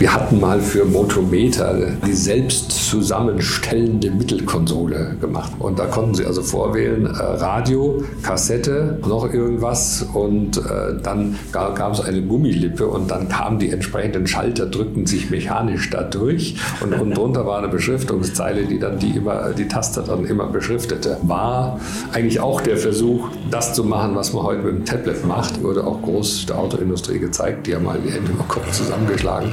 Wir 0.00 0.14
hatten 0.14 0.40
mal 0.40 0.62
für 0.62 0.86
Motometer 0.86 1.76
die 2.06 2.14
selbst 2.14 2.70
zusammenstellende 2.88 4.10
Mittelkonsole 4.10 5.16
gemacht. 5.20 5.52
Und 5.58 5.78
da 5.78 5.84
konnten 5.84 6.14
Sie 6.14 6.24
also 6.24 6.40
vorwählen, 6.40 7.04
äh, 7.04 7.10
Radio, 7.10 8.02
Kassette, 8.22 8.98
noch 9.06 9.30
irgendwas 9.30 10.06
und 10.14 10.56
äh, 10.56 10.94
dann 11.02 11.38
gab 11.52 11.92
es 11.92 12.00
eine 12.00 12.22
Gummilippe 12.22 12.86
und 12.86 13.10
dann 13.10 13.28
kamen 13.28 13.58
die 13.58 13.68
entsprechenden 13.68 14.26
Schalter, 14.26 14.64
drückten 14.64 15.04
sich 15.04 15.28
mechanisch 15.28 15.90
da 15.90 16.02
durch 16.02 16.56
und, 16.80 16.94
und 16.94 17.14
drunter 17.14 17.44
war 17.44 17.58
eine 17.58 17.68
Beschriftungszeile, 17.68 18.64
die 18.64 18.78
dann 18.78 18.98
die, 18.98 19.10
immer, 19.10 19.50
die 19.50 19.68
Taste 19.68 20.02
dann 20.02 20.24
immer 20.24 20.46
beschriftete. 20.46 21.18
War 21.24 21.78
eigentlich 22.14 22.40
auch 22.40 22.62
der 22.62 22.78
Versuch, 22.78 23.28
das 23.50 23.74
zu 23.74 23.84
machen, 23.84 24.14
was 24.14 24.32
man 24.32 24.44
heute 24.44 24.62
mit 24.62 24.76
dem 24.76 24.84
Tablet 24.86 25.26
macht, 25.26 25.62
wurde 25.62 25.86
auch 25.86 26.00
groß 26.00 26.46
der 26.46 26.58
Autoindustrie 26.58 27.18
gezeigt. 27.18 27.66
Die 27.66 27.74
haben 27.74 27.84
mal 27.84 27.98
die 28.02 28.10
Hände 28.10 28.32
im 28.32 28.48
Kopf 28.48 28.72
zusammengeschlagen. 28.72 29.52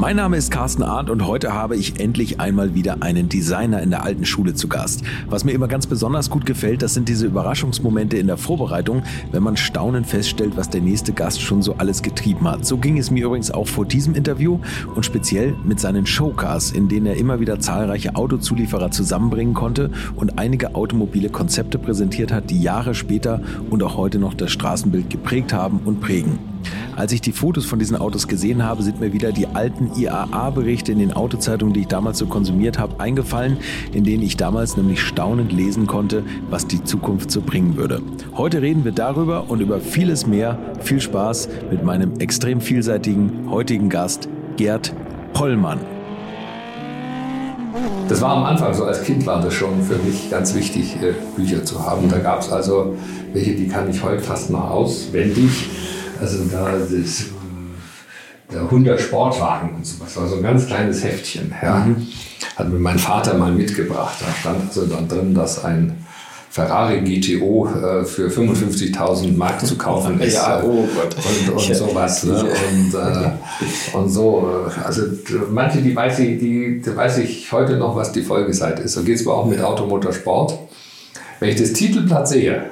Mein 0.00 0.16
Name 0.16 0.38
ist 0.38 0.50
Carsten 0.50 0.82
Arndt 0.82 1.10
und 1.10 1.26
heute 1.26 1.52
habe 1.52 1.76
ich 1.76 2.00
endlich 2.00 2.40
einmal 2.40 2.74
wieder 2.74 3.02
einen 3.02 3.28
Designer 3.28 3.82
in 3.82 3.90
der 3.90 4.02
alten 4.02 4.24
Schule 4.24 4.54
zu 4.54 4.66
Gast. 4.66 5.02
Was 5.28 5.44
mir 5.44 5.52
immer 5.52 5.68
ganz 5.68 5.86
besonders 5.86 6.30
gut 6.30 6.46
gefällt, 6.46 6.80
das 6.80 6.94
sind 6.94 7.06
diese 7.10 7.26
Überraschungsmomente 7.26 8.16
in 8.16 8.26
der 8.26 8.38
Vorbereitung, 8.38 9.02
wenn 9.30 9.42
man 9.42 9.58
staunend 9.58 10.06
feststellt, 10.06 10.56
was 10.56 10.70
der 10.70 10.80
nächste 10.80 11.12
Gast 11.12 11.42
schon 11.42 11.60
so 11.60 11.74
alles 11.74 12.00
getrieben 12.00 12.48
hat. 12.48 12.64
So 12.64 12.78
ging 12.78 12.96
es 12.96 13.10
mir 13.10 13.26
übrigens 13.26 13.50
auch 13.50 13.68
vor 13.68 13.84
diesem 13.84 14.14
Interview 14.14 14.58
und 14.94 15.04
speziell 15.04 15.54
mit 15.64 15.80
seinen 15.80 16.06
Showcars, 16.06 16.70
in 16.70 16.88
denen 16.88 17.04
er 17.04 17.18
immer 17.18 17.38
wieder 17.40 17.60
zahlreiche 17.60 18.16
Autozulieferer 18.16 18.90
zusammenbringen 18.90 19.52
konnte 19.52 19.90
und 20.16 20.38
einige 20.38 20.76
automobile 20.76 21.28
Konzepte 21.28 21.78
präsentiert 21.78 22.32
hat, 22.32 22.48
die 22.48 22.62
Jahre 22.62 22.94
später 22.94 23.42
und 23.68 23.82
auch 23.82 23.98
heute 23.98 24.18
noch 24.18 24.32
das 24.32 24.50
Straßenbild 24.50 25.10
geprägt 25.10 25.52
haben 25.52 25.80
und 25.84 26.00
prägen. 26.00 26.49
Als 26.96 27.12
ich 27.12 27.20
die 27.20 27.32
Fotos 27.32 27.64
von 27.64 27.78
diesen 27.78 27.96
Autos 27.96 28.28
gesehen 28.28 28.64
habe, 28.64 28.82
sind 28.82 29.00
mir 29.00 29.12
wieder 29.12 29.32
die 29.32 29.46
alten 29.46 29.90
IAA-Berichte 29.96 30.92
in 30.92 30.98
den 30.98 31.12
Autozeitungen, 31.12 31.72
die 31.72 31.80
ich 31.80 31.86
damals 31.86 32.18
so 32.18 32.26
konsumiert 32.26 32.78
habe, 32.78 33.00
eingefallen, 33.00 33.56
in 33.92 34.04
denen 34.04 34.22
ich 34.22 34.36
damals 34.36 34.76
nämlich 34.76 35.00
staunend 35.00 35.52
lesen 35.52 35.86
konnte, 35.86 36.24
was 36.50 36.66
die 36.66 36.84
Zukunft 36.84 37.30
so 37.30 37.40
bringen 37.40 37.76
würde. 37.76 38.02
Heute 38.36 38.60
reden 38.60 38.84
wir 38.84 38.92
darüber 38.92 39.48
und 39.48 39.60
über 39.60 39.80
vieles 39.80 40.26
mehr. 40.26 40.58
Viel 40.80 41.00
Spaß 41.00 41.48
mit 41.70 41.84
meinem 41.84 42.18
extrem 42.18 42.60
vielseitigen 42.60 43.50
heutigen 43.50 43.88
Gast, 43.88 44.28
Gerd 44.56 44.92
Pollmann. 45.32 45.78
Das 48.08 48.20
war 48.20 48.36
am 48.36 48.44
Anfang 48.44 48.74
so, 48.74 48.84
als 48.84 49.04
Kind 49.04 49.24
war 49.24 49.40
das 49.40 49.54
schon 49.54 49.82
für 49.82 49.96
mich 49.96 50.30
ganz 50.30 50.54
wichtig, 50.54 50.96
äh, 51.00 51.14
Bücher 51.36 51.64
zu 51.64 51.86
haben. 51.86 52.08
Da 52.08 52.18
gab 52.18 52.40
es 52.40 52.50
also 52.50 52.96
welche, 53.32 53.52
die 53.54 53.68
kann 53.68 53.88
ich 53.88 54.02
heute 54.02 54.20
fast 54.20 54.50
noch 54.50 54.68
auswendig. 54.68 55.68
Also 56.20 56.44
da 56.50 56.72
das, 56.72 57.24
der 58.52 58.60
100 58.62 59.00
Sportwagen 59.00 59.76
und 59.76 59.86
sowas 59.86 60.16
war 60.16 60.26
so 60.26 60.36
ein 60.36 60.42
ganz 60.42 60.66
kleines 60.66 61.02
Heftchen. 61.02 61.54
Ja. 61.62 61.86
Mhm. 61.86 62.06
Hat 62.56 62.68
mir 62.68 62.78
mein 62.78 62.98
Vater 62.98 63.34
mal 63.34 63.52
mitgebracht. 63.52 64.16
Da 64.20 64.26
stand 64.38 64.68
also 64.68 64.86
dann 64.86 65.08
drin, 65.08 65.34
dass 65.34 65.64
ein 65.64 66.04
Ferrari 66.50 67.00
GTO 67.00 67.68
äh, 67.68 68.04
für 68.04 68.28
55.000 68.28 69.36
Mark 69.36 69.64
zu 69.64 69.78
kaufen 69.78 70.20
ist. 70.20 70.34
ja, 70.34 70.60
oh 70.64 70.86
Gott. 70.94 71.14
Und, 71.14 71.54
und 71.54 71.74
sowas. 71.74 72.24
Ne? 72.24 72.42
Und, 72.42 72.94
äh, 72.94 73.96
und 73.96 74.08
so. 74.10 74.66
Äh, 74.66 74.84
also 74.84 75.02
manche, 75.48 75.80
die 75.80 75.94
weiß, 75.94 76.18
ich, 76.18 76.40
die, 76.40 76.82
die 76.84 76.96
weiß 76.96 77.18
ich 77.18 77.50
heute 77.52 77.76
noch, 77.76 77.94
was 77.94 78.10
die 78.10 78.22
Folgeseite 78.22 78.82
ist. 78.82 78.94
So 78.94 79.04
geht 79.04 79.14
es 79.16 79.26
aber 79.26 79.36
auch 79.36 79.46
mit 79.46 79.60
Automotorsport. 79.60 80.58
Wenn 81.38 81.50
ich 81.50 81.56
das 81.56 81.72
Titelblatt 81.72 82.28
sehe, 82.28 82.64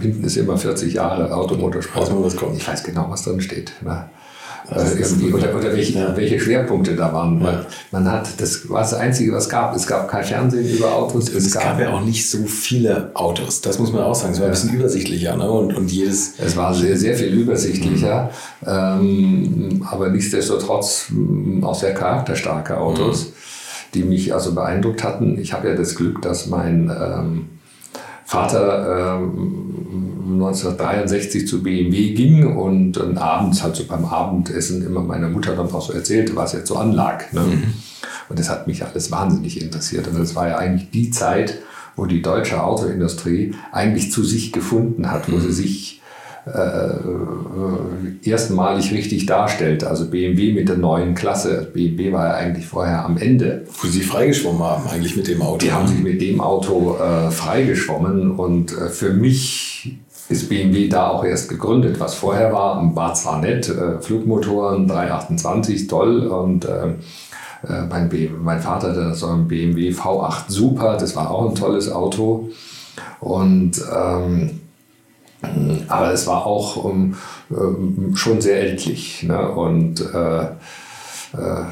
hinten 0.00 0.24
ist 0.24 0.36
immer 0.36 0.56
40 0.56 0.94
Jahre 0.94 1.34
Automotorsport. 1.34 2.36
kommt. 2.36 2.56
Ich 2.56 2.66
weiß 2.66 2.82
genau, 2.82 3.06
was 3.08 3.22
drin 3.22 3.40
steht. 3.40 3.72
Ne? 3.82 4.10
Äh, 4.70 5.32
oder, 5.32 5.56
oder 5.56 5.72
welche, 5.72 5.98
ja. 5.98 6.16
welche, 6.16 6.38
Schwerpunkte 6.38 6.94
da 6.94 7.12
waren. 7.12 7.40
Ja. 7.40 7.64
Man 7.90 8.10
hat, 8.10 8.28
das 8.40 8.68
war 8.68 8.80
das 8.82 8.94
Einzige, 8.94 9.32
was 9.32 9.44
es 9.44 9.48
gab. 9.48 9.74
Es 9.74 9.86
gab 9.86 10.08
kein 10.08 10.24
Fernsehen 10.24 10.68
über 10.76 10.94
Autos. 10.94 11.28
Es, 11.28 11.46
es 11.46 11.52
gab, 11.52 11.62
gab, 11.62 11.80
ja 11.80 11.90
auch 11.90 12.02
nicht 12.02 12.28
so 12.28 12.44
viele 12.44 13.10
Autos. 13.14 13.60
Das 13.60 13.78
muss 13.78 13.92
man 13.92 14.02
auch 14.02 14.14
sagen. 14.14 14.32
Es 14.32 14.40
war 14.40 14.46
ein 14.46 14.52
bisschen 14.52 14.74
übersichtlicher. 14.74 15.36
Ne? 15.36 15.50
Und, 15.50 15.76
und 15.76 15.90
jedes 15.90 16.34
es 16.38 16.56
war 16.56 16.74
sehr, 16.74 16.96
sehr 16.96 17.16
viel 17.16 17.32
übersichtlicher. 17.32 18.30
Mhm. 18.60 18.66
Ähm, 18.66 19.86
aber 19.90 20.08
nichtsdestotrotz 20.10 21.06
mm, 21.10 21.64
auch 21.64 21.74
sehr 21.74 21.94
charakterstarke 21.94 22.78
Autos, 22.78 23.26
mhm. 23.26 23.32
die 23.94 24.04
mich 24.04 24.34
also 24.34 24.54
beeindruckt 24.54 25.02
hatten. 25.02 25.38
Ich 25.38 25.52
habe 25.52 25.68
ja 25.68 25.74
das 25.74 25.96
Glück, 25.96 26.22
dass 26.22 26.46
mein 26.46 26.90
ähm, 26.90 27.48
Vater 28.30 29.18
ähm, 29.18 30.34
1963 30.34 31.48
zu 31.48 31.64
BMW 31.64 32.14
ging 32.14 32.56
und 32.56 32.92
dann 32.92 33.18
abends 33.18 33.64
halt 33.64 33.74
so 33.74 33.84
beim 33.86 34.04
Abendessen 34.04 34.86
immer 34.86 35.00
meiner 35.00 35.28
Mutter 35.28 35.56
dann 35.56 35.68
auch 35.72 35.84
so 35.84 35.92
erzählte, 35.92 36.36
was 36.36 36.52
jetzt 36.52 36.68
so 36.68 36.76
anlag. 36.76 37.32
Ne? 37.32 37.40
Mhm. 37.40 37.74
Und 38.28 38.38
das 38.38 38.48
hat 38.48 38.68
mich 38.68 38.84
alles 38.84 39.10
wahnsinnig 39.10 39.60
interessiert. 39.60 40.06
Und 40.06 40.16
das 40.16 40.36
war 40.36 40.46
ja 40.46 40.58
eigentlich 40.58 40.90
die 40.92 41.10
Zeit, 41.10 41.58
wo 41.96 42.06
die 42.06 42.22
deutsche 42.22 42.62
Autoindustrie 42.62 43.56
eigentlich 43.72 44.12
zu 44.12 44.22
sich 44.22 44.52
gefunden 44.52 45.10
hat, 45.10 45.28
wo 45.28 45.34
mhm. 45.34 45.40
sie 45.40 45.52
sich 45.52 45.99
äh, 46.46 48.28
erstmalig 48.28 48.92
richtig 48.92 49.26
darstellt. 49.26 49.84
Also 49.84 50.10
BMW 50.10 50.52
mit 50.52 50.68
der 50.68 50.76
neuen 50.76 51.14
Klasse. 51.14 51.68
BMW 51.72 52.12
war 52.12 52.28
ja 52.28 52.34
eigentlich 52.34 52.66
vorher 52.66 53.04
am 53.04 53.16
Ende. 53.16 53.66
Wo 53.80 53.88
sie 53.88 54.00
freigeschwommen 54.00 54.62
haben, 54.62 54.88
eigentlich 54.88 55.16
mit 55.16 55.28
dem 55.28 55.42
Auto. 55.42 55.58
Die 55.58 55.72
haben 55.72 55.86
sich 55.86 56.00
mit 56.00 56.20
dem 56.20 56.40
Auto 56.40 56.96
äh, 56.96 57.30
freigeschwommen 57.30 58.32
und 58.32 58.72
äh, 58.72 58.88
für 58.88 59.12
mich 59.12 59.98
ist 60.28 60.48
BMW 60.48 60.88
da 60.88 61.08
auch 61.08 61.24
erst 61.24 61.48
gegründet. 61.48 61.98
Was 61.98 62.14
vorher 62.14 62.52
war, 62.52 62.94
war 62.94 63.14
zwar 63.14 63.40
nett, 63.40 63.68
äh, 63.68 64.00
Flugmotoren 64.00 64.86
328, 64.86 65.88
toll 65.88 66.26
und 66.26 66.64
äh, 66.64 66.94
äh, 67.68 67.82
mein, 67.88 68.10
mein 68.42 68.60
Vater 68.60 68.90
hatte 68.90 69.14
so 69.14 69.26
ein 69.26 69.48
BMW 69.48 69.90
V8 69.90 70.44
Super, 70.48 70.96
das 70.96 71.16
war 71.16 71.30
auch 71.30 71.50
ein 71.50 71.54
tolles 71.54 71.90
Auto. 71.90 72.48
Und 73.20 73.72
ähm, 73.94 74.60
aber 75.88 76.12
es 76.12 76.26
war 76.26 76.46
auch 76.46 76.76
um, 76.76 77.16
um, 77.48 78.14
schon 78.14 78.40
sehr 78.40 78.60
ältlich. 78.60 79.22
Ne? 79.22 79.50
Und 79.50 80.00
äh, 80.00 80.42
äh, 80.42 81.64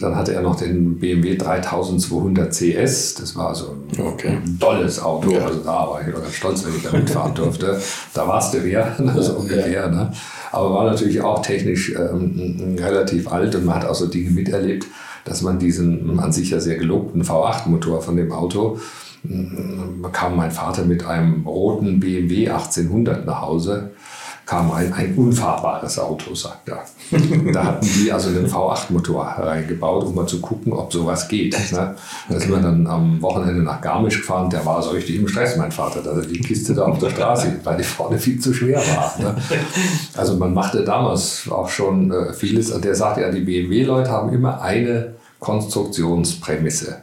dann 0.00 0.16
hatte 0.16 0.32
er 0.32 0.42
noch 0.42 0.56
den 0.56 0.98
BMW 0.98 1.36
3200 1.36 2.52
CS. 2.52 3.14
Das 3.14 3.36
war 3.36 3.54
so 3.54 3.76
ein 3.76 4.00
okay. 4.04 4.38
tolles 4.58 5.00
Auto. 5.00 5.30
Ja. 5.30 5.46
Also 5.46 5.60
da 5.60 5.88
war 5.88 6.00
ich 6.00 6.12
ganz 6.12 6.34
stolz, 6.34 6.64
wenn 6.64 6.76
ich 6.76 6.82
da 6.82 6.92
mitfahren 6.92 7.34
durfte. 7.34 7.80
da 8.14 8.26
war 8.26 8.38
es 8.38 8.50
der 8.50 8.64
Wehr, 8.64 8.96
ne? 8.98 9.22
so 9.22 9.34
ungefähr. 9.34 9.70
Ja. 9.70 9.88
Ne? 9.88 10.12
Aber 10.50 10.74
war 10.74 10.90
natürlich 10.90 11.20
auch 11.20 11.42
technisch 11.42 11.90
ähm, 11.90 12.76
relativ 12.78 13.30
alt 13.30 13.54
und 13.54 13.64
man 13.64 13.76
hat 13.76 13.84
auch 13.84 13.94
so 13.94 14.06
Dinge 14.06 14.30
miterlebt, 14.30 14.86
dass 15.24 15.42
man 15.42 15.58
diesen 15.58 16.18
an 16.18 16.32
sich 16.32 16.50
ja 16.50 16.60
sehr 16.60 16.76
gelobten 16.76 17.22
V8-Motor 17.22 18.02
von 18.02 18.16
dem 18.16 18.32
Auto 18.32 18.78
kam 20.12 20.36
mein 20.36 20.50
Vater 20.50 20.84
mit 20.84 21.04
einem 21.04 21.46
roten 21.46 22.00
BMW 22.00 22.48
1800 22.48 23.24
nach 23.24 23.42
Hause, 23.42 23.90
kam 24.44 24.72
ein, 24.72 24.92
ein 24.92 25.14
unfahrbares 25.14 25.98
Auto, 26.00 26.34
sagt 26.34 26.68
er. 26.68 26.84
da 27.52 27.64
hatten 27.64 27.86
die 27.86 28.12
also 28.12 28.30
einen 28.30 28.48
V8-Motor 28.48 29.22
reingebaut, 29.24 30.04
um 30.04 30.14
mal 30.16 30.26
zu 30.26 30.40
gucken, 30.40 30.72
ob 30.72 30.92
sowas 30.92 31.28
geht. 31.28 31.56
Ne? 31.72 31.94
Da 32.28 32.40
sind 32.40 32.50
wir 32.50 32.58
dann 32.58 32.86
am 32.88 33.22
Wochenende 33.22 33.62
nach 33.62 33.80
Garmisch 33.80 34.18
gefahren, 34.18 34.50
der 34.50 34.66
war 34.66 34.82
so 34.82 34.90
richtig 34.90 35.16
im 35.16 35.28
Stress, 35.28 35.56
mein 35.56 35.70
Vater, 35.70 36.02
dass 36.02 36.18
er 36.18 36.26
die 36.26 36.40
Kiste 36.40 36.74
da 36.74 36.86
auf 36.86 36.98
der 36.98 37.10
Straße, 37.10 37.60
weil 37.62 37.76
die 37.76 37.84
vorne 37.84 38.18
viel 38.18 38.40
zu 38.40 38.52
schwer 38.52 38.78
war. 38.78 39.14
Ne? 39.20 39.36
Also 40.16 40.36
man 40.36 40.52
machte 40.52 40.84
damals 40.84 41.48
auch 41.48 41.68
schon 41.68 42.10
äh, 42.10 42.32
vieles, 42.32 42.72
und 42.72 42.84
der 42.84 42.96
sagt 42.96 43.18
ja, 43.18 43.30
die 43.30 43.42
BMW-Leute 43.42 44.10
haben 44.10 44.32
immer 44.32 44.60
eine 44.60 45.14
Konstruktionsprämisse 45.38 47.02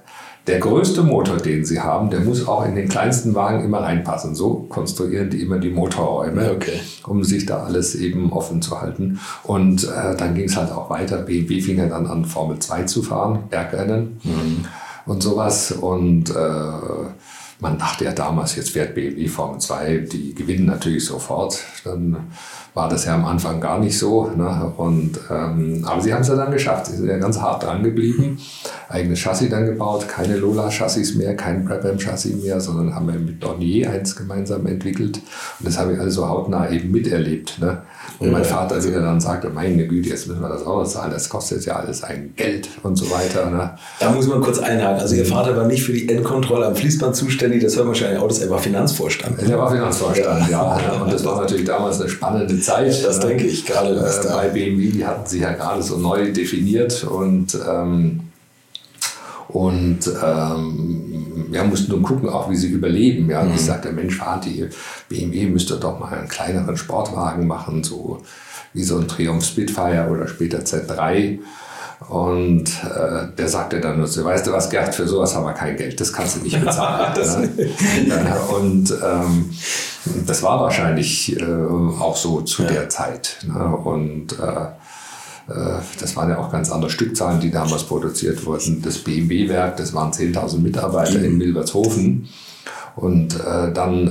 der 0.49 0.59
größte 0.59 1.03
Motor, 1.03 1.37
den 1.37 1.63
sie 1.63 1.79
haben, 1.79 2.09
der 2.09 2.21
muss 2.21 2.47
auch 2.47 2.65
in 2.65 2.75
den 2.75 2.89
kleinsten 2.89 3.35
Wagen 3.35 3.63
immer 3.63 3.83
reinpassen. 3.83 4.33
So 4.33 4.65
konstruieren 4.67 5.29
die 5.29 5.43
immer 5.43 5.59
die 5.59 5.69
Motorräume, 5.69 6.51
okay. 6.51 6.79
um 7.05 7.23
sich 7.23 7.45
da 7.45 7.63
alles 7.63 7.93
eben 7.93 8.33
offen 8.33 8.59
zu 8.61 8.81
halten. 8.81 9.19
Und 9.43 9.83
äh, 9.83 10.15
dann 10.17 10.33
ging 10.33 10.45
es 10.45 10.57
halt 10.57 10.71
auch 10.71 10.89
weiter. 10.89 11.17
BMW 11.17 11.61
fing 11.61 11.77
ja 11.77 11.85
dann 11.85 12.07
an, 12.07 12.25
Formel 12.25 12.57
2 12.57 12.83
zu 12.83 13.03
fahren, 13.03 13.43
Bergrennen 13.51 14.19
mhm. 14.23 14.65
und 15.05 15.21
sowas. 15.21 15.71
Und 15.71 16.31
äh, 16.31 16.71
man 17.59 17.77
dachte 17.77 18.05
ja 18.05 18.11
damals, 18.11 18.55
jetzt 18.55 18.71
fährt 18.71 18.95
BMW 18.95 19.27
Formel 19.27 19.59
2, 19.59 19.97
die 20.11 20.33
gewinnen 20.33 20.65
natürlich 20.65 21.05
sofort. 21.05 21.59
Dann 21.83 22.17
war 22.79 22.87
das 22.87 23.03
ja 23.03 23.13
am 23.13 23.25
Anfang 23.25 23.59
gar 23.59 23.77
nicht 23.77 23.97
so. 23.97 24.31
Ne? 24.37 24.71
Und, 24.77 25.19
ähm, 25.29 25.83
aber 25.85 26.01
sie 26.01 26.13
haben 26.13 26.21
es 26.21 26.29
ja 26.29 26.37
dann 26.37 26.49
geschafft. 26.49 26.85
Sie 26.85 26.95
sind 26.95 27.09
ja 27.09 27.17
ganz 27.17 27.37
hart 27.37 27.63
dran 27.63 27.83
geblieben. 27.83 28.39
eigenes 28.89 29.19
Chassis 29.19 29.49
dann 29.49 29.65
gebaut, 29.65 30.07
keine 30.07 30.37
Lola-Chassis 30.37 31.15
mehr, 31.15 31.35
kein 31.35 31.63
Brabham-Chassis 31.63 32.41
mehr, 32.41 32.59
sondern 32.59 32.95
haben 32.95 33.07
wir 33.07 33.19
mit 33.19 33.41
Dornier 33.41 33.91
eins 33.91 34.15
gemeinsam 34.15 34.65
entwickelt. 34.65 35.17
Und 35.59 35.67
das 35.67 35.77
habe 35.77 35.93
ich 35.93 35.99
alles 35.99 36.15
so 36.15 36.27
hautnah 36.27 36.69
eben 36.69 36.89
miterlebt. 36.91 37.59
Ne? 37.59 37.83
Und 38.17 38.31
mein 38.31 38.43
Vater 38.43 38.83
wieder 38.83 39.01
dann 39.01 39.21
sagte, 39.21 39.49
meine 39.49 39.87
Güte, 39.87 40.09
jetzt 40.09 40.27
müssen 40.27 40.41
wir 40.41 40.49
das 40.49 40.65
auch 40.65 40.83
zahlen, 40.85 41.11
das 41.11 41.29
kostet 41.29 41.65
ja 41.65 41.75
alles 41.75 42.03
ein 42.03 42.33
Geld 42.35 42.69
und 42.83 42.95
so 42.95 43.09
weiter. 43.11 43.49
Ne? 43.49 43.71
Da 43.99 44.11
muss 44.11 44.27
man 44.27 44.41
kurz 44.41 44.59
einhaken. 44.59 45.01
Also 45.01 45.15
Ihr 45.15 45.25
Vater 45.25 45.55
war 45.55 45.67
nicht 45.67 45.83
für 45.83 45.93
die 45.93 46.09
Endkontrolle 46.09 46.65
am 46.65 46.75
Fließband 46.75 47.15
zuständig, 47.15 47.63
das 47.63 47.75
man 47.75 47.87
wahrscheinlich 47.87 48.19
auch, 48.19 48.27
das 48.27 48.39
er 48.39 48.49
war 48.49 48.59
Finanzvorstand. 48.59 49.41
Er 49.41 49.57
war 49.57 49.69
Finanzvorstand, 49.69 50.49
ja. 50.49 50.79
ja. 50.79 51.01
Und 51.01 51.13
das 51.13 51.23
war 51.23 51.39
natürlich 51.39 51.65
damals 51.65 52.01
eine 52.01 52.09
spannende 52.09 52.59
Zeit. 52.59 52.68
Das 52.69 53.19
ne? 53.19 53.27
denke 53.27 53.45
ich 53.45 53.65
gerade. 53.65 53.95
Äh, 53.95 54.27
bei 54.27 54.49
BMW, 54.49 54.89
die 54.89 55.05
hatten 55.05 55.27
sich 55.27 55.41
ja 55.41 55.53
gerade 55.53 55.81
so 55.83 55.97
neu 55.97 56.31
definiert 56.31 57.03
und 57.03 57.57
ähm, 57.67 58.21
und 59.49 60.01
ähm, 60.23 61.47
wir 61.49 61.63
mussten 61.63 61.91
nun 61.91 62.03
gucken, 62.03 62.29
auch 62.29 62.51
wie 62.51 62.55
sie 62.55 62.67
überleben. 62.67 63.29
Ja. 63.31 63.41
Und 63.41 63.49
ich 63.49 63.61
mhm. 63.61 63.65
sagte, 63.65 63.91
Mensch, 63.91 64.19
Vati, 64.19 64.69
BMW 65.09 65.47
müsste 65.47 65.77
doch 65.77 65.99
mal 65.99 66.13
einen 66.13 66.27
kleineren 66.27 66.77
Sportwagen 66.77 67.47
machen, 67.47 67.83
so 67.83 68.21
wie 68.73 68.83
so 68.83 68.99
ein 68.99 69.07
Triumph 69.07 69.43
Spitfire 69.43 70.07
oder 70.11 70.27
später 70.27 70.59
Z3. 70.59 71.39
Und 72.07 72.69
äh, 72.85 73.27
der 73.37 73.49
sagte 73.49 73.81
dann 73.81 73.97
nur 73.97 74.07
so, 74.07 74.23
weißt 74.23 74.47
du 74.47 74.53
was, 74.53 74.69
Gerd, 74.69 74.95
für 74.95 75.05
sowas 75.05 75.35
haben 75.35 75.45
wir 75.45 75.53
kein 75.53 75.75
Geld, 75.75 75.99
das 75.99 76.13
kannst 76.13 76.37
du 76.37 76.43
nicht 76.43 76.59
bezahlen. 76.59 77.13
ne? 78.07 78.39
Und 78.57 78.93
ähm, 79.03 79.49
das 80.25 80.41
war 80.41 80.61
wahrscheinlich 80.61 81.39
äh, 81.39 81.43
auch 81.43 82.15
so 82.15 82.41
zu 82.41 82.63
ja. 82.63 82.69
der 82.69 82.89
Zeit. 82.89 83.39
Ne? 83.45 83.75
Und 83.75 84.39
äh, 84.39 85.51
äh, 85.51 85.79
das 85.99 86.15
waren 86.15 86.29
ja 86.29 86.37
auch 86.37 86.49
ganz 86.51 86.71
andere 86.71 86.89
Stückzahlen, 86.89 87.41
die 87.41 87.51
damals 87.51 87.83
produziert 87.83 88.45
wurden. 88.45 88.81
Das 88.81 88.99
BMW-Werk, 88.99 89.75
das 89.75 89.93
waren 89.93 90.13
10.000 90.13 90.59
Mitarbeiter 90.59 91.21
in 91.21 91.37
Milbertshofen. 91.37 92.29
Und 92.95 93.35
äh, 93.35 93.73
dann 93.73 94.07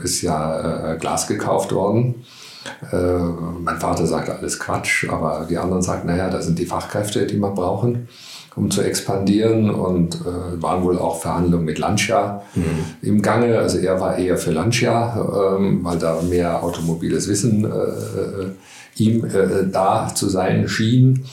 äh, 0.00 0.04
ist 0.04 0.20
ja 0.22 0.94
Glas 0.94 1.26
gekauft 1.26 1.72
worden. 1.72 2.24
Äh, 2.92 2.96
mein 2.96 3.78
Vater 3.78 4.06
sagte 4.06 4.36
alles 4.36 4.58
Quatsch, 4.58 5.08
aber 5.08 5.46
die 5.48 5.58
anderen 5.58 5.82
sagten, 5.82 6.08
naja, 6.08 6.30
das 6.30 6.46
sind 6.46 6.58
die 6.58 6.66
Fachkräfte, 6.66 7.26
die 7.26 7.36
wir 7.36 7.50
brauchen, 7.50 8.08
um 8.56 8.70
zu 8.70 8.82
expandieren. 8.82 9.70
Und 9.70 10.16
äh, 10.16 10.62
waren 10.62 10.82
wohl 10.84 10.98
auch 10.98 11.20
Verhandlungen 11.20 11.64
mit 11.64 11.78
Lancia 11.78 12.42
mhm. 12.54 12.84
im 13.02 13.22
Gange. 13.22 13.58
Also 13.58 13.78
er 13.78 14.00
war 14.00 14.18
eher 14.18 14.36
für 14.36 14.52
Lancia, 14.52 15.56
ähm, 15.56 15.80
weil 15.82 15.98
da 15.98 16.20
mehr 16.22 16.62
automobiles 16.62 17.28
Wissen 17.28 17.66
ihm 18.96 19.24
äh, 19.24 19.66
da 19.70 20.12
zu 20.14 20.28
sein 20.28 20.68
schien. 20.68 21.24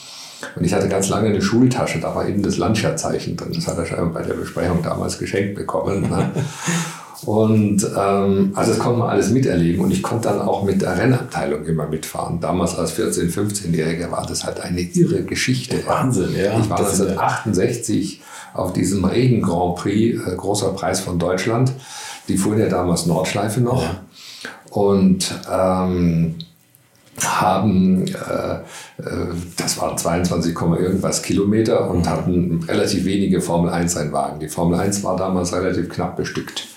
Und 0.56 0.64
ich 0.64 0.72
hatte 0.72 0.88
ganz 0.88 1.08
lange 1.10 1.28
eine 1.28 1.42
Schultasche, 1.42 2.00
da 2.00 2.14
war 2.14 2.26
eben 2.26 2.42
das 2.42 2.56
Lancia-Zeichen 2.56 3.36
drin. 3.36 3.52
Das 3.54 3.66
hat 3.66 3.76
er 3.76 3.84
scheinbar 3.84 4.22
bei 4.22 4.22
der 4.22 4.34
Besprechung 4.34 4.82
damals 4.82 5.18
geschenkt 5.18 5.54
bekommen. 5.54 6.02
Ne? 6.02 6.30
Und 7.26 7.86
ähm, 7.96 8.52
also 8.54 8.72
das 8.72 8.78
konnte 8.78 8.98
man 9.00 9.10
alles 9.10 9.30
miterleben 9.30 9.84
und 9.84 9.90
ich 9.90 10.02
konnte 10.02 10.28
dann 10.28 10.40
auch 10.40 10.62
mit 10.62 10.80
der 10.80 10.96
Rennabteilung 10.96 11.64
immer 11.66 11.86
mitfahren. 11.86 12.40
Damals 12.40 12.76
als 12.76 12.98
14-, 12.98 13.30
15-Jähriger 13.30 14.10
war 14.10 14.24
das 14.26 14.44
halt 14.44 14.60
eine 14.60 14.80
irre 14.80 15.22
Geschichte. 15.24 15.84
Wahnsinn, 15.86 16.34
ja. 16.34 16.58
Ich 16.58 16.70
war 16.70 16.78
1968 16.78 18.22
auf 18.54 18.72
diesem 18.72 19.04
Regen 19.04 19.42
Grand 19.42 19.76
Prix, 19.76 20.26
äh, 20.26 20.34
großer 20.34 20.70
Preis 20.70 21.00
von 21.00 21.18
Deutschland. 21.18 21.72
Die 22.28 22.38
fuhren 22.38 22.58
ja 22.58 22.68
damals 22.68 23.06
Nordschleife 23.06 23.60
noch. 23.60 23.82
Ja. 23.82 24.00
Und 24.70 25.34
ähm, 25.52 26.36
haben, 27.22 28.06
äh, 28.06 28.54
äh, 29.02 29.26
das 29.56 29.78
waren 29.78 29.98
22, 29.98 30.54
irgendwas 30.54 31.22
Kilometer 31.22 31.90
und 31.90 32.08
hatten 32.08 32.64
relativ 32.66 33.04
wenige 33.04 33.40
Formel 33.40 33.70
1 33.70 33.96
Rennwagen. 33.96 34.40
Die 34.40 34.48
Formel 34.48 34.78
1 34.78 35.04
war 35.04 35.16
damals 35.16 35.52
relativ 35.52 35.88
knapp 35.90 36.16
bestückt. 36.16 36.68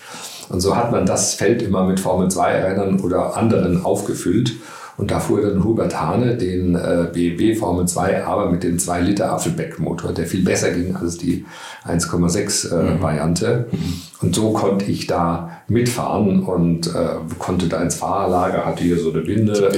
Und 0.49 0.61
so 0.61 0.75
hat 0.75 0.91
man 0.91 1.05
das 1.05 1.33
Feld 1.33 1.61
immer 1.61 1.85
mit 1.85 1.99
Formel 1.99 2.29
2 2.29 2.63
Rennern 2.63 2.99
oder 2.99 3.37
anderen 3.37 3.83
aufgefüllt. 3.83 4.53
Und 4.95 5.09
da 5.09 5.19
fuhr 5.19 5.41
dann 5.41 5.63
Hubert 5.63 5.99
Hane 5.99 6.37
den 6.37 6.75
äh, 6.75 7.07
BMW 7.11 7.55
Formel 7.55 7.87
2, 7.87 8.25
aber 8.25 8.51
mit 8.51 8.63
dem 8.63 8.77
2 8.77 9.01
Liter 9.01 9.33
Affelbeck-Motor, 9.33 10.11
der 10.13 10.27
viel 10.27 10.43
besser 10.43 10.69
ging 10.71 10.95
als 10.95 11.17
die 11.17 11.45
1,6 11.87 12.71
äh, 12.71 12.83
mhm. 12.83 12.99
Mhm. 13.71 14.01
Und 14.21 14.35
so 14.35 14.53
konnte 14.53 14.85
ich 14.85 15.07
da 15.07 15.61
mitfahren 15.67 16.43
und 16.43 16.87
äh, 16.87 17.15
konnte 17.39 17.67
da 17.67 17.81
ins 17.81 17.95
Fahrerlager, 17.95 18.65
hatte 18.65 18.83
hier 18.83 18.99
so 18.99 19.11
eine 19.11 19.21
Binde. 19.21 19.71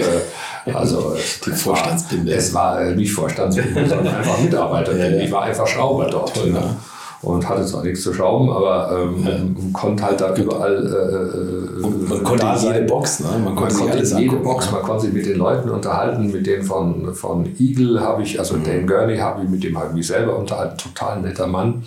Äh, 0.65 0.71
also 0.73 1.15
die 1.45 1.51
Vorstandsbinde. 1.51 2.31
War, 2.31 2.37
es 2.37 2.53
war 2.53 2.81
äh, 2.81 2.95
nicht 2.95 3.13
Vorstandsbinde, 3.13 3.87
sondern 3.87 4.15
einfach 4.15 4.39
Mitarbeiterbinde. 4.41 4.95
Ja, 5.05 5.17
ja. 5.17 5.23
Ich 5.23 5.31
war 5.31 5.43
einfach 5.43 5.67
Schrauber 5.67 6.07
dort. 6.09 6.33
Toll, 6.33 6.51
ne? 6.51 6.75
Und 7.21 7.47
hatte 7.47 7.65
zwar 7.65 7.83
nichts 7.83 8.03
zu 8.03 8.13
schrauben, 8.13 8.49
aber 8.49 8.91
ähm, 8.91 9.25
ja. 9.25 9.71
konnte 9.73 10.03
halt 10.03 10.21
da 10.21 10.35
überall. 10.35 10.75
Äh, 10.85 11.83
und 11.83 12.09
man 12.09 12.23
konnte 12.23 12.45
in 12.45 12.73
jede 12.73 12.81
Box, 12.85 13.19
ne? 13.19 13.27
Man 13.43 13.55
konnte, 13.55 13.75
man 13.75 13.89
konnte 13.89 14.03
in 14.03 14.17
jede 14.17 14.35
Box, 14.37 14.71
man 14.71 14.81
konnte 14.81 15.05
sich 15.05 15.13
mit 15.13 15.25
den 15.25 15.37
Leuten 15.37 15.69
unterhalten, 15.69 16.31
mit 16.31 16.45
denen 16.45 16.63
von, 16.63 17.13
von 17.13 17.45
Eagle 17.59 18.01
habe 18.01 18.23
ich, 18.23 18.39
also 18.39 18.55
mhm. 18.55 18.63
Dan 18.63 18.87
Gurney 18.87 19.17
habe 19.17 19.43
ich, 19.43 19.49
mit 19.49 19.63
dem 19.63 19.77
habe 19.77 19.89
ich 19.89 19.95
mich 19.95 20.07
selber 20.07 20.37
unterhalten, 20.37 20.77
total 20.77 21.21
netter 21.21 21.47
Mann. 21.47 21.83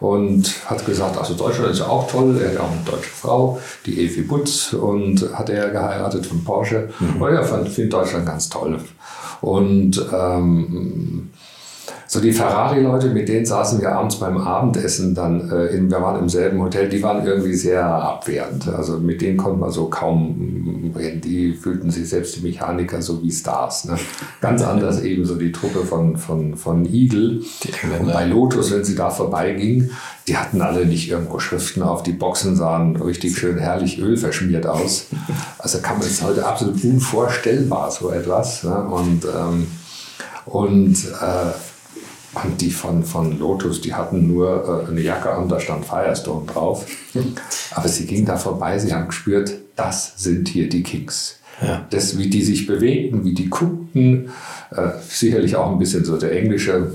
Und 0.00 0.52
hat 0.66 0.84
gesagt, 0.84 1.16
also 1.16 1.32
Deutschland 1.32 1.70
ist 1.70 1.78
ja 1.78 1.86
auch 1.86 2.06
toll, 2.06 2.38
er 2.38 2.48
hat 2.48 2.54
ja 2.56 2.60
auch 2.60 2.70
eine 2.70 2.82
deutsche 2.84 3.10
Frau, 3.10 3.58
die 3.86 4.04
Evi 4.04 4.22
Butz, 4.22 4.74
und 4.74 5.32
hat 5.32 5.48
er 5.48 5.70
geheiratet 5.70 6.26
von 6.26 6.44
Porsche. 6.44 6.90
Mhm. 6.98 7.22
Und 7.22 7.30
er 7.30 7.42
findet 7.42 7.92
Deutschland 7.92 8.26
ganz 8.26 8.50
toll. 8.50 8.78
Und 9.40 10.04
ähm, 10.12 11.30
so 12.12 12.20
die 12.20 12.32
Ferrari-Leute, 12.32 13.08
mit 13.08 13.28
denen 13.28 13.46
saßen 13.46 13.80
wir 13.80 13.92
abends 13.92 14.16
beim 14.16 14.36
Abendessen 14.36 15.14
dann, 15.14 15.50
äh, 15.50 15.68
in, 15.68 15.90
wir 15.90 16.02
waren 16.02 16.20
im 16.20 16.28
selben 16.28 16.60
Hotel, 16.60 16.90
die 16.90 17.02
waren 17.02 17.24
irgendwie 17.26 17.54
sehr 17.54 17.86
abwehrend. 17.86 18.68
Also 18.68 18.98
mit 18.98 19.22
denen 19.22 19.38
konnte 19.38 19.58
man 19.58 19.70
so 19.70 19.86
kaum 19.86 20.92
reden. 20.94 21.22
Die 21.22 21.54
fühlten 21.54 21.90
sich 21.90 22.10
selbst 22.10 22.36
die 22.36 22.42
Mechaniker 22.42 23.00
so 23.00 23.22
wie 23.22 23.30
Stars. 23.30 23.86
Ne? 23.86 23.96
Ganz 24.42 24.62
anders 24.62 25.00
eben 25.02 25.24
so 25.24 25.36
die 25.36 25.52
Truppe 25.52 25.86
von, 25.86 26.18
von, 26.18 26.56
von 26.56 26.84
Eagle. 26.84 27.40
Und 27.98 28.12
bei 28.12 28.26
Lotus, 28.26 28.70
wenn 28.72 28.84
sie 28.84 28.94
da 28.94 29.08
vorbeigingen, 29.08 29.90
die 30.28 30.36
hatten 30.36 30.60
alle 30.60 30.84
nicht 30.84 31.10
irgendwo 31.10 31.38
Schriften 31.38 31.82
auf 31.82 32.02
die 32.02 32.12
Boxen, 32.12 32.56
sahen 32.56 32.96
richtig 32.96 33.38
schön 33.38 33.56
herrlich 33.58 33.98
Öl 33.98 34.18
verschmiert 34.18 34.66
aus. 34.66 35.06
Also 35.58 35.78
kann 35.78 35.98
man 35.98 36.06
es 36.06 36.22
heute 36.22 36.46
absolut 36.46 36.84
unvorstellbar, 36.84 37.90
so 37.90 38.10
etwas. 38.10 38.64
Ne? 38.64 38.84
Und, 38.84 39.24
ähm, 39.24 39.66
und 40.44 40.94
äh, 40.94 41.71
und 42.34 42.60
die 42.60 42.70
von, 42.70 43.04
von 43.04 43.38
Lotus, 43.38 43.80
die 43.80 43.94
hatten 43.94 44.26
nur 44.26 44.84
äh, 44.86 44.90
eine 44.90 45.00
Jacke 45.00 45.30
an, 45.30 45.48
da 45.48 45.60
stand 45.60 45.84
Firestone 45.84 46.46
drauf. 46.46 46.86
Aber 47.74 47.88
sie 47.88 48.06
gingen 48.06 48.24
da 48.24 48.36
vorbei, 48.36 48.78
sie 48.78 48.92
haben 48.92 49.08
gespürt, 49.08 49.52
das 49.76 50.14
sind 50.16 50.48
hier 50.48 50.68
die 50.68 50.82
Kings. 50.82 51.38
Ja. 51.60 51.86
Das, 51.90 52.18
wie 52.18 52.28
die 52.28 52.42
sich 52.42 52.66
bewegten, 52.66 53.24
wie 53.24 53.34
die 53.34 53.50
guckten, 53.50 54.30
äh, 54.70 54.88
sicherlich 55.06 55.56
auch 55.56 55.70
ein 55.70 55.78
bisschen 55.78 56.04
so 56.04 56.16
der 56.16 56.32
englische 56.32 56.92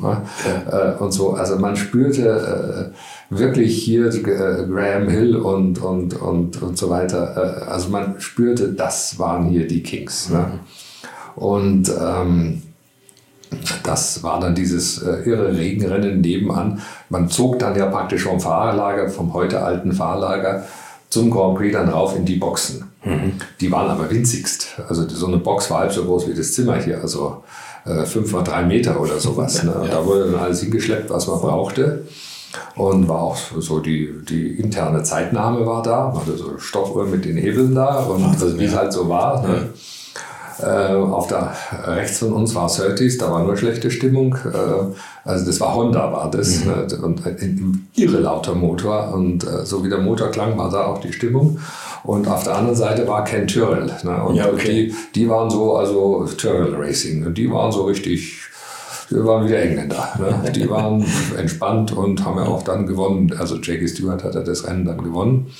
ja, 0.00 0.22
äh, 0.70 1.02
und 1.02 1.12
so. 1.12 1.32
Also 1.32 1.58
man 1.58 1.76
spürte 1.76 2.92
äh, 3.30 3.36
wirklich 3.36 3.82
hier 3.82 4.06
äh, 4.06 4.66
Graham 4.66 5.08
Hill 5.08 5.36
und, 5.36 5.82
und, 5.82 6.14
und, 6.14 6.62
und 6.62 6.78
so 6.78 6.90
weiter. 6.90 7.64
Äh, 7.64 7.70
also 7.70 7.88
man 7.90 8.20
spürte, 8.20 8.72
das 8.72 9.18
waren 9.18 9.48
hier 9.48 9.66
die 9.66 9.82
Kings. 9.82 10.30
Ne? 10.30 10.38
Mhm. 10.38 10.44
Ne? 10.44 10.58
Und 11.36 11.92
ähm, 12.00 12.62
das 13.82 14.22
war 14.22 14.40
dann 14.40 14.54
dieses 14.54 15.02
äh, 15.02 15.22
irre 15.24 15.56
Regenrennen 15.56 16.20
nebenan. 16.20 16.80
Man 17.08 17.28
zog 17.28 17.58
dann 17.58 17.76
ja 17.76 17.86
praktisch 17.86 18.24
vom 18.24 18.40
Fahrerlager, 18.40 19.08
vom 19.08 19.32
heute 19.32 19.62
alten 19.62 19.92
Fahrerlager 19.92 20.64
zum 21.08 21.30
Grand 21.30 21.56
Prix 21.56 21.72
dann 21.72 21.88
rauf 21.88 22.16
in 22.16 22.24
die 22.24 22.36
Boxen. 22.36 22.84
Mhm. 23.04 23.32
Die 23.60 23.70
waren 23.72 23.90
aber 23.90 24.10
winzigst. 24.10 24.80
Also 24.88 25.08
so 25.08 25.26
eine 25.26 25.38
Box 25.38 25.70
war 25.70 25.80
halb 25.80 25.92
so 25.92 26.04
groß 26.04 26.28
wie 26.28 26.34
das 26.34 26.52
Zimmer 26.52 26.76
hier, 26.76 27.00
also 27.00 27.42
äh, 27.84 28.04
fünf 28.04 28.32
mal 28.32 28.44
drei 28.44 28.62
Meter 28.62 29.00
oder 29.00 29.18
sowas. 29.18 29.62
Ne? 29.64 29.72
Und 29.82 29.92
da 29.92 30.04
wurde 30.04 30.30
dann 30.30 30.40
alles 30.40 30.60
hingeschleppt, 30.60 31.10
was 31.10 31.26
man 31.26 31.40
brauchte. 31.40 32.04
Und 32.74 33.08
war 33.08 33.22
auch 33.22 33.36
so 33.36 33.78
die, 33.78 34.12
die 34.28 34.58
interne 34.58 35.02
Zeitnahme 35.02 35.64
war 35.66 35.82
da, 35.82 36.08
man 36.08 36.22
hatte 36.22 36.36
so 36.36 36.58
Stoppuhr 36.58 37.06
mit 37.06 37.24
den 37.24 37.36
Hebeln 37.36 37.76
da 37.76 38.00
und 38.00 38.24
also, 38.24 38.58
wie 38.58 38.64
es 38.64 38.74
halt 38.74 38.92
so 38.92 39.08
war. 39.08 39.46
Ne? 39.46 39.68
Äh, 40.62 40.94
auf 40.94 41.26
der 41.26 41.54
rechts 41.84 42.18
von 42.18 42.32
uns 42.32 42.54
war 42.54 42.68
Surtees, 42.68 43.18
da 43.18 43.30
war 43.30 43.44
nur 43.44 43.56
schlechte 43.56 43.90
Stimmung. 43.90 44.34
Äh, 44.34 44.94
also 45.24 45.46
das 45.46 45.60
war 45.60 45.74
Honda, 45.74 46.12
war 46.12 46.30
das. 46.30 46.64
Mhm. 46.64 46.70
Ne? 46.70 46.98
Und 47.02 47.26
ein 47.26 47.88
irre 47.94 48.18
lauter 48.18 48.54
Motor. 48.54 49.12
Und 49.14 49.44
äh, 49.44 49.64
so 49.64 49.84
wie 49.84 49.88
der 49.88 49.98
Motor 49.98 50.28
klang, 50.28 50.56
war 50.58 50.70
da 50.70 50.84
auch 50.86 50.98
die 50.98 51.12
Stimmung. 51.12 51.58
Und 52.04 52.28
auf 52.28 52.44
der 52.44 52.56
anderen 52.56 52.76
Seite 52.76 53.06
war 53.06 53.24
Ken 53.24 53.46
Tyrrell. 53.46 53.90
Ne? 54.02 54.22
Und 54.24 54.36
ja, 54.36 54.48
okay. 54.48 54.92
die, 55.14 55.20
die 55.20 55.28
waren 55.28 55.50
so, 55.50 55.76
also 55.76 56.26
Tyrrell 56.36 56.74
Racing. 56.74 57.26
Und 57.26 57.36
die 57.36 57.50
waren 57.50 57.72
so 57.72 57.84
richtig 57.84 58.49
wir 59.10 59.24
waren 59.24 59.46
wieder 59.46 59.60
Engländer. 59.60 60.08
Ne? 60.18 60.50
Die 60.52 60.68
waren 60.70 61.04
entspannt 61.36 61.92
und 61.92 62.24
haben 62.24 62.38
ja 62.38 62.44
auch 62.44 62.62
dann 62.62 62.86
gewonnen. 62.86 63.34
Also 63.38 63.56
Jackie 63.56 63.88
Stewart 63.88 64.22
hat 64.22 64.34
das 64.34 64.66
Rennen 64.66 64.84
dann 64.84 65.02
gewonnen. 65.02 65.50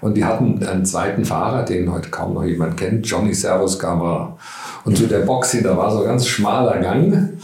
Und 0.00 0.16
die 0.16 0.24
hatten 0.24 0.62
einen 0.64 0.84
zweiten 0.84 1.24
Fahrer, 1.24 1.64
den 1.64 1.92
heute 1.92 2.10
kaum 2.10 2.34
noch 2.34 2.44
jemand 2.44 2.76
kennt, 2.76 3.06
Johnny 3.06 3.34
Servus 3.34 3.78
Gamera. 3.78 4.36
Und 4.84 4.96
zu 4.96 5.06
der 5.06 5.20
Box 5.20 5.52
hin, 5.52 5.64
da 5.64 5.76
war 5.76 5.90
so 5.90 6.00
ein 6.00 6.06
ganz 6.06 6.26
schmaler 6.26 6.78
Gang. 6.78 7.34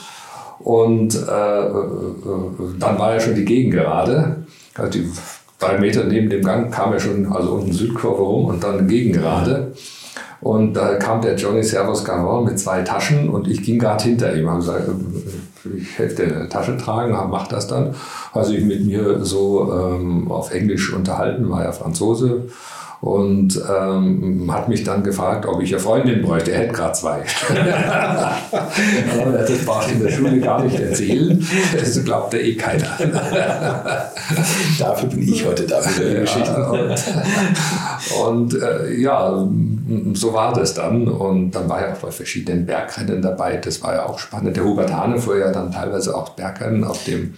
Und 0.59 1.15
äh, 1.15 1.67
äh, 1.67 1.73
dann 2.79 2.99
war 2.99 3.15
ja 3.15 3.21
schon 3.21 3.35
die 3.35 3.45
Gegengerade. 3.45 4.47
Also 4.75 4.91
die 4.91 5.11
drei 5.59 5.79
Meter 5.79 6.05
neben 6.05 6.29
dem 6.29 6.43
Gang 6.43 6.73
kam 6.73 6.93
ja 6.93 7.01
schon, 7.01 7.31
also 7.33 7.53
unten 7.53 7.73
Südkurve 7.73 8.23
rum 8.23 8.47
und 8.47 8.63
dann 8.63 8.89
Gegengerade. 8.89 9.73
Und 10.41 10.75
da 10.75 10.97
kam 10.97 11.23
der 11.23 11.35
Johnny 11.35 11.63
Servus 11.63 12.05
Garon 12.05 12.45
mit 12.45 12.59
zwei 12.59 12.83
Taschen 12.83 13.29
und 13.31 13.49
ich 13.49 13.63
ging 13.63 13.79
gerade 13.79 14.05
hinter 14.05 14.35
ihm. 14.35 14.49
Habe 14.49 14.59
gesagt, 14.59 14.89
ich 15.77 15.99
helfe 15.99 16.25
dir 16.25 16.37
eine 16.37 16.49
Tasche 16.49 16.77
tragen, 16.77 17.13
mach 17.31 17.49
das 17.49 17.67
dann. 17.67 17.95
Also 18.33 18.53
ich 18.53 18.65
mit 18.65 18.85
mir 18.85 19.25
so 19.25 19.73
ähm, 19.73 20.31
auf 20.31 20.53
Englisch 20.53 20.93
unterhalten, 20.93 21.49
war 21.51 21.65
ja 21.65 21.73
Franzose 21.73 22.45
und 23.01 23.61
ähm, 23.69 24.51
hat 24.53 24.69
mich 24.69 24.85
dann 24.85 25.03
gefragt, 25.03 25.47
ob 25.47 25.63
ich 25.63 25.73
eine 25.73 25.81
Freundin 25.81 26.23
bräuchte. 26.23 26.53
Er 26.53 26.61
hätte 26.61 26.73
gerade 26.73 26.93
zwei. 26.95 27.23
Aber 29.13 29.39
das 29.39 29.65
braucht 29.65 29.91
in 29.93 30.03
der 30.03 30.11
Schule 30.11 30.41
gar 30.41 30.65
nicht 30.65 30.79
erzählen. 30.81 31.47
Das 31.75 32.03
glaubte 32.05 32.39
eh 32.39 32.55
keiner. 32.55 32.97
Dafür 34.79 35.09
bin 35.09 35.23
ich 35.23 35.45
heute 35.45 35.67
da 35.67 35.81
für 35.81 36.05
die 36.05 36.21
Geschichte. 36.21 36.67
Und, 36.67 36.95
und 38.27 38.63
äh, 38.63 38.95
ja, 38.95 39.47
so 40.15 40.33
war 40.33 40.53
das 40.55 40.75
dann. 40.75 41.07
Und 41.07 41.51
dann 41.53 41.69
war 41.69 41.81
er 41.81 41.93
auch 41.95 41.99
bei 41.99 42.11
verschiedenen 42.11 42.67
Bergrennen 42.67 43.21
dabei. 43.21 43.57
Das 43.59 43.83
war 43.83 43.95
ja 43.95 44.07
auch 44.07 44.19
spannend. 44.19 44.57
Der 44.57 44.65
Hubert 44.65 44.93
Hane 44.93 45.19
fuhr 45.19 45.39
ja 45.39 45.53
dann 45.53 45.71
teilweise 45.71 46.17
auch 46.17 46.31
Bergrennen 46.31 46.85
auf 46.85 47.05
dem 47.05 47.35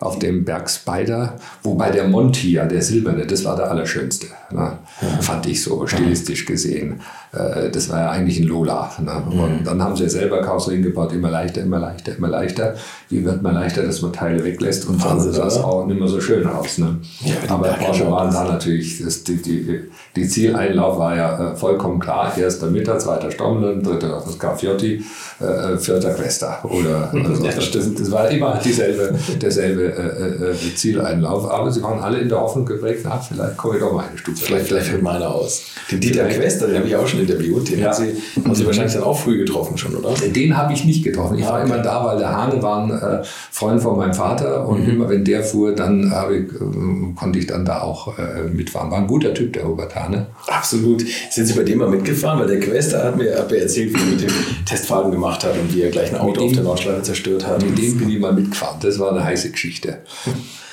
auf 0.00 0.18
dem 0.18 0.44
Berg 0.44 0.70
Spider, 0.70 1.36
wobei 1.62 1.90
der 1.90 2.08
Monty, 2.08 2.52
ja, 2.52 2.66
der 2.66 2.82
silberne, 2.82 3.26
das 3.26 3.44
war 3.44 3.56
der 3.56 3.70
allerschönste, 3.70 4.26
ne? 4.50 4.78
ja. 5.00 5.08
fand 5.20 5.46
ich 5.46 5.62
so 5.62 5.86
stilistisch 5.86 6.46
gesehen. 6.46 7.00
Äh, 7.32 7.70
das 7.70 7.88
war 7.90 8.00
ja 8.00 8.10
eigentlich 8.10 8.40
ein 8.40 8.46
Lola. 8.46 8.90
Ne? 8.98 9.22
Mhm. 9.30 9.40
Und 9.40 9.66
dann 9.66 9.82
haben 9.82 9.96
sie 9.96 10.04
ja 10.04 10.08
selber 10.08 10.40
Karosserien 10.40 10.82
gebaut, 10.82 11.12
immer 11.12 11.30
leichter, 11.30 11.62
immer 11.62 11.78
leichter, 11.78 12.16
immer 12.16 12.28
leichter. 12.28 12.74
Wie 13.08 13.24
wird 13.24 13.42
man 13.42 13.54
leichter, 13.54 13.82
dass 13.82 14.02
man 14.02 14.12
Teile 14.12 14.44
weglässt 14.44 14.88
und 14.88 15.04
dann 15.04 15.20
sah 15.20 15.46
es 15.46 15.56
auch 15.56 15.86
nicht 15.86 15.98
mehr 15.98 16.08
so 16.08 16.20
schön 16.20 16.46
aus. 16.46 16.78
Ne? 16.78 16.98
Ja, 17.20 17.34
Aber 17.48 17.68
Porsche 17.68 18.10
waren 18.10 18.32
da 18.32 18.44
natürlich, 18.44 19.02
das, 19.02 19.24
die, 19.24 19.40
die, 19.42 19.80
die 20.16 20.28
Zieleinlauf 20.28 20.98
war 20.98 21.16
ja 21.16 21.52
äh, 21.52 21.56
vollkommen 21.56 22.00
klar. 22.00 22.36
Erster 22.36 22.70
Mitter, 22.70 22.98
zweiter 22.98 23.30
Stommelen, 23.30 23.82
dritter 23.82 24.20
Scarfiotti, 24.20 25.04
äh, 25.40 25.76
vierter 25.76 26.14
Questa. 26.14 26.62
Oder, 26.64 27.10
also 27.28 27.44
ja, 27.44 27.52
das, 27.52 27.70
das, 27.70 28.10
war 28.10 28.30
immer 28.30 28.58
dieselbe, 28.62 29.14
derselbe 29.40 29.84
äh, 29.84 30.50
äh, 30.50 30.74
Zieleinlauf. 30.74 31.50
Aber 31.50 31.70
sie 31.70 31.82
waren 31.82 32.00
alle 32.00 32.18
in 32.18 32.28
der 32.28 32.40
Hoffnung 32.40 32.64
geprägt, 32.64 33.00
na, 33.04 33.18
vielleicht 33.18 33.56
komme 33.56 33.74
ich 33.74 33.80
doch 33.80 33.92
mal 33.92 34.04
eine 34.08 34.18
Stufe. 34.18 34.44
Vielleicht, 34.44 34.66
vielleicht 34.66 34.86
fällt 34.86 35.02
meiner 35.02 35.28
aus. 35.28 35.62
Den 35.90 36.00
Dieter 36.00 36.26
Questa, 36.26 36.66
den 36.66 36.76
habe 36.76 36.88
ich 36.88 36.96
auch 36.96 37.06
schon 37.06 37.17
interviewt. 37.18 37.70
Den 37.70 37.80
ja. 37.80 37.86
haben, 37.86 38.04
Sie, 38.04 38.42
haben 38.42 38.54
Sie 38.54 38.66
wahrscheinlich 38.66 38.94
dann 38.94 39.02
auch 39.02 39.18
früh 39.18 39.38
getroffen 39.38 39.76
schon, 39.78 39.94
oder? 39.94 40.14
Den 40.14 40.56
habe 40.56 40.72
ich 40.72 40.84
nicht 40.84 41.04
getroffen. 41.04 41.38
Ich 41.38 41.46
war 41.46 41.62
immer 41.62 41.78
da, 41.78 42.04
weil 42.04 42.18
der 42.18 42.36
Hane 42.36 42.62
war 42.62 42.84
ein 42.84 42.90
äh, 42.90 43.24
Freund 43.50 43.80
von 43.80 43.96
meinem 43.96 44.14
Vater 44.14 44.66
und 44.66 44.84
mhm. 44.84 44.90
immer 44.90 45.08
wenn 45.08 45.24
der 45.24 45.42
fuhr, 45.42 45.74
dann 45.74 46.12
ich, 46.30 46.54
äh, 46.54 47.14
konnte 47.14 47.38
ich 47.38 47.46
dann 47.46 47.64
da 47.64 47.82
auch 47.82 48.18
äh, 48.18 48.48
mitfahren. 48.52 48.90
War 48.90 48.98
ein 48.98 49.06
guter 49.06 49.34
Typ, 49.34 49.52
der 49.52 49.66
Hubert 49.66 49.94
Hane. 49.94 50.26
Absolut. 50.46 51.04
Sind 51.30 51.46
Sie 51.46 51.54
bei 51.54 51.64
dem 51.64 51.78
mal 51.78 51.88
mitgefahren? 51.88 52.40
Weil 52.40 52.48
der 52.48 52.60
Quester 52.60 53.04
hat 53.04 53.16
mir, 53.16 53.36
hat 53.38 53.50
mir 53.50 53.58
erzählt, 53.58 53.94
wie 53.94 53.98
er 53.98 54.06
mit 54.06 54.22
dem 54.22 54.64
Testfahrten 54.64 55.10
gemacht 55.10 55.44
hat 55.44 55.52
und 55.52 55.74
wie 55.74 55.82
er 55.82 55.90
gleich 55.90 56.12
ein 56.12 56.20
Auto 56.20 56.40
dem, 56.40 56.48
auf 56.48 56.52
der 56.52 56.62
Nordschleife 56.62 57.02
zerstört 57.02 57.46
hat. 57.46 57.62
Mit 57.62 57.78
dem 57.78 57.98
bin 57.98 58.10
ich 58.10 58.18
mal 58.18 58.32
mitgefahren. 58.32 58.78
Das 58.80 58.98
war 58.98 59.10
eine 59.10 59.24
heiße 59.24 59.50
Geschichte. 59.50 59.98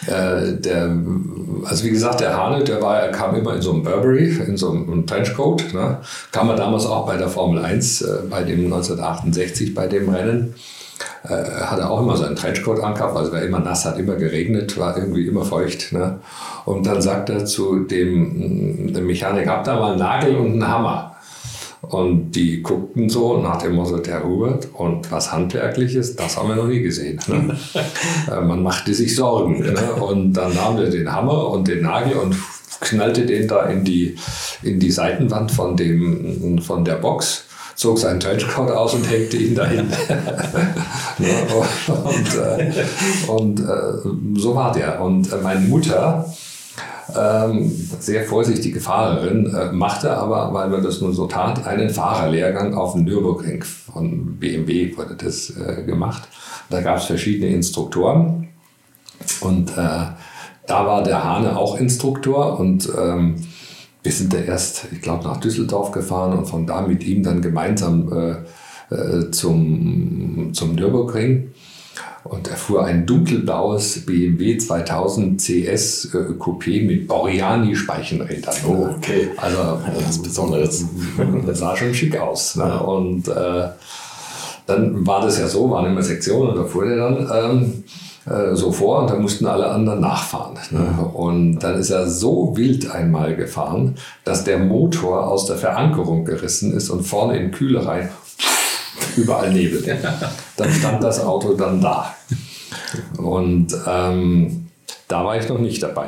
Äh, 0.07 0.53
der, 0.59 0.95
also 1.65 1.83
wie 1.83 1.89
gesagt, 1.89 2.19
der 2.19 2.37
Hane, 2.37 2.63
der 2.63 2.81
war, 2.81 3.07
kam 3.09 3.35
immer 3.35 3.55
in 3.55 3.61
so 3.61 3.73
einem 3.73 3.83
Burberry, 3.83 4.29
in 4.47 4.57
so 4.57 4.71
einem 4.71 5.05
Trenchcoat. 5.07 5.73
Ne? 5.73 5.97
Kam 6.31 6.49
er 6.49 6.55
damals 6.55 6.85
auch 6.85 7.05
bei 7.05 7.17
der 7.17 7.29
Formel 7.29 7.63
1, 7.63 8.01
äh, 8.01 8.17
bei 8.29 8.43
dem 8.43 8.65
1968, 8.65 9.73
bei 9.73 9.87
dem 9.87 10.09
Rennen. 10.09 10.55
Äh, 11.23 11.61
hat 11.61 11.79
er 11.79 11.89
auch 11.89 12.01
immer 12.01 12.15
so 12.15 12.23
einen 12.23 12.35
Trenchcoat 12.35 12.79
angehabt, 12.81 13.17
also 13.17 13.31
war 13.31 13.41
immer 13.41 13.59
nass, 13.59 13.85
hat 13.85 13.97
immer 13.97 14.15
geregnet, 14.15 14.77
war 14.77 14.95
irgendwie 14.95 15.27
immer 15.27 15.43
feucht. 15.43 15.91
Ne? 15.91 16.19
Und 16.65 16.85
dann 16.85 17.01
sagt 17.01 17.29
er 17.29 17.45
zu 17.45 17.79
dem, 17.79 18.93
dem 18.93 19.07
Mechaniker, 19.07 19.51
habt 19.51 19.67
da 19.67 19.79
mal 19.79 19.91
einen 19.91 19.99
Nagel 19.99 20.35
und 20.35 20.53
einen 20.53 20.67
Hammer. 20.67 21.14
Und 21.89 22.31
die 22.31 22.61
guckten 22.61 23.09
so 23.09 23.37
nach 23.37 23.61
dem 23.61 23.75
Motto, 23.75 23.97
der 23.97 24.23
Hubert 24.23 24.69
und 24.73 25.11
was 25.11 25.31
Handwerkliches, 25.31 26.15
das 26.15 26.37
haben 26.37 26.49
wir 26.49 26.55
noch 26.55 26.67
nie 26.67 26.81
gesehen. 26.81 27.19
Ne? 27.27 27.57
Äh, 28.31 28.41
man 28.41 28.63
machte 28.63 28.93
sich 28.93 29.15
Sorgen. 29.15 29.59
Ne? 29.59 29.93
Und 29.99 30.33
dann 30.33 30.53
nahm 30.55 30.77
er 30.77 30.89
den 30.89 31.11
Hammer 31.11 31.49
und 31.49 31.67
den 31.67 31.83
Nagel 31.83 32.13
und 32.17 32.35
knallte 32.79 33.25
den 33.25 33.47
da 33.47 33.65
in 33.65 33.83
die, 33.83 34.15
in 34.63 34.79
die 34.79 34.89
Seitenwand 34.89 35.51
von, 35.51 35.77
dem, 35.77 36.59
von 36.59 36.83
der 36.83 36.95
Box 36.95 37.45
zog 37.75 37.99
seinen 37.99 38.19
Trenchcoat 38.19 38.71
aus 38.71 38.93
und 38.93 39.09
hängte 39.09 39.37
ihn 39.37 39.53
dahin. 39.53 39.87
und 41.87 42.35
äh, 42.35 42.71
und 43.27 43.59
äh, 43.59 44.39
so 44.39 44.55
war 44.55 44.71
der. 44.71 45.01
Und 45.01 45.29
meine 45.43 45.59
Mutter, 45.59 46.33
ähm, 47.17 47.71
sehr 47.99 48.23
vorsichtige 48.23 48.79
Fahrerin, 48.79 49.53
äh, 49.53 49.71
machte 49.71 50.15
aber, 50.15 50.53
weil 50.53 50.69
man 50.69 50.83
das 50.83 51.01
nun 51.01 51.13
so 51.13 51.27
tat, 51.27 51.65
einen 51.65 51.89
Fahrerlehrgang 51.89 52.73
auf 52.73 52.93
dem 52.93 53.03
Nürburgring 53.03 53.63
von 53.63 54.37
BMW 54.37 54.95
wurde 54.97 55.15
das 55.15 55.51
äh, 55.51 55.83
gemacht. 55.83 56.27
Da 56.69 56.81
gab 56.81 56.97
es 56.97 57.05
verschiedene 57.05 57.51
Instruktoren 57.51 58.49
und 59.41 59.71
äh, 59.71 60.05
da 60.67 60.85
war 60.85 61.03
der 61.03 61.23
Hane 61.23 61.57
auch 61.57 61.77
Instruktor 61.77 62.59
und 62.59 62.89
ähm, 62.97 63.35
wir 64.03 64.11
sind 64.11 64.33
da 64.33 64.37
erst, 64.37 64.87
ich 64.91 65.01
glaube, 65.01 65.23
nach 65.23 65.37
Düsseldorf 65.37 65.91
gefahren 65.91 66.37
und 66.37 66.45
von 66.45 66.67
da 66.67 66.81
mit 66.81 67.03
ihm 67.03 67.23
dann 67.23 67.41
gemeinsam 67.41 68.11
äh, 68.11 68.93
äh, 68.93 69.31
zum, 69.31 70.51
zum 70.53 70.75
Nürburgring. 70.75 71.51
Und 72.27 72.47
er 72.47 72.55
fuhr 72.55 72.83
ein 72.83 73.05
dunkelblaues 73.05 74.03
BMW 74.03 74.57
2000 74.57 75.39
CS 75.39 76.05
äh, 76.05 76.17
Coupé 76.39 76.83
mit 76.83 77.07
Boriani 77.07 77.75
Speichenrädern. 77.75 78.55
Oh, 78.67 78.87
okay. 78.97 79.29
Also 79.37 79.79
was 80.05 80.21
Besonderes. 80.21 80.85
Das 81.45 81.59
sah 81.59 81.75
schon 81.75 81.93
schick 81.93 82.19
aus. 82.19 82.55
Ne? 82.55 82.79
Und 82.81 83.27
äh, 83.27 83.69
dann 84.65 85.05
war 85.05 85.21
das 85.21 85.37
ja 85.37 85.47
so, 85.47 85.69
waren 85.69 85.85
immer 85.85 86.01
Sektionen 86.01 86.49
und 86.49 86.55
da 86.57 86.63
fuhr 86.63 86.87
er 86.87 86.97
dann 86.97 87.29
ähm, 87.31 87.83
äh, 88.25 88.55
so 88.55 88.71
vor 88.71 89.03
und 89.03 89.11
da 89.11 89.19
mussten 89.19 89.45
alle 89.45 89.67
anderen 89.67 90.01
nachfahren. 90.01 90.57
Ne? 90.71 91.11
Und 91.13 91.59
dann 91.59 91.75
ist 91.75 91.91
er 91.91 92.09
so 92.09 92.57
wild 92.57 92.89
einmal 92.89 93.35
gefahren, 93.35 93.95
dass 94.23 94.43
der 94.43 94.57
Motor 94.57 95.27
aus 95.27 95.45
der 95.45 95.57
Verankerung 95.57 96.25
gerissen 96.25 96.73
ist 96.73 96.89
und 96.89 97.03
vorne 97.03 97.37
in 97.37 97.51
Kühle 97.51 97.85
rein 97.85 98.09
überall 99.17 99.51
Nebel. 99.51 99.83
Dann 100.57 100.71
stand 100.71 101.03
das 101.03 101.23
Auto 101.23 101.53
dann 101.53 101.81
da. 101.81 102.13
Und 103.17 103.75
ähm, 103.87 104.67
da 105.07 105.25
war 105.25 105.37
ich 105.37 105.47
noch 105.49 105.59
nicht 105.59 105.83
dabei. 105.83 106.07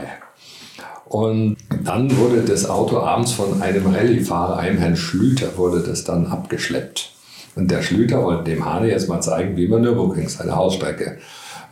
Und 1.06 1.58
dann 1.84 2.16
wurde 2.18 2.42
das 2.42 2.70
Auto 2.70 3.00
abends 3.00 3.32
von 3.32 3.62
einem 3.62 3.88
Rallye-Fahrer, 3.88 4.58
einem 4.58 4.78
Herrn 4.78 4.98
Schlüter, 4.98 5.58
wurde 5.58 5.80
das 5.80 6.04
dann 6.04 6.28
abgeschleppt. 6.28 7.12
Und 7.56 7.72
der 7.72 7.82
Schlüter 7.82 8.24
wollte 8.24 8.52
dem 8.52 8.66
Hane 8.66 8.90
jetzt 8.90 9.08
mal 9.08 9.22
zeigen, 9.22 9.56
wie 9.56 9.68
man 9.68 9.82
Nürburgring, 9.82 10.28
seine 10.28 10.56
Hausstrecke, 10.56 11.18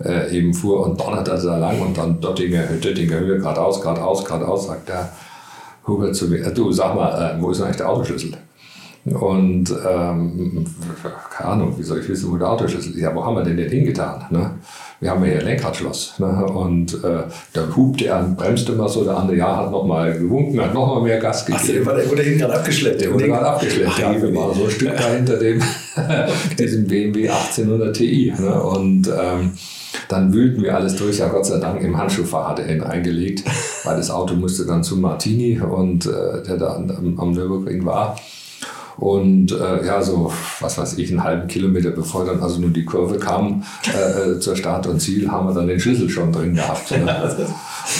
äh, 0.03 0.35
eben 0.35 0.53
fuhr 0.53 0.85
und 0.85 0.99
donnerte 0.99 1.31
also 1.31 1.49
da 1.49 1.57
lang 1.57 1.79
und 1.81 1.97
dann 1.97 2.19
Dottinger, 2.19 2.63
Dottinger 2.81 3.19
Höhe, 3.19 3.37
geradeaus, 3.37 3.81
geradeaus, 3.81 4.25
geradeaus, 4.25 4.67
sagt 4.67 4.89
der 4.89 5.09
Hubert 5.87 6.15
zu 6.15 6.27
mir, 6.27 6.49
du 6.51 6.71
sag 6.71 6.95
mal, 6.95 7.37
äh, 7.37 7.41
wo 7.41 7.51
ist 7.51 7.61
eigentlich 7.61 7.77
der 7.77 7.89
Autoschlüssel? 7.89 8.37
Und 9.05 9.71
ähm, 9.87 10.65
keine 11.29 11.49
Ahnung, 11.51 11.75
wie 11.77 11.83
soll 11.83 11.99
ich 11.99 12.09
wissen, 12.09 12.31
wo 12.31 12.37
der 12.37 12.49
Autoschlüssel 12.49 12.93
ist? 12.93 12.99
Ja, 12.99 13.13
wo 13.13 13.23
haben 13.23 13.35
wir 13.35 13.43
denn 13.43 13.55
den 13.55 13.69
hingetan? 13.69 14.25
Ne? 14.31 14.55
Wir 14.99 15.11
haben 15.11 15.23
ja 15.23 15.31
hier 15.31 15.39
ein 15.41 15.45
Lenkradschloss. 15.45 16.15
Ne? 16.17 16.45
Und 16.47 17.03
äh, 17.03 17.23
da 17.53 17.67
hupte 17.75 18.05
er 18.05 18.19
und 18.19 18.35
bremste 18.35 18.71
mal 18.71 18.89
so, 18.89 19.03
der 19.03 19.15
andere 19.15 19.37
Jahr 19.37 19.57
hat 19.57 19.71
nochmal 19.71 20.17
gewunken, 20.17 20.59
hat 20.59 20.73
nochmal 20.73 21.03
mehr 21.03 21.19
Gas 21.19 21.45
gegeben. 21.45 21.85
Ach, 21.87 21.95
der 21.95 22.09
wurde 22.09 22.23
hinten 22.23 22.39
gerade 22.39 22.55
abgeschleppt. 22.55 23.01
Der 23.01 23.13
wurde 23.13 23.27
gerade 23.27 23.47
abgeschleppt, 23.47 23.91
Ach, 23.93 23.99
ja. 23.99 24.21
Wir 24.21 24.35
waren 24.35 24.55
so 24.55 24.63
ein 24.63 24.71
Stück 24.71 24.97
da 24.97 25.07
hinter 25.09 25.37
dem, 25.37 25.61
diesem 26.57 26.87
BMW 26.87 27.29
1800 27.29 27.95
Ti. 27.95 28.33
Ne? 28.39 28.59
Und 28.59 29.07
ähm, 29.07 29.51
dann 30.09 30.33
wühlten 30.33 30.63
wir 30.63 30.75
alles 30.75 30.95
durch. 30.95 31.19
Ja, 31.19 31.27
Gott 31.27 31.45
sei 31.45 31.59
Dank 31.59 31.79
im 31.83 31.95
Handschuhfach 31.95 32.49
hatte 32.49 32.63
er 32.63 32.75
ihn 32.75 32.81
eingelegt, 32.81 33.43
weil 33.83 33.97
das 33.97 34.09
Auto 34.09 34.33
musste 34.33 34.65
dann 34.65 34.83
zu 34.83 34.97
Martini 34.97 35.59
und 35.59 36.07
äh, 36.07 36.41
der 36.41 36.57
da 36.57 36.75
am, 36.75 37.19
am 37.19 37.31
Nürburgring 37.33 37.85
war. 37.85 38.15
Und 38.97 39.51
äh, 39.51 39.85
ja, 39.85 40.01
so, 40.01 40.31
was 40.59 40.77
weiß 40.77 40.97
ich, 40.97 41.09
einen 41.09 41.23
halben 41.23 41.47
Kilometer 41.47 41.91
bevor 41.91 42.25
dann 42.25 42.41
also 42.41 42.59
nur 42.59 42.69
die 42.69 42.85
Kurve 42.85 43.17
kam 43.19 43.63
äh, 43.93 44.31
äh 44.31 44.39
zur 44.39 44.55
Start 44.55 44.87
und 44.87 45.01
Ziel, 45.01 45.29
haben 45.29 45.47
wir 45.47 45.53
dann 45.53 45.67
den 45.67 45.79
Schlüssel 45.79 46.09
schon 46.09 46.31
drin 46.31 46.55
gehabt. 46.55 46.91
Ne? 46.91 47.35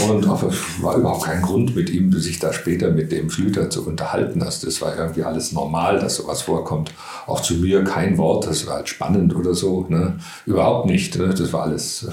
Und 0.09 0.27
auch, 0.27 0.43
es 0.43 0.55
war 0.81 0.95
überhaupt 0.95 1.25
kein 1.25 1.41
Grund, 1.41 1.75
mit 1.75 1.89
ihm 1.89 2.11
sich 2.13 2.39
da 2.39 2.53
später 2.53 2.89
mit 2.91 3.11
dem 3.11 3.29
Schlüter 3.29 3.69
zu 3.69 3.85
unterhalten. 3.85 4.41
Also 4.41 4.65
das 4.65 4.81
war 4.81 4.97
irgendwie 4.97 5.23
alles 5.23 5.51
normal, 5.51 5.99
dass 5.99 6.15
sowas 6.15 6.41
vorkommt. 6.41 6.91
Auch 7.27 7.41
zu 7.41 7.55
mir 7.55 7.83
kein 7.83 8.17
Wort, 8.17 8.47
das 8.47 8.65
war 8.65 8.75
halt 8.75 8.89
spannend 8.89 9.35
oder 9.35 9.53
so. 9.53 9.85
Ne? 9.89 10.17
Überhaupt 10.45 10.87
nicht. 10.87 11.17
Ne? 11.17 11.33
Das 11.37 11.53
war 11.53 11.63
alles, 11.63 12.07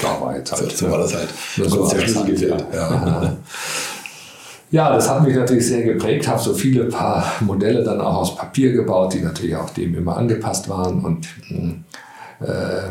da 0.00 0.20
war 0.20 0.36
jetzt 0.36 0.52
halt. 0.52 0.76
So 0.76 0.90
war 0.90 0.98
das 0.98 1.14
halt. 1.14 1.28
So 1.56 1.80
war 1.80 1.94
das 1.94 2.16
halt, 2.16 2.40
ja. 2.40 3.36
ja. 4.74 4.92
Das 4.92 5.08
hat 5.08 5.22
mich 5.22 5.34
natürlich 5.36 5.66
sehr 5.66 5.82
geprägt, 5.82 6.26
habe 6.28 6.40
so 6.40 6.52
viele 6.52 6.84
paar 6.86 7.24
Modelle 7.40 7.84
dann 7.84 8.00
auch 8.00 8.16
aus 8.16 8.36
Papier 8.36 8.72
gebaut, 8.72 9.14
die 9.14 9.20
natürlich 9.20 9.56
auch 9.56 9.70
dem 9.70 9.94
immer 9.94 10.16
angepasst 10.16 10.68
waren. 10.68 11.04
Und 11.04 11.26
äh, 11.50 11.74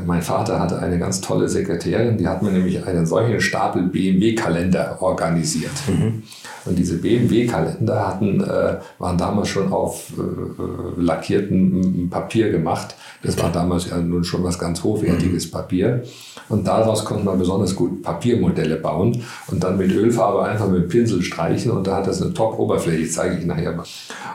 mein 0.05 0.21
Vater 0.21 0.59
hatte 0.59 0.79
eine 0.79 0.99
ganz 0.99 1.21
tolle 1.21 1.49
Sekretärin, 1.49 2.17
die 2.17 2.27
hat 2.27 2.41
mir 2.41 2.51
nämlich 2.51 2.85
einen 2.85 3.05
solchen 3.05 3.41
Stapel 3.41 3.83
BMW-Kalender 3.83 4.97
organisiert. 5.01 5.71
Mhm. 5.87 6.23
Und 6.65 6.79
diese 6.79 6.97
BMW-Kalender 6.97 8.07
hatten, 8.07 8.41
äh, 8.41 8.77
waren 8.97 9.17
damals 9.17 9.49
schon 9.49 9.71
auf 9.73 10.13
äh, 10.17 11.01
lackiertem 11.01 12.09
Papier 12.09 12.51
gemacht. 12.51 12.95
Das 13.21 13.37
war 13.41 13.51
damals 13.51 13.89
ja 13.89 13.97
nun 13.97 14.23
schon 14.23 14.43
was 14.43 14.57
ganz 14.57 14.83
hochwertiges 14.83 15.47
mhm. 15.47 15.51
Papier. 15.51 16.03
Und 16.49 16.67
daraus 16.67 17.05
konnte 17.05 17.25
man 17.25 17.39
besonders 17.39 17.75
gut 17.75 18.01
Papiermodelle 18.01 18.75
bauen 18.75 19.23
und 19.47 19.63
dann 19.63 19.77
mit 19.77 19.91
Ölfarbe 19.91 20.43
einfach 20.43 20.67
mit 20.67 20.89
Pinsel 20.89 21.21
streichen 21.21 21.71
und 21.71 21.87
da 21.87 21.97
hat 21.97 22.07
das 22.07 22.21
eine 22.21 22.33
Top-Oberfläche, 22.33 23.09
zeige 23.09 23.37
ich 23.37 23.45
nachher 23.45 23.73
mal. 23.73 23.85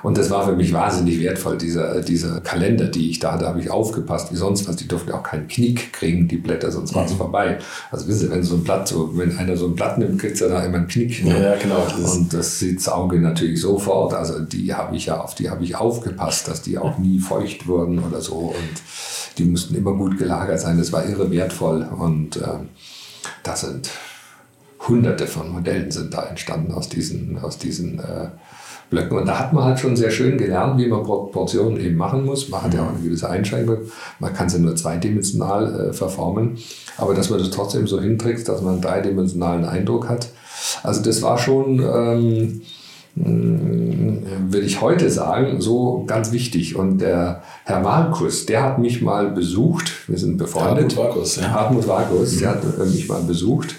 Und 0.02 0.16
das 0.16 0.30
war 0.30 0.46
für 0.46 0.56
mich 0.56 0.72
wahnsinnig 0.72 1.20
wertvoll, 1.20 1.58
dieser, 1.58 2.00
dieser 2.00 2.40
Kalender, 2.40 2.86
die 2.86 3.10
ich 3.10 3.18
da 3.18 3.32
hatte, 3.32 3.46
habe 3.46 3.60
ich 3.60 3.70
aufgepasst, 3.70 4.32
wie 4.32 4.36
sonst 4.36 4.68
was. 4.68 4.76
Die 4.76 4.88
durften 4.88 5.07
auch 5.12 5.22
keinen 5.22 5.48
Knick 5.48 5.92
kriegen, 5.92 6.28
die 6.28 6.36
Blätter, 6.36 6.70
sonst 6.70 6.94
war 6.94 7.04
es 7.04 7.12
mhm. 7.12 7.18
vorbei. 7.18 7.58
Also 7.90 8.06
wissen 8.06 8.20
Sie, 8.20 8.30
wenn 8.30 8.42
so 8.42 8.56
ein 8.56 8.64
Blatt, 8.64 8.88
so, 8.88 9.16
wenn 9.16 9.36
einer 9.36 9.56
so 9.56 9.66
ein 9.66 9.74
Blatt 9.74 9.98
nimmt, 9.98 10.20
kriegt 10.20 10.40
er 10.40 10.48
da 10.48 10.62
immer 10.62 10.78
einen 10.78 10.88
Knick. 10.88 11.24
Ne? 11.24 11.42
Ja, 11.42 11.56
genau. 11.56 11.86
Das 11.86 12.16
und 12.16 12.32
das 12.32 12.58
sieht 12.58 12.78
das 12.78 12.88
Auge 12.88 13.20
natürlich 13.20 13.60
sofort. 13.60 14.14
Also 14.14 14.40
die 14.40 14.74
habe 14.74 14.96
ich 14.96 15.06
ja 15.06 15.20
auf 15.20 15.34
die 15.34 15.50
habe 15.50 15.64
ich 15.64 15.76
aufgepasst, 15.76 16.48
dass 16.48 16.62
die 16.62 16.78
auch 16.78 16.98
nie 16.98 17.18
feucht 17.18 17.66
wurden 17.66 17.98
oder 17.98 18.20
so. 18.20 18.34
Und 18.34 18.82
die 19.38 19.44
mussten 19.44 19.74
immer 19.74 19.92
gut 19.92 20.18
gelagert 20.18 20.60
sein. 20.60 20.78
Das 20.78 20.92
war 20.92 21.06
irre 21.06 21.30
wertvoll. 21.30 21.86
Und 21.98 22.36
äh, 22.36 22.58
da 23.42 23.56
sind 23.56 23.90
hunderte 24.86 25.26
von 25.26 25.50
Modellen 25.50 25.90
sind 25.90 26.14
da 26.14 26.24
entstanden 26.26 26.72
aus 26.72 26.88
diesen, 26.88 27.38
aus 27.38 27.58
diesen 27.58 27.98
äh, 27.98 28.28
Blöcken. 28.90 29.18
Und 29.18 29.26
da 29.26 29.38
hat 29.38 29.52
man 29.52 29.64
halt 29.64 29.78
schon 29.78 29.96
sehr 29.96 30.10
schön 30.10 30.38
gelernt, 30.38 30.78
wie 30.78 30.86
man 30.86 31.02
Proportionen 31.02 31.78
eben 31.78 31.96
machen 31.96 32.24
muss. 32.24 32.48
Man 32.48 32.62
hat 32.62 32.74
ja 32.74 32.84
auch 32.84 32.90
eine 32.90 33.00
gewisse 33.02 33.28
Einschränkung. 33.28 33.78
Man 34.18 34.34
kann 34.34 34.48
sie 34.48 34.58
nur 34.58 34.76
zweidimensional 34.76 35.90
äh, 35.90 35.92
verformen. 35.92 36.58
Aber 36.96 37.14
dass 37.14 37.30
man 37.30 37.38
das 37.38 37.50
trotzdem 37.50 37.86
so 37.86 38.00
hinkriegt, 38.00 38.48
dass 38.48 38.62
man 38.62 38.74
einen 38.74 38.82
dreidimensionalen 38.82 39.64
Eindruck 39.64 40.08
hat. 40.08 40.28
Also 40.82 41.02
das 41.02 41.22
war 41.22 41.38
schon... 41.38 41.80
Ähm, 41.80 42.62
hm, 43.14 44.22
würde 44.50 44.66
ich 44.66 44.80
heute 44.80 45.10
sagen, 45.10 45.60
so 45.60 46.04
ganz 46.06 46.32
wichtig. 46.32 46.76
Und 46.76 46.98
der 46.98 47.42
Herr 47.64 47.80
Markus, 47.80 48.46
der 48.46 48.62
hat 48.62 48.78
mich 48.78 49.02
mal 49.02 49.30
besucht. 49.30 50.08
Wir 50.08 50.18
sind 50.18 50.38
befreundet. 50.38 50.96
Hartmut 50.96 51.04
Markus, 51.04 51.36
ja. 51.36 51.50
Hartmut 51.50 51.86
Markus, 51.86 52.34
mhm. 52.34 52.38
der 52.40 52.48
hat 52.50 52.62
äh, 52.64 52.84
mich 52.84 53.08
mal 53.08 53.22
besucht. 53.22 53.76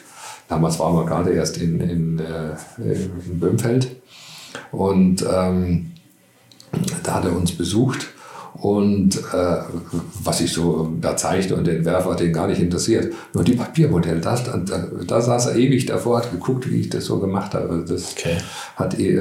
Damals 0.48 0.80
waren 0.80 0.96
wir 0.96 1.06
gerade 1.06 1.32
erst 1.32 1.58
in, 1.58 1.80
in, 1.80 2.20
äh, 2.20 2.56
in 2.84 3.40
Böhmfeld. 3.40 3.96
Und 4.72 5.26
ähm, 5.30 5.92
da 7.04 7.16
hat 7.16 7.26
er 7.26 7.36
uns 7.36 7.52
besucht. 7.52 8.08
Und 8.62 9.18
äh, 9.18 9.58
was 10.24 10.42
ich 10.42 10.52
so 10.52 10.92
da 11.00 11.16
zeichne 11.16 11.56
und 11.56 11.66
den 11.66 11.86
Werfer 11.86 12.16
den 12.16 12.34
gar 12.34 12.48
nicht 12.48 12.62
interessiert. 12.62 13.14
Nur 13.34 13.44
die 13.44 13.54
Papiermodelle, 13.54 14.20
da, 14.20 14.36
da, 14.36 14.88
da 15.08 15.22
saß 15.22 15.48
er 15.48 15.56
ewig 15.56 15.86
davor, 15.86 16.18
hat 16.18 16.32
geguckt, 16.32 16.70
wie 16.70 16.82
ich 16.82 16.90
das 16.90 17.06
so 17.06 17.20
gemacht 17.20 17.54
habe. 17.54 17.86
Das 17.88 18.16
okay. 18.18 18.38
hat, 18.76 19.00
äh, 19.00 19.20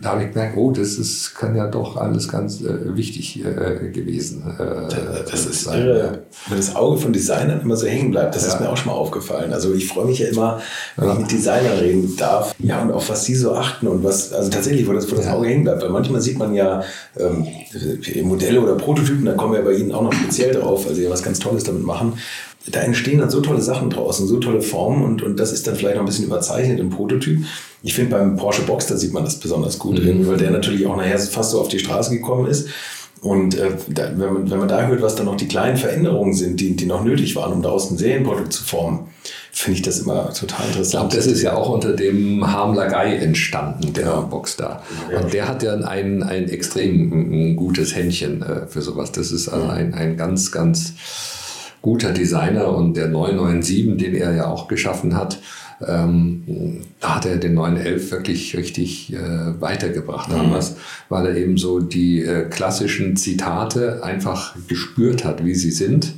da 0.00 0.12
habe 0.12 0.24
ich 0.24 0.32
gemerkt, 0.32 0.56
oh, 0.56 0.70
das 0.70 0.94
ist, 0.94 1.34
kann 1.34 1.54
ja 1.54 1.66
doch 1.66 1.96
alles 1.96 2.28
ganz 2.28 2.60
äh, 2.62 2.96
wichtig 2.96 3.44
äh, 3.44 3.90
gewesen 3.90 4.44
äh, 4.58 5.24
das 5.30 5.46
ist 5.46 5.64
sein. 5.64 5.80
Irre, 5.80 6.22
wenn 6.48 6.56
das 6.56 6.74
Auge 6.76 6.98
von 6.98 7.12
Designern 7.12 7.60
immer 7.60 7.76
so 7.76 7.86
hängen 7.86 8.10
bleibt. 8.10 8.34
Das 8.34 8.46
ja. 8.46 8.54
ist 8.54 8.60
mir 8.60 8.68
auch 8.68 8.76
schon 8.76 8.92
mal 8.92 8.98
aufgefallen. 8.98 9.52
Also 9.52 9.72
ich 9.74 9.88
freue 9.88 10.06
mich 10.06 10.18
ja 10.18 10.28
immer, 10.28 10.60
wenn 10.96 11.08
ja. 11.08 11.14
ich 11.14 11.20
mit 11.20 11.32
Designern 11.32 11.78
reden 11.78 12.16
darf. 12.16 12.54
Ja, 12.58 12.82
und 12.82 12.92
auf 12.92 13.08
was 13.08 13.24
sie 13.24 13.34
so 13.34 13.54
achten 13.54 13.86
und 13.88 14.04
was, 14.04 14.32
also 14.32 14.50
tatsächlich, 14.50 14.86
wo 14.86 14.92
das, 14.92 15.10
wo 15.10 15.16
das 15.16 15.26
Auge 15.26 15.48
hängen 15.48 15.64
bleibt. 15.64 15.82
Weil 15.82 15.90
manchmal 15.90 16.20
sieht 16.20 16.38
man 16.38 16.54
ja 16.54 16.82
ähm, 17.18 17.46
Modelle 18.22 18.53
Modelle 18.54 18.72
oder 18.72 18.82
Prototypen, 18.82 19.24
da 19.24 19.32
kommen 19.32 19.54
wir 19.54 19.62
bei 19.62 19.74
Ihnen 19.74 19.92
auch 19.92 20.02
noch 20.02 20.12
speziell 20.12 20.54
drauf, 20.54 20.86
weil 20.86 20.94
Sie 20.94 21.04
ja 21.04 21.10
was 21.10 21.22
ganz 21.22 21.38
Tolles 21.38 21.64
damit 21.64 21.84
machen. 21.84 22.14
Da 22.66 22.80
entstehen 22.80 23.18
dann 23.18 23.28
so 23.28 23.40
tolle 23.40 23.60
Sachen 23.60 23.90
draußen, 23.90 24.26
so 24.26 24.38
tolle 24.38 24.62
Formen 24.62 25.04
und, 25.04 25.22
und 25.22 25.38
das 25.38 25.52
ist 25.52 25.66
dann 25.66 25.76
vielleicht 25.76 25.96
noch 25.96 26.02
ein 26.02 26.06
bisschen 26.06 26.24
überzeichnet 26.24 26.80
im 26.80 26.88
Prototyp. 26.88 27.44
Ich 27.82 27.94
finde 27.94 28.16
beim 28.16 28.36
Porsche 28.36 28.62
Boxster 28.62 28.96
sieht 28.96 29.12
man 29.12 29.24
das 29.24 29.38
besonders 29.38 29.78
gut, 29.78 30.02
mhm. 30.02 30.26
weil 30.26 30.38
der 30.38 30.50
natürlich 30.50 30.86
auch 30.86 30.96
nachher 30.96 31.18
fast 31.18 31.50
so 31.50 31.60
auf 31.60 31.68
die 31.68 31.78
Straße 31.78 32.10
gekommen 32.10 32.46
ist. 32.46 32.68
Und 33.20 33.56
äh, 33.56 33.70
da, 33.88 34.10
wenn, 34.16 34.32
man, 34.32 34.50
wenn 34.50 34.58
man 34.58 34.68
da 34.68 34.86
hört, 34.86 35.02
was 35.02 35.14
dann 35.14 35.26
noch 35.26 35.36
die 35.36 35.48
kleinen 35.48 35.76
Veränderungen 35.76 36.34
sind, 36.34 36.60
die, 36.60 36.74
die 36.76 36.86
noch 36.86 37.04
nötig 37.04 37.36
waren, 37.36 37.52
um 37.52 37.62
daraus 37.62 37.90
ein 37.90 37.98
Serienprodukt 37.98 38.52
zu 38.52 38.64
formen, 38.64 39.08
finde 39.54 39.76
ich 39.76 39.82
das 39.82 40.00
immer 40.00 40.32
total 40.32 40.66
interessant. 40.66 41.04
Und 41.04 41.16
das 41.16 41.26
ist 41.26 41.42
ja 41.42 41.54
auch 41.54 41.70
unter 41.70 41.92
dem 41.92 42.44
Harm 42.46 42.74
Lagai 42.74 43.14
entstanden, 43.16 43.92
der 43.92 44.06
ja. 44.06 44.20
Boxstar. 44.20 44.82
Ja. 45.10 45.20
Und 45.20 45.32
der 45.32 45.48
hat 45.48 45.62
ja 45.62 45.74
ein, 45.74 46.22
ein 46.22 46.48
extrem 46.48 47.56
gutes 47.56 47.94
Händchen 47.94 48.42
äh, 48.42 48.66
für 48.66 48.82
sowas. 48.82 49.12
Das 49.12 49.30
ist 49.30 49.48
also 49.48 49.68
ein, 49.68 49.94
ein 49.94 50.16
ganz, 50.16 50.50
ganz 50.50 50.94
guter 51.82 52.12
Designer 52.12 52.68
und 52.68 52.96
der 52.96 53.08
997, 53.08 53.96
den 53.96 54.14
er 54.14 54.34
ja 54.34 54.46
auch 54.48 54.68
geschaffen 54.68 55.16
hat, 55.16 55.38
ähm, 55.86 56.82
da 57.00 57.16
hat 57.16 57.26
er 57.26 57.36
den 57.36 57.54
911 57.54 58.10
wirklich 58.10 58.56
richtig 58.56 59.12
äh, 59.12 59.60
weitergebracht 59.60 60.30
mhm. 60.30 60.36
damals, 60.36 60.76
weil 61.08 61.26
er 61.26 61.36
eben 61.36 61.58
so 61.58 61.80
die 61.80 62.22
äh, 62.22 62.48
klassischen 62.48 63.16
Zitate 63.16 64.02
einfach 64.02 64.56
gespürt 64.66 65.24
hat, 65.24 65.44
wie 65.44 65.54
sie 65.54 65.70
sind 65.70 66.14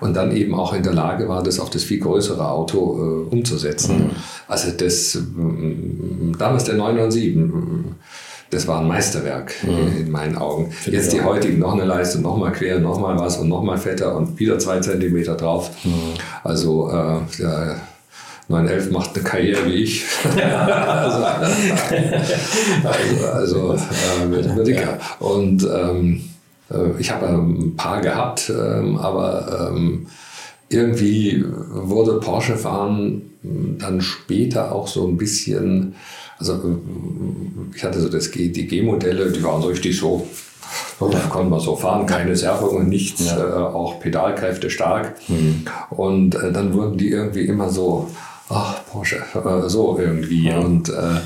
und 0.00 0.14
dann 0.14 0.34
eben 0.34 0.54
auch 0.54 0.72
in 0.72 0.82
der 0.82 0.94
Lage 0.94 1.28
war, 1.28 1.42
das 1.42 1.60
auf 1.60 1.70
das 1.70 1.84
viel 1.84 2.00
größere 2.00 2.48
Auto 2.48 3.26
äh, 3.28 3.34
umzusetzen. 3.34 3.98
Mhm. 3.98 4.10
Also 4.46 4.70
das, 4.72 5.14
äh, 5.16 5.20
damals 6.38 6.64
der 6.64 6.74
997, 6.74 7.94
das 8.50 8.66
war 8.66 8.80
ein 8.80 8.88
Meisterwerk 8.88 9.54
mhm. 9.62 10.00
in 10.00 10.10
meinen 10.10 10.36
Augen. 10.36 10.70
Finde 10.70 10.98
Jetzt 10.98 11.12
die 11.12 11.22
heutigen, 11.22 11.58
noch 11.58 11.74
eine 11.74 11.84
Leiste, 11.84 12.20
noch 12.20 12.36
mal 12.36 12.52
quer, 12.52 12.80
noch 12.80 12.98
mal 12.98 13.18
was 13.18 13.36
und 13.36 13.48
noch 13.48 13.62
mal 13.62 13.76
fetter 13.76 14.16
und 14.16 14.38
wieder 14.38 14.58
zwei 14.58 14.80
Zentimeter 14.80 15.34
drauf. 15.34 15.70
Mhm. 15.84 16.14
Also 16.44 16.90
äh, 16.90 17.20
der 17.38 17.80
911 18.48 18.90
macht 18.90 19.14
eine 19.14 19.24
Karriere 19.24 19.66
wie 19.66 19.74
ich. 19.74 20.04
also, 20.24 21.24
also, 22.84 23.70
also 23.70 23.74
äh, 23.74 24.56
wird 24.56 24.66
dicker. 24.66 24.98
Und 25.20 25.64
ähm, 25.64 26.14
äh, 26.14 26.37
ich 26.98 27.10
habe 27.10 27.28
ein 27.28 27.76
paar 27.76 28.00
gehabt, 28.00 28.50
ähm, 28.50 28.96
aber 28.98 29.70
ähm, 29.72 30.06
irgendwie 30.68 31.44
wurde 31.70 32.20
Porsche 32.20 32.56
fahren 32.56 33.22
dann 33.42 34.00
später 34.00 34.72
auch 34.72 34.88
so 34.88 35.06
ein 35.06 35.16
bisschen, 35.16 35.94
also 36.38 36.54
äh, 36.54 37.76
ich 37.76 37.84
hatte 37.84 38.00
so 38.00 38.08
das 38.08 38.30
G, 38.30 38.48
die 38.48 38.66
G-Modelle, 38.66 39.30
die 39.30 39.42
waren 39.42 39.62
so 39.62 39.68
richtig 39.68 39.96
so, 39.96 40.26
da 41.00 41.18
konnte 41.30 41.50
man 41.50 41.60
so 41.60 41.76
fahren, 41.76 42.06
keine 42.06 42.36
Servungen, 42.36 42.88
nichts, 42.88 43.26
ja. 43.26 43.38
äh, 43.38 43.52
auch 43.52 44.00
Pedalkräfte 44.00 44.70
stark. 44.70 45.14
Mhm. 45.28 45.64
Und 45.90 46.34
äh, 46.34 46.52
dann 46.52 46.74
wurden 46.74 46.98
die 46.98 47.10
irgendwie 47.10 47.44
immer 47.44 47.70
so, 47.70 48.10
ach, 48.48 48.84
Porsche, 48.90 49.22
äh, 49.34 49.68
so 49.68 49.98
irgendwie. 49.98 50.48
Ja. 50.48 50.58
Und 50.58 50.88
äh, 50.88 51.20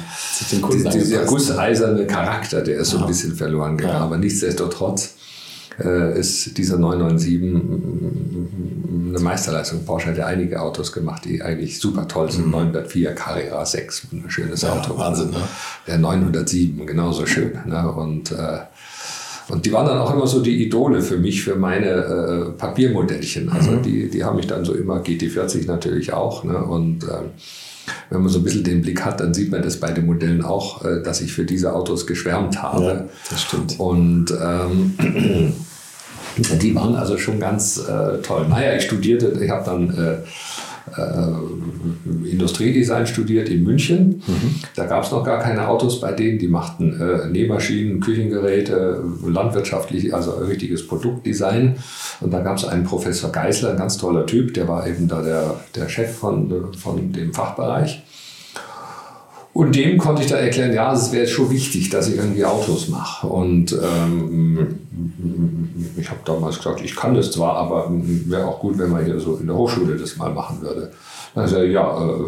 dieser 0.93 1.25
gusseiserne 1.25 2.07
Charakter, 2.07 2.61
der 2.61 2.79
ist 2.79 2.91
so 2.91 2.99
ein 2.99 3.07
bisschen 3.07 3.35
verloren 3.35 3.77
gegangen. 3.77 3.99
Ja. 3.99 4.05
Aber 4.05 4.19
nichtsdestotrotz 4.19 5.15
äh, 5.81 6.19
ist 6.19 6.59
dieser 6.59 6.79
997 6.79 8.83
eine 9.09 9.21
Meisterleistung. 9.21 9.85
Porsche 9.85 10.09
hat 10.09 10.17
ja 10.17 10.27
einige 10.27 10.61
Autos 10.61 10.93
gemacht, 10.93 11.25
die 11.25 11.43
eigentlich 11.43 11.79
super 11.79 12.09
toll 12.09 12.31
sind. 12.31 12.47
Mhm. 12.47 12.53
904 12.53 13.15
Carrera 13.15 13.65
6, 13.65 14.09
ein 14.13 14.25
schönes 14.29 14.63
ja, 14.63 14.73
Auto. 14.73 14.99
Wahnsinn, 14.99 15.31
ne? 15.31 15.43
Der 15.87 15.99
907, 15.99 16.87
genauso 16.87 17.27
schön. 17.27 17.53
Ne? 17.67 17.91
Und 17.91 18.33
äh, 18.33 18.59
und 19.49 19.67
die 19.67 19.73
waren 19.73 19.87
dann 19.87 19.99
auch 19.99 20.15
immer 20.15 20.27
so 20.27 20.41
die 20.41 20.65
Idole 20.65 21.03
für 21.03 21.19
mich, 21.19 21.43
für 21.43 21.57
meine 21.57 21.89
äh, 21.89 22.45
Papiermodellchen. 22.53 23.51
Also 23.51 23.73
mhm. 23.73 23.83
die, 23.83 24.09
die 24.09 24.25
haben 24.25 24.37
mich 24.37 24.47
dann 24.47 24.65
so 24.65 24.73
immer, 24.73 25.03
GT40 25.03 25.67
natürlich 25.67 26.13
auch. 26.13 26.45
Ne? 26.45 26.57
Und 26.57 27.05
ähm, 27.05 27.31
wenn 28.11 28.21
man 28.21 28.29
so 28.29 28.39
ein 28.39 28.45
bisschen 28.45 28.65
den 28.65 28.83
Blick 28.83 29.05
hat, 29.05 29.21
dann 29.21 29.35
sieht 29.35 29.51
man 29.51 29.63
das 29.63 29.79
bei 29.79 29.93
den 29.93 30.07
Modellen 30.07 30.45
auch, 30.45 30.85
äh, 30.85 31.03
dass 31.03 31.21
ich 31.21 31.33
für 31.33 31.45
diese 31.45 31.75
Autos 31.75 32.07
geschwärmt 32.07 32.63
habe. 32.63 32.85
Ja, 32.85 33.05
das 33.31 33.43
stimmt. 33.43 33.79
Und 33.79 34.27
ähm, 34.31 34.95
die 36.63 36.75
waren 36.75 36.95
also 36.95 37.19
schon 37.19 37.41
ganz 37.41 37.79
äh, 37.79 38.19
toll. 38.23 38.47
Naja, 38.49 38.75
ich 38.77 38.85
studierte, 38.85 39.39
ich 39.43 39.51
habe 39.51 39.65
dann 39.65 39.91
äh, 39.91 40.17
äh, 40.97 42.31
Industriedesign 42.31 43.07
studiert 43.07 43.49
in 43.49 43.63
München. 43.63 44.23
Mhm. 44.27 44.55
Da 44.77 44.87
gab 44.87 45.05
es 45.05 45.11
noch 45.11 45.25
gar 45.25 45.39
keine 45.39 45.69
Autos 45.69 46.01
bei 46.01 46.13
denen. 46.13 46.39
Die 46.39 46.49
machten 46.49 47.01
äh, 47.01 47.29
Nähmaschinen, 47.29 48.01
Küchengeräte, 48.01 49.03
landwirtschaftlich, 49.27 50.15
also 50.15 50.33
richtiges 50.33 50.87
Produktdesign. 50.87 51.77
Und 52.21 52.33
da 52.33 52.41
gab 52.41 52.57
es 52.57 52.65
einen 52.65 52.85
Professor 52.85 53.31
Geisler, 53.31 53.71
ein 53.71 53.77
ganz 53.77 53.97
toller 53.99 54.27
Typ, 54.27 54.55
der 54.55 54.69
war 54.69 54.87
eben 54.87 55.09
da 55.09 55.23
der, 55.23 55.57
der 55.75 55.89
Chef 55.89 56.17
von, 56.17 56.75
von 56.75 57.13
dem 57.13 57.33
Fachbereich. 57.33 58.03
Und 59.55 59.77
dem 59.77 59.99
konnte 59.99 60.23
ich 60.23 60.29
da 60.29 60.37
erklären, 60.37 60.73
ja, 60.73 60.93
es 60.95 61.13
wäre 61.13 61.27
schon 61.27 61.51
wichtig, 61.51 61.91
dass 61.91 62.09
ich 62.09 62.17
irgendwie 62.17 62.45
Autos 62.45 62.89
mache. 62.89 63.27
Und 63.27 63.73
ähm, 63.73 64.79
ich 65.97 66.09
habe 66.09 66.21
damals 66.25 66.57
gesagt, 66.57 66.81
ich 66.83 66.97
kann 66.97 67.15
das 67.15 67.33
zwar, 67.33 67.57
aber 67.57 67.87
wäre 67.91 68.47
auch 68.47 68.61
gut, 68.61 68.79
wenn 68.79 68.91
man 68.91 69.05
hier 69.05 69.21
so 69.21 69.37
in 69.37 69.47
der 69.47 69.57
Hochschule 69.57 69.97
das 69.97 70.17
mal 70.17 70.33
machen 70.33 70.63
würde. 70.63 70.91
Dann 71.35 71.53
er, 71.53 71.67
ja, 71.67 72.03
äh, 72.03 72.25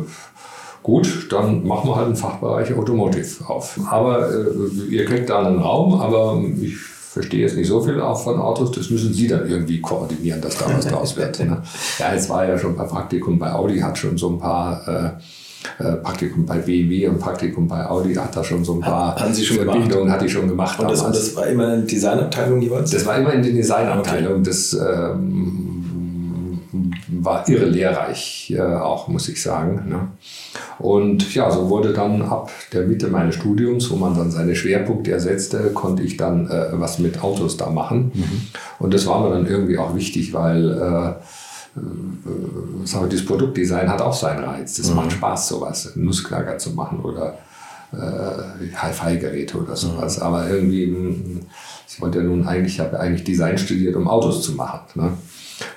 gut, 0.82 1.28
dann 1.30 1.66
machen 1.66 1.88
wir 1.88 1.96
halt 1.96 2.06
einen 2.06 2.16
Fachbereich 2.16 2.74
Automotive 2.74 3.48
auf. 3.48 3.78
Aber 3.88 4.28
äh, 4.30 4.90
ihr 4.90 5.06
kriegt 5.06 5.30
da 5.30 5.46
einen 5.46 5.60
Raum, 5.60 5.94
aber 5.94 6.42
ich 6.60 6.76
verstehe 6.76 7.40
jetzt 7.40 7.56
nicht 7.56 7.68
so 7.68 7.80
viel 7.80 8.02
auch 8.02 8.22
von 8.22 8.38
Autos, 8.38 8.72
das 8.72 8.90
müssen 8.90 9.14
Sie 9.14 9.28
dann 9.28 9.48
irgendwie 9.48 9.80
koordinieren, 9.80 10.42
dass 10.42 10.58
da 10.58 10.66
was 10.68 10.86
draus 10.86 11.16
wird. 11.16 11.40
Ne? 11.40 11.62
Ja, 11.98 12.12
jetzt 12.12 12.28
war 12.28 12.46
ja 12.46 12.58
schon 12.58 12.76
bei 12.76 12.84
Praktikum 12.84 13.38
bei 13.38 13.50
Audi, 13.52 13.78
hat 13.78 13.96
schon 13.96 14.18
so 14.18 14.28
ein 14.28 14.38
paar 14.38 14.86
äh 14.88 15.10
Praktikum 15.78 16.46
bei 16.46 16.58
BMW 16.58 17.08
und 17.08 17.18
Praktikum 17.18 17.66
bei 17.66 17.86
Audi, 17.86 18.14
hat 18.14 18.36
da 18.36 18.44
schon 18.44 18.64
so 18.64 18.74
ein 18.74 18.80
paar 18.80 19.16
Haben 19.16 19.34
Sie 19.34 19.44
schon 19.44 19.56
Verbindungen, 19.56 20.10
hatte 20.10 20.26
ich 20.26 20.32
schon 20.32 20.48
gemacht. 20.48 20.78
Und 20.78 20.90
das, 20.90 21.02
und 21.02 21.14
das, 21.14 21.34
war 21.34 21.46
immer 21.46 21.74
in 21.74 21.80
der 21.80 21.88
Designabteilung 21.88 22.60
jeweils? 22.60 22.90
Das 22.90 23.06
war 23.06 23.16
immer 23.16 23.32
in 23.32 23.42
der 23.42 23.52
Designabteilung. 23.52 24.32
Okay. 24.34 24.42
Das 24.44 24.74
ähm, 24.74 25.74
war 27.24 27.48
irre 27.48 27.66
lehrreich 27.66 28.52
äh, 28.56 28.60
auch, 28.60 29.08
muss 29.08 29.28
ich 29.28 29.42
sagen. 29.42 29.88
Ne? 29.88 30.08
Und 30.78 31.34
ja, 31.34 31.50
so 31.50 31.68
wurde 31.70 31.92
dann 31.92 32.22
ab 32.22 32.50
der 32.72 32.82
Mitte 32.82 33.08
meines 33.08 33.36
Studiums, 33.36 33.90
wo 33.90 33.96
man 33.96 34.16
dann 34.16 34.30
seine 34.30 34.54
Schwerpunkte 34.54 35.12
ersetzte, 35.12 35.70
konnte 35.72 36.02
ich 36.02 36.16
dann 36.16 36.48
äh, 36.48 36.68
was 36.72 36.98
mit 36.98 37.22
Autos 37.22 37.56
da 37.56 37.70
machen. 37.70 38.12
Mhm. 38.14 38.42
Und 38.78 38.94
das 38.94 39.06
war 39.06 39.22
mir 39.22 39.30
dann 39.30 39.46
irgendwie 39.46 39.78
auch 39.78 39.94
wichtig, 39.94 40.32
weil 40.32 40.70
äh, 40.70 41.24
äh, 41.76 43.08
das 43.08 43.24
Produktdesign 43.24 43.88
hat 43.88 44.00
auch 44.00 44.14
seinen 44.14 44.44
Reiz. 44.44 44.76
Das 44.76 44.90
mhm. 44.90 44.96
macht 44.96 45.12
Spaß, 45.12 45.48
sowas, 45.48 45.92
Nussknacker 45.96 46.58
zu 46.58 46.70
machen 46.70 47.00
oder 47.00 47.38
äh, 47.92 48.74
Hi-Fi-Geräte 48.74 49.58
oder 49.58 49.76
sowas. 49.76 50.18
Mhm. 50.18 50.22
Aber 50.22 50.48
irgendwie, 50.48 50.86
hm, 50.86 51.40
ich 51.88 52.00
wollte 52.00 52.18
ja 52.18 52.24
nun 52.24 52.46
eigentlich, 52.46 52.74
ich 52.74 52.80
habe 52.80 52.98
eigentlich 52.98 53.24
Design 53.24 53.58
studiert, 53.58 53.96
um 53.96 54.08
Autos 54.08 54.42
zu 54.42 54.52
machen. 54.52 54.82
Ne? 54.94 55.12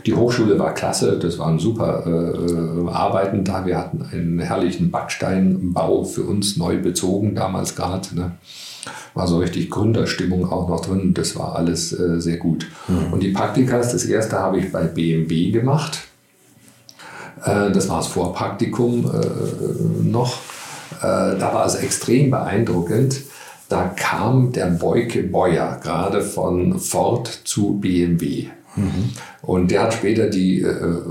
Die 0.06 0.14
Hochschule 0.14 0.58
war 0.58 0.74
klasse, 0.74 1.20
das 1.20 1.38
waren 1.38 1.60
super 1.60 2.04
äh, 2.06 2.90
Arbeiten 2.90 3.44
da. 3.44 3.66
Wir 3.66 3.78
hatten 3.78 4.04
einen 4.12 4.40
herrlichen 4.40 4.90
Backsteinbau 4.90 6.04
für 6.04 6.24
uns 6.24 6.58
neu 6.58 6.78
bezogen, 6.78 7.36
damals 7.36 7.76
gerade. 7.76 8.16
Ne? 8.16 8.32
War 9.18 9.28
so 9.28 9.40
richtig 9.40 9.72
Gründerstimmung 9.72 10.52
auch 10.52 10.70
noch 10.70 10.82
drin. 10.82 11.16
Das 11.16 11.36
war 11.36 11.56
alles 11.56 11.92
äh, 11.92 12.22
sehr 12.22 12.38
gut. 12.38 12.68
Mhm. 12.88 13.14
Und 13.14 13.24
die 13.24 13.32
Praktikas, 13.32 13.92
das 13.92 14.06
erste 14.06 14.38
habe 14.38 14.60
ich 14.60 14.72
bei 14.72 14.84
BMW 14.84 15.50
gemacht. 15.50 16.04
Äh, 17.44 17.72
das 17.72 17.90
war 17.90 17.98
das 17.98 18.08
Vorpraktikum 18.08 19.06
äh, 19.06 20.08
noch. 20.08 20.38
Äh, 21.00 21.02
da 21.02 21.52
war 21.52 21.66
es 21.66 21.74
extrem 21.74 22.30
beeindruckend. 22.30 23.22
Da 23.70 23.92
kam 23.96 24.52
der 24.52 24.68
Boyke 24.68 25.24
Beuer 25.24 25.80
gerade 25.82 26.22
von 26.22 26.80
Ford 26.80 27.28
zu 27.44 27.80
BMW. 27.80 28.50
Mhm. 28.76 29.10
Und 29.42 29.72
der 29.72 29.82
hat 29.82 29.96
später 29.96 30.30
die 30.30 30.62
äh, 30.62 30.68
äh, 30.68 31.02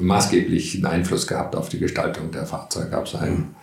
maßgeblichen 0.00 0.86
Einfluss 0.86 1.26
gehabt 1.26 1.56
auf 1.56 1.68
die 1.68 1.80
Gestaltung 1.80 2.30
der 2.30 2.46
Fahrzeuge. 2.46 2.90
Gab 2.90 3.06
es 3.06 3.16
einen 3.16 3.38
äh, 3.38 3.59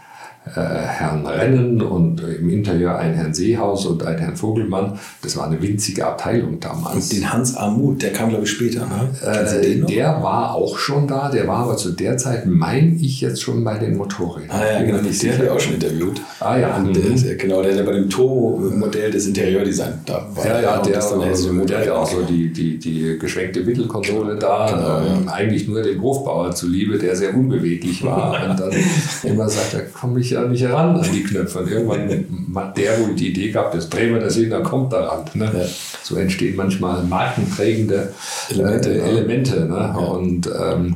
Herrn 0.53 1.25
Rennen 1.25 1.81
und 1.81 2.21
im 2.21 2.49
Interieur 2.49 2.97
einen 2.97 3.15
Herrn 3.15 3.33
Seehaus 3.33 3.85
und 3.85 4.05
einen 4.05 4.19
Herrn 4.19 4.35
Vogelmann. 4.35 4.99
Das 5.21 5.37
war 5.37 5.47
eine 5.47 5.61
winzige 5.61 6.05
Abteilung 6.05 6.59
damals. 6.59 7.11
Und 7.11 7.13
den 7.13 7.33
Hans 7.33 7.55
Armuth, 7.55 8.01
der 8.01 8.13
kam 8.13 8.29
glaube 8.29 8.43
ich 8.45 8.51
später. 8.51 8.81
Ne? 8.81 9.09
Äh, 9.21 9.81
der 9.81 10.21
war 10.21 10.55
auch 10.55 10.77
schon 10.77 11.07
da, 11.07 11.29
der 11.29 11.47
war 11.47 11.59
aber 11.59 11.77
zu 11.77 11.91
der 11.91 12.17
Zeit, 12.17 12.45
meine 12.45 12.95
ich, 12.95 13.21
jetzt 13.21 13.41
schon 13.41 13.63
bei 13.63 13.77
den 13.77 13.97
Motorrädern. 13.97 14.51
Ah 14.51 14.73
ja, 14.73 14.83
genau, 14.83 14.97
den 14.99 15.33
habe 15.33 15.43
ich 15.43 15.49
auch 15.49 15.59
schon 15.59 15.73
interviewt. 15.75 16.21
Ah 16.39 16.57
ja. 16.57 16.77
Und 16.77 16.95
der, 16.95 17.35
genau, 17.35 17.61
der, 17.61 17.75
der 17.75 17.83
bei 17.83 17.93
dem 17.93 18.09
Turbo-Modell 18.09 19.11
des 19.11 19.27
Interieurdesigns 19.27 19.97
da 20.05 20.27
war. 20.33 20.45
Ja, 20.45 20.61
ja, 20.61 20.81
der, 20.81 20.99
der, 20.99 21.65
der 21.65 21.79
hat 21.79 21.89
auch 21.89 22.09
so 22.09 22.21
die, 22.21 22.51
die, 22.51 22.77
die 22.77 23.17
geschwenkte 23.19 23.61
Mittelkonsole 23.61 24.35
da, 24.35 24.67
genau, 24.69 25.15
ähm, 25.17 25.25
ja. 25.25 25.31
eigentlich 25.31 25.67
nur 25.67 25.81
dem 25.81 26.01
Hofbauer 26.01 26.53
zuliebe, 26.53 26.97
der 26.97 27.15
sehr 27.15 27.33
unbeweglich 27.35 28.03
war 28.03 28.49
und 28.49 28.59
dann 28.59 28.71
immer 29.23 29.49
sagt, 29.49 29.73
da 29.73 29.79
komme 29.81 30.19
ich 30.37 30.61
ja 30.61 30.69
nicht 30.69 30.73
heran 30.73 30.95
an 30.95 31.11
die 31.13 31.23
Knöpfe. 31.23 31.59
Und 31.59 31.71
irgendwann 31.71 32.55
hat 32.55 32.77
der 32.77 32.99
wohl 32.99 33.15
die 33.15 33.29
Idee 33.29 33.51
gehabt, 33.51 33.73
jetzt 33.73 33.89
drehen 33.89 34.13
wir 34.13 34.21
das 34.21 34.35
hin, 34.35 34.49
dann 34.49 34.63
kommt 34.63 34.93
da 34.93 35.07
ran. 35.07 35.25
Ne? 35.33 35.45
Ja. 35.45 35.65
So 36.03 36.15
entstehen 36.15 36.55
manchmal 36.55 37.03
markenprägende 37.03 38.13
Elemente. 38.49 38.93
Äh, 38.93 39.09
Elemente 39.09 39.65
ne? 39.65 39.75
ja. 39.75 39.95
Und 39.95 40.47
ähm, 40.47 40.95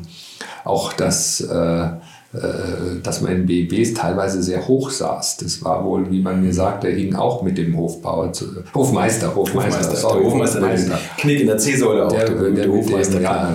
auch 0.64 0.94
das, 0.94 1.42
äh, 1.42 1.86
äh, 2.34 3.02
dass 3.04 3.22
man 3.22 3.32
in 3.34 3.46
BMWs 3.46 3.94
teilweise 3.94 4.42
sehr 4.42 4.68
hoch 4.68 4.90
saß. 4.90 5.38
Das 5.38 5.64
war 5.64 5.84
wohl, 5.84 6.10
wie 6.12 6.22
man 6.22 6.42
mir 6.42 6.54
sagt, 6.54 6.84
der 6.84 6.92
hing 6.92 7.16
auch 7.16 7.42
mit 7.42 7.58
dem 7.58 7.76
Hofbauer 7.76 8.32
zu, 8.32 8.46
Hofmeister, 8.74 9.36
Hofmeister, 9.36 9.80
Hofmeister, 9.80 9.96
sorry, 9.96 10.24
Hofmeister, 10.24 10.62
Hofmeister. 10.62 11.00
Knick 11.18 11.42
in 11.42 11.48
der 11.48 11.58
C-Säule 11.58 12.06
auch. 12.06 12.12
Der, 12.12 12.26
der, 12.26 12.36
der, 12.36 12.52
der 12.52 12.72
Hofmeister, 12.72 13.20
ja, 13.20 13.50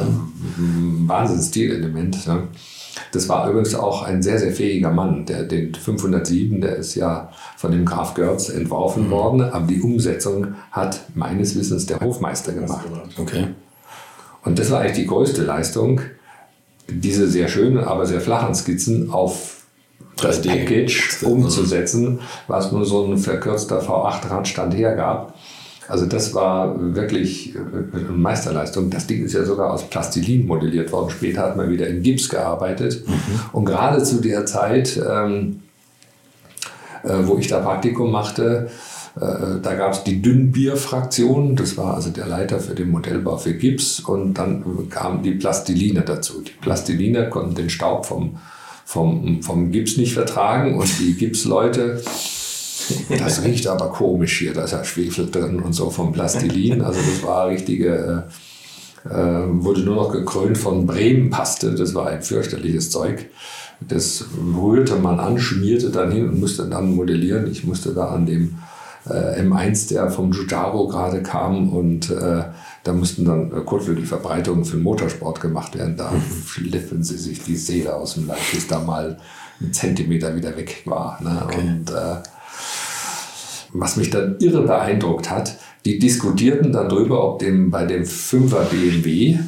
ein 0.59 1.09
Wahnsinns-Stilelement. 1.09 2.27
Ne? 2.27 2.43
Das 3.13 3.29
war 3.29 3.49
übrigens 3.49 3.75
auch 3.75 4.03
ein 4.03 4.23
sehr, 4.23 4.39
sehr 4.39 4.53
fähiger 4.53 4.91
Mann. 4.91 5.27
Der, 5.27 5.45
den 5.45 5.75
507, 5.75 6.61
der 6.61 6.77
ist 6.77 6.95
ja 6.95 7.31
von 7.57 7.73
dem 7.73 7.85
Graf 7.85 8.15
Görz 8.15 8.49
entworfen 8.49 9.07
mhm. 9.07 9.11
worden, 9.11 9.41
aber 9.43 9.67
die 9.67 9.81
Umsetzung 9.81 10.55
hat 10.71 11.01
meines 11.15 11.57
Wissens 11.57 11.87
der 11.87 12.01
Hofmeister 12.01 12.53
gemacht. 12.53 12.87
Okay. 13.19 13.49
Und 14.45 14.59
das 14.59 14.71
war 14.71 14.81
eigentlich 14.81 14.97
die 14.97 15.07
größte 15.07 15.43
Leistung, 15.43 16.01
diese 16.89 17.29
sehr 17.29 17.49
schönen, 17.49 17.79
aber 17.79 18.07
sehr 18.07 18.21
flachen 18.21 18.55
Skizzen 18.55 19.11
auf 19.11 19.57
das 20.17 20.41
Package 20.41 21.23
umzusetzen, 21.25 22.21
was 22.47 22.73
nur 22.73 22.87
so 22.87 23.05
ein 23.05 23.19
verkürzter 23.19 23.81
V8-Radstand 23.81 24.75
hergab. 24.75 25.35
Also 25.89 26.07
das 26.07 26.35
war 26.35 26.95
wirklich 26.95 27.55
äh, 27.55 27.59
eine 27.97 28.09
Meisterleistung. 28.09 28.91
Das 28.91 29.07
Ding 29.07 29.25
ist 29.25 29.35
ja 29.35 29.45
sogar 29.45 29.73
aus 29.73 29.89
Plastilin 29.89 30.47
modelliert 30.47 30.93
worden. 30.93 31.11
Später 31.11 31.43
hat 31.43 31.57
man 31.57 31.71
wieder 31.71 31.87
in 31.87 32.03
Gips 32.03 32.29
gearbeitet. 32.29 33.07
Mhm. 33.07 33.41
Und 33.53 33.65
gerade 33.65 34.03
zu 34.03 34.21
der 34.21 34.47
Zeit, 34.47 34.97
ähm, 34.97 35.61
äh, 37.05 37.15
wo 37.23 37.39
ich 37.39 37.49
da 37.49 37.61
Praktikum 37.61 38.11
machte, 38.11 38.69
äh, 39.17 39.61
da 39.63 39.75
gab 39.75 39.93
es 39.93 40.05
die 40.05 40.21
Dünnbierfraktion. 40.21 41.57
Das 41.57 41.77
war 41.77 41.95
also 41.95 42.11
der 42.11 42.27
Leiter 42.27 42.59
für 42.61 42.75
den 42.75 42.91
Modellbau 42.91 43.37
für 43.37 43.55
Gips. 43.55 44.01
Und 44.01 44.35
dann 44.35 44.89
kamen 44.91 45.23
die 45.23 45.33
Plastiline 45.33 46.03
dazu. 46.03 46.43
Die 46.43 46.53
Plastiline 46.61 47.31
konnten 47.31 47.55
den 47.55 47.71
Staub 47.71 48.07
vom, 48.07 48.39
vom, 48.85 49.43
vom 49.43 49.71
Gips 49.71 49.97
nicht 49.97 50.15
vertragen. 50.15 50.77
Und 50.77 50.99
die 50.99 51.15
Gipsleute 51.15 52.03
das 53.19 53.43
riecht 53.43 53.67
aber 53.67 53.91
komisch 53.91 54.39
hier, 54.39 54.53
da 54.53 54.65
ist 54.65 54.73
ja 54.73 54.85
Schwefel 54.85 55.31
drin 55.31 55.61
und 55.61 55.73
so 55.73 55.91
vom 55.91 56.13
Plastilin. 56.13 56.83
Also 56.83 57.01
das 57.01 57.23
war 57.23 57.49
richtige, 57.49 58.25
äh, 59.05 59.09
äh, 59.09 59.47
wurde 59.49 59.81
nur 59.81 59.97
noch 59.97 60.13
gekrönt 60.13 60.59
von 60.59 60.87
Bremenpaste. 60.87 61.75
Das 61.75 61.95
war 61.95 62.09
ein 62.09 62.23
fürchterliches 62.23 62.91
Zeug. 62.91 63.27
Das 63.81 64.25
rührte 64.57 64.97
man 64.97 65.21
an, 65.21 65.39
schmierte 65.39 65.91
dann 65.91 66.11
hin 66.11 66.29
und 66.29 66.41
musste 66.41 66.67
dann 66.67 66.95
modellieren. 66.95 67.51
Ich 67.51 67.65
musste 67.65 67.93
da 67.93 68.09
an 68.09 68.27
dem 68.27 68.59
äh, 69.09 69.43
M1, 69.43 69.89
der 69.89 70.11
vom 70.11 70.31
Giugiaro 70.31 70.89
gerade 70.89 71.23
kam 71.23 71.71
und 71.73 72.11
äh, 72.11 72.45
da 72.85 72.93
mussten 72.93 73.25
dann 73.25 73.53
äh, 73.53 73.61
Kotflügelverbreitungen 73.61 74.65
für 74.65 74.77
den 74.77 74.83
Motorsport 74.83 75.41
gemacht 75.41 75.77
werden. 75.77 75.97
Da 75.97 76.13
schliffen 76.47 77.03
sie 77.03 77.19
sich 77.19 77.43
die 77.43 77.57
Seele 77.57 77.95
aus 77.95 78.15
dem 78.15 78.27
Leib, 78.27 78.39
bis 78.53 78.67
da 78.67 78.81
mal 78.81 79.19
ein 79.61 79.73
Zentimeter 79.73 80.37
wieder 80.37 80.57
weg 80.57 80.83
war. 80.87 81.21
Ne? 81.23 81.43
Okay. 81.45 81.61
Und 81.61 81.91
äh, 81.91 82.23
was 83.81 83.97
mich 83.97 84.11
dann 84.11 84.37
irre 84.39 84.63
beeindruckt 84.63 85.31
hat, 85.31 85.57
die 85.85 85.99
diskutierten 85.99 86.73
darüber, 86.73 87.25
ob 87.25 87.39
dem, 87.39 87.71
bei 87.71 87.85
dem 87.85 88.03
5er 88.05 88.65
BMW, 88.65 89.39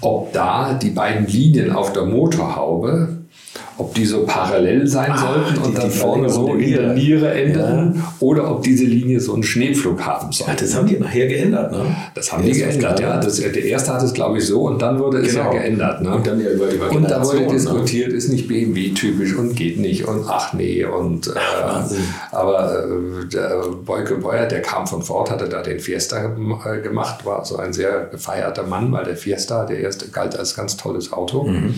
ob 0.00 0.32
da 0.32 0.74
die 0.74 0.90
beiden 0.90 1.26
Linien 1.26 1.72
auf 1.72 1.92
der 1.92 2.04
Motorhaube 2.04 3.19
ob 3.80 3.94
die 3.94 4.04
so 4.04 4.24
parallel 4.26 4.86
sein 4.86 5.10
ah, 5.10 5.16
sollten 5.16 5.58
und 5.62 5.78
dann 5.78 5.90
vorne 5.90 6.28
so 6.28 6.54
in 6.54 6.72
der 6.72 6.92
Niere 6.92 7.32
enden 7.32 7.94
ja. 7.96 8.14
oder 8.20 8.50
ob 8.50 8.62
diese 8.62 8.84
Linie 8.84 9.20
so 9.20 9.32
einen 9.32 9.42
Schneepflug 9.42 10.02
haben 10.02 10.30
soll. 10.32 10.48
Ja, 10.48 10.54
das 10.54 10.74
haben 10.74 10.86
die 10.86 10.98
nachher 10.98 11.26
geändert, 11.26 11.72
ne? 11.72 11.96
Das 12.14 12.30
haben 12.30 12.44
die 12.44 12.52
geändert, 12.52 13.00
ja. 13.00 13.18
Das, 13.18 13.36
der 13.36 13.64
erste 13.64 13.94
hat 13.94 14.02
es, 14.02 14.12
glaube 14.12 14.38
ich, 14.38 14.46
so 14.46 14.62
und 14.62 14.82
dann 14.82 14.98
wurde 14.98 15.18
es 15.18 15.34
genau. 15.34 15.52
ja 15.52 15.58
geändert. 15.58 16.02
Ne? 16.02 16.14
Und 16.14 16.26
dann 16.26 16.40
ja 16.40 16.50
über, 16.50 16.70
über 16.70 16.90
Und 16.90 17.10
da 17.10 17.24
wurde 17.24 17.40
ne? 17.40 17.48
diskutiert, 17.48 18.10
ne? 18.10 18.14
ist 18.14 18.28
nicht 18.28 18.48
BMW-typisch 18.48 19.34
und 19.34 19.56
geht 19.56 19.80
nicht 19.80 20.06
und 20.06 20.24
ach 20.28 20.52
nee 20.52 20.84
und 20.84 21.28
äh, 21.28 21.30
aber 22.32 22.84
äh, 22.84 23.26
der 23.26 23.62
Beuke 23.84 24.16
Beuer, 24.16 24.46
der 24.46 24.60
kam 24.60 24.86
von 24.86 25.02
Ford, 25.02 25.30
hatte 25.30 25.48
da 25.48 25.62
den 25.62 25.80
Fiesta 25.80 26.34
äh, 26.66 26.80
gemacht, 26.80 27.24
war 27.24 27.44
so 27.46 27.56
ein 27.56 27.72
sehr 27.72 28.08
gefeierter 28.10 28.64
Mann, 28.64 28.92
weil 28.92 29.04
der 29.04 29.16
Fiesta, 29.16 29.64
der 29.64 29.80
erste, 29.80 30.08
galt 30.08 30.38
als 30.38 30.54
ganz 30.54 30.76
tolles 30.76 31.12
Auto. 31.12 31.44
Mhm. 31.44 31.74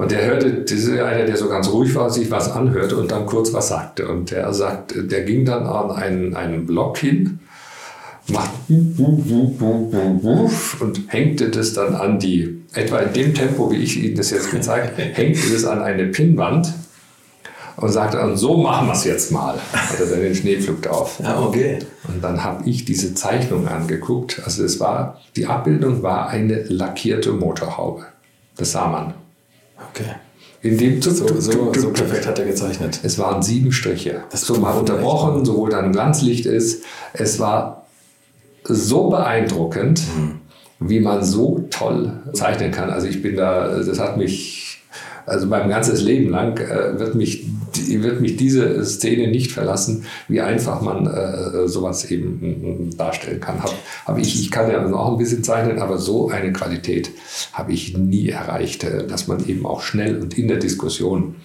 Und 0.00 0.10
der 0.12 0.24
hörte, 0.24 0.50
das 0.50 0.72
ist 0.72 0.88
einer, 0.88 1.26
der 1.26 1.36
so 1.36 1.50
ganz 1.50 1.68
ruhig 1.70 1.94
war, 1.94 2.08
sich 2.08 2.30
was 2.30 2.50
anhörte 2.50 2.96
und 2.96 3.12
dann 3.12 3.26
kurz 3.26 3.52
was 3.52 3.68
sagte. 3.68 4.08
Und 4.08 4.30
der 4.30 4.50
sagt, 4.54 4.94
der 4.96 5.24
ging 5.24 5.44
dann 5.44 5.66
an 5.66 5.90
einen, 5.90 6.34
einen 6.34 6.64
Block 6.64 6.96
hin, 6.96 7.40
macht 8.28 8.50
und 10.80 11.02
hängte 11.08 11.50
das 11.50 11.74
dann 11.74 11.94
an 11.94 12.18
die, 12.18 12.62
etwa 12.72 13.00
in 13.00 13.12
dem 13.12 13.34
Tempo, 13.34 13.70
wie 13.70 13.76
ich 13.76 14.02
Ihnen 14.02 14.16
das 14.16 14.30
jetzt 14.30 14.50
gezeigt 14.50 14.92
habe, 14.92 15.02
hängte 15.02 15.52
das 15.52 15.66
an 15.66 15.82
eine 15.82 16.06
Pinnwand 16.06 16.72
und 17.76 17.90
sagte 17.90 18.16
dann, 18.16 18.38
so 18.38 18.56
machen 18.56 18.86
wir 18.86 18.94
es 18.94 19.04
jetzt 19.04 19.30
mal. 19.30 19.58
Hat 19.74 20.00
er 20.00 20.06
dann 20.06 20.22
den 20.22 20.34
Schneepflug 20.34 20.80
drauf. 20.80 21.20
Ja, 21.22 21.42
okay. 21.42 21.80
Und 22.08 22.24
dann 22.24 22.42
habe 22.42 22.66
ich 22.66 22.86
diese 22.86 23.12
Zeichnung 23.12 23.68
angeguckt. 23.68 24.40
Also 24.46 24.64
es 24.64 24.80
war, 24.80 25.20
die 25.36 25.44
Abbildung 25.44 26.02
war 26.02 26.30
eine 26.30 26.62
lackierte 26.62 27.32
Motorhaube. 27.32 28.06
Das 28.56 28.72
sah 28.72 28.88
man. 28.88 29.12
Okay. 29.88 30.14
In 30.62 30.76
dem 30.76 31.00
so, 31.00 31.10
so, 31.10 31.72
so, 31.72 31.90
perfekt 31.90 32.26
hat 32.26 32.38
er 32.38 32.44
gezeichnet. 32.44 33.00
Es 33.02 33.18
waren 33.18 33.42
sieben 33.42 33.72
Striche. 33.72 34.24
Das 34.30 34.42
so 34.42 34.56
mal 34.56 34.72
unterbrochen, 34.78 35.44
sowohl 35.44 35.70
dann 35.70 35.90
Glanzlicht 35.90 36.44
ist. 36.44 36.84
Es 37.14 37.38
war 37.38 37.86
so 38.64 39.08
beeindruckend, 39.08 40.02
mhm. 40.16 40.40
wie 40.78 41.00
man 41.00 41.24
so 41.24 41.66
toll 41.70 42.12
zeichnen 42.34 42.72
kann. 42.72 42.90
Also 42.90 43.06
ich 43.06 43.22
bin 43.22 43.36
da, 43.36 43.68
das 43.68 43.98
hat 43.98 44.18
mich, 44.18 44.69
also 45.26 45.46
mein 45.46 45.68
ganzes 45.68 46.02
Leben 46.02 46.30
lang 46.30 46.58
äh, 46.58 46.98
wird 46.98 47.14
mich 47.14 47.46
wird 47.88 48.20
mich 48.20 48.36
diese 48.36 48.84
Szene 48.84 49.28
nicht 49.28 49.52
verlassen, 49.52 50.04
wie 50.28 50.40
einfach 50.40 50.80
man 50.80 51.06
äh, 51.06 51.68
sowas 51.68 52.10
eben 52.10 52.90
äh, 52.92 52.96
darstellen 52.96 53.40
kann. 53.40 53.62
Hab, 53.62 53.72
hab 54.06 54.18
ich, 54.18 54.40
ich 54.40 54.50
kann 54.50 54.70
ja 54.70 54.84
auch 54.92 55.12
ein 55.12 55.18
bisschen 55.18 55.44
zeichnen, 55.44 55.78
aber 55.78 55.98
so 55.98 56.30
eine 56.30 56.52
Qualität 56.52 57.10
habe 57.52 57.72
ich 57.72 57.96
nie 57.96 58.28
erreicht, 58.28 58.84
äh, 58.84 59.06
dass 59.06 59.28
man 59.28 59.46
eben 59.46 59.66
auch 59.66 59.82
schnell 59.82 60.20
und 60.20 60.36
in 60.36 60.48
der 60.48 60.58
Diskussion 60.58 61.36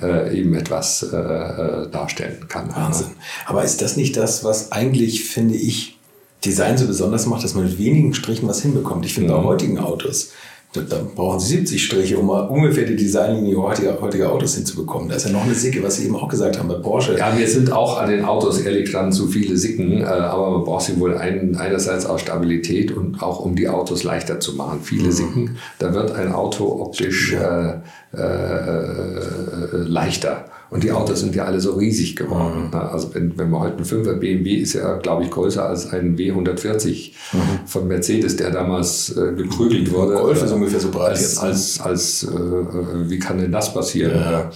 äh, 0.00 0.38
eben 0.38 0.54
etwas 0.54 1.02
äh, 1.02 1.88
darstellen 1.90 2.46
kann. 2.48 2.74
Wahnsinn. 2.74 3.12
Aber 3.46 3.64
ist 3.64 3.82
das 3.82 3.96
nicht 3.96 4.16
das, 4.16 4.44
was 4.44 4.72
eigentlich, 4.72 5.24
finde 5.24 5.54
ich, 5.54 5.98
Design 6.44 6.76
so 6.76 6.86
besonders 6.86 7.26
macht, 7.26 7.44
dass 7.44 7.54
man 7.54 7.64
mit 7.64 7.78
wenigen 7.78 8.14
Strichen 8.14 8.46
was 8.48 8.60
hinbekommt? 8.60 9.04
Ich 9.06 9.14
finde, 9.14 9.32
mhm. 9.32 9.38
bei 9.38 9.44
heutigen 9.44 9.78
Autos, 9.78 10.32
da, 10.76 10.82
da, 10.82 11.00
brauchen 11.14 11.40
Sie 11.40 11.56
70 11.56 11.84
Striche, 11.84 12.18
um 12.18 12.26
mal 12.26 12.46
ungefähr 12.48 12.84
die 12.84 12.96
Designlinie 12.96 13.56
heutiger, 13.56 14.00
heutiger 14.00 14.32
Autos 14.32 14.54
hinzubekommen. 14.54 15.08
Da 15.08 15.16
ist 15.16 15.26
ja 15.26 15.32
noch 15.32 15.44
eine 15.44 15.54
Sicke, 15.54 15.82
was 15.82 15.96
Sie 15.96 16.06
eben 16.06 16.16
auch 16.16 16.28
gesagt 16.28 16.58
haben 16.58 16.68
bei 16.68 16.74
Porsche. 16.74 17.16
Ja, 17.18 17.36
wir 17.36 17.48
sind 17.48 17.72
auch 17.72 17.98
an 17.98 18.10
den 18.10 18.24
Autos 18.24 18.60
ehrlich 18.60 18.86
gesagt 18.86 19.14
zu 19.14 19.28
viele 19.28 19.56
Sicken, 19.56 20.00
äh, 20.00 20.04
aber 20.04 20.50
man 20.50 20.64
braucht 20.64 20.84
sie 20.84 20.98
wohl 21.00 21.16
ein, 21.16 21.56
einerseits 21.56 22.06
aus 22.06 22.20
Stabilität 22.20 22.92
und 22.92 23.22
auch 23.22 23.40
um 23.40 23.56
die 23.56 23.68
Autos 23.68 24.04
leichter 24.04 24.40
zu 24.40 24.54
machen. 24.54 24.80
Viele 24.82 25.06
mhm. 25.06 25.12
Sicken, 25.12 25.56
da 25.78 25.94
wird 25.94 26.12
ein 26.12 26.32
Auto 26.32 26.80
optisch 26.80 27.32
äh, 27.32 27.80
äh, 28.16 28.22
äh, 28.22 29.76
leichter. 29.84 30.46
Und 30.68 30.82
die 30.82 30.90
Autos 30.90 31.20
sind 31.20 31.34
ja 31.34 31.44
alle 31.44 31.60
so 31.60 31.74
riesig 31.74 32.16
geworden. 32.16 32.70
Mhm. 32.72 32.74
Also 32.74 33.14
wenn, 33.14 33.38
wenn 33.38 33.50
man 33.50 33.60
heute 33.60 33.78
ein 33.78 33.84
5er 33.84 34.14
BMW 34.14 34.56
ist 34.56 34.72
ja, 34.72 34.96
glaube 34.96 35.24
ich, 35.24 35.30
größer 35.30 35.64
als 35.64 35.92
ein 35.92 36.16
W140 36.16 37.12
mhm. 37.32 37.38
von 37.66 37.86
Mercedes, 37.86 38.36
der 38.36 38.50
damals 38.50 39.16
äh, 39.16 39.32
geprügelt 39.36 39.92
wurde. 39.92 40.16
Golf 40.16 40.42
ist 40.42 40.52
ungefähr 40.52 40.80
so 40.80 40.90
breit 40.90 41.10
als, 41.10 41.20
jetzt. 41.20 41.40
Als, 41.40 41.80
als 41.80 42.22
äh, 42.24 42.36
äh, 42.36 43.10
wie 43.10 43.18
kann 43.18 43.38
denn 43.38 43.52
das 43.52 43.72
passieren? 43.72 44.18
Ja. 44.18 44.50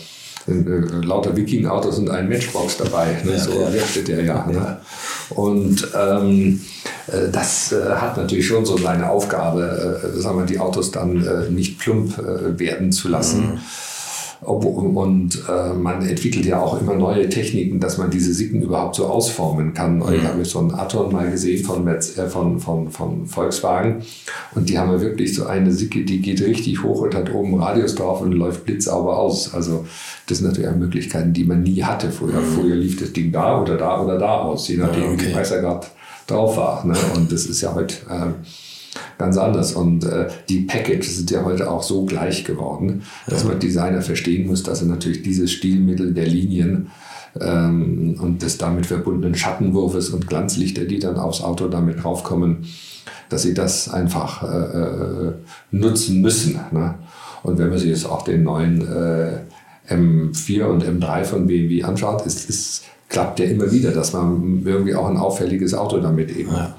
Äh, 0.49 1.05
lauter 1.05 1.37
Viking-Autos 1.37 1.99
und 1.99 2.11
ein 2.11 2.29
Matchbox 2.29 2.79
dabei. 2.79 3.19
Ne? 3.25 3.33
Ja, 3.33 3.39
so 3.39 3.53
ja. 3.53 3.73
wirkte 3.73 4.03
der 4.03 4.25
ja. 4.25 4.47
Ne? 4.47 4.81
Und 5.31 5.87
ähm, 5.95 6.61
äh, 7.07 7.31
das 7.31 7.71
äh, 7.71 7.85
hat 7.89 8.17
natürlich 8.17 8.49
schon 8.49 8.67
so 8.67 8.77
seine 8.77 9.09
Aufgabe, 9.11 10.03
äh, 10.03 10.21
sagen 10.21 10.39
wir, 10.39 10.47
die 10.47 10.59
Autos 10.59 10.91
dann 10.91 11.25
äh, 11.25 11.51
nicht 11.51 11.79
plump 11.79 12.19
werden 12.59 12.91
zu 12.91 13.09
lassen. 13.09 13.53
Mhm 13.53 13.61
und 14.43 15.43
äh, 15.49 15.75
man 15.75 16.07
entwickelt 16.07 16.47
ja 16.47 16.61
auch 16.61 16.81
immer 16.81 16.95
neue 16.95 17.29
Techniken, 17.29 17.79
dass 17.79 17.99
man 17.99 18.11
diese 18.11 18.33
Sicken 18.33 18.63
überhaupt 18.63 18.97
so 18.97 19.07
ausformen 19.07 19.75
kann. 19.75 19.99
Mhm. 19.99 20.15
Ich 20.15 20.25
habe 20.25 20.45
so 20.45 20.61
einen 20.61 20.73
Aton 20.73 21.13
mal 21.13 21.31
gesehen 21.31 21.63
von, 21.63 21.85
Metz, 21.85 22.17
äh, 22.17 22.27
von, 22.27 22.59
von, 22.59 22.91
von 22.91 23.27
Volkswagen 23.27 24.03
und 24.55 24.71
die 24.71 24.79
haben 24.79 24.91
ja 24.93 25.01
wirklich 25.01 25.35
so 25.35 25.47
eine 25.47 25.73
Sicke, 25.73 26.05
die 26.05 26.21
geht 26.21 26.41
richtig 26.41 26.83
hoch 26.83 27.03
und 27.03 27.15
hat 27.15 27.33
oben 27.35 27.61
Radius 27.61 27.95
drauf 27.95 28.23
und 28.23 28.33
läuft 28.33 28.65
blitzsauber 28.65 29.19
aus. 29.19 29.53
Also 29.53 29.85
das 30.27 30.39
sind 30.39 30.49
natürlich 30.49 30.75
Möglichkeiten, 30.75 31.35
die 31.35 31.45
man 31.45 31.63
nie 31.63 31.83
hatte 31.83 32.11
früher. 32.11 32.41
Mhm. 32.41 32.55
Früher 32.55 32.77
lief 32.77 32.99
das 32.99 33.13
Ding 33.13 33.33
da 33.33 33.61
oder 33.61 33.77
da 33.77 34.03
oder 34.03 34.19
da 34.19 34.41
aus, 34.41 34.69
je 34.69 34.79
nachdem, 34.79 35.03
ja, 35.03 35.11
okay. 35.11 35.27
wie 35.29 35.35
heiß 35.35 35.51
er 35.51 35.61
gerade 35.61 35.87
drauf 36.27 36.57
war. 36.57 36.87
Ne? 36.87 36.95
Und 37.15 37.31
das 37.31 37.45
ist 37.45 37.61
ja 37.61 37.75
heute... 37.75 37.97
Äh, 38.09 38.33
ganz 39.19 39.37
anders. 39.37 39.73
Und 39.73 40.05
äh, 40.05 40.29
die 40.49 40.63
Packages 40.63 41.17
sind 41.17 41.31
ja 41.31 41.45
heute 41.45 41.71
auch 41.71 41.83
so 41.83 42.05
gleich 42.05 42.45
geworden, 42.45 43.03
dass 43.27 43.45
man 43.45 43.59
Designer 43.59 44.03
verstehen 44.03 44.47
muss, 44.47 44.63
dass 44.63 44.83
er 44.83 44.89
natürlich 44.89 45.23
dieses 45.23 45.53
Stilmittel 45.53 46.13
der 46.15 46.27
Linien 46.27 46.91
ähm, 47.41 48.17
und 48.21 48.43
des 48.43 48.59
damit 48.59 48.87
verbundenen 48.87 49.35
Schattenwurfes 49.35 50.11
und 50.11 50.27
Glanzlichter, 50.27 50.85
die 50.85 50.99
dann 50.99 51.17
aufs 51.17 51.43
Auto 51.43 51.69
damit 51.69 52.03
draufkommen, 52.03 52.67
dass 53.29 53.43
sie 53.43 53.55
das 53.55 53.89
einfach 53.89 54.43
äh, 54.43 54.79
äh 54.79 55.33
nutzen 55.71 56.21
müssen. 56.21 56.59
Ne? 56.73 56.97
Und 57.43 57.59
wenn 57.59 57.71
man 57.71 57.79
sich 57.79 57.91
jetzt 57.91 58.07
auch 58.07 58.23
den 58.23 58.43
neuen 58.43 58.87
äh, 58.87 59.41
M4 59.89 60.65
und 60.65 60.85
M3 60.85 61.25
von 61.25 61.47
BMW 61.47 61.83
anschaut, 61.85 62.27
ist, 62.27 62.49
ist, 62.49 62.85
klappt 63.09 63.41
ja 63.41 63.47
immer 63.47 63.73
wieder, 63.73 63.91
dass 63.91 64.13
man 64.13 64.63
irgendwie 64.65 64.95
auch 64.95 65.09
ein 65.09 65.17
auffälliges 65.17 65.75
Auto 65.75 65.99
damit 65.99 66.37
eben 66.37 66.51
ja 66.51 66.77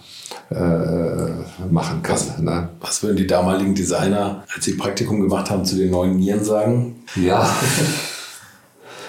äh, 0.51 1.71
machen 1.71 2.03
kann. 2.03 2.15
Was, 2.15 2.37
ne? 2.39 2.69
was 2.79 3.03
würden 3.03 3.17
die 3.17 3.27
damaligen 3.27 3.73
Designer, 3.73 4.43
als 4.53 4.65
sie 4.65 4.73
Praktikum 4.73 5.21
gemacht 5.21 5.49
haben, 5.49 5.63
zu 5.65 5.75
den 5.75 5.91
neuen 5.91 6.17
Nieren 6.17 6.43
sagen? 6.43 7.03
Ja. 7.15 7.49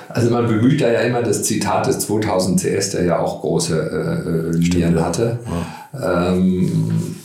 Also 0.09 0.31
man 0.31 0.47
bemüht 0.47 0.81
da 0.81 0.91
ja 0.91 1.01
immer 1.01 1.23
das 1.23 1.43
Zitat 1.43 1.87
des 1.87 2.01
2000 2.01 2.61
CS, 2.61 2.91
der 2.91 3.05
ja 3.05 3.19
auch 3.19 3.41
große 3.41 3.75
äh, 3.75 4.57
äh 4.57 4.59
Nieren 4.59 5.03
hatte. 5.03 5.41
Ja. 5.95 6.33
Ähm, 6.33 7.17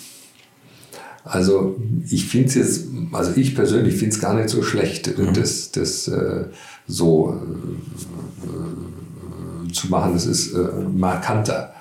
also 1.25 1.75
ich 2.09 2.27
finde 2.27 2.47
es 2.47 2.55
jetzt, 2.55 2.85
also 3.11 3.31
ich 3.35 3.55
persönlich 3.55 3.95
finde 3.95 4.15
es 4.15 4.21
gar 4.21 4.33
nicht 4.33 4.49
so 4.49 4.63
schlecht, 4.63 5.17
mhm. 5.17 5.33
das, 5.33 5.71
das 5.71 6.07
äh, 6.07 6.45
so 6.87 7.37
äh, 8.43 9.71
zu 9.73 9.87
machen. 9.87 10.13
Das 10.13 10.25
ist 10.25 10.53
äh, 10.53 10.67
markanter. 10.95 11.73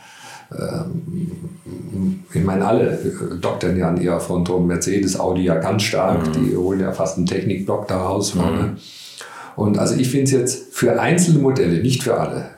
Ähm, 0.53 2.21
ich 2.33 2.45
meine, 2.45 2.65
alle 2.65 2.93
äh, 2.93 3.41
doktern 3.41 3.77
ja 3.77 3.89
an 3.89 4.01
ihrer 4.01 4.21
Front 4.21 4.49
rum. 4.51 4.67
Mercedes, 4.67 5.19
Audi 5.19 5.45
ja 5.45 5.57
ganz 5.57 5.83
stark, 5.83 6.27
mhm. 6.27 6.33
die 6.33 6.57
holen 6.57 6.81
ja 6.81 6.93
fast 6.93 7.17
einen 7.17 7.27
Technik-Doktor 7.27 7.97
raus. 7.97 8.35
Mhm. 8.35 8.77
Und 9.57 9.79
also 9.79 9.95
ich 9.97 10.09
finde 10.11 10.25
es 10.25 10.31
jetzt 10.33 10.75
für 10.75 11.01
einzelne 11.01 11.39
Modelle, 11.39 11.81
nicht 11.81 12.03
für 12.03 12.19
alle, 12.19 12.51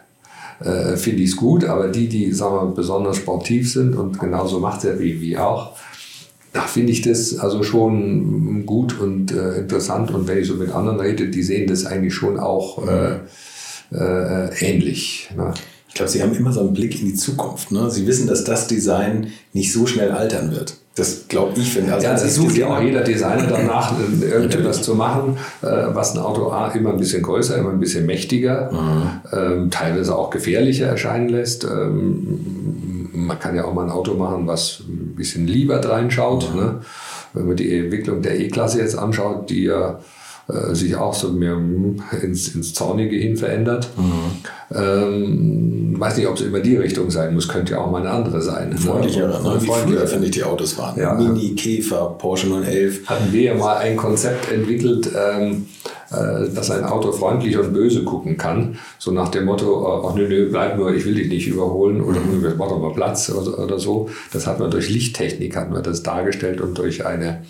äh, 0.60 0.96
finde 0.96 1.22
ich 1.22 1.30
es 1.30 1.36
gut, 1.36 1.64
aber 1.64 1.88
die, 1.88 2.08
die 2.08 2.32
sagen 2.32 2.56
wir, 2.56 2.74
besonders 2.74 3.18
sportiv 3.18 3.72
sind 3.72 3.94
und 3.94 4.18
genauso 4.18 4.58
macht 4.58 4.82
der 4.82 4.94
BMW 4.94 5.36
auch, 5.38 5.76
da 6.52 6.62
finde 6.62 6.92
ich 6.92 7.02
das 7.02 7.38
also 7.38 7.62
schon 7.62 8.66
gut 8.66 8.98
und 8.98 9.32
äh, 9.32 9.58
interessant. 9.58 10.10
Und 10.10 10.26
wenn 10.26 10.38
ich 10.38 10.48
so 10.48 10.54
mit 10.54 10.72
anderen 10.72 10.98
rede, 10.98 11.28
die 11.28 11.42
sehen 11.42 11.68
das 11.68 11.86
eigentlich 11.86 12.14
schon 12.14 12.38
auch 12.38 12.84
äh, 12.88 13.18
äh, 13.92 14.48
ähnlich. 14.60 15.30
Ne? 15.36 15.52
Ich 15.88 15.94
glaube, 15.94 16.10
Sie 16.10 16.22
haben 16.22 16.34
immer 16.34 16.52
so 16.52 16.60
einen 16.60 16.74
Blick 16.74 17.00
in 17.00 17.06
die 17.06 17.14
Zukunft. 17.14 17.72
Ne? 17.72 17.90
Sie 17.90 18.06
wissen, 18.06 18.26
dass 18.26 18.44
das 18.44 18.66
Design 18.68 19.32
nicht 19.52 19.72
so 19.72 19.86
schnell 19.86 20.12
altern 20.12 20.52
wird. 20.52 20.76
Das 20.98 21.28
glaube 21.28 21.58
ich, 21.60 21.76
wenn 21.76 21.88
also 21.90 22.04
ja, 22.04 22.12
das 22.12 22.34
sucht 22.34 22.56
ja 22.56 22.66
auch 22.66 22.82
jeder 22.82 23.02
Designer 23.02 23.46
danach, 23.46 23.94
irgendetwas 24.20 24.82
zu 24.82 24.96
machen, 24.96 25.36
äh, 25.62 25.66
was 25.66 26.14
ein 26.14 26.18
Auto 26.18 26.50
A 26.50 26.68
immer 26.68 26.90
ein 26.90 26.98
bisschen 26.98 27.22
größer, 27.22 27.56
immer 27.56 27.70
ein 27.70 27.78
bisschen 27.78 28.04
mächtiger, 28.04 28.70
mhm. 28.72 29.10
ähm, 29.32 29.70
teilweise 29.70 30.16
auch 30.16 30.30
gefährlicher 30.30 30.86
erscheinen 30.86 31.28
lässt. 31.28 31.64
Ähm, 31.64 33.10
man 33.12 33.38
kann 33.38 33.54
ja 33.54 33.64
auch 33.64 33.74
mal 33.74 33.84
ein 33.84 33.90
Auto 33.90 34.14
machen, 34.14 34.46
was 34.46 34.80
ein 34.80 35.14
bisschen 35.14 35.46
lieber 35.46 35.84
reinschaut. 35.84 36.52
Mhm. 36.52 36.60
Ne? 36.60 36.80
Wenn 37.32 37.46
man 37.46 37.56
die 37.56 37.78
Entwicklung 37.78 38.22
der 38.22 38.40
E-Klasse 38.40 38.80
jetzt 38.80 38.98
anschaut, 38.98 39.50
die 39.50 39.64
ja 39.64 40.00
äh, 40.48 40.74
sich 40.74 40.96
auch 40.96 41.12
so 41.12 41.28
mehr 41.28 41.58
ins, 42.22 42.54
ins 42.54 42.72
Zornige 42.72 43.16
hin 43.16 43.36
verändert. 43.36 43.90
Mhm. 43.98 44.74
Ähm, 44.74 45.94
weiß 45.98 46.16
nicht, 46.16 46.26
ob 46.26 46.36
es 46.36 46.40
immer 46.40 46.60
die 46.60 46.76
Richtung 46.76 47.10
sein 47.10 47.34
muss, 47.34 47.48
könnte 47.48 47.72
ja 47.72 47.80
auch 47.80 47.90
mal 47.90 48.00
eine 48.00 48.10
andere 48.10 48.40
sein. 48.40 48.76
Freundlicher, 48.78 49.28
ne? 49.28 49.42
ne? 49.42 49.58
wie 49.60 49.66
früher, 49.66 50.06
finde 50.06 50.26
ich, 50.26 50.30
die 50.32 50.44
Autos 50.44 50.78
waren. 50.78 50.98
Ja. 50.98 51.12
Mini, 51.14 51.54
Käfer, 51.54 52.16
Porsche 52.18 52.48
911. 52.48 53.06
Hatten 53.06 53.32
wir 53.32 53.42
ja 53.42 53.54
mal 53.54 53.76
ein 53.76 53.96
Konzept 53.96 54.50
entwickelt, 54.50 55.10
ähm, 55.14 55.66
äh, 56.10 56.48
dass 56.54 56.70
ein 56.70 56.84
Auto 56.84 57.12
freundlich 57.12 57.58
und 57.58 57.74
böse 57.74 58.04
gucken 58.04 58.38
kann. 58.38 58.78
So 58.98 59.10
nach 59.10 59.28
dem 59.28 59.44
Motto, 59.44 60.06
ach 60.08 60.14
nö, 60.14 60.28
nö, 60.28 60.48
bleib 60.50 60.78
nur, 60.78 60.94
ich 60.94 61.04
will 61.04 61.14
dich 61.14 61.28
nicht 61.28 61.48
überholen 61.48 62.00
oder 62.00 62.20
mhm. 62.20 62.54
mach 62.56 62.68
doch 62.68 62.80
mal 62.80 62.94
Platz 62.94 63.30
oder, 63.30 63.58
oder 63.58 63.78
so. 63.78 64.08
Das 64.32 64.46
hat 64.46 64.60
man 64.60 64.70
durch 64.70 64.88
Lichttechnik, 64.88 65.56
hat 65.56 65.70
man 65.70 65.82
das 65.82 66.02
dargestellt 66.02 66.62
und 66.62 66.78
durch 66.78 67.04
eine 67.04 67.42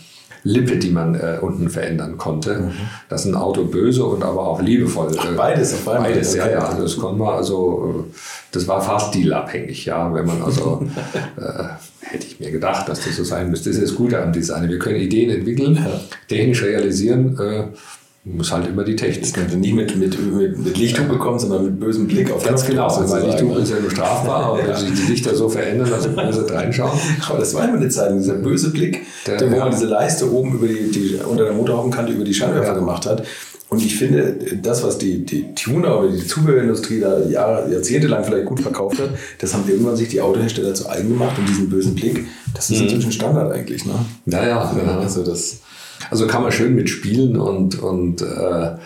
Lippe, 0.43 0.77
die 0.77 0.91
man 0.91 1.15
äh, 1.15 1.39
unten 1.41 1.69
verändern 1.69 2.17
konnte. 2.17 2.59
Mhm. 2.59 2.73
Das 3.09 3.25
ist 3.25 3.33
ein 3.33 3.35
Auto 3.35 3.65
böse 3.65 4.05
und 4.05 4.23
aber 4.23 4.47
auch 4.47 4.61
liebevoll. 4.61 5.15
Ach, 5.19 5.37
beides 5.37 5.75
auf 5.75 5.89
einmal. 5.89 6.11
Beides, 6.11 6.35
ja, 6.35 6.49
ja. 6.49 6.59
Also 6.61 6.83
das 6.83 6.97
konnte 6.97 7.19
man 7.19 7.35
also, 7.35 8.07
äh, 8.09 8.15
das 8.53 8.67
war 8.69 8.81
fast 8.81 9.15
dealabhängig, 9.15 9.85
ja. 9.85 10.13
Wenn 10.13 10.27
man 10.27 10.43
also, 10.43 10.87
äh, 11.37 11.65
hätte 12.01 12.27
ich 12.27 12.41
mir 12.41 12.51
gedacht, 12.51 12.89
dass 12.89 13.05
das 13.05 13.17
so 13.17 13.25
sein 13.25 13.51
müsste. 13.51 13.71
Das 13.71 13.79
ist 13.79 13.91
das 13.91 13.97
Gute 13.97 14.21
am 14.23 14.33
Design. 14.33 14.69
Wir 14.69 14.79
können 14.79 14.97
Ideen 14.97 15.31
entwickeln, 15.31 15.75
ja. 15.77 16.01
technisch 16.29 16.63
realisieren. 16.63 17.39
Äh, 17.39 17.65
muss 18.37 18.53
halt 18.53 18.67
immer 18.69 18.85
die 18.85 18.97
Technik. 18.97 19.23
Das 19.23 19.33
könnte 19.33 19.57
nie 19.57 19.73
mit, 19.73 19.97
mit, 19.97 20.19
mit, 20.19 20.59
mit 20.59 20.79
Lichthupe 20.79 21.17
kommen, 21.17 21.39
sondern 21.39 21.65
mit 21.65 21.81
bösem 21.81 22.07
Blick 22.07 22.31
auf 22.31 22.45
Ganz 22.45 22.65
genau, 22.67 22.89
weil 23.11 23.25
Lichthupe 23.25 23.61
ist 23.61 23.71
ja 23.71 23.81
nur 23.81 23.91
strafbar, 23.91 24.45
aber 24.45 24.67
wenn 24.67 24.77
sich 24.77 24.93
die 24.93 25.13
Lichter 25.13 25.35
so 25.35 25.49
verändern, 25.49 25.91
dass 25.91 26.07
man 26.09 26.27
böse 26.27 26.53
reinschauen. 26.53 26.99
Aber 27.29 27.39
das 27.39 27.55
war 27.55 27.65
immer 27.69 27.79
eine 27.79 27.89
Zeit, 27.89 28.13
dieser 28.15 28.35
böse 28.35 28.71
Blick, 28.71 29.03
der, 29.27 29.37
der 29.37 29.51
wo 29.51 29.57
man 29.57 29.71
diese 29.71 29.87
Leiste 29.87 30.31
oben 30.31 30.55
über 30.55 30.67
die, 30.67 30.91
die 30.91 31.19
unter 31.25 31.45
der 31.45 31.53
Motorhaubenkante 31.53 32.13
über 32.13 32.25
die 32.25 32.35
Scheinwerfer 32.35 32.69
ja. 32.69 32.75
gemacht 32.75 33.07
hat. 33.07 33.25
Und 33.71 33.85
ich 33.85 33.97
finde, 33.97 34.35
das, 34.63 34.83
was 34.83 34.97
die, 34.97 35.27
die 35.27 35.55
Tuner 35.55 36.01
oder 36.01 36.11
die 36.11 36.27
Zubehörindustrie 36.27 37.01
da 37.01 37.21
Jahre, 37.29 37.71
jahrzehntelang 37.71 38.25
vielleicht 38.25 38.47
gut 38.47 38.61
verkauft 38.61 38.99
hat, 38.99 39.11
das 39.41 39.53
haben 39.53 39.69
irgendwann 39.69 39.95
sich 39.95 40.09
die 40.09 40.23
Autohersteller 40.23 40.73
zu 40.73 40.89
eigen 40.89 41.11
gemacht 41.11 41.39
und 41.39 41.47
diesen 41.47 41.69
bösen 41.69 41.95
Blick, 41.95 42.27
das 42.55 42.71
ist 42.71 42.79
mhm. 42.79 42.85
inzwischen 42.85 43.13
Standard 43.13 43.53
eigentlich. 43.53 43.85
Ne? 43.85 43.93
Naja, 44.25 44.75
ja, 44.75 44.99
also 44.99 45.23
das 45.23 45.61
also 46.11 46.27
kann 46.27 46.43
man 46.43 46.53
schön 46.53 46.75
mitspielen 46.75 47.39
und, 47.39 47.83
und 47.83 48.23
äh, 48.23 48.77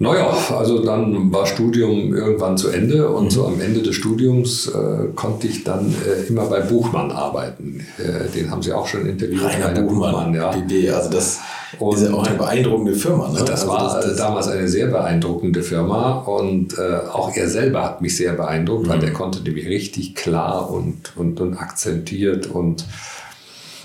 Naja, 0.00 0.36
also 0.50 0.84
dann 0.84 1.32
war 1.32 1.46
Studium 1.46 2.14
irgendwann 2.14 2.58
zu 2.58 2.68
Ende 2.68 3.08
und 3.08 3.26
mhm. 3.26 3.30
so 3.30 3.46
am 3.46 3.60
Ende 3.60 3.80
des 3.80 3.94
Studiums 3.94 4.66
äh, 4.66 5.08
konnte 5.14 5.46
ich 5.46 5.62
dann 5.62 5.94
äh, 6.06 6.26
immer 6.28 6.46
bei 6.46 6.60
Buchmann 6.60 7.12
arbeiten. 7.12 7.86
Äh, 7.98 8.28
den 8.36 8.50
haben 8.50 8.60
Sie 8.60 8.72
auch 8.72 8.88
schon 8.88 9.06
interviewt. 9.06 9.44
Rainer, 9.44 9.80
Buchmann, 9.80 10.12
Buchmann, 10.12 10.34
ja. 10.34 10.50
BB, 10.50 10.92
also 10.92 11.10
das 11.10 11.38
und 11.78 11.96
ist 11.96 12.08
ja 12.08 12.12
auch 12.12 12.26
eine 12.26 12.36
beeindruckende 12.36 12.94
Firma. 12.94 13.28
Ne? 13.28 13.40
Das 13.40 13.62
also 13.62 13.68
war 13.68 13.94
das, 13.94 14.06
das 14.06 14.16
damals 14.16 14.48
eine 14.48 14.68
sehr 14.68 14.88
beeindruckende 14.88 15.62
Firma 15.62 16.18
und 16.20 16.76
äh, 16.76 17.08
auch 17.12 17.34
er 17.34 17.48
selber 17.48 17.84
hat 17.84 18.02
mich 18.02 18.16
sehr 18.16 18.32
beeindruckt, 18.32 18.86
mhm. 18.86 18.90
weil 18.90 18.98
der 18.98 19.12
konnte 19.12 19.42
nämlich 19.42 19.66
richtig 19.66 20.16
klar 20.16 20.70
und, 20.70 21.12
und, 21.16 21.40
und 21.40 21.56
akzentiert 21.56 22.48
und 22.48 22.84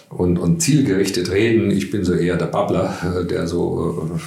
und, 0.09 0.37
und 0.37 0.61
zielgerichtet 0.61 1.31
reden. 1.31 1.71
Ich 1.71 1.91
bin 1.91 2.03
so 2.03 2.13
eher 2.13 2.37
der 2.37 2.47
Babbler, 2.47 3.21
äh, 3.21 3.25
der 3.25 3.47
so 3.47 4.11
äh, 4.15 4.19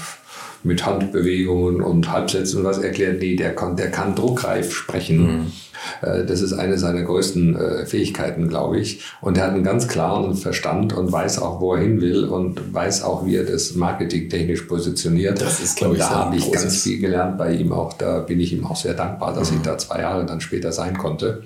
mit 0.64 0.86
Handbewegungen 0.86 1.80
und 1.80 2.10
Halbsätzen 2.10 2.60
und 2.60 2.64
was 2.64 2.78
erklärt. 2.78 3.20
Nee, 3.20 3.36
der 3.36 3.54
kann, 3.54 3.76
der 3.76 3.90
kann 3.90 4.14
druckreif 4.14 4.72
sprechen. 4.72 5.18
Mhm. 5.18 5.52
Äh, 6.00 6.24
das 6.24 6.40
ist 6.40 6.52
eine 6.52 6.78
seiner 6.78 7.02
größten 7.02 7.56
äh, 7.56 7.86
Fähigkeiten, 7.86 8.48
glaube 8.48 8.78
ich. 8.78 9.02
Und 9.20 9.36
er 9.38 9.44
hat 9.44 9.54
einen 9.54 9.64
ganz 9.64 9.88
klaren 9.88 10.34
Verstand 10.34 10.92
und 10.92 11.10
weiß 11.10 11.40
auch, 11.40 11.60
wo 11.60 11.74
er 11.74 11.80
hin 11.80 12.00
will 12.00 12.24
und 12.24 12.72
weiß 12.72 13.02
auch, 13.02 13.26
wie 13.26 13.36
er 13.36 13.44
das 13.44 13.74
marketingtechnisch 13.74 14.62
positioniert. 14.62 15.40
Das 15.40 15.60
ist, 15.60 15.76
glaube 15.76 15.94
ich, 15.94 16.00
da 16.00 16.10
habe 16.10 16.36
ich 16.36 16.52
ganz 16.52 16.82
viel 16.82 17.00
gelernt 17.00 17.38
bei 17.38 17.54
ihm 17.54 17.72
auch. 17.72 17.92
Da 17.94 18.20
bin 18.20 18.40
ich 18.40 18.52
ihm 18.52 18.64
auch 18.64 18.76
sehr 18.76 18.94
dankbar, 18.94 19.34
dass 19.34 19.50
mhm. 19.50 19.58
ich 19.58 19.62
da 19.62 19.78
zwei 19.78 20.00
Jahre 20.00 20.24
dann 20.26 20.40
später 20.40 20.72
sein 20.72 20.96
konnte. 20.96 21.42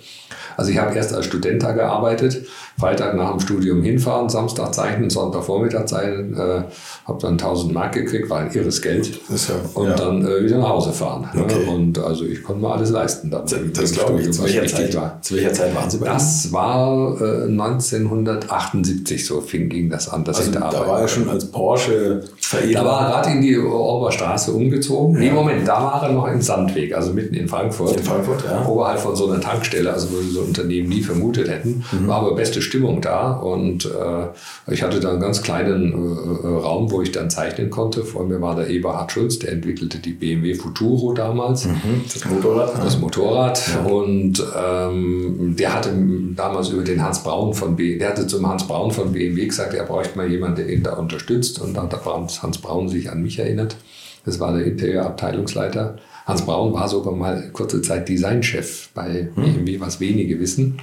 Also 0.57 0.71
ich 0.71 0.79
habe 0.79 0.95
erst 0.95 1.15
als 1.15 1.27
Student 1.27 1.63
da 1.63 1.73
gearbeitet, 1.73 2.47
Freitag 2.79 3.15
nach 3.17 3.31
dem 3.31 3.41
Studium 3.41 3.83
hinfahren, 3.83 4.29
Samstag 4.29 4.75
zeichnen, 4.75 5.09
Sonntagvormittag 5.11 5.87
zeichnen, 5.87 6.35
äh, 6.35 6.63
habe 7.07 7.19
dann 7.21 7.33
1000 7.33 7.73
Mark 7.73 7.93
gekriegt, 7.93 8.29
war 8.29 8.41
ein 8.41 8.53
irres 8.53 8.83
Geld 8.83 9.09
ja, 9.29 9.55
und 9.75 9.89
ja. 9.89 9.95
dann 9.95 10.27
äh, 10.27 10.45
wieder 10.45 10.59
nach 10.59 10.69
Hause 10.69 10.93
fahren. 10.93 11.29
Ne? 11.35 11.43
Okay. 11.43 11.67
Und 11.69 11.99
also 11.99 12.25
ich 12.25 12.43
konnte 12.43 12.63
mir 12.63 12.73
alles 12.73 12.91
leisten. 12.91 13.31
Dann 13.31 13.43
das, 13.45 13.55
das 13.73 13.93
glaube 13.93 14.21
ich. 14.21 14.31
Zu 14.31 14.45
welcher, 14.45 14.67
Zeit, 14.67 14.95
war. 14.95 15.19
zu 15.23 15.37
welcher 15.37 15.53
Zeit 15.53 15.75
waren 15.75 15.89
Sie 15.89 15.99
bei 15.99 16.07
Das 16.07 16.53
war 16.53 17.21
äh, 17.21 17.45
1978, 17.45 19.25
so 19.25 19.41
fing, 19.41 19.69
ging 19.69 19.89
das 19.89 20.09
an, 20.09 20.25
dass 20.25 20.39
also 20.39 20.51
ich 20.51 20.57
da, 20.57 20.71
da 20.71 20.87
war 20.87 21.01
er 21.01 21.09
schon 21.09 21.29
als 21.29 21.47
Porsche 21.51 22.25
Veredler. 22.41 22.81
Da 22.81 22.87
war 22.87 23.01
er 23.01 23.11
gerade 23.11 23.31
in 23.31 23.41
die 23.43 23.59
Oberstraße 23.59 24.53
umgezogen. 24.53 25.15
Ja. 25.15 25.21
Nee, 25.21 25.31
Moment, 25.31 25.67
da 25.67 25.83
war 25.83 26.03
er 26.03 26.13
noch 26.13 26.29
im 26.29 26.41
Sandweg, 26.41 26.95
also 26.95 27.13
mitten 27.13 27.35
in 27.35 27.49
Frankfurt. 27.49 27.97
In 27.97 28.03
Frankfurt, 28.03 28.45
ja. 28.45 28.67
Oberhalb 28.67 28.99
von 28.99 29.17
so 29.17 29.31
einer 29.31 29.41
Tankstelle, 29.41 29.93
also 29.93 30.09
wo 30.11 30.21
so 30.23 30.46
Unternehmen 30.47 30.89
nie 30.89 31.03
vermutet 31.03 31.49
hätten. 31.49 31.85
Mhm. 31.93 32.09
War 32.09 32.21
aber 32.21 32.35
beste 32.35 32.63
Stimmung 32.63 33.01
da 33.01 33.33
und 33.33 33.85
äh, 33.87 34.73
ich 34.73 34.83
hatte 34.83 35.01
da 35.01 35.11
einen 35.11 35.21
ganz 35.21 35.43
kleinen 35.43 35.93
äh, 35.93 36.47
äh, 36.47 36.59
Raum, 36.59 36.91
wo 36.91 37.03
ich 37.03 37.13
dann 37.13 37.31
zeichnen 37.31 37.71
konnte. 37.71 38.05
Vor 38.05 38.25
mir 38.25 38.41
war 38.41 38.57
der 38.57 38.69
Eberhard 38.69 39.13
Schulz, 39.13 39.39
der 39.39 39.53
entwickelte 39.53 39.99
die 39.99 40.13
BMW 40.13 40.55
Futuro 40.55 41.13
damals. 41.13 41.67
Mhm. 41.67 42.03
Das 42.13 42.25
Motorrad. 42.25 42.85
Das 42.85 42.99
Motorrad. 42.99 43.63
Ja. 43.69 43.91
Und 43.91 44.45
ähm, 44.57 45.57
der 45.59 45.75
hatte 45.75 45.91
damals 46.35 46.71
über 46.71 46.83
den 46.83 47.03
Hans 47.03 47.23
Braun 47.23 47.55
von 47.55 47.77
BMW, 47.77 47.99
der 47.99 48.11
hatte 48.11 48.27
zum 48.27 48.49
Hans 48.49 48.67
Braun 48.67 48.91
von 48.91 49.13
BMW 49.13 49.47
gesagt, 49.47 49.75
er 49.75 49.85
bräuchte 49.85 50.17
mal 50.17 50.31
jemanden, 50.31 50.57
der 50.57 50.69
ihn 50.69 50.83
da 50.83 50.95
unterstützt. 50.95 51.61
Und 51.61 51.75
dann 51.75 51.91
hat 51.91 52.05
Hans 52.05 52.59
Braun 52.59 52.89
sich 52.89 53.11
an 53.11 53.23
mich 53.23 53.39
erinnert. 53.39 53.77
Das 54.25 54.41
war 54.41 54.53
der 54.53 54.67
Interieurabteilungsleiter. 54.67 55.97
Hans 56.27 56.45
Braun 56.45 56.73
war 56.73 56.89
sogar 56.89 57.15
mal 57.15 57.51
kurze 57.53 57.81
Zeit 57.81 58.09
Designchef 58.09 58.91
bei 58.95 59.29
BMW, 59.35 59.75
hm. 59.75 59.81
was 59.81 60.01
wenige 60.01 60.41
wissen. 60.41 60.79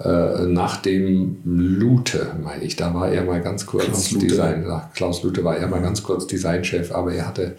Äh, 0.00 0.46
nach 0.46 0.76
dem 0.78 1.36
Lute, 1.44 2.34
meine 2.42 2.64
ich, 2.64 2.74
da 2.76 2.94
war 2.94 3.10
er 3.10 3.24
mal 3.24 3.42
ganz 3.42 3.66
kurz 3.66 3.84
Klaus 3.84 4.08
Design. 4.18 4.66
Klaus 4.94 5.22
Lute 5.22 5.44
war 5.44 5.56
er 5.56 5.68
mal 5.68 5.82
ganz 5.82 6.02
kurz 6.02 6.26
Designchef, 6.26 6.92
aber 6.92 7.12
er 7.12 7.26
hatte 7.26 7.56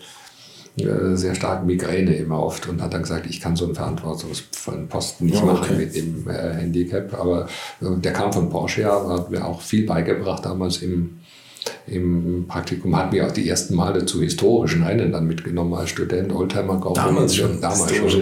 äh, 0.77 1.15
sehr 1.15 1.35
stark 1.35 1.65
Migräne 1.65 2.15
immer 2.15 2.41
oft 2.41 2.67
und 2.67 2.81
hat 2.81 2.93
dann 2.93 3.03
gesagt, 3.03 3.27
ich 3.29 3.39
kann 3.39 3.55
so 3.55 3.65
einen 3.65 3.75
verantwortungsvollen 3.75 4.87
Posten 4.87 5.25
nicht 5.25 5.43
okay. 5.43 5.45
machen 5.45 5.77
mit 5.77 5.95
dem 5.95 6.27
äh, 6.27 6.53
Handicap. 6.55 7.13
Aber 7.19 7.47
der 7.81 8.13
kam 8.13 8.33
von 8.33 8.49
Porsche, 8.49 8.85
hat 8.85 9.29
mir 9.29 9.45
auch 9.45 9.61
viel 9.61 9.85
beigebracht 9.85 10.45
damals 10.45 10.77
im 10.77 11.18
im 11.87 12.45
Praktikum 12.47 12.95
hat 12.95 13.11
mir 13.11 13.25
auch 13.25 13.31
die 13.31 13.47
ersten 13.49 13.75
Male 13.75 14.05
zu 14.05 14.21
historischen 14.21 14.83
Rennen 14.83 15.11
dann 15.11 15.25
mitgenommen 15.25 15.73
als 15.73 15.89
Student, 15.89 16.33
Oldtimer 16.33 16.79
Grand 16.79 16.97
Damals 16.97 17.35
schon. 17.35 17.59
Damals 17.59 17.95
schon. 17.95 18.21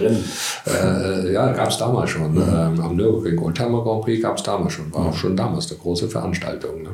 Äh, 0.66 1.32
ja, 1.32 1.52
gab 1.52 1.68
es 1.68 1.78
damals 1.78 2.10
schon. 2.10 2.34
Mhm. 2.34 2.42
Ähm, 2.42 2.80
am 2.80 2.96
Nürburgring 2.96 3.38
Oldtimer 3.38 3.82
Grand 3.82 4.02
Prix 4.02 4.22
gab 4.22 4.38
es 4.38 4.42
damals 4.42 4.72
schon. 4.72 4.92
War 4.92 5.02
mhm. 5.02 5.08
auch 5.08 5.16
schon 5.16 5.36
damals 5.36 5.70
eine 5.70 5.78
große 5.78 6.08
Veranstaltung. 6.08 6.82
Ne? 6.82 6.90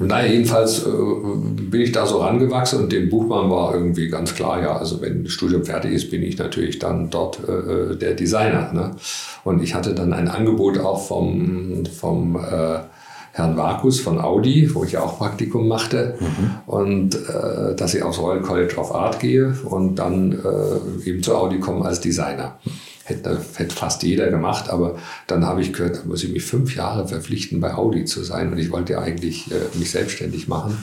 Naja, 0.00 0.30
jedenfalls 0.30 0.84
äh, 0.84 0.90
bin 0.90 1.80
ich 1.80 1.92
da 1.92 2.06
so 2.06 2.18
rangewachsen 2.18 2.82
und 2.82 2.92
dem 2.92 3.08
Buchmann 3.08 3.50
war 3.50 3.74
irgendwie 3.74 4.08
ganz 4.08 4.34
klar, 4.34 4.60
ja, 4.60 4.76
also 4.76 5.00
wenn 5.00 5.24
das 5.24 5.32
Studium 5.32 5.64
fertig 5.64 5.92
ist, 5.92 6.10
bin 6.10 6.22
ich 6.22 6.36
natürlich 6.36 6.78
dann 6.78 7.10
dort 7.10 7.38
äh, 7.48 7.96
der 7.96 8.14
Designer. 8.14 8.72
Ne? 8.72 8.90
Und 9.44 9.62
ich 9.62 9.74
hatte 9.74 9.94
dann 9.94 10.12
ein 10.12 10.28
Angebot 10.28 10.78
auch 10.78 11.06
vom, 11.06 11.84
vom 11.86 12.36
äh, 12.36 12.80
Herrn 13.38 13.56
Vakus 13.56 14.00
von 14.00 14.20
Audi, 14.20 14.74
wo 14.74 14.82
ich 14.82 14.92
ja 14.92 15.00
auch 15.00 15.18
Praktikum 15.18 15.68
machte, 15.68 16.16
mhm. 16.18 16.50
und 16.66 17.14
äh, 17.14 17.74
dass 17.76 17.94
ich 17.94 18.02
aufs 18.02 18.18
Royal 18.18 18.42
College 18.42 18.76
of 18.76 18.92
Art 18.92 19.20
gehe 19.20 19.54
und 19.64 19.94
dann 19.94 20.32
äh, 20.32 21.08
eben 21.08 21.22
zu 21.22 21.36
Audi 21.36 21.60
komme 21.60 21.84
als 21.84 22.00
Designer. 22.00 22.58
Hätte, 23.04 23.40
hätte 23.54 23.74
fast 23.74 24.02
jeder 24.02 24.28
gemacht, 24.28 24.68
aber 24.68 24.96
dann 25.28 25.46
habe 25.46 25.62
ich 25.62 25.72
gehört, 25.72 25.96
da 25.96 26.00
muss 26.04 26.24
ich 26.24 26.32
mich 26.32 26.44
fünf 26.44 26.76
Jahre 26.76 27.08
verpflichten, 27.08 27.60
bei 27.60 27.74
Audi 27.74 28.04
zu 28.04 28.22
sein 28.22 28.52
und 28.52 28.58
ich 28.58 28.70
wollte 28.70 28.94
ja 28.94 29.00
eigentlich 29.00 29.50
äh, 29.50 29.78
mich 29.78 29.92
selbstständig 29.92 30.48
machen. 30.48 30.76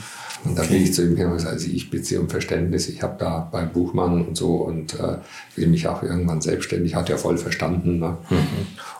Und 0.45 0.57
da 0.57 0.63
bin 0.63 0.83
ich 0.83 0.93
zu 0.93 1.03
ihm 1.03 1.11
gegangen 1.11 1.31
und 1.31 1.37
gesagt, 1.37 1.55
also 1.55 1.67
ich 1.69 1.89
bitte 1.89 2.19
um 2.19 2.29
Verständnis, 2.29 2.87
ich 2.87 3.01
habe 3.01 3.15
da 3.17 3.47
beim 3.51 3.71
Buchmann 3.71 4.25
und 4.25 4.37
so 4.37 4.55
und 4.55 4.93
äh, 4.99 5.17
will 5.55 5.67
mich 5.67 5.87
auch 5.87 6.03
irgendwann 6.03 6.41
selbstständig, 6.41 6.95
hat 6.95 7.09
ja 7.09 7.17
voll 7.17 7.37
verstanden. 7.37 7.99
Ne? 7.99 8.17
Mhm. 8.29 8.47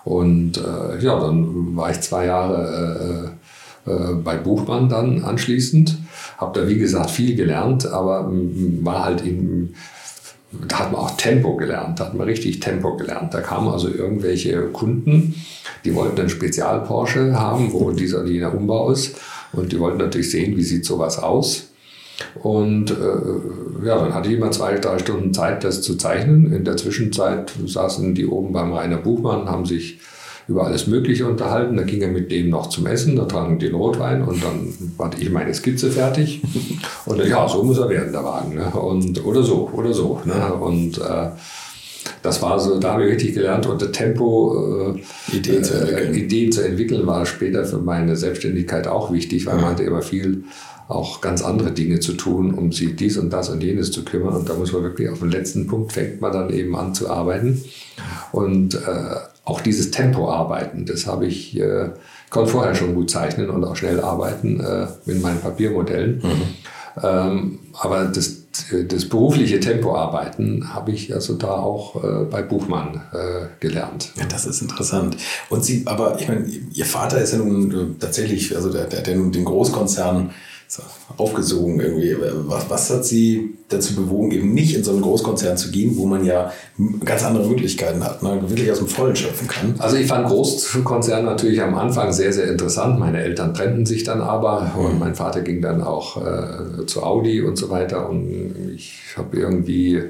Und 0.03 0.57
äh, 0.57 1.03
ja, 1.03 1.19
dann 1.19 1.75
war 1.75 1.91
ich 1.91 2.01
zwei 2.01 2.25
Jahre 2.25 3.29
äh, 3.31 3.44
bei 3.85 4.37
Buchmann 4.37 4.89
dann 4.89 5.23
anschließend, 5.23 5.97
habe 6.37 6.59
da 6.59 6.67
wie 6.67 6.77
gesagt 6.77 7.11
viel 7.11 7.35
gelernt, 7.35 7.85
aber 7.85 8.31
war 8.31 9.05
halt 9.05 9.21
in, 9.21 9.75
da 10.67 10.79
hat 10.79 10.91
man 10.91 11.01
auch 11.01 11.17
Tempo 11.17 11.55
gelernt, 11.55 11.99
da 11.99 12.05
hat 12.05 12.15
man 12.15 12.27
richtig 12.27 12.59
Tempo 12.59 12.97
gelernt. 12.97 13.33
Da 13.33 13.41
kamen 13.41 13.67
also 13.69 13.89
irgendwelche 13.89 14.61
Kunden, 14.67 15.35
die 15.83 15.93
wollten 15.95 16.19
einen 16.19 16.29
Spezial-Porsche 16.29 17.39
haben, 17.39 17.71
wo 17.73 17.91
dieser 17.91 18.23
die 18.23 18.39
der 18.39 18.55
Umbau 18.55 18.91
ist. 18.91 19.17
Und 19.53 19.71
die 19.71 19.79
wollten 19.79 19.99
natürlich 19.99 20.31
sehen, 20.31 20.57
wie 20.57 20.63
sieht 20.63 20.85
sowas 20.85 21.17
aus. 21.19 21.69
Und 22.41 22.91
äh, 22.91 23.85
ja, 23.85 23.99
dann 23.99 24.13
hatte 24.13 24.29
ich 24.29 24.35
immer 24.35 24.51
zwei, 24.51 24.75
drei 24.75 24.99
Stunden 24.99 25.33
Zeit, 25.33 25.63
das 25.63 25.81
zu 25.81 25.95
zeichnen. 25.95 26.51
In 26.51 26.63
der 26.63 26.77
Zwischenzeit 26.77 27.51
saßen 27.65 28.15
die 28.15 28.25
oben 28.25 28.53
beim 28.53 28.73
Rainer 28.73 28.97
Buchmann, 28.97 29.49
haben 29.49 29.65
sich 29.65 29.99
über 30.47 30.65
alles 30.65 30.87
Mögliche 30.87 31.27
unterhalten. 31.27 31.77
Da 31.77 31.83
ging 31.83 32.01
er 32.01 32.09
mit 32.09 32.31
dem 32.31 32.49
noch 32.49 32.69
zum 32.69 32.85
Essen, 32.85 33.15
da 33.15 33.25
tranken 33.25 33.59
den 33.59 33.73
Rotwein 33.73 34.23
und 34.23 34.43
dann 34.43 34.73
hatte 34.99 35.21
ich 35.21 35.31
meine 35.31 35.53
Skizze 35.53 35.91
fertig. 35.91 36.41
Und 37.05 37.23
ja, 37.23 37.47
so 37.47 37.63
muss 37.63 37.77
er 37.77 37.89
werden, 37.89 38.11
der 38.11 38.23
Wagen. 38.23 38.55
Ne? 38.55 38.65
Und, 38.71 39.23
oder 39.23 39.43
so, 39.43 39.69
oder 39.71 39.93
so. 39.93 40.19
Ne? 40.25 40.53
Und 40.53 40.97
äh, 40.97 41.29
das 42.23 42.41
war 42.41 42.59
so, 42.59 42.79
da 42.79 42.93
habe 42.93 43.05
ich 43.05 43.13
richtig 43.13 43.35
gelernt, 43.35 43.67
unter 43.67 43.91
Tempo 43.91 44.95
äh, 44.95 45.35
Ideen, 45.35 45.63
zu 45.63 45.73
äh, 45.73 46.11
Ideen, 46.17 46.51
zu 46.51 46.61
entwickeln, 46.61 47.05
war 47.05 47.25
später 47.25 47.65
für 47.65 47.77
meine 47.77 48.15
Selbstständigkeit 48.15 48.87
auch 48.87 49.11
wichtig, 49.11 49.45
weil 49.45 49.57
ja. 49.57 49.61
man 49.61 49.71
hatte 49.71 49.83
immer 49.83 50.01
viel 50.01 50.45
auch 50.87 51.21
ganz 51.21 51.43
andere 51.43 51.71
Dinge 51.71 51.99
zu 51.99 52.13
tun, 52.13 52.53
um 52.53 52.71
sich 52.71 52.95
dies 52.95 53.17
und 53.17 53.31
das 53.31 53.49
und 53.49 53.63
jenes 53.63 53.91
zu 53.91 54.05
kümmern. 54.05 54.35
Und 54.35 54.49
da 54.49 54.53
muss 54.53 54.71
man 54.71 54.83
wirklich 54.83 55.09
auf 55.09 55.19
den 55.19 55.31
letzten 55.31 55.67
Punkt 55.67 55.93
fängt 55.93 56.21
man 56.21 56.31
dann 56.31 56.51
eben 56.51 56.75
an 56.75 56.93
zu 56.93 57.09
arbeiten. 57.09 57.63
Und 58.31 58.75
äh, 58.75 59.15
auch 59.45 59.61
dieses 59.61 59.91
Tempo 59.91 60.29
arbeiten, 60.29 60.85
das 60.85 61.07
habe 61.07 61.27
ich, 61.27 61.57
äh, 61.59 61.89
konnte 62.29 62.51
vorher 62.51 62.75
schon 62.75 62.95
gut 62.95 63.09
zeichnen 63.09 63.49
und 63.49 63.63
auch 63.63 63.75
schnell 63.75 64.01
arbeiten 64.01 64.59
äh, 64.59 64.87
mit 65.05 65.21
meinen 65.21 65.39
Papiermodellen. 65.39 66.17
Mhm. 66.17 66.41
Ähm, 67.03 67.59
aber 67.73 68.05
das 68.05 68.45
das 68.87 69.09
berufliche 69.09 69.59
Tempoarbeiten 69.59 70.73
habe 70.73 70.91
ich 70.91 71.13
also 71.13 71.35
da 71.35 71.51
auch 71.51 72.03
äh, 72.03 72.25
bei 72.25 72.41
Buchmann 72.41 73.01
äh, 73.11 73.47
gelernt. 73.59 74.11
Ja, 74.15 74.25
das 74.25 74.45
ist 74.45 74.61
interessant. 74.61 75.17
Und 75.49 75.65
Sie, 75.65 75.83
aber 75.85 76.19
ich 76.19 76.27
meine, 76.27 76.45
Ihr 76.45 76.85
Vater 76.85 77.19
ist 77.19 77.33
ja 77.33 77.39
nun 77.39 77.71
äh, 77.71 77.99
tatsächlich, 77.99 78.55
also 78.55 78.71
der, 78.71 78.85
der 78.85 78.99
hat 78.99 79.07
ja 79.07 79.15
nun 79.15 79.31
den 79.31 79.45
Großkonzern 79.45 80.31
so, 80.67 80.83
aufgesogen 81.17 81.79
irgendwie. 81.79 82.15
Was, 82.47 82.69
was 82.69 82.89
hat 82.89 83.05
Sie 83.05 83.57
dazu 83.69 83.95
bewogen, 83.95 84.31
eben 84.31 84.53
nicht 84.53 84.75
in 84.75 84.83
so 84.83 84.91
einen 84.91 85.01
Großkonzern 85.01 85.57
zu 85.57 85.71
gehen, 85.71 85.97
wo 85.97 86.05
man 86.05 86.25
ja 86.25 86.51
ganz 87.03 87.23
andere 87.23 87.47
Möglichkeiten 87.47 88.03
hat, 88.03 88.23
ne? 88.23 88.41
wirklich 88.47 88.71
aus 88.71 88.79
dem 88.79 88.87
Vollen 88.87 89.15
schöpfen 89.15 89.47
kann? 89.47 89.75
Also 89.79 89.97
ich 89.97 90.07
fand 90.07 90.27
Großkonzern 90.27 91.25
natürlich 91.25 91.61
am 91.61 91.75
Anfang 91.75 92.11
sehr, 92.11 92.33
sehr 92.33 92.47
interessant. 92.47 92.99
Meine 92.99 93.21
Eltern 93.21 93.53
trennten 93.53 93.85
sich 93.85 94.03
dann 94.03 94.21
aber 94.21 94.71
mhm. 94.75 94.85
und 94.85 94.99
mein 94.99 95.15
Vater 95.15 95.41
ging 95.41 95.61
dann 95.61 95.81
auch 95.81 96.17
äh, 96.17 96.85
zu 96.85 97.03
Audi 97.03 97.41
und 97.41 97.57
so 97.57 97.69
weiter 97.69 98.09
und 98.09 98.55
ich 98.75 98.99
habe 99.17 99.37
irgendwie 99.37 100.01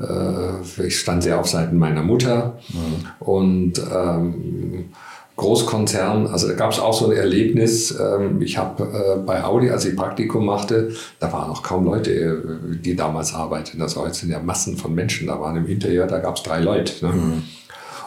äh, 0.00 0.86
ich 0.86 0.98
stand 0.98 1.22
sehr 1.22 1.38
auf 1.38 1.48
Seiten 1.48 1.78
meiner 1.78 2.02
Mutter 2.02 2.58
mhm. 2.68 3.26
und 3.26 3.72
ähm, 3.78 4.90
Großkonzern, 5.36 6.28
also 6.28 6.46
da 6.46 6.54
gab 6.54 6.70
es 6.70 6.78
auch 6.78 6.94
so 6.94 7.06
ein 7.06 7.16
Erlebnis. 7.16 7.98
Ähm, 7.98 8.40
ich 8.40 8.56
habe 8.56 8.84
äh, 8.84 9.18
bei 9.18 9.42
Audi, 9.42 9.68
als 9.68 9.84
ich 9.84 9.96
Praktikum 9.96 10.46
machte, 10.46 10.92
da 11.18 11.32
waren 11.32 11.48
noch 11.48 11.64
kaum 11.64 11.84
Leute, 11.86 12.12
äh, 12.12 12.76
die 12.76 12.94
damals 12.94 13.34
arbeiteten. 13.34 13.82
Also 13.82 14.02
heute 14.02 14.14
sind 14.14 14.30
ja 14.30 14.38
Massen 14.38 14.76
von 14.76 14.94
Menschen. 14.94 15.26
Da 15.26 15.40
waren 15.40 15.56
im 15.56 15.66
Interieur, 15.66 16.06
da 16.06 16.20
gab 16.20 16.36
es 16.36 16.44
drei 16.44 16.60
Leute. 16.60 17.04
Ne? 17.04 17.12
Mhm. 17.12 17.42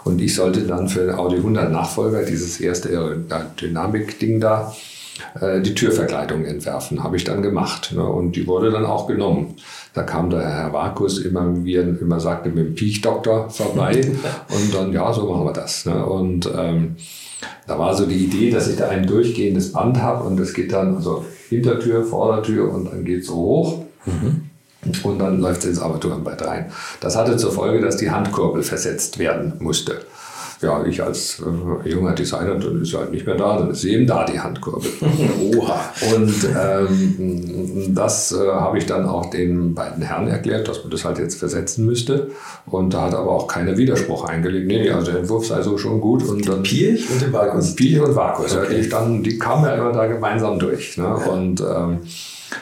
Und 0.05 0.21
ich 0.21 0.36
sollte 0.36 0.61
dann 0.61 0.88
für 0.88 1.01
den 1.01 1.15
Audi 1.15 1.36
100 1.36 1.69
Nachfolger, 1.69 2.23
dieses 2.23 2.61
erste 2.61 3.17
Dynamik-Ding 3.59 4.39
da, 4.39 4.73
äh, 5.39 5.61
die 5.61 5.74
Türverkleidung 5.74 6.45
entwerfen. 6.45 7.03
Habe 7.03 7.15
ich 7.15 7.24
dann 7.24 7.41
gemacht. 7.41 7.93
Ne? 7.93 8.03
Und 8.03 8.36
die 8.36 8.47
wurde 8.47 8.72
dann 8.72 8.86
auch 8.86 9.07
genommen. 9.07 9.55
Da 9.93 10.03
kam 10.03 10.30
der 10.30 10.41
Herr 10.41 10.74
Vakus 10.74 11.20
immer, 11.20 11.63
wie 11.63 11.76
er 11.76 12.01
immer 12.01 12.20
sagte, 12.20 12.49
mit 12.49 12.65
dem 12.65 12.76
Piechdoktor 12.76 13.49
vorbei. 13.49 14.01
und 14.49 14.74
dann, 14.74 14.93
ja, 14.93 15.11
so 15.13 15.28
machen 15.28 15.45
wir 15.45 15.53
das. 15.53 15.86
Ne? 15.86 16.05
Und 16.05 16.49
ähm, 16.55 16.95
da 17.68 17.78
war 17.78 17.95
so 17.95 18.05
die 18.05 18.26
Idee, 18.26 18.49
dass 18.49 18.68
ich 18.68 18.78
da 18.78 18.89
ein 18.89 19.05
durchgehendes 19.05 19.74
Band 19.74 20.01
habe 20.01 20.24
und 20.24 20.39
es 20.39 20.53
geht 20.53 20.74
dann 20.74 20.95
also 20.95 21.26
Hintertür, 21.49 22.03
Vordertür 22.03 22.74
und 22.74 22.86
dann 22.86 23.05
geht 23.05 23.22
es 23.22 23.28
so 23.28 23.36
hoch. 23.36 23.84
Mhm. 24.05 24.43
Und 25.03 25.20
dann 25.20 25.41
läuft 25.41 25.61
es 25.61 25.65
ins 25.65 25.80
Armaturenbrett 25.80 26.45
rein. 26.45 26.72
Das 27.01 27.18
hatte 27.18 27.36
zur 27.36 27.51
Folge, 27.51 27.82
dass 27.82 27.97
die 27.97 28.09
Handkurbel 28.09 28.63
versetzt 28.63 29.20
werden 29.20 29.53
musste 29.59 30.01
ja, 30.62 30.84
ich 30.86 31.03
als 31.03 31.41
äh, 31.86 31.89
junger 31.89 32.14
Designer, 32.14 32.55
dann 32.55 32.82
ist 32.82 32.93
halt 32.95 33.12
nicht 33.12 33.26
mehr 33.26 33.36
da, 33.36 33.58
dann 33.58 33.72
ist 33.72 33.82
sie 33.82 33.93
eben 33.93 34.08
da, 34.08 34.26
die 34.26 34.39
Handkurbel. 34.39 34.89
Oha. 35.55 35.93
Und 36.16 36.34
ähm, 36.60 37.93
das 37.93 38.32
äh, 38.32 38.47
habe 38.47 38.80
ich 38.80 38.86
dann 38.86 39.05
auch 39.05 39.30
den 39.30 39.76
beiden 39.76 40.01
Herren 40.01 40.28
erklärt, 40.28 40.68
dass 40.68 40.82
man 40.82 40.89
das 40.89 41.05
halt 41.05 41.20
jetzt 41.20 41.38
versetzen 41.38 41.86
müsste. 41.86 42.32
Und 42.66 42.93
da 42.93 43.03
hat 43.03 43.14
aber 43.14 43.32
auch 43.32 43.47
keiner 43.47 43.78
Widerspruch 43.78 44.26
eingelegt. 44.26 44.68
Nee, 44.68 44.89
also 44.89 45.12
der 45.12 45.22
Entwurf 45.22 45.45
sei 45.45 45.62
so 45.62 45.78
schon 45.78 46.01
gut. 46.01 46.24
Und 46.24 46.47
dann, 46.49 46.64
Piech 46.64 47.10
und 47.12 47.22
den 47.22 47.34
Vakus? 47.34 47.76
Piech 47.76 47.99
und 47.99 48.16
Vakus, 48.16 48.55
okay. 48.55 48.66
ja, 48.72 48.78
die, 48.78 48.84
standen, 48.84 49.24
die 49.24 49.38
kamen 49.38 49.66
ja 49.66 49.76
immer 49.76 49.91
da 49.91 50.08
gemeinsam 50.08 50.58
durch. 50.58 50.97
Ne? 50.97 51.16
Und 51.16 51.62
ähm, 51.62 51.99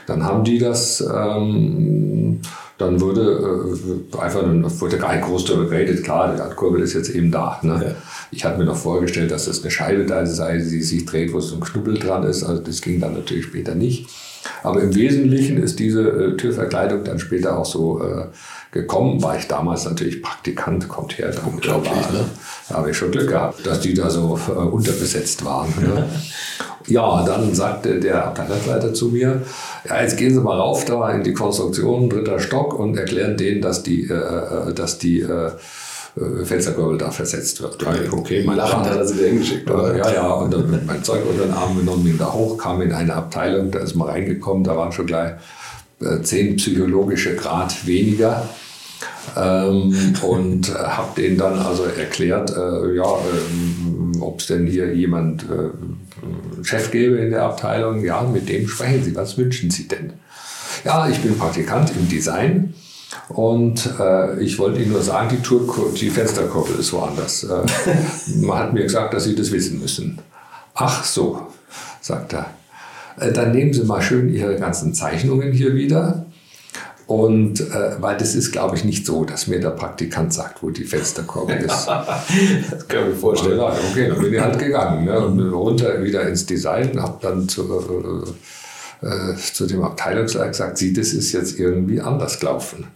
dann 0.08 0.24
haben 0.24 0.44
die 0.44 0.60
das... 0.60 1.02
Ähm, 1.02 2.42
dann 2.78 3.00
wurde 3.00 3.72
äh, 4.14 4.18
einfach 4.18 4.44
wurde 4.82 4.98
gar 4.98 5.16
nicht 5.16 5.26
groß 5.26 5.46
darüber 5.46 5.70
geredet. 5.70 6.04
Klar, 6.04 6.34
die 6.34 6.42
Radkurbel 6.42 6.82
ist 6.82 6.94
jetzt 6.94 7.10
eben 7.10 7.32
da. 7.32 7.60
Ne? 7.62 7.82
Ja. 7.86 7.96
Ich 8.32 8.44
hatte 8.44 8.58
mir 8.58 8.66
noch 8.66 8.76
vorgestellt, 8.76 9.32
dass 9.32 9.46
das 9.46 9.62
eine 9.62 9.72
Scheibe 9.72 10.06
da 10.06 10.26
sei, 10.26 10.58
die 10.58 10.82
sich 10.82 11.06
dreht, 11.06 11.32
wo 11.32 11.40
so 11.40 11.56
ein 11.56 11.62
Knubbel 11.62 11.98
dran 11.98 12.24
ist. 12.24 12.44
Also 12.44 12.62
das 12.62 12.82
ging 12.82 13.00
dann 13.00 13.14
natürlich 13.14 13.46
später 13.46 13.76
nicht. 13.76 14.10
Aber 14.64 14.82
im 14.82 14.96
Wesentlichen 14.96 15.62
ist 15.62 15.80
diese 15.80 16.02
äh, 16.02 16.38
Türverkleidung 16.38 17.04
dann 17.04 17.20
später 17.20 17.58
auch 17.58 17.66
so 17.66 18.02
äh, 18.04 18.26
gekommen. 18.72 19.22
War 19.24 19.38
ich 19.38 19.48
damals 19.48 19.86
natürlich 19.86 20.22
Praktikant, 20.22 20.88
kommt 20.88 21.18
her. 21.18 21.32
Da, 21.32 21.42
Unglaublich, 21.46 21.94
ne? 22.12 22.26
da 22.70 22.76
habe 22.76 22.92
ich 22.92 22.98
schon 22.98 23.12
Glück 23.12 23.30
gehabt, 23.30 23.66
dass 23.66 23.80
die 23.80 23.94
da 23.94 24.10
so 24.10 24.40
äh, 24.48 24.52
unterbesetzt 24.52 25.46
waren. 25.46 25.70
Ne? 25.80 26.06
Ja, 26.88 27.24
dann 27.26 27.52
sagte 27.56 28.00
der 28.00 28.28
Abteilungsleiter 28.28 28.94
zu 28.94 29.08
mir, 29.08 29.42
ja, 29.90 30.04
jetzt 30.04 30.18
gehen 30.18 30.36
Sie 30.36 30.40
mal 30.40 30.56
rauf 30.56 30.86
da 30.86 31.10
in 31.10 31.24
die 31.24 31.34
Konstruktion, 31.34 32.12
dritter 32.12 32.40
Stock 32.40 32.78
und 32.78 32.96
erklären 32.96 33.38
denen, 33.38 33.60
dass 33.60 33.82
die, 33.82 34.04
äh 34.04 34.72
dass 34.72 35.00
die 35.00 35.22
äh, 35.22 35.50
äh, 36.16 36.46
Fensterkurbel 36.46 36.98
da 36.98 37.12
versetzt 37.12 37.62
wird. 37.62 37.86
Okay, 37.86 38.08
okay 38.12 38.44
mein 38.46 38.58
Lachen 38.58 38.86
hat 38.86 38.96
er 38.96 39.06
sie 39.06 39.24
hingeschickt. 39.26 39.70
Oder? 39.70 39.98
Ja, 39.98 40.14
ja, 40.14 40.32
und 40.32 40.54
dann 40.54 40.70
mit 40.70 40.86
meinem 40.86 41.04
Zeug 41.04 41.22
unter 41.30 41.44
den 41.44 41.54
Arm 41.54 41.78
genommen, 41.78 42.04
bin 42.04 42.18
da 42.18 42.32
hoch, 42.32 42.58
kam 42.58 42.82
in 42.82 42.92
eine 42.92 43.14
Abteilung, 43.14 43.72
da 43.72 43.80
ist 43.80 43.96
mal 43.96 44.10
reingekommen, 44.10 44.64
da 44.64 44.78
waren 44.78 44.92
schon 44.92 45.08
gleich 45.08 45.34
äh, 46.02 46.22
zehn 46.22 46.56
psychologische 46.56 47.36
Grad 47.36 47.86
weniger. 47.86 48.48
Ähm, 49.36 49.94
und 50.22 50.70
äh, 50.70 50.74
habe 50.74 51.22
denen 51.22 51.38
dann 51.38 51.60
also 51.60 51.84
erklärt, 51.84 52.52
äh, 52.52 52.96
ja, 52.96 53.04
äh, 53.04 54.20
ob 54.22 54.40
es 54.40 54.48
denn 54.48 54.68
hier 54.68 54.94
jemand 54.94 55.44
äh, 55.44 56.64
Chef 56.64 56.92
gäbe 56.92 57.18
in 57.18 57.32
der 57.32 57.44
Abteilung. 57.44 58.04
Ja, 58.04 58.24
mit 58.24 58.50
dem 58.50 58.68
sprechen 58.68 59.04
Sie. 59.04 59.16
Was 59.16 59.38
wünschen 59.38 59.70
Sie 59.70 59.88
denn? 59.88 60.14
Ja, 60.84 61.10
ich 61.10 61.20
bin 61.20 61.38
Praktikant 61.38 61.92
im 61.96 62.08
Design. 62.08 62.74
Und 63.30 63.90
äh, 64.00 64.40
ich 64.40 64.60
wollte 64.60 64.82
Ihnen 64.82 64.92
nur 64.92 65.02
sagen, 65.02 65.30
die, 65.32 65.42
Tour, 65.42 65.94
die 65.96 66.10
Fensterkurbel 66.10 66.80
ist 66.80 66.94
woanders. 66.94 67.44
Äh, 67.44 67.66
man 68.42 68.58
hat 68.60 68.74
mir 68.74 68.84
gesagt, 68.84 69.14
dass 69.14 69.24
Sie 69.24 69.36
das 69.36 69.52
wissen 69.52 69.80
müssen. 69.80 70.20
Ach 70.74 71.04
so, 71.04 71.48
sagt 72.02 72.34
er. 72.34 72.48
Äh, 73.20 73.32
dann 73.32 73.52
nehmen 73.52 73.74
Sie 73.74 73.84
mal 73.84 74.02
schön 74.02 74.34
Ihre 74.34 74.58
ganzen 74.58 74.94
Zeichnungen 74.94 75.52
hier 75.52 75.76
wieder 75.76 76.26
und 77.08 77.62
äh, 77.62 78.02
weil 78.02 78.18
das 78.18 78.34
ist, 78.34 78.52
glaube 78.52 78.76
ich, 78.76 78.84
nicht 78.84 79.06
so, 79.06 79.26
dass 79.26 79.46
mir 79.46 79.60
der 79.60 79.70
Praktikant 79.70 80.34
sagt, 80.34 80.64
wo 80.64 80.72
die 80.72 80.86
Fensterkurbel 80.86 81.58
ist. 81.58 81.88
das 82.72 82.88
kann 82.88 83.04
ich 83.04 83.10
mir 83.10 83.16
vorstellen. 83.16 83.60
Ja, 83.60 83.68
okay, 83.92 84.10
dann 84.10 84.20
bin 84.20 84.34
ich 84.34 84.40
halt 84.40 84.58
gegangen. 84.58 85.06
Ne? 85.06 85.20
Und 85.20 85.40
runter 85.52 86.04
wieder 86.04 86.28
ins 86.28 86.46
Design, 86.48 87.00
habe 87.00 87.18
dann 87.22 87.48
zu, 87.48 87.64
äh, 89.06 89.32
äh, 89.32 89.36
zu 89.36 89.68
dem 89.68 89.84
Abteilungsleiter 89.84 90.50
gesagt, 90.50 90.78
sie, 90.78 90.92
das 90.94 91.10
ist 91.10 91.32
jetzt 91.32 91.60
irgendwie 91.60 92.02
anders 92.02 92.40
gelaufen, 92.40 92.88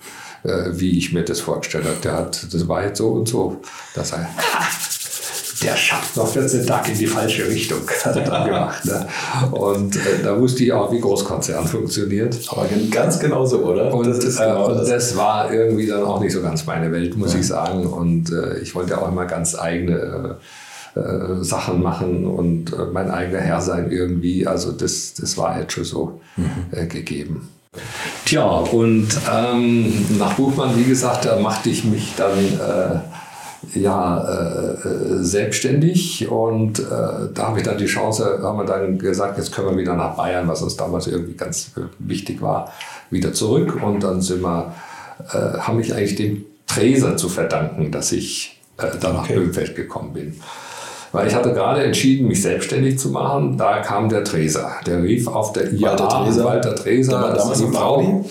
äh, 0.43 0.71
wie 0.71 0.97
ich 0.97 1.13
mir 1.13 1.23
das 1.23 1.39
vorgestellt 1.39 1.85
habe. 1.85 1.97
Der 2.03 2.13
hat, 2.13 2.47
das 2.51 2.67
war 2.67 2.83
jetzt 2.83 2.97
so 2.97 3.09
und 3.09 3.27
so. 3.27 3.61
Dass 3.93 4.13
er, 4.13 4.27
der 5.61 5.75
schafft 5.75 6.17
noch 6.17 6.27
14 6.27 6.65
Tage 6.65 6.93
in 6.93 6.97
die 6.97 7.07
falsche 7.07 7.47
Richtung, 7.47 7.81
hat 8.03 8.15
er 8.15 8.23
dann 8.23 8.45
gemacht. 8.45 8.85
Ne? 8.85 9.07
Und 9.51 9.97
äh, 9.97 10.23
da 10.23 10.39
wusste 10.39 10.63
ich 10.63 10.73
auch, 10.73 10.91
wie 10.91 10.99
Großkonzern 10.99 11.67
funktioniert. 11.67 12.37
Aber 12.49 12.67
ganz 12.89 13.19
genauso, 13.19 13.59
oder? 13.59 13.93
Und, 13.93 14.07
das, 14.07 14.37
genau 14.37 14.67
äh, 14.67 14.71
und 14.71 14.77
das. 14.79 14.89
das, 14.89 15.17
war 15.17 15.53
irgendwie 15.53 15.85
dann 15.85 16.03
auch 16.03 16.19
nicht 16.19 16.33
so 16.33 16.41
ganz 16.41 16.65
meine 16.65 16.91
Welt, 16.91 17.17
muss 17.17 17.33
ja. 17.33 17.39
ich 17.39 17.47
sagen. 17.47 17.85
Und 17.85 18.31
äh, 18.31 18.57
ich 18.59 18.73
wollte 18.73 18.99
auch 18.99 19.07
immer 19.07 19.25
ganz 19.25 19.57
eigene 19.57 20.37
äh, 20.95 20.99
äh, 20.99 21.43
Sachen 21.43 21.81
machen 21.81 22.25
und 22.25 22.73
äh, 22.73 22.85
mein 22.91 23.09
eigener 23.11 23.39
Herr 23.39 23.61
sein 23.61 23.91
irgendwie. 23.91 24.47
Also 24.47 24.71
das, 24.71 25.13
das 25.13 25.37
war 25.37 25.59
jetzt 25.59 25.73
schon 25.73 25.83
so 25.83 26.21
mhm. 26.35 26.89
gegeben. 26.89 27.49
Tja, 28.25 28.45
und 28.45 29.07
ähm, 29.31 30.17
nach 30.17 30.33
Buchmann, 30.33 30.75
wie 30.77 30.85
gesagt, 30.85 31.25
da 31.25 31.39
machte 31.39 31.69
ich 31.69 31.83
mich 31.83 32.13
dann 32.17 32.31
ja, 33.73 34.17
äh, 34.23 34.87
äh, 34.87 35.23
selbstständig 35.23 36.29
und 36.29 36.79
äh, 36.79 36.83
da 37.33 37.47
habe 37.47 37.59
ich 37.59 37.65
dann 37.65 37.77
die 37.77 37.85
Chance, 37.85 38.39
haben 38.41 38.57
wir 38.57 38.65
dann 38.65 38.97
gesagt, 38.97 39.37
jetzt 39.37 39.53
können 39.53 39.71
wir 39.71 39.77
wieder 39.77 39.95
nach 39.95 40.15
Bayern, 40.15 40.47
was 40.47 40.61
uns 40.61 40.77
damals 40.77 41.07
irgendwie 41.07 41.33
ganz 41.33 41.71
äh, 41.77 41.81
wichtig 41.99 42.41
war, 42.41 42.71
wieder 43.09 43.33
zurück 43.33 43.81
und 43.83 44.03
dann 44.03 44.21
sind 44.21 44.41
wir, 44.41 44.73
äh, 45.33 45.59
haben 45.59 45.77
mich 45.77 45.93
eigentlich 45.93 46.15
dem 46.15 46.45
Treser 46.67 47.17
zu 47.17 47.29
verdanken, 47.29 47.91
dass 47.91 48.11
ich 48.11 48.59
äh, 48.77 48.97
da 48.99 49.13
nach 49.13 49.23
okay. 49.23 49.35
Böhmfeld 49.35 49.75
gekommen 49.75 50.13
bin. 50.13 50.39
Weil 51.11 51.27
ich 51.27 51.35
hatte 51.35 51.53
gerade 51.53 51.83
entschieden, 51.83 52.27
mich 52.27 52.41
selbstständig 52.41 52.99
zu 52.99 53.09
machen. 53.09 53.57
Da 53.57 53.79
kam 53.79 54.09
der 54.09 54.23
Treser. 54.23 54.71
Der 54.85 55.01
rief 55.01 55.27
auf 55.27 55.53
der 55.53 55.73
IAA, 55.73 55.91
Walter 55.91 56.09
Treser, 56.09 56.45
Walter 56.45 56.75
Treser 56.75 57.11
der 57.11 57.21
war 57.21 57.33
damals 57.33 57.59
die 57.59 57.67
Frau. 57.67 58.25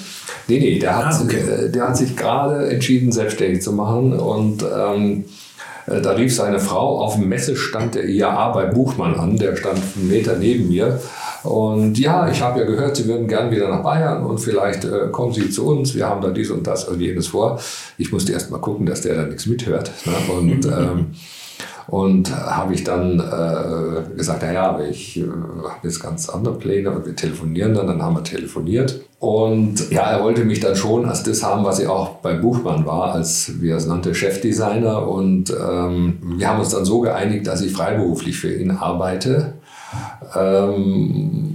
Nee, 0.47 0.61
nee, 0.61 0.79
der 0.79 0.97
hat, 0.97 1.15
ah, 1.15 1.21
okay. 1.25 1.41
Äh, 1.41 1.71
der 1.71 1.89
hat 1.89 1.97
sich 1.97 2.17
gerade 2.17 2.69
entschieden, 2.69 3.11
selbstständig 3.13 3.63
zu 3.63 3.73
machen. 3.73 4.13
Und 4.13 4.63
ähm, 4.63 5.25
äh, 5.87 6.01
da 6.01 6.13
rief 6.13 6.35
seine 6.35 6.61
Frau 6.61 7.01
auf 7.01 7.17
dem 7.17 7.29
Messestand 7.29 7.97
der 7.97 8.09
IAA 8.09 8.53
bei 8.53 8.67
Buchmann 8.67 9.15
an. 9.15 9.37
Der 9.37 9.57
stand 9.57 9.79
einen 9.97 10.09
Meter 10.09 10.37
neben 10.37 10.69
mir. 10.69 11.01
Und 11.43 11.99
ja, 11.99 12.29
ich 12.29 12.41
habe 12.41 12.61
ja 12.61 12.67
gehört, 12.67 12.97
Sie 12.97 13.07
würden 13.07 13.29
gern 13.29 13.51
wieder 13.51 13.69
nach 13.69 13.83
Bayern 13.83 14.25
und 14.25 14.39
vielleicht 14.39 14.85
äh, 14.85 15.09
kommen 15.13 15.33
Sie 15.33 15.51
zu 15.51 15.67
uns. 15.67 15.95
Wir 15.95 16.07
haben 16.07 16.21
da 16.21 16.31
dies 16.31 16.51
und 16.51 16.67
das 16.67 16.85
und 16.85 17.01
jenes 17.01 17.29
vor. 17.29 17.61
Ich 17.97 18.13
musste 18.13 18.33
erst 18.33 18.51
mal 18.51 18.59
gucken, 18.59 18.87
dass 18.87 19.03
der 19.03 19.15
da 19.15 19.23
nichts 19.23 19.47
mithört. 19.47 19.91
Ne? 20.05 20.13
Und 20.35 20.67
ähm, 20.67 21.07
und 21.89 22.31
habe 22.31 22.75
ich 22.75 22.85
dann 22.85 23.19
äh, 23.19 24.15
gesagt, 24.15 24.43
naja, 24.43 24.79
ich 24.91 25.19
äh, 25.19 25.23
habe 25.23 25.79
jetzt 25.85 26.03
ganz 26.03 26.29
andere 26.29 26.55
Pläne 26.55 26.91
und 26.91 27.07
wir 27.07 27.17
telefonieren 27.17 27.73
dann. 27.73 27.87
Dann 27.87 28.03
haben 28.03 28.15
wir 28.15 28.23
telefoniert. 28.23 29.01
Und 29.19 29.91
ja, 29.91 30.03
er 30.03 30.23
wollte 30.23 30.45
mich 30.45 30.61
dann 30.61 30.77
schon 30.77 31.07
als 31.07 31.23
das 31.23 31.43
haben, 31.43 31.65
was 31.65 31.79
ich 31.79 31.87
auch 31.87 32.17
bei 32.17 32.35
Buchmann 32.35 32.85
war, 32.85 33.15
als, 33.15 33.53
wie 33.63 33.71
er 33.71 33.79
es 33.79 33.87
nannte, 33.87 34.15
Chefdesigner. 34.15 35.09
Und 35.09 35.51
ähm, 35.51 36.19
wir 36.37 36.51
haben 36.51 36.61
uns 36.61 36.69
dann 36.69 36.85
so 36.85 37.01
geeinigt, 37.01 37.47
dass 37.47 37.63
ich 37.63 37.73
freiberuflich 37.73 38.39
für 38.39 38.55
ihn 38.55 38.71
arbeite. 38.71 39.55
Ähm, 40.37 41.55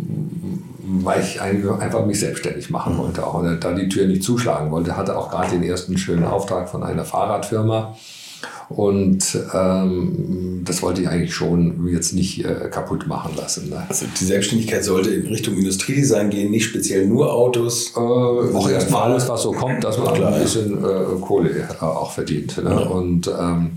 weil 1.03 1.21
ich 1.21 1.41
einfach 1.41 2.05
mich 2.05 2.19
selbstständig 2.19 2.71
machen 2.71 2.97
wollte. 2.97 3.25
Auch 3.25 3.35
und 3.35 3.63
da 3.63 3.71
die 3.73 3.89
Tür 3.89 4.07
nicht 4.07 4.23
zuschlagen 4.23 4.71
wollte, 4.71 4.97
hatte 4.97 5.15
auch 5.15 5.29
gerade 5.29 5.51
den 5.51 5.63
ersten 5.63 5.97
schönen 5.97 6.23
Auftrag 6.23 6.69
von 6.69 6.83
einer 6.83 7.05
Fahrradfirma. 7.05 7.95
Und 8.69 9.37
ähm, 9.53 10.61
das 10.65 10.81
wollte 10.81 11.01
ich 11.01 11.09
eigentlich 11.09 11.33
schon 11.33 11.87
jetzt 11.87 12.13
nicht 12.13 12.43
äh, 12.45 12.69
kaputt 12.69 13.07
machen 13.07 13.35
lassen. 13.35 13.69
Ne? 13.69 13.83
Also 13.87 14.05
die 14.19 14.25
Selbstständigkeit 14.25 14.83
sollte 14.83 15.11
in 15.11 15.27
Richtung 15.27 15.55
Industriedesign 15.55 16.29
gehen, 16.29 16.51
nicht 16.51 16.65
speziell 16.65 17.05
nur 17.05 17.33
Autos. 17.33 17.93
Äh, 17.95 17.99
auch 17.99 18.69
erstmal 18.69 19.11
alles, 19.11 19.27
was 19.29 19.43
so 19.43 19.51
kommt, 19.51 19.83
dass 19.83 19.97
man 19.97 20.13
Klar, 20.13 20.33
ein 20.33 20.41
bisschen 20.41 20.83
äh, 20.83 21.21
Kohle 21.21 21.49
äh, 21.49 21.83
auch 21.83 22.11
verdient. 22.11 22.57
Ne? 22.63 22.69
Ja. 22.69 22.77
Und 22.87 23.27
ähm, 23.27 23.71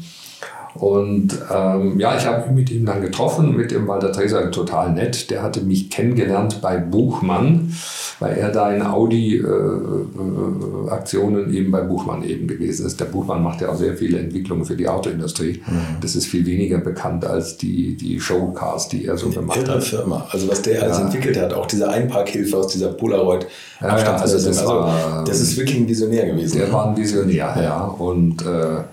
Und 0.78 1.36
ähm, 1.52 1.98
ja, 1.98 2.16
ich 2.16 2.24
habe 2.26 2.52
mit 2.52 2.70
ihm 2.70 2.86
dann 2.86 3.00
getroffen, 3.00 3.56
mit 3.56 3.70
dem 3.70 3.88
Walter 3.88 4.12
Treser, 4.12 4.50
total 4.50 4.92
nett. 4.92 5.30
Der 5.30 5.42
hatte 5.42 5.62
mich 5.62 5.88
kennengelernt 5.90 6.60
bei 6.62 6.78
Buchmann, 6.78 7.72
weil 8.18 8.36
er 8.36 8.50
da 8.50 8.72
in 8.72 8.82
Audi-Aktionen 8.82 11.50
äh, 11.50 11.52
äh, 11.52 11.58
eben 11.58 11.70
bei 11.70 11.82
Buchmann 11.82 12.24
eben 12.24 12.46
gewesen 12.46 12.86
ist. 12.86 12.98
Der 13.00 13.06
Buchmann 13.06 13.42
macht 13.42 13.60
ja 13.60 13.70
auch 13.70 13.76
sehr 13.76 13.96
viele 13.96 14.18
Entwicklungen 14.18 14.64
für 14.64 14.76
die 14.76 14.88
Autoindustrie. 14.88 15.62
Mhm. 15.66 15.96
Das 16.00 16.14
ist 16.16 16.26
viel 16.26 16.46
weniger 16.46 16.78
bekannt 16.78 17.24
als 17.24 17.56
die, 17.56 17.96
die 17.96 18.20
Showcars, 18.20 18.88
die 18.88 19.06
er 19.06 19.16
so 19.16 19.28
die 19.28 19.36
gemacht 19.36 19.68
hat. 19.68 19.82
Firma. 19.82 20.26
Also 20.30 20.48
was 20.48 20.62
der 20.62 20.82
alles 20.82 20.98
ja. 20.98 21.04
entwickelt 21.04 21.40
hat, 21.40 21.54
auch 21.54 21.66
diese 21.66 21.88
Einparkhilfe 21.88 22.56
aus 22.56 22.68
dieser 22.68 22.88
Polaroid. 22.88 23.46
Ja, 23.80 23.98
ja, 23.98 24.16
also 24.16 24.36
das, 24.36 24.46
also, 24.46 24.68
war, 24.68 25.24
das 25.24 25.40
ist 25.40 25.56
wirklich 25.56 25.78
ein 25.78 25.88
Visionär 25.88 26.26
gewesen. 26.26 26.58
Der 26.58 26.68
ne? 26.68 26.72
war 26.72 26.88
ein 26.88 26.96
Visionär, 26.96 27.56
ja. 27.60 27.84
Und 27.84 28.42
äh, 28.42 28.84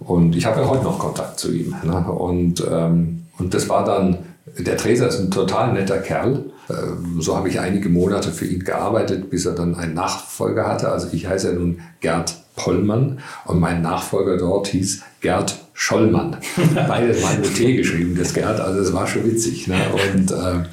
und 0.00 0.36
ich 0.36 0.46
habe 0.46 0.60
ja 0.60 0.68
heute 0.68 0.84
noch 0.84 0.98
Kontakt 0.98 1.38
zu 1.38 1.52
ihm. 1.52 1.74
Ne? 1.82 2.04
Und, 2.10 2.64
ähm, 2.70 3.26
und 3.38 3.54
das 3.54 3.68
war 3.68 3.84
dann, 3.84 4.18
der 4.58 4.76
Treser 4.76 5.08
ist 5.08 5.18
ein 5.18 5.30
total 5.30 5.72
netter 5.72 5.98
Kerl. 5.98 6.44
Ähm, 6.70 7.20
so 7.20 7.36
habe 7.36 7.48
ich 7.48 7.60
einige 7.60 7.88
Monate 7.88 8.30
für 8.30 8.46
ihn 8.46 8.64
gearbeitet, 8.64 9.30
bis 9.30 9.46
er 9.46 9.52
dann 9.52 9.74
einen 9.74 9.94
Nachfolger 9.94 10.66
hatte. 10.66 10.90
Also 10.90 11.08
ich 11.12 11.26
heiße 11.26 11.48
ja 11.48 11.54
nun 11.54 11.80
Gerd 12.00 12.36
Pollmann 12.56 13.20
und 13.44 13.60
mein 13.60 13.82
Nachfolger 13.82 14.36
dort 14.36 14.68
hieß 14.68 15.02
Gerd 15.20 15.58
Schollmann. 15.72 16.36
Beides 16.88 17.22
mal 17.22 17.38
mit 17.38 17.54
T 17.54 17.76
geschrieben, 17.76 18.16
das 18.18 18.34
Gerd. 18.34 18.60
Also 18.60 18.80
es 18.80 18.92
war 18.92 19.06
schon 19.06 19.24
witzig. 19.24 19.68
Ne? 19.68 19.76
Und 19.92 20.30
äh, 20.30 20.64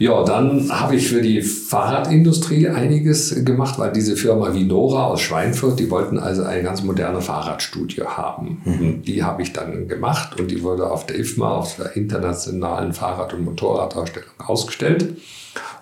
ja, 0.00 0.24
dann 0.24 0.70
habe 0.70 0.96
ich 0.96 1.08
für 1.08 1.20
die 1.20 1.42
Fahrradindustrie 1.42 2.70
einiges 2.70 3.44
gemacht, 3.44 3.78
weil 3.78 3.92
diese 3.92 4.16
Firma 4.16 4.54
Vinora 4.54 5.08
aus 5.08 5.20
Schweinfurt, 5.20 5.78
die 5.78 5.90
wollten 5.90 6.18
also 6.18 6.42
eine 6.42 6.62
ganz 6.62 6.82
moderne 6.82 7.20
Fahrradstudie 7.20 8.00
haben. 8.00 8.62
Mhm. 8.64 9.02
Die 9.02 9.22
habe 9.22 9.42
ich 9.42 9.52
dann 9.52 9.88
gemacht 9.88 10.40
und 10.40 10.50
die 10.50 10.62
wurde 10.62 10.90
auf 10.90 11.04
der 11.04 11.18
IFMA, 11.18 11.50
auf 11.50 11.76
der 11.76 11.96
internationalen 11.96 12.94
Fahrrad- 12.94 13.34
und 13.34 13.44
Motorradausstellung 13.44 14.30
ausgestellt 14.38 15.16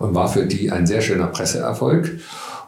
und 0.01 0.17
war 0.17 0.29
für 0.29 0.47
die 0.47 0.73
ein 0.73 0.89
sehr 0.89 1.01
schöner 1.01 1.29
Presseerfolg. 1.29 2.19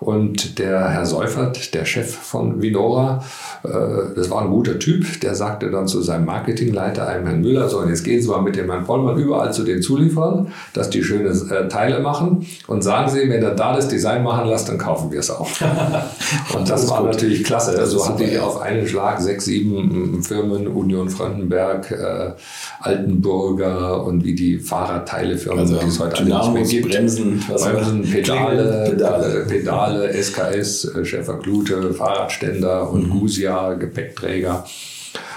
Und 0.00 0.58
der 0.58 0.88
Herr 0.88 1.04
Seufert, 1.04 1.74
der 1.74 1.84
Chef 1.84 2.14
von 2.14 2.62
Vinora, 2.62 3.22
äh, 3.62 3.68
das 4.16 4.30
war 4.30 4.40
ein 4.40 4.48
guter 4.48 4.78
Typ, 4.78 5.20
der 5.20 5.34
sagte 5.34 5.70
dann 5.70 5.86
zu 5.86 6.00
seinem 6.00 6.24
Marketingleiter, 6.24 7.06
einem 7.06 7.26
Herrn 7.26 7.42
Müller, 7.42 7.68
so, 7.68 7.80
und 7.80 7.90
jetzt 7.90 8.02
gehen 8.02 8.22
Sie 8.22 8.28
mal 8.28 8.40
mit 8.40 8.56
dem 8.56 8.70
Herrn 8.70 8.86
Vollmann 8.86 9.18
überall 9.18 9.52
zu 9.52 9.62
den 9.62 9.82
Zulieferern, 9.82 10.52
dass 10.72 10.88
die 10.88 11.04
schöne 11.04 11.28
äh, 11.28 11.68
Teile 11.68 12.00
machen 12.00 12.46
und 12.66 12.82
sagen 12.82 13.10
Sie, 13.10 13.28
wenn 13.28 13.42
er 13.42 13.54
da 13.54 13.76
das 13.76 13.88
Design 13.88 14.22
machen 14.22 14.48
lässt, 14.48 14.70
dann 14.70 14.78
kaufen 14.78 15.12
wir 15.12 15.20
es 15.20 15.30
auch. 15.30 15.50
und 16.56 16.62
das, 16.62 16.80
das 16.80 16.90
war 16.90 17.02
gut. 17.02 17.10
natürlich 17.10 17.44
klasse. 17.44 17.76
Das 17.76 17.90
so 17.90 18.08
hatten 18.08 18.24
die 18.24 18.38
auf 18.38 18.58
einen 18.58 18.86
Schlag 18.86 19.20
sechs, 19.20 19.44
sieben 19.44 20.22
Firmen, 20.22 20.66
Union 20.66 21.10
Frankenberg, 21.10 21.90
äh, 21.90 22.32
Altenburger 22.80 24.02
und 24.02 24.24
wie 24.24 24.34
die 24.34 24.58
Fahrradteilefirmen, 24.58 25.60
also 25.60 25.76
die 25.76 25.86
es 25.88 26.00
heute 26.00 26.16
alle 26.16 26.24
nicht 26.24 26.54
mehr 26.54 26.62
gibt. 26.62 26.90
Bremsen, 26.90 27.44
Bremsen 27.46 28.02
Pedale, 28.02 28.86
Pedale, 28.88 29.44
Pedale 29.46 29.89
Signale, 29.90 30.12
SKS, 30.12 30.84
äh, 30.84 31.04
Schäfer 31.04 31.38
Klute, 31.38 31.92
Fahrradständer 31.94 32.90
und 32.90 33.08
mhm. 33.08 33.20
Gusia, 33.20 33.74
Gepäckträger. 33.74 34.64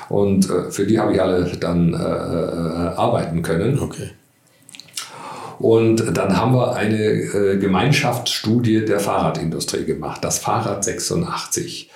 Und 0.10 0.50
äh, 0.50 0.72
für 0.72 0.86
die 0.86 1.00
habe 1.00 1.14
ich 1.14 1.22
alle 1.22 1.52
dann 1.60 1.94
äh, 1.94 1.98
äh, 1.98 2.96
arbeiten 2.96 3.42
können. 3.42 3.80
Okay. 3.80 4.12
Und 5.60 6.18
dann 6.18 6.38
haben 6.38 6.54
wir 6.54 6.76
eine 6.76 6.98
äh, 6.98 7.58
Gemeinschaftsstudie 7.58 8.86
der 8.86 9.00
Fahrradindustrie 9.00 9.86
gemacht, 9.86 10.24
das 10.24 10.40
Fahrrad 10.40 10.84
86. 10.84 11.90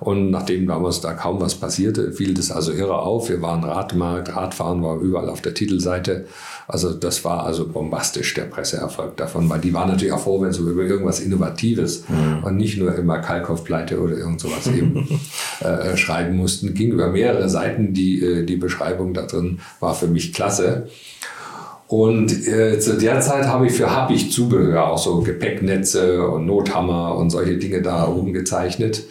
Und 0.00 0.30
nachdem 0.30 0.66
damals 0.66 1.00
da 1.00 1.12
kaum 1.12 1.40
was 1.40 1.54
passierte, 1.54 2.12
fiel 2.12 2.34
das 2.34 2.50
also 2.50 2.72
irre 2.72 2.98
auf. 2.98 3.28
Wir 3.28 3.42
waren 3.42 3.62
Radmarkt, 3.64 4.34
Radfahren 4.34 4.82
war 4.82 4.98
überall 4.98 5.28
auf 5.28 5.40
der 5.40 5.54
Titelseite. 5.54 6.26
Also 6.66 6.92
das 6.92 7.24
war 7.24 7.44
also 7.44 7.66
bombastisch, 7.68 8.32
der 8.34 8.44
Presseerfolg 8.44 9.16
davon, 9.16 9.48
weil 9.50 9.60
die 9.60 9.74
waren 9.74 9.88
natürlich 9.88 10.12
auch 10.12 10.20
froh, 10.20 10.40
wenn 10.40 10.52
sie 10.52 10.60
über 10.60 10.82
irgendwas 10.82 11.20
Innovatives 11.20 12.04
mhm. 12.08 12.44
und 12.44 12.56
nicht 12.56 12.78
nur 12.78 12.94
immer 12.94 13.18
Kalkaufpleite 13.18 14.00
oder 14.00 14.16
irgend 14.16 14.40
sowas 14.40 14.68
eben 14.68 15.08
äh, 15.60 15.96
schreiben 15.96 16.36
mussten. 16.36 16.74
Ging 16.74 16.92
über 16.92 17.08
mehrere 17.08 17.48
Seiten, 17.48 17.92
die, 17.92 18.22
äh, 18.22 18.44
die 18.44 18.56
Beschreibung 18.56 19.14
da 19.14 19.22
drin 19.22 19.60
war 19.80 19.94
für 19.94 20.06
mich 20.06 20.32
klasse. 20.32 20.88
Und 21.90 22.46
äh, 22.46 22.78
zu 22.78 22.96
der 22.96 23.20
Zeit 23.20 23.46
habe 23.46 23.66
ich 23.66 23.72
für 23.72 23.90
Happig 23.90 24.30
Zubehör 24.30 24.90
auch 24.90 24.98
so 24.98 25.22
Gepäcknetze 25.22 26.24
und 26.24 26.46
Nothammer 26.46 27.16
und 27.16 27.30
solche 27.30 27.56
Dinge 27.56 27.82
da 27.82 28.06
oben 28.06 28.32
gezeichnet. 28.32 29.10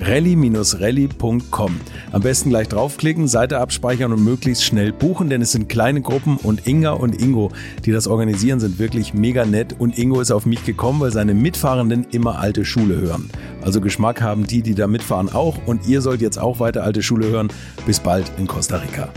rally-rally.com. 0.00 1.80
Am 2.12 2.22
besten 2.22 2.50
gleich 2.50 2.68
draufklicken, 2.68 3.28
Seite 3.28 3.58
abspeichern 3.58 4.12
und 4.12 4.24
möglichst 4.24 4.64
schnell 4.64 4.92
buchen, 4.92 5.28
denn 5.30 5.42
es 5.42 5.52
sind 5.52 5.68
kleine 5.68 6.00
Gruppen 6.00 6.36
und 6.36 6.66
Inga 6.66 6.92
und 6.92 7.20
Ingo, 7.20 7.50
die 7.84 7.92
das 7.92 8.06
organisieren, 8.06 8.60
sind 8.60 8.78
wirklich 8.78 9.14
mega 9.14 9.44
nett 9.44 9.76
und 9.78 9.98
Ingo 9.98 10.20
ist 10.20 10.30
auf 10.30 10.46
mich 10.46 10.64
gekommen, 10.64 11.00
weil 11.00 11.12
seine 11.12 11.34
Mitfahrenden 11.34 12.06
immer 12.10 12.38
alte 12.38 12.64
Schule 12.64 13.00
hören. 13.00 13.30
Also 13.62 13.80
Geschmack 13.80 14.22
haben 14.22 14.46
die, 14.46 14.62
die 14.62 14.74
da 14.74 14.86
mitfahren 14.86 15.28
auch 15.32 15.56
und 15.66 15.86
ihr 15.88 16.00
sollt 16.00 16.20
jetzt 16.20 16.38
auch 16.38 16.60
weiter 16.60 16.84
alte 16.84 17.02
Schule 17.02 17.28
hören. 17.28 17.48
Bis 17.86 18.00
bald 18.00 18.30
in 18.38 18.46
Costa 18.46 18.76
Rica 18.76 19.12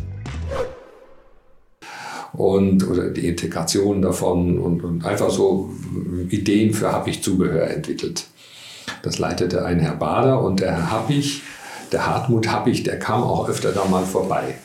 und 2.34 2.88
oder 2.88 3.10
die 3.10 3.28
Integration 3.28 4.02
davon 4.02 4.58
und, 4.58 4.84
und 4.84 5.06
einfach 5.06 5.30
so 5.30 5.70
Ideen 6.30 6.74
für 6.74 6.92
Happig 6.92 7.22
Zubehör 7.22 7.70
entwickelt. 7.70 8.26
Das 9.04 9.20
leitete 9.20 9.66
ein 9.66 9.80
Herr 9.80 9.96
Bader 9.96 10.42
und 10.42 10.60
der 10.60 10.72
Herr 10.72 10.92
Happig, 10.92 11.42
der 11.92 12.06
Hartmut 12.06 12.48
Happig, 12.48 12.84
der 12.84 13.00
kam 13.00 13.24
auch 13.24 13.50
öfter 13.50 13.72
da 13.72 13.86
mal 13.86 14.04
vorbei. 14.04 14.56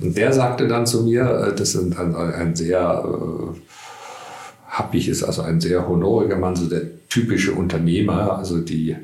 Und 0.00 0.16
der 0.16 0.32
sagte 0.32 0.68
dann 0.68 0.86
zu 0.86 1.02
mir, 1.02 1.22
äh, 1.22 1.54
das 1.54 1.74
ist 1.74 1.98
ein, 1.98 2.14
ein 2.14 2.54
sehr, 2.54 3.04
äh, 3.04 3.58
Happig 4.68 5.08
ist 5.08 5.22
also 5.22 5.42
ein 5.42 5.60
sehr 5.60 5.88
honoriger 5.88 6.36
Mann, 6.36 6.54
so 6.54 6.68
der 6.68 6.82
typische 7.08 7.52
Unternehmer, 7.52 8.38
also 8.38 8.58
die, 8.58 8.96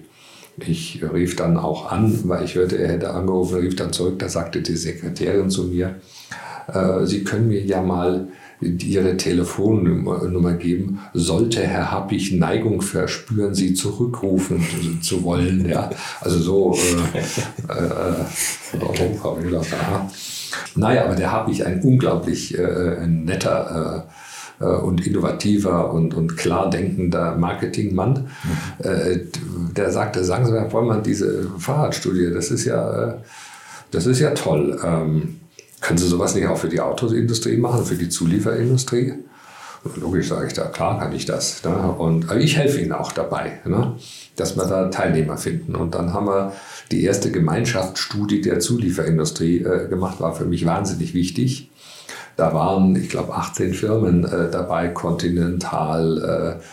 Ich 0.59 1.03
rief 1.03 1.35
dann 1.35 1.57
auch 1.57 1.91
an, 1.91 2.20
weil 2.25 2.45
ich 2.45 2.55
hörte, 2.55 2.77
er 2.79 2.93
hätte 2.93 3.11
angerufen, 3.11 3.59
rief 3.59 3.75
dann 3.75 3.93
zurück, 3.93 4.18
da 4.20 4.29
sagte 4.29 4.62
die 4.62 4.77
Sekretärin 4.77 5.51
zu 5.51 5.64
mir, 5.64 5.97
äh, 6.68 7.05
Sie 7.07 7.25
können 7.25 7.49
mir 7.49 7.64
ja 7.64 7.83
mal 7.83 8.29
Ihre 8.61 9.16
Telefonnummer 9.16 10.55
geben, 10.55 11.00
sollte 11.12 11.62
Herr 11.62 11.90
Happig 11.90 12.32
Neigung 12.32 12.82
verspüren, 12.82 13.55
Sie 13.55 13.74
zurückrufen 13.74 14.64
zu 15.02 15.24
wollen. 15.24 15.68
Ja? 15.68 15.90
Also 16.20 16.38
so, 16.38 16.78
äh, 17.14 17.18
äh, 17.72 18.80
oh, 18.80 19.62
naja, 20.76 21.05
aber 21.05 21.14
der 21.14 21.32
Happig 21.32 21.64
ein 21.66 21.82
unglaublich 21.82 22.57
äh, 22.59 23.07
netter 23.07 24.07
äh, 24.61 24.64
äh, 24.64 24.66
und 24.66 25.07
innovativer 25.07 25.92
und, 25.92 26.14
und 26.14 26.36
klar 26.36 26.70
denkender 26.70 27.36
Marketingmann, 27.36 28.28
mhm. 28.44 28.84
äh, 28.84 29.20
der 29.76 29.90
sagte, 29.90 30.24
sagen 30.24 30.46
Sie 30.46 30.52
mal, 30.52 30.62
Herr 30.62 30.70
Vollmann, 30.70 31.02
diese 31.02 31.50
Fahrradstudie, 31.59 32.30
das 32.32 32.50
ist 32.50 32.64
ja, 32.64 33.09
äh, 33.09 33.14
das 33.90 34.07
ist 34.07 34.20
ja 34.20 34.30
toll. 34.30 34.78
Ähm, 34.84 35.40
können 35.85 35.99
Sie 35.99 36.09
sowas 36.09 36.35
nicht 36.35 36.47
auch 36.47 36.57
für 36.57 36.70
die 36.70 36.80
Autoindustrie 36.80 37.59
machen, 37.59 37.85
für 37.85 37.97
die 37.97 38.09
Zulieferindustrie? 38.09 39.14
Logisch 39.97 40.28
sage 40.28 40.47
ich 40.47 40.55
da, 40.55 40.64
klar 40.64 40.99
kann 40.99 41.12
ich 41.12 41.26
das. 41.26 41.62
Ne? 41.62 41.76
Und 41.76 42.32
ich 42.32 42.57
helfe 42.57 42.80
Ihnen 42.80 42.93
auch 42.93 43.12
dabei, 43.12 43.61
ne? 43.66 43.95
dass 44.35 44.57
wir 44.57 44.64
da 44.64 44.89
Teilnehmer 44.89 45.37
finden. 45.37 45.76
Und 45.76 45.95
dann 45.95 46.14
haben 46.14 46.26
wir 46.26 46.55
die 46.91 47.05
erste 47.05 47.30
Gemeinschaftsstudie 47.30 48.41
der 48.41 48.61
Zulieferindustrie 48.61 49.59
äh, 49.59 49.89
gemacht, 49.89 50.20
war 50.20 50.35
für 50.35 50.47
mich 50.47 50.64
wahnsinnig 50.64 51.12
wichtig. 51.12 51.70
Da 52.37 52.55
waren, 52.55 52.97
ich 52.97 53.11
glaube, 53.11 53.35
18 53.35 53.74
Firmen 53.74 54.24
äh, 54.24 54.51
dabei, 54.51 54.89
Continental, 54.89 56.59
äh, 56.61 56.64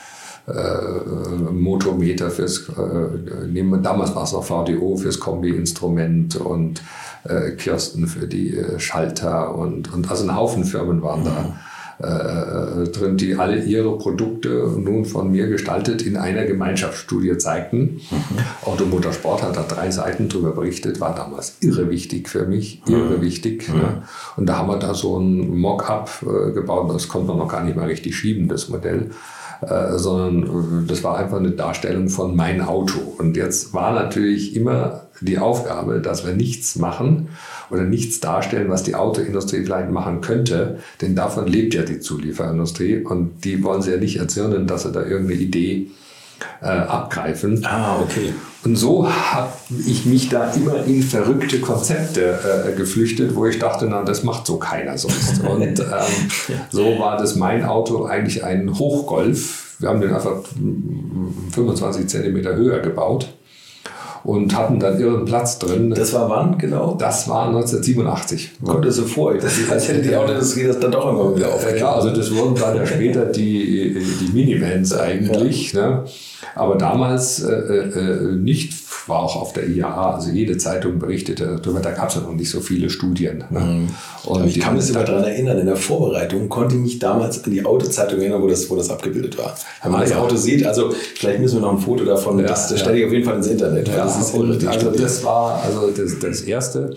äh, 0.48 1.52
Motometer 1.52 2.32
fürs, 2.32 2.70
äh, 2.70 3.80
damals 3.82 4.16
war 4.16 4.24
es 4.24 4.34
noch 4.34 4.44
VDO 4.44 4.98
fürs 4.98 5.20
Kombi-Instrument 5.20 6.36
und 6.38 6.82
äh, 7.24 7.52
Kirsten 7.52 8.08
für 8.08 8.28
die 8.28 8.58
äh, 8.58 8.80
Schalter 8.80 9.56
und, 9.56 9.94
und 9.94 10.10
also 10.10 10.24
ein 10.24 10.36
Haufen 10.36 10.64
Firmen 10.64 11.02
waren 11.02 11.24
da. 11.24 11.56
Äh, 12.02 12.90
drin, 12.90 13.16
die 13.18 13.36
alle 13.36 13.64
ihre 13.64 13.96
Produkte 14.00 14.50
nun 14.76 15.06
von 15.06 15.30
mir 15.30 15.48
gestaltet 15.48 16.02
in 16.02 16.18
einer 16.18 16.46
Gemeinschaftsstudie 16.46 17.38
zeigten. 17.38 18.02
Mhm. 18.10 18.38
Automotorsport 18.66 19.44
hat 19.44 19.56
da 19.56 19.62
drei 19.62 19.92
Seiten 19.92 20.28
drüber 20.28 20.52
berichtet, 20.54 21.00
war 21.00 21.14
damals 21.14 21.58
irre 21.60 21.92
wichtig 21.92 22.28
für 22.28 22.48
mich, 22.48 22.82
irre 22.88 23.18
mhm. 23.18 23.22
wichtig. 23.22 23.70
Mhm. 23.70 23.76
Ne? 23.76 24.04
Und 24.36 24.48
da 24.48 24.58
haben 24.58 24.70
wir 24.70 24.80
da 24.80 24.96
so 24.96 25.20
ein 25.20 25.56
Mock-up 25.60 26.24
äh, 26.24 26.54
gebaut, 26.54 26.92
das 26.92 27.08
konnte 27.08 27.28
man 27.28 27.38
noch 27.38 27.50
gar 27.50 27.64
nicht 27.64 27.76
mal 27.76 27.86
richtig 27.86 28.16
schieben, 28.16 28.48
das 28.48 28.70
Modell. 28.70 29.12
Äh, 29.62 30.00
sondern 30.00 30.44
äh, 30.44 30.88
das 30.88 31.04
war 31.04 31.18
einfach 31.18 31.38
eine 31.38 31.52
Darstellung 31.52 32.10
von 32.10 32.36
mein 32.36 32.62
Auto. 32.62 33.00
Und 33.18 33.38
jetzt 33.38 33.74
war 33.74 33.94
natürlich 33.94 34.56
immer 34.56 35.04
die 35.22 35.38
Aufgabe, 35.38 36.00
dass 36.00 36.26
wir 36.26 36.34
nichts 36.34 36.78
machen 36.78 37.30
oder 37.70 37.84
nichts 37.84 38.20
darstellen, 38.20 38.70
was 38.70 38.82
die 38.82 38.96
Autoindustrie 38.96 39.64
vielleicht 39.64 39.92
machen 39.92 40.22
könnte, 40.22 40.80
denn 41.00 41.16
davon 41.16 41.46
lebt 41.46 41.76
ja 41.76 41.84
die 41.84 42.00
Zulieferindustrie 42.00 43.04
und 43.04 43.46
die 43.46 43.64
wollen 43.64 43.84
sie 43.84 43.92
ja 43.92 43.98
nicht 43.98 44.18
erzürnen, 44.18 44.66
dass 44.66 44.82
sie 44.82 44.92
da 44.92 45.04
irgendeine 45.04 45.40
Idee 45.40 45.92
äh, 46.62 46.68
abgreifen. 46.68 47.66
Ah, 47.66 47.98
okay. 48.02 48.34
Und 48.64 48.76
so 48.76 49.08
habe 49.12 49.52
ich 49.88 50.06
mich 50.06 50.30
da 50.30 50.52
immer 50.52 50.84
in 50.86 51.02
verrückte 51.02 51.60
Konzepte 51.60 52.38
äh, 52.68 52.74
geflüchtet, 52.74 53.36
wo 53.36 53.48
ich 53.48 53.58
dachte, 53.58 53.88
na, 53.88 54.04
das 54.04 54.24
macht 54.24 54.46
so 54.46 54.58
keiner 54.58 54.98
sonst. 54.98 55.44
Und 55.48 55.80
ähm, 55.80 55.86
so 56.70 57.00
war 57.00 57.18
das 57.18 57.36
mein 57.36 57.66
Auto 57.66 58.06
eigentlich 58.06 58.44
ein 58.44 58.78
Hochgolf. 58.78 59.78
Wir 59.80 59.90
haben 59.90 60.00
den 60.00 60.14
einfach 60.14 60.38
25 61.52 62.08
Zentimeter 62.08 62.56
höher 62.56 62.80
gebaut 62.80 63.30
und 64.24 64.56
hatten 64.56 64.80
dann 64.80 65.00
irren 65.00 65.26
Platz 65.26 65.58
drin. 65.58 65.90
Das 65.90 66.14
war 66.14 66.30
wann 66.30 66.58
genau? 66.58 66.96
Das 66.96 67.28
war 67.28 67.48
1987. 67.48 68.52
Kommt 68.64 68.86
das 68.86 68.98
so 68.98 69.06
vor, 69.06 69.32
als 69.32 69.88
hätte 69.88 70.02
die 70.02 70.16
Autoindustrie 70.16 70.66
das 70.66 70.80
dann 70.80 70.92
doch 70.92 71.10
immer 71.10 71.36
wieder 71.36 71.54
aufgegeben. 71.54 71.80
Ja, 71.80 71.94
also 71.94 72.12
das 72.12 72.34
wurden 72.36 72.56
dann 72.56 72.76
ja 72.76 72.86
später 72.86 73.26
die, 73.26 73.98
die 74.20 74.32
Minivans 74.34 74.94
eigentlich. 74.94 75.74
Ja. 75.74 75.90
Ne? 75.90 76.06
Aber 76.56 76.76
damals 76.76 77.42
äh, 77.44 77.52
äh, 77.54 78.36
nicht, 78.36 78.74
war 79.08 79.20
auch 79.20 79.36
auf 79.36 79.54
der 79.54 79.68
IAA, 79.68 80.16
also 80.16 80.30
jede 80.30 80.58
Zeitung 80.58 81.00
berichtete 81.00 81.60
darüber, 81.62 81.80
da 81.80 81.92
gab 81.92 82.10
es 82.10 82.16
ja 82.16 82.22
noch 82.22 82.34
nicht 82.34 82.50
so 82.50 82.60
viele 82.60 82.90
Studien. 82.90 83.44
Ne? 83.50 83.60
Mhm. 83.60 83.90
Und 84.26 84.48
ich 84.48 84.60
kann 84.60 84.76
mich 84.76 84.86
sogar 84.86 85.06
daran 85.06 85.24
erinnern, 85.24 85.58
in 85.60 85.66
der 85.66 85.76
Vorbereitung 85.76 86.50
konnte 86.50 86.76
ich 86.76 86.82
mich 86.82 87.00
damals 87.00 87.44
an 87.44 87.52
die 87.52 87.66
Autozeitung 87.66 88.20
erinnern, 88.20 88.42
wo 88.42 88.48
das, 88.48 88.70
wo 88.70 88.76
das 88.76 88.90
abgebildet 88.90 89.38
war. 89.38 89.56
Wenn 89.82 89.92
man 89.92 90.02
ah, 90.02 90.04
das 90.04 90.14
Auto 90.14 90.36
sieht, 90.36 90.66
also 90.66 90.92
vielleicht 91.16 91.40
müssen 91.40 91.58
wir 91.58 91.62
noch 91.62 91.74
ein 91.74 91.80
Foto 91.80 92.06
davon, 92.06 92.40
ja, 92.40 92.48
das, 92.48 92.70
das 92.70 92.80
ja. 92.80 92.86
stelle 92.86 93.00
ich 93.00 93.06
auf 93.06 93.12
jeden 93.12 93.26
Fall 93.26 93.38
ins 93.38 93.48
Internet. 93.48 93.88
Das 93.88 94.34
also 94.34 94.92
das 94.92 95.24
war 95.24 95.64
also 95.64 95.90
das, 95.92 96.20
das 96.20 96.42
Erste. 96.42 96.94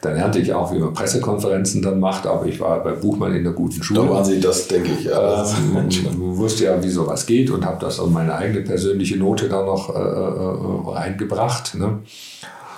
Dann 0.00 0.14
lernte 0.14 0.38
ich 0.38 0.52
auch, 0.52 0.72
wie 0.72 0.78
man 0.78 0.92
Pressekonferenzen 0.92 1.82
dann 1.82 2.00
macht, 2.00 2.26
aber 2.26 2.46
ich 2.46 2.60
war 2.60 2.82
bei 2.82 2.92
Buchmann 2.92 3.34
in 3.34 3.44
der 3.44 3.52
guten 3.52 3.82
Schule. 3.82 4.00
Da 4.00 4.10
waren 4.10 4.24
Sie 4.24 4.40
das, 4.40 4.68
denke 4.68 4.90
ich. 4.92 5.04
Ja. 5.04 5.44
Ähm, 5.44 5.88
wusste 6.36 6.64
ja, 6.64 6.82
wie 6.82 6.88
sowas 6.88 7.26
geht 7.26 7.50
und 7.50 7.64
habe 7.64 7.78
das 7.80 8.00
an 8.00 8.12
meine 8.12 8.34
eigene 8.34 8.60
persönliche 8.62 9.16
Note 9.16 9.48
da 9.48 9.64
noch 9.64 9.94
äh, 9.94 9.98
äh, 9.98 10.96
reingebracht. 10.96 11.74
Ne? 11.74 12.00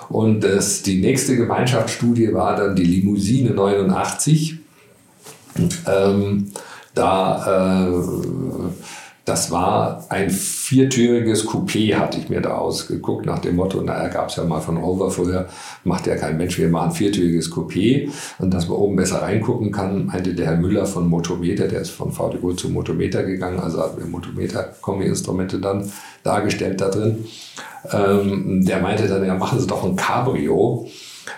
Und 0.09 0.43
das, 0.43 0.83
die 0.83 1.01
nächste 1.01 1.37
Gemeinschaftsstudie 1.37 2.33
war 2.33 2.57
dann 2.57 2.77
die 2.77 2.85
Limousine 2.85 3.51
89. 3.51 4.59
Ähm, 5.87 6.51
da 6.95 7.89
äh, 7.89 7.93
das 9.27 9.51
war 9.51 10.07
ein 10.09 10.31
viertüriges 10.31 11.49
Coupé, 11.49 11.97
hatte 11.97 12.17
ich 12.19 12.29
mir 12.29 12.41
da 12.41 12.59
ausgeguckt, 12.59 13.27
nach 13.27 13.41
dem 13.41 13.57
Motto, 13.57 13.81
naja, 13.83 14.07
gab 14.07 14.29
es 14.29 14.37
ja 14.37 14.45
mal 14.45 14.61
von 14.61 14.77
Rover 14.77 15.11
früher, 15.11 15.49
macht 15.83 16.07
ja 16.07 16.15
kein 16.15 16.37
Mensch, 16.37 16.57
wir 16.59 16.69
machen 16.69 16.91
ein 16.91 16.95
viertüriges 16.95 17.53
Coupé. 17.53 18.09
Und 18.39 18.55
dass 18.55 18.69
man 18.69 18.79
oben 18.79 18.95
besser 18.95 19.23
reingucken 19.23 19.73
kann, 19.73 20.07
meinte 20.07 20.33
der 20.33 20.47
Herr 20.47 20.57
Müller 20.57 20.87
von 20.87 21.09
Motometer, 21.09 21.67
der 21.67 21.81
ist 21.81 21.91
von 21.91 22.13
VDO 22.13 22.53
zu 22.53 22.71
Motometer 22.71 23.25
gegangen, 23.25 23.59
also 23.59 23.81
hat 23.81 23.99
mir 23.99 24.07
Motometer-Kombi-Instrumente 24.07 25.59
dann 25.59 25.91
dargestellt 26.23 26.81
da 26.81 26.89
drin. 26.89 27.25
Ähm, 27.91 28.65
der 28.65 28.81
meinte 28.81 29.09
dann, 29.09 29.27
ja, 29.27 29.35
machen 29.35 29.59
Sie 29.59 29.67
doch 29.67 29.83
ein 29.83 29.97
Cabrio 29.97 30.87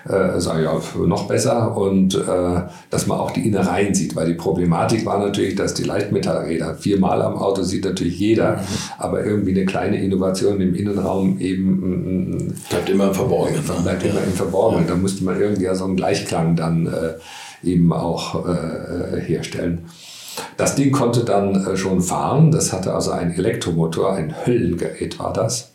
äh, 0.08 0.40
sage 0.40 0.64
ja, 0.64 0.80
noch 1.06 1.28
besser 1.28 1.76
und 1.76 2.14
äh, 2.14 2.62
dass 2.90 3.06
man 3.06 3.18
auch 3.18 3.30
die 3.30 3.46
Innereien 3.46 3.94
sieht, 3.94 4.16
weil 4.16 4.26
die 4.26 4.34
Problematik 4.34 5.04
war 5.06 5.18
natürlich, 5.18 5.54
dass 5.54 5.74
die 5.74 5.84
Leichtmetallräder 5.84 6.74
viermal 6.74 7.22
am 7.22 7.36
Auto 7.36 7.62
sieht 7.62 7.84
natürlich 7.84 8.18
jeder, 8.18 8.56
mhm. 8.56 8.62
aber 8.98 9.24
irgendwie 9.24 9.52
eine 9.52 9.66
kleine 9.66 10.02
Innovation 10.02 10.60
im 10.60 10.74
Innenraum 10.74 11.38
eben 11.40 11.68
mm, 11.68 12.30
mm, 12.30 12.54
bleibt 12.68 12.90
immer 12.90 13.08
im 13.08 13.14
Verborgenen. 13.14 13.66
Ne? 13.66 13.72
Bleibt 13.82 14.04
immer 14.04 14.22
im 14.24 14.32
Verborgenen. 14.32 14.86
Da 14.86 14.94
musste 14.94 15.24
man 15.24 15.40
irgendwie 15.40 15.68
so 15.74 15.84
einen 15.84 15.96
Gleichklang 15.96 16.56
dann 16.56 16.86
äh, 16.86 17.68
eben 17.68 17.92
auch 17.92 18.46
äh, 18.46 19.20
herstellen. 19.20 19.86
Das 20.56 20.74
Ding 20.74 20.92
konnte 20.92 21.24
dann 21.24 21.66
äh, 21.66 21.76
schon 21.76 22.00
fahren. 22.00 22.50
Das 22.50 22.72
hatte 22.72 22.94
also 22.94 23.10
einen 23.10 23.32
Elektromotor, 23.32 24.14
ein 24.14 24.34
Höllengerät 24.46 25.18
war 25.18 25.32
das. 25.32 25.72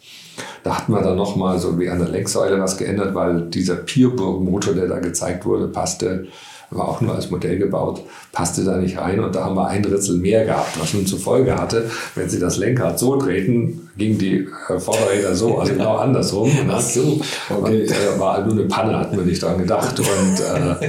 Da 0.63 0.77
hat 0.77 0.89
man 0.89 1.03
dann 1.03 1.17
nochmal 1.17 1.59
so 1.59 1.77
wie 1.79 1.89
an 1.89 1.99
der 1.99 2.09
Lenksäule 2.09 2.59
was 2.59 2.77
geändert, 2.77 3.13
weil 3.13 3.49
dieser 3.49 3.75
Pierburg-Motor, 3.75 4.73
der 4.73 4.87
da 4.87 4.99
gezeigt 4.99 5.45
wurde, 5.45 5.67
passte, 5.67 6.27
war 6.75 6.87
auch 6.87 7.01
nur 7.01 7.15
als 7.15 7.29
Modell 7.29 7.57
gebaut, 7.57 8.01
passte 8.31 8.63
da 8.63 8.77
nicht 8.77 8.97
rein 8.97 9.19
und 9.19 9.35
da 9.35 9.45
haben 9.45 9.55
wir 9.55 9.67
ein 9.67 9.83
Ritzel 9.85 10.17
mehr 10.17 10.45
gehabt, 10.45 10.79
was 10.79 10.93
nun 10.93 11.05
zur 11.05 11.19
Folge 11.19 11.55
hatte, 11.55 11.89
wenn 12.15 12.29
Sie 12.29 12.39
das 12.39 12.57
Lenkrad 12.57 12.99
so 12.99 13.17
drehten, 13.17 13.89
gingen 13.97 14.17
die 14.17 14.47
äh, 14.69 14.79
Vorderräder 14.79 15.35
so, 15.35 15.59
also 15.59 15.73
genau 15.73 15.97
andersrum. 15.97 16.51
Ach 16.69 16.81
so, 16.81 17.21
okay. 17.49 17.81
Und 17.83 17.91
äh, 17.91 18.19
war 18.19 18.43
nur 18.45 18.53
eine 18.53 18.63
Panne, 18.65 18.97
hatten 18.97 19.17
wir 19.17 19.25
nicht 19.25 19.41
dran 19.41 19.57
gedacht. 19.57 19.99
Und, 19.99 20.05
äh, 20.05 20.87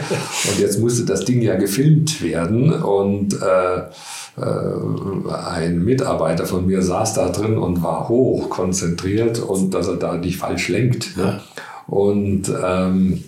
und 0.49 0.59
jetzt 0.59 0.81
musste 0.81 1.05
das 1.05 1.25
Ding 1.25 1.43
ja 1.43 1.57
gefilmt 1.57 2.23
werden 2.23 2.73
und 2.73 3.35
äh, 3.35 3.79
äh, 4.37 5.33
ein 5.33 5.85
Mitarbeiter 5.85 6.47
von 6.47 6.67
mir 6.67 6.83
saß 6.83 7.15
da 7.15 7.29
drin 7.29 7.59
und 7.59 7.83
war 7.83 8.09
hoch 8.09 8.51
konzentriert 8.51 9.39
und 9.39 9.75
dass 9.75 9.87
er 9.89 9.97
da 9.97 10.17
nicht 10.17 10.39
falsch 10.39 10.69
lenkt. 10.69 11.17
Ne? 11.17 11.41
Und 11.87 12.53
ähm, 12.65 13.23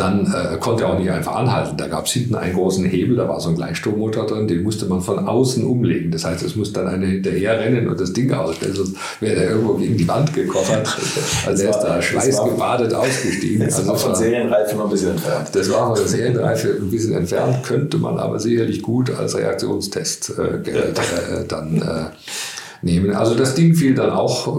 dann 0.00 0.26
äh, 0.26 0.56
konnte 0.58 0.84
er 0.84 0.94
auch 0.94 0.98
nicht 0.98 1.10
einfach 1.10 1.36
anhalten. 1.36 1.76
Da 1.76 1.86
gab 1.86 2.06
es 2.06 2.12
hinten 2.12 2.34
einen 2.34 2.54
großen 2.54 2.84
Hebel, 2.84 3.16
da 3.16 3.28
war 3.28 3.38
so 3.40 3.50
ein 3.50 3.56
Gleichstrommotor 3.56 4.26
drin, 4.26 4.48
den 4.48 4.62
musste 4.62 4.86
man 4.86 5.02
von 5.02 5.18
außen 5.18 5.64
umlegen. 5.64 6.10
Das 6.10 6.24
heißt, 6.24 6.42
es 6.42 6.56
muss 6.56 6.72
dann 6.72 6.88
einer 6.88 7.06
hinterher 7.06 7.60
rennen 7.60 7.88
und 7.88 8.00
das 8.00 8.12
Ding 8.12 8.32
ausstellen, 8.32 8.74
sonst 8.74 8.96
wäre 9.20 9.44
er 9.44 9.50
irgendwo 9.50 9.74
gegen 9.74 9.96
die 9.96 10.08
Wand 10.08 10.32
gekoffert. 10.32 10.88
Also 11.46 11.64
er 11.64 11.70
ist 11.70 11.80
da 11.80 12.02
schweißgebadet 12.02 12.94
ausgestiegen. 12.94 13.64
Das 13.64 13.76
also 13.76 13.90
war 13.90 13.96
von 13.96 14.14
Serienreife 14.14 14.76
noch 14.76 14.84
ein 14.84 14.90
bisschen 14.90 15.12
entfernt. 15.12 15.48
Das 15.52 15.70
war 15.70 15.88
von 15.88 15.96
der 15.96 16.06
Serienreife 16.06 16.78
ein 16.80 16.90
bisschen 16.90 17.14
entfernt, 17.14 17.62
könnte 17.64 17.98
man 17.98 18.18
aber 18.18 18.38
sicherlich 18.38 18.82
gut 18.82 19.10
als 19.10 19.36
Reaktionstest 19.36 20.32
äh, 20.38 20.70
äh, 20.70 21.46
dann 21.48 21.76
äh, 21.82 22.84
nehmen. 22.86 23.14
Also 23.14 23.34
das 23.34 23.54
Ding 23.54 23.74
fiel 23.74 23.94
dann 23.94 24.10
auch, 24.10 24.48
äh, 24.48 24.50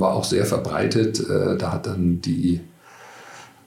war 0.00 0.14
auch 0.14 0.24
sehr 0.24 0.46
verbreitet. 0.46 1.20
Äh, 1.20 1.56
da 1.58 1.72
hat 1.72 1.86
dann 1.86 2.20
die 2.20 2.60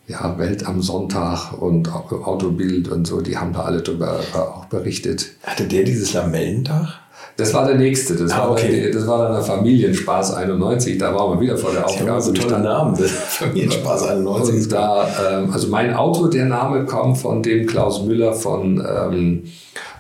ja, 0.07 0.37
Welt 0.37 0.65
am 0.67 0.81
Sonntag 0.81 1.53
und 1.59 1.91
Autobild 1.91 2.87
und 2.89 3.05
so, 3.07 3.21
die 3.21 3.37
haben 3.37 3.53
da 3.53 3.61
alle 3.61 3.81
drüber 3.81 4.19
auch 4.33 4.65
berichtet. 4.65 5.31
Hatte 5.43 5.63
der 5.67 5.83
dieses 5.83 6.13
Lamellendach? 6.13 6.99
Das 7.37 7.53
war 7.53 7.65
der 7.65 7.75
nächste. 7.75 8.15
Das, 8.15 8.31
Ah, 8.31 8.39
war, 8.43 8.51
okay. 8.51 8.83
dann, 8.83 8.91
das 8.93 9.07
war 9.07 9.23
dann 9.23 9.33
der 9.33 9.41
Familienspaß 9.43 10.35
91. 10.35 10.97
Da 10.97 11.13
waren 11.13 11.33
wir 11.37 11.41
wieder 11.41 11.57
vor 11.57 11.71
der 11.71 11.85
Aufgabe. 11.85 12.21
so 12.21 12.31
tolle 12.31 12.43
gestanden. 12.45 12.63
Namen. 12.71 12.95
Das 12.97 13.11
Familienspaß 13.39 14.03
91 14.03 14.63
Und 14.63 14.71
da, 14.71 15.07
ähm, 15.31 15.51
also 15.51 15.67
mein 15.67 15.93
Auto, 15.93 16.27
der 16.27 16.45
Name 16.45 16.85
kommt 16.85 17.17
von 17.17 17.43
dem 17.43 17.65
Klaus 17.65 18.03
Müller 18.03 18.31
von, 18.33 18.81
ähm, 18.87 19.43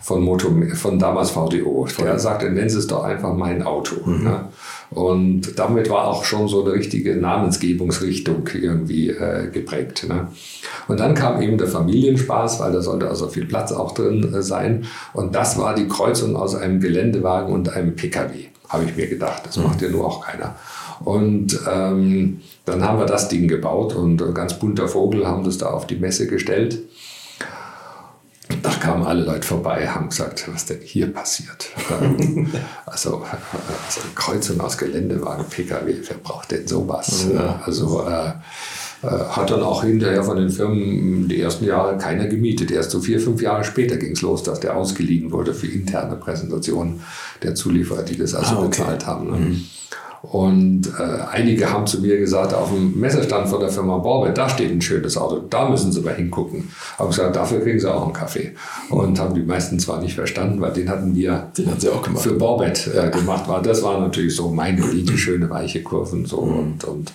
von, 0.01 0.21
Moto, 0.23 0.49
von 0.75 0.97
damals 0.97 1.31
VDO. 1.31 1.87
Der 1.99 2.19
sagte, 2.19 2.49
nennen 2.49 2.69
Sie 2.69 2.77
es 2.79 2.87
doch 2.87 3.03
einfach 3.03 3.33
mein 3.33 3.63
Auto. 3.63 3.95
Ne? 4.09 4.45
Und 4.91 5.57
damit 5.59 5.89
war 5.89 6.07
auch 6.07 6.23
schon 6.23 6.47
so 6.47 6.63
eine 6.63 6.73
richtige 6.73 7.15
Namensgebungsrichtung 7.15 8.47
irgendwie 8.53 9.09
äh, 9.09 9.49
geprägt. 9.51 10.05
Ne? 10.07 10.27
Und 10.87 10.99
dann 10.99 11.15
kam 11.15 11.41
eben 11.41 11.57
der 11.57 11.67
Familienspaß, 11.67 12.59
weil 12.59 12.71
da 12.71 12.81
sollte 12.81 13.09
also 13.09 13.27
viel 13.27 13.45
Platz 13.45 13.71
auch 13.71 13.93
drin 13.93 14.33
äh, 14.33 14.41
sein. 14.41 14.85
Und 15.13 15.35
das 15.35 15.57
war 15.57 15.75
die 15.75 15.87
Kreuzung 15.87 16.35
aus 16.35 16.55
einem 16.55 16.79
Geländewagen 16.79 17.53
und 17.53 17.69
einem 17.69 17.95
PKW, 17.95 18.45
habe 18.69 18.85
ich 18.85 18.95
mir 18.95 19.07
gedacht. 19.07 19.43
Das 19.45 19.57
macht 19.57 19.81
ja 19.81 19.89
nur 19.89 20.05
auch 20.05 20.21
keiner. 20.21 20.55
Und 21.03 21.59
ähm, 21.69 22.41
dann 22.63 22.83
haben 22.83 22.99
wir 22.99 23.05
das 23.05 23.27
Ding 23.27 23.47
gebaut 23.47 23.95
und 23.95 24.21
ein 24.21 24.33
ganz 24.33 24.57
bunter 24.59 24.87
Vogel 24.87 25.27
haben 25.27 25.43
das 25.43 25.57
da 25.57 25.67
auf 25.67 25.87
die 25.87 25.97
Messe 25.97 26.27
gestellt. 26.27 26.79
Da 28.65 28.71
kamen 28.79 29.05
alle 29.05 29.23
Leute 29.23 29.47
vorbei, 29.47 29.87
haben 29.87 30.09
gesagt, 30.09 30.47
was 30.51 30.65
denn 30.65 30.79
hier 30.81 31.11
passiert. 31.13 31.69
Also, 32.85 33.23
äh, 33.23 33.35
also 33.85 34.01
Kreuzung 34.15 34.59
aus 34.61 34.77
Geländewagen, 34.77 35.45
PKW, 35.49 35.95
wer 36.07 36.17
braucht 36.17 36.51
denn 36.51 36.67
sowas? 36.67 37.27
Ja. 37.33 37.61
Also 37.65 38.03
äh, 38.07 38.29
äh, 39.05 39.07
hat 39.29 39.51
dann 39.51 39.61
auch 39.61 39.83
hinterher 39.83 40.23
von 40.23 40.37
den 40.37 40.49
Firmen 40.49 41.27
die 41.27 41.41
ersten 41.41 41.65
Jahre 41.65 41.97
keiner 41.97 42.27
gemietet. 42.27 42.71
Erst 42.71 42.91
so 42.91 42.99
vier, 43.01 43.19
fünf 43.19 43.41
Jahre 43.41 43.63
später 43.63 43.97
ging 43.97 44.13
es 44.13 44.21
los, 44.21 44.43
dass 44.43 44.59
der 44.61 44.75
ausgeliehen 44.77 45.31
wurde 45.31 45.53
für 45.53 45.67
interne 45.67 46.15
Präsentationen 46.15 47.01
der 47.43 47.55
Zulieferer, 47.55 48.03
die 48.03 48.17
das 48.17 48.33
also 48.33 48.55
Ah, 48.55 48.59
okay. 48.59 48.67
bezahlt 48.69 49.05
haben. 49.05 49.29
Ne? 49.31 49.61
Und 50.31 50.87
äh, 50.99 51.21
einige 51.31 51.71
haben 51.71 51.85
zu 51.85 52.01
mir 52.01 52.17
gesagt, 52.17 52.53
auf 52.53 52.69
dem 52.71 52.99
Messerstand 52.99 53.47
von 53.47 53.59
der 53.59 53.69
Firma 53.69 53.97
Borbe, 53.97 54.31
da 54.31 54.49
steht 54.49 54.71
ein 54.71 54.81
schönes 54.81 55.17
Auto, 55.17 55.43
da 55.49 55.69
müssen 55.69 55.91
Sie 55.91 56.01
mal 56.01 56.15
hingucken. 56.15 56.69
Habe 56.97 57.09
gesagt, 57.09 57.35
dafür 57.35 57.61
kriegen 57.61 57.79
Sie 57.79 57.91
auch 57.91 58.03
einen 58.03 58.13
Kaffee. 58.13 58.53
Und 58.89 59.19
haben 59.19 59.35
die 59.35 59.41
meisten 59.41 59.79
zwar 59.79 60.01
nicht 60.01 60.15
verstanden, 60.15 60.61
weil 60.61 60.73
den 60.73 60.89
hatten 60.89 61.15
wir 61.15 61.51
Den 61.57 61.69
haben 61.71 61.79
sie 61.79 61.89
auch 61.89 62.01
gemacht. 62.01 62.23
für 62.23 62.33
Borbett 62.33 62.87
äh, 62.87 63.09
gemacht. 63.09 63.47
War. 63.47 63.61
Das 63.61 63.83
war 63.83 63.99
natürlich 63.99 64.35
so 64.35 64.49
meine 64.49 64.85
Linie, 64.85 65.17
schöne 65.17 65.49
weiche 65.49 65.83
Kurven 65.83 66.25
so 66.25 66.37
und, 66.37 66.83
und 66.83 67.11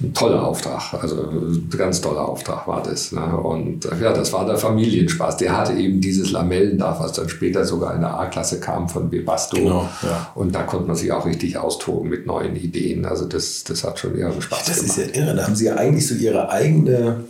ein 0.00 0.14
toller 0.14 0.46
Auftrag, 0.46 0.94
also 1.02 1.16
ein 1.22 1.70
ganz 1.76 2.00
toller 2.00 2.28
Auftrag 2.28 2.66
war 2.66 2.82
das. 2.82 3.12
Ne? 3.12 3.24
Und 3.36 3.84
äh, 3.84 3.90
ja, 4.02 4.12
das 4.12 4.32
war 4.32 4.46
der 4.46 4.56
Familienspaß. 4.56 5.36
Der 5.36 5.56
hatte 5.56 5.74
eben 5.74 6.00
dieses 6.00 6.32
Lamellendach, 6.32 7.00
was 7.00 7.12
dann 7.12 7.28
später 7.28 7.64
sogar 7.64 7.94
in 7.94 8.00
der 8.00 8.18
A-Klasse 8.18 8.60
kam 8.60 8.88
von 8.88 9.10
Webasto. 9.12 9.56
Genau, 9.56 9.88
ja. 10.02 10.30
Und 10.34 10.54
da 10.54 10.62
konnte 10.62 10.86
man 10.86 10.96
sich 10.96 11.12
auch 11.12 11.26
richtig 11.26 11.56
austoben 11.58 12.10
mit 12.10 12.26
neuen 12.26 12.56
Ideen. 12.56 13.04
Also 13.04 13.26
das, 13.26 13.64
das 13.64 13.84
hat 13.84 13.98
schon 13.98 14.16
eher 14.16 14.32
Spaß 14.32 14.64
Das 14.66 14.80
gemacht. 14.80 14.98
ist 14.98 15.16
ja 15.16 15.22
irre. 15.22 15.36
Da 15.36 15.44
haben 15.44 15.54
sie 15.56 15.66
ja 15.66 15.74
eigentlich 15.76 16.06
so 16.06 16.14
ihre 16.14 16.50
eigene 16.50 17.24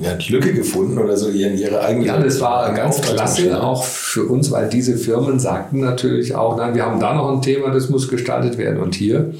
ja, 0.00 0.16
Lücke 0.28 0.54
gefunden 0.54 0.98
oder 0.98 1.16
so 1.16 1.28
ihren, 1.28 1.58
ihre 1.58 1.80
eigene. 1.80 2.06
Ja, 2.06 2.18
das 2.18 2.40
war 2.40 2.72
ganz 2.72 3.00
klasse, 3.00 3.60
auch 3.60 3.84
für 3.84 4.24
uns, 4.24 4.50
weil 4.50 4.68
diese 4.68 4.96
Firmen 4.96 5.40
sagten 5.40 5.80
natürlich 5.80 6.34
auch, 6.36 6.56
nein, 6.56 6.74
wir 6.74 6.84
haben 6.84 7.00
da 7.00 7.14
noch 7.14 7.30
ein 7.32 7.42
Thema, 7.42 7.70
das 7.70 7.88
muss 7.88 8.08
gestaltet 8.08 8.58
werden 8.58 8.80
und 8.80 8.94
hier. 8.94 9.34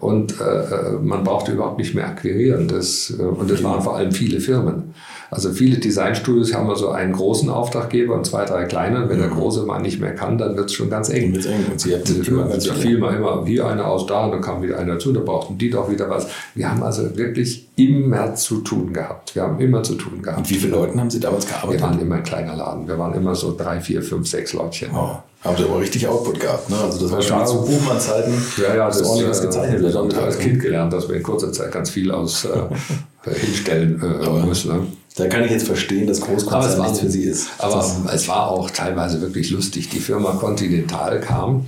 Und 0.00 0.40
äh, 0.40 0.92
man 1.02 1.24
brauchte 1.24 1.52
überhaupt 1.52 1.78
nicht 1.78 1.94
mehr 1.94 2.06
akquirieren. 2.06 2.68
Das, 2.68 3.12
äh, 3.18 3.22
und 3.22 3.50
das 3.50 3.62
waren 3.62 3.82
vor 3.82 3.96
allem 3.96 4.12
viele 4.12 4.40
Firmen. 4.40 4.94
Also 5.30 5.50
viele 5.52 5.76
Designstudios 5.78 6.54
haben 6.54 6.70
also 6.70 6.88
einen 6.88 7.12
großen 7.12 7.50
Auftraggeber 7.50 8.14
und 8.14 8.24
zwei, 8.24 8.44
drei 8.46 8.64
kleine. 8.64 9.02
Und 9.02 9.10
wenn 9.10 9.18
der 9.18 9.28
große 9.28 9.62
mal 9.64 9.78
nicht 9.80 10.00
mehr 10.00 10.14
kann, 10.14 10.38
dann 10.38 10.56
wird 10.56 10.66
es 10.70 10.72
schon 10.72 10.88
ganz 10.88 11.10
eng. 11.10 11.34
Wird's 11.34 11.44
eng. 11.46 11.66
Und 11.70 11.78
sie 11.80 11.90
Da 11.90 11.98
viele. 12.04 12.74
fiel 12.74 12.98
mal 12.98 13.14
immer 13.14 13.44
hier 13.44 13.66
einer 13.66 13.86
aus 13.86 14.06
da 14.06 14.24
und 14.24 14.32
dann 14.32 14.40
kam 14.40 14.62
wieder 14.62 14.78
einer 14.78 14.94
dazu, 14.94 15.12
da 15.12 15.20
brauchten 15.20 15.58
die 15.58 15.68
doch 15.70 15.90
wieder 15.90 16.08
was. 16.08 16.28
Wir 16.54 16.70
haben 16.70 16.82
also 16.82 17.14
wirklich 17.16 17.68
immer 17.76 18.34
zu 18.34 18.60
tun 18.62 18.92
gehabt. 18.92 19.34
Wir 19.34 19.42
haben 19.42 19.60
immer 19.60 19.82
zu 19.82 19.94
tun 19.96 20.22
gehabt. 20.22 20.38
Und 20.38 20.50
wie 20.50 20.54
viele 20.54 20.72
Leuten 20.72 20.98
haben 20.98 21.10
sie 21.10 21.20
damals 21.20 21.46
Wir 21.46 21.52
gearbeitet? 21.52 21.82
waren 21.82 22.00
immer 22.00 22.14
ein 22.16 22.22
kleiner 22.22 22.56
Laden. 22.56 22.88
Wir 22.88 22.98
waren 22.98 23.12
immer 23.14 23.34
so 23.34 23.54
drei, 23.56 23.80
vier, 23.80 24.00
fünf, 24.02 24.26
sechs 24.26 24.54
Leutchen. 24.54 24.88
Oh, 24.94 25.18
haben 25.44 25.56
sie 25.56 25.64
aber 25.64 25.78
richtig 25.80 26.08
Output 26.08 26.40
gehabt. 26.40 26.70
Ne? 26.70 26.76
Also 26.82 27.00
das 27.02 27.12
war 27.12 27.20
schon 27.22 27.38
Ja. 27.38 27.44
zu 27.44 27.60
Buchmann-Zeiten. 27.64 28.32
Ja, 28.62 28.74
ja, 28.74 28.86
das, 28.86 29.02
ordentlich 29.04 29.28
was 29.28 29.42
gezeichnet 29.42 29.80
wird 29.82 29.92
das 29.92 29.98
haben 30.00 30.08
wir 30.10 30.16
Tag. 30.16 30.24
als 30.24 30.38
Kind 30.38 30.60
gelernt, 30.60 30.92
dass 30.92 31.06
wir 31.08 31.16
in 31.16 31.22
kurzer 31.22 31.52
Zeit 31.52 31.70
ganz 31.70 31.90
viel 31.90 32.10
aus 32.10 32.46
äh, 32.46 33.30
hinstellen 33.30 34.02
äh, 34.02 34.46
müssen. 34.46 34.72
Ne? 34.72 34.86
Da 35.18 35.26
kann 35.26 35.44
ich 35.44 35.50
jetzt 35.50 35.66
verstehen, 35.66 36.06
dass 36.06 36.20
Großkonzern 36.20 36.80
nichts 36.80 37.00
für 37.00 37.10
sie 37.10 37.24
ist. 37.24 37.50
Aber 37.58 37.84
es 38.14 38.28
war 38.28 38.48
auch 38.48 38.70
teilweise 38.70 39.20
wirklich 39.20 39.50
lustig. 39.50 39.88
Die 39.88 39.98
Firma 39.98 40.30
Continental 40.32 41.20
kam. 41.20 41.66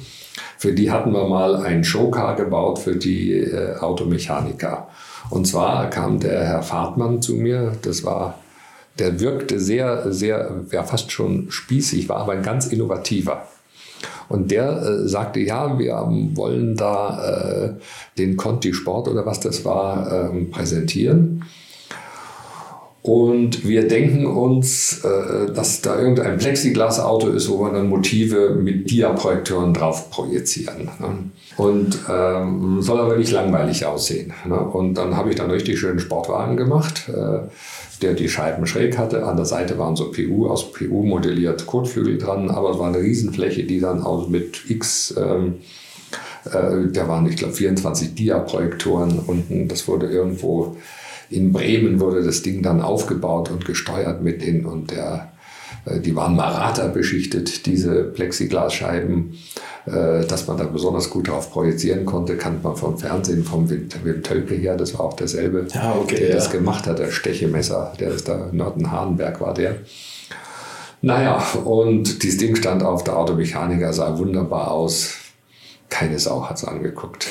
Für 0.57 0.72
die 0.72 0.92
hatten 0.92 1.12
wir 1.12 1.26
mal 1.26 1.57
einen 1.57 1.82
Showcar 1.82 2.36
gebaut 2.36 2.78
für 2.78 2.94
die 2.94 3.32
äh, 3.32 3.76
Automechaniker. 3.78 4.88
Und 5.30 5.48
zwar 5.48 5.90
kam 5.90 6.20
der 6.20 6.44
Herr 6.44 6.62
Fahrtmann 6.62 7.22
zu 7.22 7.34
mir. 7.34 7.72
Das 7.82 8.05
war, 8.05 8.38
der 9.01 9.18
wirkte 9.18 9.59
sehr, 9.59 10.12
sehr, 10.12 10.62
ja 10.70 10.84
fast 10.84 11.11
schon 11.11 11.51
spießig, 11.51 12.09
war 12.09 12.18
aber 12.18 12.32
ein 12.32 12.42
ganz 12.42 12.66
innovativer. 12.66 13.48
Und 14.28 14.53
der 14.53 14.80
äh, 14.80 15.09
sagte, 15.09 15.40
ja, 15.40 15.76
wir 15.76 16.07
wollen 16.34 16.76
da 16.76 17.24
äh, 17.24 17.72
den 18.16 18.36
Conti 18.36 18.72
Sport 18.72 19.09
oder 19.09 19.26
was 19.26 19.40
das 19.40 19.64
war, 19.64 20.30
ähm, 20.30 20.53
präsentieren. 20.53 21.42
Und 23.03 23.66
wir 23.66 23.88
denken 23.88 24.26
uns, 24.26 25.03
äh, 25.05 25.51
dass 25.53 25.80
da 25.80 25.98
irgendein 25.98 26.36
Plexiglasauto 26.36 27.28
ist, 27.28 27.48
wo 27.48 27.61
wir 27.61 27.72
dann 27.72 27.88
Motive 27.88 28.51
mit 28.51 28.90
Dia-Projektoren 28.90 29.72
drauf 29.72 30.11
projizieren. 30.11 30.90
Ne? 30.98 31.30
Und 31.57 31.98
ähm, 32.11 32.82
soll 32.82 33.01
aber 33.01 33.16
nicht 33.16 33.32
langweilig 33.32 33.86
aussehen. 33.86 34.34
Ne? 34.44 34.59
Und 34.61 34.94
dann 34.94 35.16
habe 35.16 35.30
ich 35.30 35.36
dann 35.36 35.51
richtig 35.51 35.78
schönen 35.78 35.98
Sportwagen 35.98 36.59
gemacht, 36.59 37.09
äh, 37.09 37.48
der 38.03 38.12
die 38.12 38.28
Scheiben 38.28 38.66
schräg 38.66 38.98
hatte. 38.98 39.24
An 39.26 39.36
der 39.36 39.46
Seite 39.46 39.78
waren 39.78 39.96
so 39.96 40.11
PU, 40.11 40.48
aus 40.48 40.70
PU 40.70 41.03
modelliert 41.03 41.66
Kotflügel 41.66 42.18
dran, 42.18 42.51
aber 42.51 42.72
es 42.72 42.78
war 42.78 42.88
eine 42.88 43.01
Riesenfläche, 43.01 43.64
die 43.64 43.80
dann 43.80 44.03
aus 44.03 44.28
mit 44.28 44.68
X... 44.68 45.14
Ähm, 45.16 45.55
äh, 46.46 46.90
da 46.92 47.07
waren, 47.07 47.26
ich 47.26 47.36
glaube, 47.36 47.53
24 47.53 48.14
Dia-Projektoren 48.14 49.18
unten. 49.26 49.68
Das 49.68 49.86
wurde 49.86 50.07
irgendwo 50.07 50.76
in 51.31 51.53
Bremen 51.53 52.01
wurde 52.01 52.22
das 52.22 52.43
Ding 52.43 52.62
dann 52.62 52.83
aufgebaut 52.83 53.51
und 53.51 53.64
gesteuert 53.64 54.22
mit 54.22 54.43
denen 54.43 54.66
und 54.66 54.91
der, 54.91 55.33
äh, 55.87 56.01
die 56.01 56.14
waren 56.16 56.35
Marata 56.35 56.89
beschichtet, 56.89 57.66
diese 57.66 58.03
Plexiglasscheiben, 58.03 59.39
äh, 59.87 60.26
dass 60.26 60.49
man 60.49 60.57
da 60.57 60.64
besonders 60.64 61.09
gut 61.09 61.28
drauf 61.28 61.53
projizieren 61.53 62.05
konnte, 62.05 62.37
kannte 62.37 62.66
man 62.66 62.76
vom 62.76 62.99
Fernsehen, 62.99 63.45
vom 63.45 63.70
Wim, 63.70 63.89
Wim 64.03 64.22
Tölke 64.22 64.55
her, 64.57 64.76
das 64.76 64.95
war 64.95 65.07
auch 65.07 65.14
derselbe, 65.14 65.66
Ja, 65.72 65.95
okay, 65.95 66.16
der 66.16 66.28
ja. 66.31 66.35
das 66.35 66.51
gemacht 66.51 66.87
hat, 66.87 66.99
der 66.99 67.12
Stechemesser, 67.12 67.93
der 68.01 68.11
ist 68.11 68.28
da, 68.28 68.49
Nörten-Hahnberg 68.51 69.41
war 69.41 69.55
der. 69.55 69.76
Naja, 71.03 71.43
und 71.64 72.22
dieses 72.22 72.39
Ding 72.39 72.57
stand 72.57 72.83
auf 72.83 73.05
der 73.05 73.16
Automechaniker, 73.16 73.93
sah 73.93 74.18
wunderbar 74.18 74.70
aus. 74.70 75.14
Keine 75.89 76.18
Sau 76.18 76.47
hat 76.47 76.59
es 76.59 76.64
angeguckt. 76.64 77.28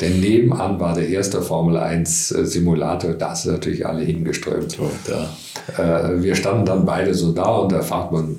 Denn 0.00 0.20
nebenan 0.20 0.78
war 0.78 0.94
der 0.94 1.08
erste 1.08 1.42
Formel 1.42 1.76
1 1.76 2.32
äh, 2.32 2.46
Simulator, 2.46 3.12
da 3.12 3.34
sind 3.34 3.52
natürlich 3.52 3.84
alle 3.86 4.02
hingeströmt. 4.02 4.78
Da. 5.06 5.30
Äh, 5.76 6.22
wir 6.22 6.34
standen 6.34 6.64
dann 6.64 6.86
beide 6.86 7.14
so 7.14 7.32
da 7.32 7.56
und 7.56 7.72
der 7.72 7.82
Fahrtmann 7.82 8.38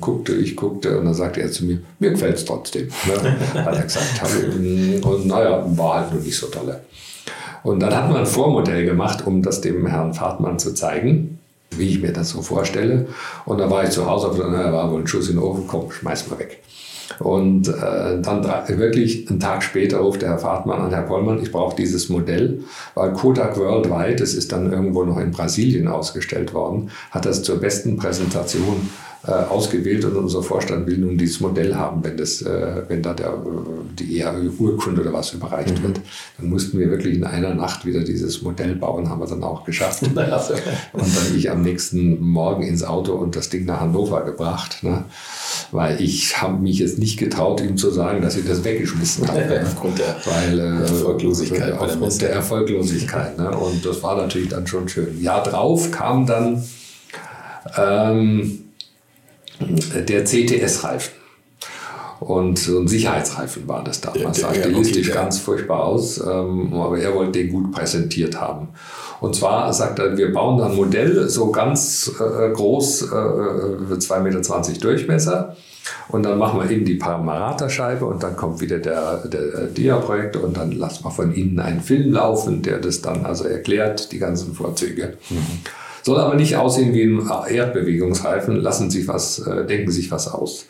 guckte, 0.00 0.32
ich 0.34 0.56
guckte 0.56 0.98
und 0.98 1.04
dann 1.04 1.14
sagte 1.14 1.42
er 1.42 1.50
zu 1.50 1.64
mir, 1.64 1.80
mir 1.98 2.10
gefällt 2.10 2.36
es 2.36 2.44
trotzdem. 2.44 2.88
Ne? 3.06 3.36
Hat 3.64 3.76
er 3.76 3.82
gesagt. 3.82 4.20
Und 5.02 5.26
naja, 5.26 5.64
war 5.76 6.00
halt 6.00 6.12
nur 6.12 6.22
nicht 6.22 6.36
so 6.36 6.46
tolle. 6.46 6.80
Und 7.62 7.80
dann 7.80 7.94
hatten 7.94 8.12
wir 8.12 8.20
ein 8.20 8.26
Vormodell 8.26 8.86
gemacht, 8.86 9.26
um 9.26 9.42
das 9.42 9.60
dem 9.60 9.86
Herrn 9.86 10.14
Fahrtmann 10.14 10.58
zu 10.58 10.72
zeigen, 10.72 11.38
wie 11.76 11.88
ich 11.88 12.00
mir 12.00 12.12
das 12.12 12.30
so 12.30 12.40
vorstelle. 12.40 13.08
Und 13.44 13.58
da 13.58 13.70
war 13.70 13.84
ich 13.84 13.90
zu 13.90 14.06
Hause, 14.06 14.28
und 14.28 14.52
da 14.52 14.72
war 14.72 14.90
wohl 14.90 15.02
ein 15.02 15.06
Schuss 15.06 15.28
in 15.28 15.36
den 15.36 15.44
Ofen, 15.44 15.66
komm, 15.66 15.90
schmeiß 15.90 16.28
mal 16.28 16.38
weg. 16.38 16.62
Und 17.18 17.68
äh, 17.68 18.20
dann 18.20 18.44
wirklich 18.68 19.28
einen 19.28 19.40
Tag 19.40 19.62
später 19.62 19.98
ruft 19.98 20.22
der 20.22 20.30
Herr 20.30 20.38
Fahrtmann 20.38 20.80
an, 20.80 20.90
Herr 20.90 21.02
Pollmann, 21.02 21.42
ich 21.42 21.52
brauche 21.52 21.76
dieses 21.76 22.08
Modell, 22.08 22.60
weil 22.94 23.12
Kodak 23.12 23.58
Worldwide, 23.58 24.16
das 24.16 24.34
ist 24.34 24.52
dann 24.52 24.72
irgendwo 24.72 25.04
noch 25.04 25.18
in 25.18 25.30
Brasilien 25.30 25.88
ausgestellt 25.88 26.54
worden, 26.54 26.90
hat 27.10 27.26
das 27.26 27.42
zur 27.42 27.58
besten 27.60 27.96
Präsentation 27.96 28.88
äh, 29.26 29.32
ausgewählt 29.32 30.02
und 30.06 30.16
unser 30.16 30.42
Vorstand 30.42 30.86
will 30.86 30.96
nun 30.96 31.18
dieses 31.18 31.40
Modell 31.40 31.74
haben, 31.74 32.02
wenn, 32.02 32.16
das, 32.16 32.40
äh, 32.40 32.82
wenn 32.88 33.02
da 33.02 33.12
der, 33.12 33.34
die 33.98 34.18
EAÜ-Urkunde 34.18 35.02
oder 35.02 35.12
was 35.12 35.34
überreicht 35.34 35.82
wird. 35.82 36.00
Dann 36.38 36.48
mussten 36.48 36.78
wir 36.78 36.90
wirklich 36.90 37.16
in 37.16 37.24
einer 37.24 37.54
Nacht 37.54 37.84
wieder 37.84 38.00
dieses 38.00 38.40
Modell 38.40 38.76
bauen, 38.76 39.10
haben 39.10 39.20
wir 39.20 39.26
dann 39.26 39.42
auch 39.42 39.64
geschafft. 39.64 40.02
Und 40.04 40.16
dann 40.16 41.36
ich 41.36 41.50
am 41.50 41.60
nächsten 41.60 42.18
Morgen 42.20 42.62
ins 42.62 42.82
Auto 42.82 43.12
und 43.12 43.36
das 43.36 43.50
Ding 43.50 43.66
nach 43.66 43.80
Hannover 43.80 44.24
gebracht. 44.24 44.82
Ne? 44.82 45.04
Weil 45.70 46.00
ich 46.00 46.40
habe 46.40 46.58
mich 46.58 46.78
jetzt 46.78 46.98
nicht 46.98 47.18
getraut, 47.18 47.60
ihm 47.60 47.76
zu 47.76 47.90
sagen, 47.90 48.22
dass 48.22 48.36
ich 48.36 48.46
das 48.46 48.64
weggeschmissen 48.64 49.28
habe. 49.28 49.38
ne? 49.48 49.62
Aufgrund 49.62 49.98
der 49.98 50.16
Weil, 50.24 50.58
äh, 50.58 50.62
Erfolglosigkeit 50.80 51.78
Aufgrund 51.78 52.22
der 52.22 52.32
Erfolglosigkeit. 52.32 53.38
Ne? 53.38 53.50
Und 53.50 53.84
das 53.84 54.02
war 54.02 54.16
natürlich 54.16 54.48
dann 54.48 54.66
schon 54.66 54.88
schön. 54.88 55.20
Jahr 55.20 55.42
drauf 55.42 55.90
kam 55.90 56.26
dann 56.26 56.64
ähm, 57.76 58.69
der 59.60 60.24
CTS-Reifen. 60.24 61.20
Und 62.20 62.58
so 62.58 62.78
ein 62.78 62.86
Sicherheitsreifen 62.86 63.66
war 63.66 63.82
das 63.82 64.02
damals. 64.02 64.40
Sah 64.40 64.52
stilistisch 64.52 65.08
okay, 65.08 65.18
ganz 65.18 65.38
furchtbar 65.38 65.84
aus, 65.84 66.18
ähm, 66.18 66.72
aber 66.74 66.98
er 66.98 67.14
wollte 67.14 67.32
den 67.32 67.50
gut 67.50 67.72
präsentiert 67.72 68.38
haben. 68.38 68.68
Und 69.20 69.34
zwar 69.34 69.72
sagt 69.72 69.98
er, 69.98 70.16
wir 70.18 70.32
bauen 70.32 70.58
dann 70.58 70.72
ein 70.72 70.76
Modell, 70.76 71.28
so 71.30 71.50
ganz 71.50 72.12
äh, 72.20 72.50
groß, 72.50 73.02
äh, 73.02 73.06
2,20 73.06 74.20
Meter 74.20 74.80
Durchmesser. 74.80 75.56
Und 76.08 76.24
dann 76.24 76.38
machen 76.38 76.60
wir 76.60 76.70
innen 76.70 76.84
die 76.84 76.96
Paramarata-Scheibe 76.96 78.04
und 78.04 78.22
dann 78.22 78.36
kommt 78.36 78.60
wieder 78.60 78.78
der, 78.78 79.26
der 79.26 79.66
Dia-Projekt 79.68 80.36
und 80.36 80.56
dann 80.56 80.72
lassen 80.72 81.04
wir 81.04 81.10
von 81.10 81.32
innen 81.32 81.58
einen 81.58 81.80
Film 81.80 82.12
laufen, 82.12 82.62
der 82.62 82.78
das 82.78 83.00
dann 83.00 83.24
also 83.24 83.44
erklärt, 83.44 84.12
die 84.12 84.18
ganzen 84.18 84.52
Vorzüge. 84.54 85.14
Soll 86.02 86.18
aber 86.18 86.34
nicht 86.34 86.56
aussehen 86.56 86.94
wie 86.94 87.04
ein 87.04 87.28
Erdbewegungsreifen, 87.48 88.56
lassen 88.56 88.90
sich 88.90 89.08
was, 89.08 89.40
äh, 89.40 89.66
denken 89.66 89.90
sich 89.90 90.10
was 90.10 90.28
aus. 90.28 90.66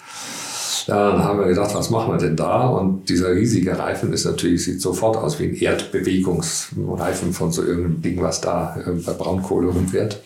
Dann 0.86 1.22
haben 1.22 1.38
wir 1.38 1.46
gedacht, 1.46 1.74
was 1.74 1.90
machen 1.90 2.12
wir 2.12 2.18
denn 2.18 2.36
da? 2.36 2.66
Und 2.66 3.08
dieser 3.08 3.32
riesige 3.32 3.78
Reifen 3.78 4.12
ist 4.12 4.24
natürlich, 4.24 4.64
sieht 4.64 4.80
sofort 4.80 5.16
aus 5.16 5.38
wie 5.38 5.44
ein 5.44 5.54
Erdbewegungsreifen 5.54 7.32
von 7.32 7.52
so 7.52 7.62
irgendeinem 7.62 8.02
Ding, 8.02 8.22
was 8.22 8.40
da 8.40 8.76
äh, 8.76 8.90
bei 8.90 9.12
Braunkohle 9.12 9.68
rumfährt. 9.68 10.20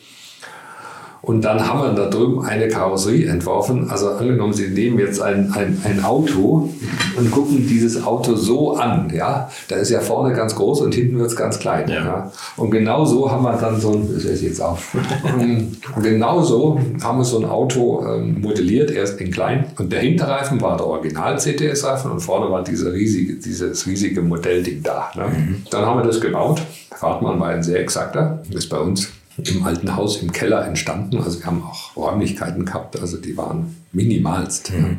Und 1.25 1.43
dann 1.43 1.67
haben 1.67 1.81
wir 1.81 1.93
da 1.93 2.11
drüben 2.11 2.45
eine 2.45 2.69
Karosserie 2.69 3.29
entworfen. 3.29 3.91
Also 3.91 4.11
angenommen, 4.11 4.53
Sie 4.53 4.69
nehmen 4.69 4.99
jetzt 4.99 5.23
ein, 5.23 5.53
ein, 5.53 5.81
ein 5.85 6.05
Auto 6.05 6.71
und 7.17 7.31
gucken 7.31 7.67
dieses 7.67 8.05
Auto 8.05 8.35
so 8.35 8.77
an. 8.77 9.11
Ja? 9.15 9.51
Da 9.69 9.77
ist 9.77 9.91
ja 9.91 10.01
vorne 10.01 10.35
ganz 10.35 10.55
groß 10.55 10.83
und 10.83 10.95
hinten 10.95 11.19
wird 11.19 11.29
es 11.29 11.37
ganz 11.37 11.59
klein. 11.59 11.89
Ja. 11.89 12.05
Ja? 12.05 12.33
Und 12.57 12.71
genau 12.71 13.05
so 13.05 13.31
haben 13.31 13.43
wir 13.43 13.55
dann 13.55 13.81
so 13.81 13.93
ein, 13.93 14.09
das 14.13 14.25
ist 14.25 14.43
jetzt 14.43 14.61
auf. 14.61 14.95
Und 15.39 16.03
genau 16.03 16.43
so 16.43 16.79
haben 17.03 17.19
wir 17.19 17.25
so 17.25 17.39
ein 17.39 17.47
Auto 17.47 18.05
ähm, 18.07 18.41
modelliert, 18.41 18.91
erst 18.91 19.21
in 19.21 19.31
klein. 19.31 19.67
Und 19.79 19.93
der 19.93 20.01
Hinterreifen 20.01 20.61
war 20.61 20.77
der 20.77 20.87
Original-CTS-Reifen 20.87 22.11
und 22.11 22.21
vorne 22.21 22.51
war 22.51 22.63
diese 22.63 22.93
riesige, 22.93 23.35
dieses 23.35 23.87
riesige 23.87 24.21
Modellding 24.21 24.83
da. 24.83 25.11
Ne? 25.15 25.25
Dann 25.71 25.87
haben 25.87 26.01
wir 26.01 26.05
das 26.05 26.21
gebaut. 26.21 26.61
Fahrtmann 26.95 27.41
war 27.41 27.49
ein 27.49 27.63
sehr 27.63 27.81
exakter. 27.81 28.43
Ist 28.51 28.69
bei 28.69 28.79
uns 28.79 29.11
im 29.37 29.65
alten 29.65 29.97
Haus 29.97 30.23
im 30.23 30.33
Keller 30.33 30.67
entstanden. 30.67 31.19
Also 31.19 31.39
wir 31.41 31.47
haben 31.47 31.63
auch 31.63 31.97
Räumlichkeiten 31.97 32.65
gehabt, 32.65 33.01
also 33.01 33.17
die 33.17 33.37
waren 33.37 33.77
minimalst. 33.93 34.73
Mhm. 34.73 34.99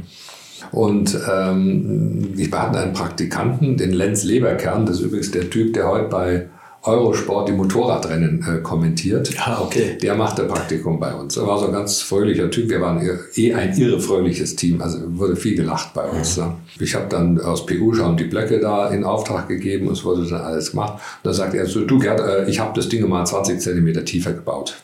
Und 0.71 1.17
ähm, 1.31 2.31
wir 2.33 2.51
hatten 2.51 2.75
einen 2.75 2.93
Praktikanten, 2.93 3.77
den 3.77 3.91
Lenz 3.91 4.23
Leberkern, 4.23 4.85
das 4.85 4.97
ist 4.97 5.05
übrigens 5.05 5.31
der 5.31 5.49
Typ, 5.49 5.73
der 5.73 5.87
heute 5.87 6.09
bei 6.09 6.47
Eurosport 6.85 7.49
die 7.49 7.53
Motorradrennen 7.53 8.45
äh, 8.47 8.61
kommentiert. 8.61 9.33
Ja, 9.33 9.59
okay. 9.61 9.97
Der 10.01 10.15
machte 10.15 10.43
Praktikum 10.43 10.99
bei 10.99 11.13
uns. 11.13 11.35
Er 11.35 11.47
war 11.47 11.57
so 11.57 11.65
ein 11.65 11.71
ganz 11.71 12.01
fröhlicher 12.01 12.51
Typ. 12.51 12.69
Wir 12.69 12.79
waren 12.79 13.01
eh 13.35 13.53
ein 13.53 13.75
irre 13.77 13.99
fröhliches 13.99 14.55
Team. 14.55 14.81
Also 14.81 14.99
wurde 15.17 15.35
viel 15.35 15.55
gelacht 15.55 15.93
bei 15.93 16.05
uns. 16.05 16.37
Ne? 16.37 16.53
Ich 16.79 16.93
habe 16.93 17.07
dann 17.09 17.41
aus 17.41 17.65
PU 17.65 17.93
schon 17.93 18.17
die 18.17 18.25
Blöcke 18.25 18.59
da 18.59 18.89
in 18.89 19.03
Auftrag 19.03 19.47
gegeben. 19.47 19.89
Es 19.89 20.03
wurde 20.03 20.27
dann 20.29 20.41
alles 20.41 20.71
gemacht. 20.71 20.93
Und 20.93 20.99
dann 21.23 21.33
sagt 21.33 21.55
er 21.55 21.65
so, 21.65 21.85
du 21.85 21.97
Gerd, 21.97 22.19
äh, 22.19 22.49
ich 22.49 22.59
habe 22.59 22.73
das 22.75 22.87
Ding 22.87 23.07
mal 23.09 23.25
20 23.25 23.59
Zentimeter 23.59 24.05
tiefer 24.05 24.33
gebaut. 24.33 24.75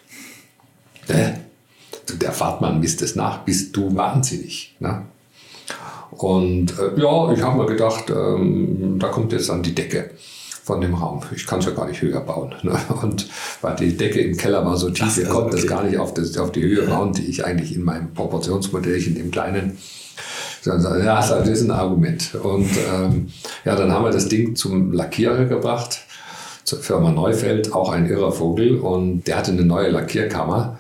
Äh, 1.08 1.34
der 2.20 2.32
Fahrtmann 2.32 2.80
misst 2.80 3.02
es 3.04 3.16
nach. 3.16 3.40
Bist 3.46 3.76
du 3.78 3.96
wahnsinnig. 3.96 4.76
Ne? 4.80 5.04
Und 6.10 6.74
äh, 6.80 7.00
ja, 7.00 7.32
ich 7.32 7.42
habe 7.42 7.58
mir 7.60 7.68
gedacht, 7.68 8.10
ähm, 8.10 8.98
da 8.98 9.08
kommt 9.10 9.32
jetzt 9.34 9.50
dann 9.50 9.62
die 9.62 9.76
Decke 9.76 10.10
von 10.64 10.82
dem 10.82 10.94
Raum. 10.94 11.22
Ich 11.36 11.48
kann 11.48 11.60
es 11.60 11.66
ja 11.66 11.72
gar 11.72 11.88
nicht 11.88 12.02
höher 12.02 12.22
bauen. 12.22 12.56
Ne? 12.64 12.78
Und 13.02 13.28
weil 13.62 13.76
die 13.76 13.98
Decke 13.98 14.22
im 14.22 14.38
Keller 14.38 14.64
war 14.66 14.78
so 14.78 14.90
tief, 14.90 15.08
Ach, 15.10 15.18
wir 15.18 15.26
also, 15.26 15.38
konnten 15.40 15.56
das 15.56 15.68
gar 15.68 15.84
nicht 15.84 15.98
auf, 15.98 16.14
das, 16.14 16.38
auf 16.38 16.52
die 16.52 16.62
Höhe 16.62 16.84
bauen, 16.84 17.12
die 17.14 17.26
ich 17.26 17.44
eigentlich 17.44 17.76
in 17.76 17.84
meinem 17.84 18.14
Proportionsmodellchen, 18.14 19.16
dem 19.16 19.32
kleinen, 19.32 19.78
sondern 20.62 21.04
ja, 21.04 21.16
das 21.16 21.48
ist 21.48 21.64
ein 21.64 21.72
Argument. 21.72 22.36
Und 22.36 22.70
ähm, 22.94 23.30
ja, 23.66 23.76
dann 23.76 23.92
haben 23.92 24.06
wir 24.06 24.12
das 24.12 24.28
Ding 24.28 24.56
zum 24.56 24.92
Lackierer 24.92 25.46
gebracht, 25.46 26.02
zur 26.64 26.80
Firma 26.80 27.12
Neufeld, 27.12 27.74
auch 27.74 27.90
ein 27.90 28.08
irrer 28.08 28.32
Vogel. 28.32 28.78
Und 28.78 29.24
der 29.24 29.38
hatte 29.38 29.52
eine 29.52 29.64
neue 29.64 29.90
Lackierkammer. 29.90 30.78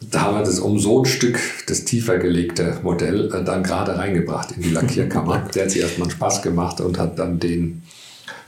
Da 0.00 0.22
haben 0.22 0.38
wir 0.38 0.44
das 0.44 0.58
um 0.58 0.78
so 0.78 1.02
ein 1.02 1.04
Stück, 1.04 1.38
das 1.66 1.84
tiefer 1.84 2.18
gelegte 2.18 2.78
Modell, 2.82 3.32
äh, 3.32 3.44
dann 3.44 3.62
gerade 3.62 3.98
reingebracht 3.98 4.52
in 4.52 4.62
die 4.62 4.70
Lackierkammer. 4.70 5.48
der 5.54 5.64
hat 5.64 5.70
sich 5.70 5.82
erstmal 5.82 6.10
Spaß 6.10 6.42
gemacht 6.42 6.80
und 6.80 6.98
hat 6.98 7.18
dann 7.18 7.38
den 7.38 7.82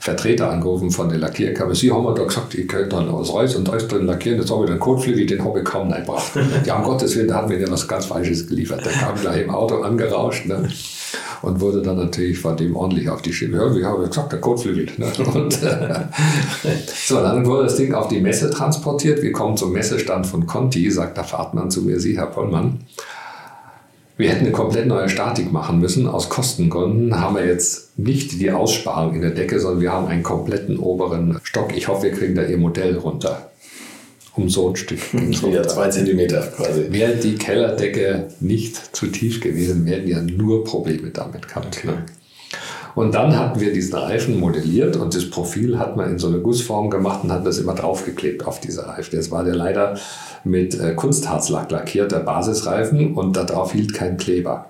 Vertreter 0.05 0.51
angerufen 0.51 0.91
von 0.91 1.09
der 1.09 1.17
Lackierkammer. 1.17 1.73
Sie 1.73 1.91
haben 1.91 2.03
mir 2.03 2.13
da 2.13 2.25
gesagt, 2.25 2.53
ich 2.53 2.67
könnte 2.67 2.89
dann 2.89 3.09
aus 3.09 3.33
Reus 3.33 3.55
und 3.55 3.67
Reus 3.67 3.87
drin 3.87 4.05
lackieren. 4.05 4.37
Jetzt 4.37 4.51
habe 4.51 4.65
ich 4.65 4.69
den 4.69 4.79
Kotflügel, 4.79 5.25
den 5.25 5.43
habe 5.43 5.59
ich 5.59 5.65
kaum 5.65 5.91
reingebracht. 5.91 6.31
Ja, 6.63 6.77
um 6.77 6.83
Gottes 6.83 7.15
Willen, 7.15 7.27
da 7.27 7.37
hat 7.37 7.49
mir 7.49 7.57
der 7.57 7.71
was 7.71 7.87
ganz 7.87 8.05
Falsches 8.05 8.47
geliefert. 8.47 8.85
Der 8.85 8.93
kam 8.93 9.15
gleich 9.19 9.41
im 9.41 9.49
Auto 9.49 9.81
angerauscht 9.81 10.45
ne? 10.45 10.69
und 11.41 11.59
wurde 11.59 11.81
dann 11.81 11.97
natürlich 11.97 12.37
von 12.37 12.55
dem 12.55 12.75
ordentlich 12.75 13.09
auf 13.09 13.23
die 13.23 13.33
Schiene. 13.33 13.57
Ja, 13.57 13.75
wie 13.75 13.83
habe 13.83 14.03
ich 14.03 14.09
gesagt, 14.09 14.31
der 14.31 14.41
Kotflügel. 14.41 14.89
Ne? 14.97 15.11
Und, 15.33 15.63
äh, 15.63 16.01
so, 17.07 17.15
dann 17.15 17.43
wurde 17.47 17.63
das 17.63 17.75
Ding 17.75 17.95
auf 17.95 18.07
die 18.07 18.21
Messe 18.21 18.51
transportiert. 18.51 19.23
Wir 19.23 19.31
kommen 19.31 19.57
zum 19.57 19.71
Messestand 19.71 20.27
von 20.27 20.45
Conti, 20.45 20.91
sagt 20.91 21.17
der 21.17 21.23
Fahrtmann 21.23 21.71
zu 21.71 21.81
mir, 21.81 21.99
Sie, 21.99 22.15
Herr 22.15 22.27
Pollmann. 22.27 22.81
Wir 24.17 24.29
hätten 24.29 24.45
eine 24.45 24.51
komplett 24.51 24.87
neue 24.87 25.09
Statik 25.09 25.51
machen 25.51 25.79
müssen. 25.79 26.07
Aus 26.07 26.29
Kostengründen 26.29 27.19
haben 27.19 27.35
wir 27.35 27.45
jetzt 27.45 27.97
nicht 27.97 28.39
die 28.39 28.51
Aussparung 28.51 29.13
in 29.15 29.21
der 29.21 29.31
Decke, 29.31 29.59
sondern 29.59 29.81
wir 29.81 29.91
haben 29.91 30.07
einen 30.07 30.23
kompletten 30.23 30.79
oberen 30.79 31.39
Stock. 31.43 31.75
Ich 31.75 31.89
hoffe, 31.89 32.03
wir 32.03 32.11
kriegen 32.11 32.35
da 32.35 32.43
Ihr 32.43 32.57
Modell 32.57 32.97
runter. 32.97 33.49
Um 34.35 34.49
so 34.49 34.69
ein 34.69 34.75
Stück. 34.75 34.99
Ja, 35.49 35.63
zwei 35.63 35.89
Zentimeter 35.89 36.41
quasi. 36.41 36.87
Wäre 36.89 37.15
die 37.15 37.35
Kellerdecke 37.35 38.27
nicht 38.41 38.95
zu 38.95 39.07
tief 39.07 39.39
gewesen, 39.39 39.85
wir 39.85 39.97
hätten 39.97 40.09
ja 40.09 40.21
nur 40.21 40.65
Probleme 40.65 41.09
damit 41.09 41.47
gehabt. 41.47 41.85
Ne? 41.85 42.05
Und 42.95 43.13
dann 43.13 43.37
hatten 43.37 43.59
wir 43.59 43.73
diesen 43.73 43.95
Reifen 43.95 44.39
modelliert 44.39 44.95
und 44.95 45.13
das 45.13 45.29
Profil 45.29 45.77
hat 45.77 45.97
man 45.97 46.11
in 46.11 46.19
so 46.19 46.27
eine 46.27 46.39
Gussform 46.39 46.89
gemacht 46.89 47.23
und 47.23 47.31
hat 47.31 47.45
das 47.45 47.57
immer 47.57 47.75
draufgeklebt 47.75 48.45
auf 48.45 48.61
diese 48.61 48.87
Reifen. 48.87 49.17
Das 49.17 49.31
war 49.31 49.43
der 49.43 49.55
leider 49.55 49.97
mit 50.45 50.79
äh, 50.79 50.93
Kunstharzlack 50.93 51.71
lackierter 51.71 52.21
Basisreifen 52.21 53.13
und 53.15 53.35
darauf 53.35 53.73
hielt 53.73 53.93
kein 53.93 54.15
Kleber. 54.15 54.69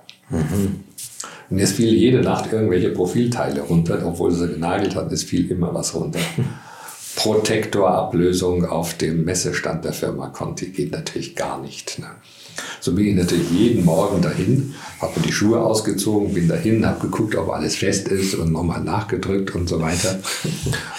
Und 1.48 1.58
es 1.58 1.72
fiel 1.72 1.94
jede 1.94 2.20
Nacht 2.20 2.52
irgendwelche 2.52 2.90
Profilteile 2.90 3.60
runter, 3.60 4.02
obwohl 4.04 4.32
sie 4.32 4.48
genagelt 4.48 4.96
hat, 4.96 5.12
es 5.12 5.22
fiel 5.22 5.48
immer 5.50 5.72
was 5.72 5.94
runter. 5.94 6.18
Protektorablösung 7.16 8.66
auf 8.66 8.94
dem 8.94 9.24
Messestand 9.24 9.84
der 9.84 9.92
Firma 9.92 10.28
Conti 10.28 10.66
geht 10.66 10.92
natürlich 10.92 11.34
gar 11.34 11.60
nicht. 11.62 11.98
Ne? 11.98 12.06
So 12.80 12.94
bin 12.94 13.06
ich 13.06 13.14
natürlich 13.14 13.50
jeden 13.50 13.84
Morgen 13.84 14.22
dahin, 14.22 14.74
habe 15.00 15.18
mir 15.18 15.26
die 15.26 15.32
Schuhe 15.32 15.60
ausgezogen, 15.60 16.34
bin 16.34 16.48
dahin, 16.48 16.86
habe 16.86 17.00
geguckt, 17.00 17.34
ob 17.36 17.50
alles 17.50 17.76
fest 17.76 18.08
ist 18.08 18.34
und 18.34 18.52
nochmal 18.52 18.82
nachgedrückt 18.82 19.54
und 19.54 19.68
so 19.68 19.80
weiter. 19.80 20.18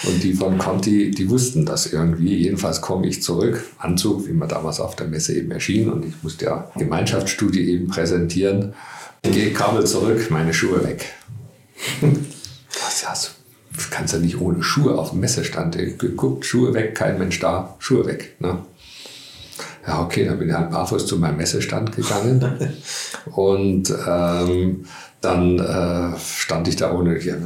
Und 0.04 0.22
die 0.22 0.34
von 0.34 0.58
Conti, 0.58 1.10
die 1.10 1.30
wussten 1.30 1.64
das 1.64 1.92
irgendwie. 1.92 2.34
Jedenfalls 2.36 2.80
komme 2.80 3.06
ich 3.06 3.22
zurück, 3.22 3.64
Anzug, 3.78 4.26
wie 4.26 4.32
man 4.32 4.48
damals 4.48 4.80
auf 4.80 4.96
der 4.96 5.06
Messe 5.06 5.34
eben 5.34 5.50
erschien 5.50 5.90
und 5.90 6.04
ich 6.04 6.14
musste 6.22 6.46
ja 6.46 6.70
Gemeinschaftsstudie 6.76 7.70
eben 7.70 7.88
präsentieren. 7.88 8.74
Gehe 9.22 9.52
Kabel 9.52 9.84
zurück, 9.86 10.30
meine 10.30 10.54
Schuhe 10.54 10.84
weg. 10.84 11.06
Was 12.00 13.02
ja, 13.02 13.14
so 13.14 13.30
du 13.78 13.84
kannst 13.90 14.14
ja 14.14 14.20
nicht 14.20 14.40
ohne 14.40 14.62
Schuhe 14.62 14.98
auf 14.98 15.10
dem 15.10 15.20
Messestand. 15.20 15.76
Geguckt, 15.98 16.44
Schuhe 16.44 16.74
weg, 16.74 16.94
kein 16.94 17.18
Mensch 17.18 17.38
da, 17.40 17.76
Schuhe 17.78 18.06
weg. 18.06 18.36
Ne? 18.40 18.58
Ja, 19.88 20.02
okay, 20.02 20.26
dann 20.26 20.38
bin 20.38 20.50
ich 20.50 20.54
halt 20.54 20.70
barfuß 20.70 21.06
zu 21.06 21.16
meinem 21.16 21.38
Messestand 21.38 21.96
gegangen. 21.96 22.44
Und 23.34 23.90
ähm, 24.06 24.84
dann 25.22 25.58
äh, 25.58 26.18
stand 26.18 26.68
ich 26.68 26.76
da 26.76 26.92
ohne, 26.92 27.18
ja, 27.24 27.36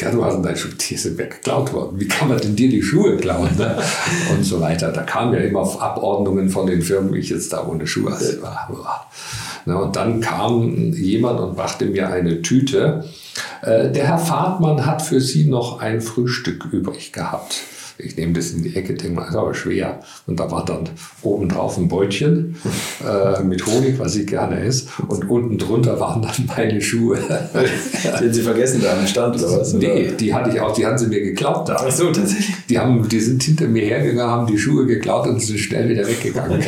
ja, 0.00 0.10
du 0.10 0.24
hast 0.24 0.42
deine 0.42 0.56
Schuhe, 0.56 0.72
die 0.72 0.96
sind 0.96 1.16
weggeklaut 1.16 1.72
worden. 1.72 2.00
Wie 2.00 2.08
kann 2.08 2.28
man 2.28 2.38
denn 2.38 2.56
dir 2.56 2.68
die 2.68 2.82
Schuhe 2.82 3.16
klauen? 3.18 3.56
Ne? 3.56 3.78
Und 4.32 4.42
so 4.42 4.60
weiter. 4.60 4.90
Da 4.90 5.02
kamen 5.02 5.32
ja 5.32 5.38
immer 5.38 5.60
auf 5.60 5.80
Abordnungen 5.80 6.50
von 6.50 6.66
den 6.66 6.82
Firmen, 6.82 7.14
wie 7.14 7.20
ich 7.20 7.30
jetzt 7.30 7.52
da 7.52 7.64
ohne 7.64 7.86
Schuhe 7.86 8.10
war. 8.40 9.06
Na, 9.64 9.76
und 9.76 9.94
dann 9.94 10.20
kam 10.20 10.92
jemand 10.92 11.38
und 11.38 11.54
brachte 11.54 11.86
mir 11.86 12.08
eine 12.08 12.42
Tüte. 12.42 13.04
Äh, 13.62 13.92
der 13.92 14.08
Herr 14.08 14.18
Fahrtmann 14.18 14.84
hat 14.84 15.02
für 15.02 15.20
Sie 15.20 15.44
noch 15.44 15.78
ein 15.78 16.00
Frühstück 16.00 16.66
übrig 16.72 17.12
gehabt. 17.12 17.60
Ich 17.98 18.16
nehme 18.16 18.32
das 18.32 18.50
in 18.50 18.62
die 18.62 18.74
Ecke, 18.74 18.94
denke 18.94 19.14
mal, 19.14 19.28
ist 19.28 19.36
aber 19.36 19.54
schwer. 19.54 20.00
Und 20.26 20.40
da 20.40 20.50
war 20.50 20.64
dann 20.64 20.88
oben 21.22 21.48
drauf 21.48 21.76
ein 21.76 21.88
Beutchen 21.88 22.56
äh, 23.06 23.42
mit 23.42 23.66
Honig, 23.66 23.98
was 23.98 24.16
ich 24.16 24.26
gerne 24.26 24.60
esse. 24.60 24.86
Und 25.08 25.28
unten 25.28 25.58
drunter 25.58 25.98
waren 26.00 26.22
dann 26.22 26.48
meine 26.56 26.80
Schuhe. 26.80 27.18
Den 28.20 28.32
Sie 28.32 28.42
vergessen 28.42 28.80
da 28.82 28.98
am 28.98 29.06
Stand 29.06 29.36
oder 29.36 29.60
was? 29.60 29.72
nee, 29.74 30.12
die 30.18 30.34
hatte 30.34 30.50
ich 30.50 30.60
auch, 30.60 30.72
die 30.74 30.86
haben 30.86 30.98
sie 30.98 31.06
mir 31.06 31.20
geklaut 31.20 31.68
da. 31.68 31.76
Ach 31.78 31.90
so, 31.90 32.10
tatsächlich. 32.10 32.54
Die, 32.68 32.78
haben, 32.78 33.08
die 33.08 33.20
sind 33.20 33.42
hinter 33.42 33.68
mir 33.68 33.84
hergegangen, 33.84 34.30
haben 34.30 34.46
die 34.46 34.58
Schuhe 34.58 34.86
geklaut 34.86 35.26
und 35.26 35.40
sind 35.40 35.58
schnell 35.58 35.88
wieder 35.88 36.06
weggegangen. 36.06 36.62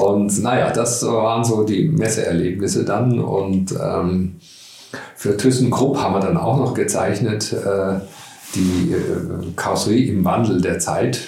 und 0.00 0.42
naja, 0.42 0.70
das 0.70 1.04
waren 1.04 1.44
so 1.44 1.64
die 1.64 1.88
Messeerlebnisse 1.88 2.84
dann. 2.84 3.18
Und 3.18 3.72
ähm, 3.72 4.36
für 5.14 5.36
ThyssenKrupp 5.36 5.98
haben 5.98 6.14
wir 6.14 6.20
dann 6.20 6.36
auch 6.36 6.58
noch 6.58 6.74
gezeichnet 6.74 7.52
äh, 7.52 8.00
die 8.54 8.92
äh, 8.92 9.52
Karosserie 9.56 10.10
im 10.10 10.24
Wandel 10.24 10.60
der 10.60 10.78
Zeit. 10.78 11.20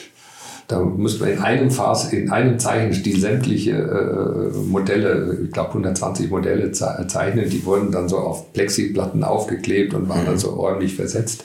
Da 0.69 0.79
musste 0.81 1.25
man 1.25 1.33
in 1.33 1.39
einem 1.41 1.71
Phase, 1.71 2.15
in 2.15 2.31
einem 2.31 2.59
Zeichenstil 2.59 3.19
sämtliche 3.19 3.73
äh, 3.73 4.57
Modelle, 4.57 5.39
ich 5.45 5.51
glaube 5.51 5.71
120 5.71 6.31
Modelle 6.31 6.71
zeichnen. 6.71 7.51
Die 7.51 7.65
wurden 7.65 7.91
dann 7.91 8.09
so 8.09 8.19
auf 8.19 8.53
Plexiplatten 8.53 9.25
aufgeklebt 9.25 9.95
und 9.95 10.09
waren 10.09 10.27
dann 10.27 10.39
so 10.39 10.51
räumlich 10.51 10.95
versetzt. 10.95 11.45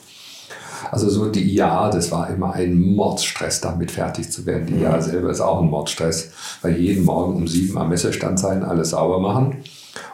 Also 0.92 1.10
so 1.10 1.30
die 1.30 1.56
IAA, 1.56 1.90
das 1.90 2.12
war 2.12 2.30
immer 2.30 2.54
ein 2.54 2.80
Mordsstress, 2.80 3.62
damit 3.62 3.90
fertig 3.90 4.32
zu 4.32 4.46
werden. 4.46 4.68
Die 4.68 4.76
IAA 4.76 5.02
selber 5.02 5.32
ist 5.32 5.42
auch 5.42 5.62
ein 5.62 5.70
Mordsstress, 5.70 6.30
weil 6.62 6.78
jeden 6.78 7.04
Morgen 7.04 7.36
um 7.36 7.48
sieben 7.48 7.76
am 7.80 7.90
Messestand 7.90 8.40
sein, 8.40 8.64
alles 8.64 8.92
sauber 8.92 9.20
machen 9.20 9.64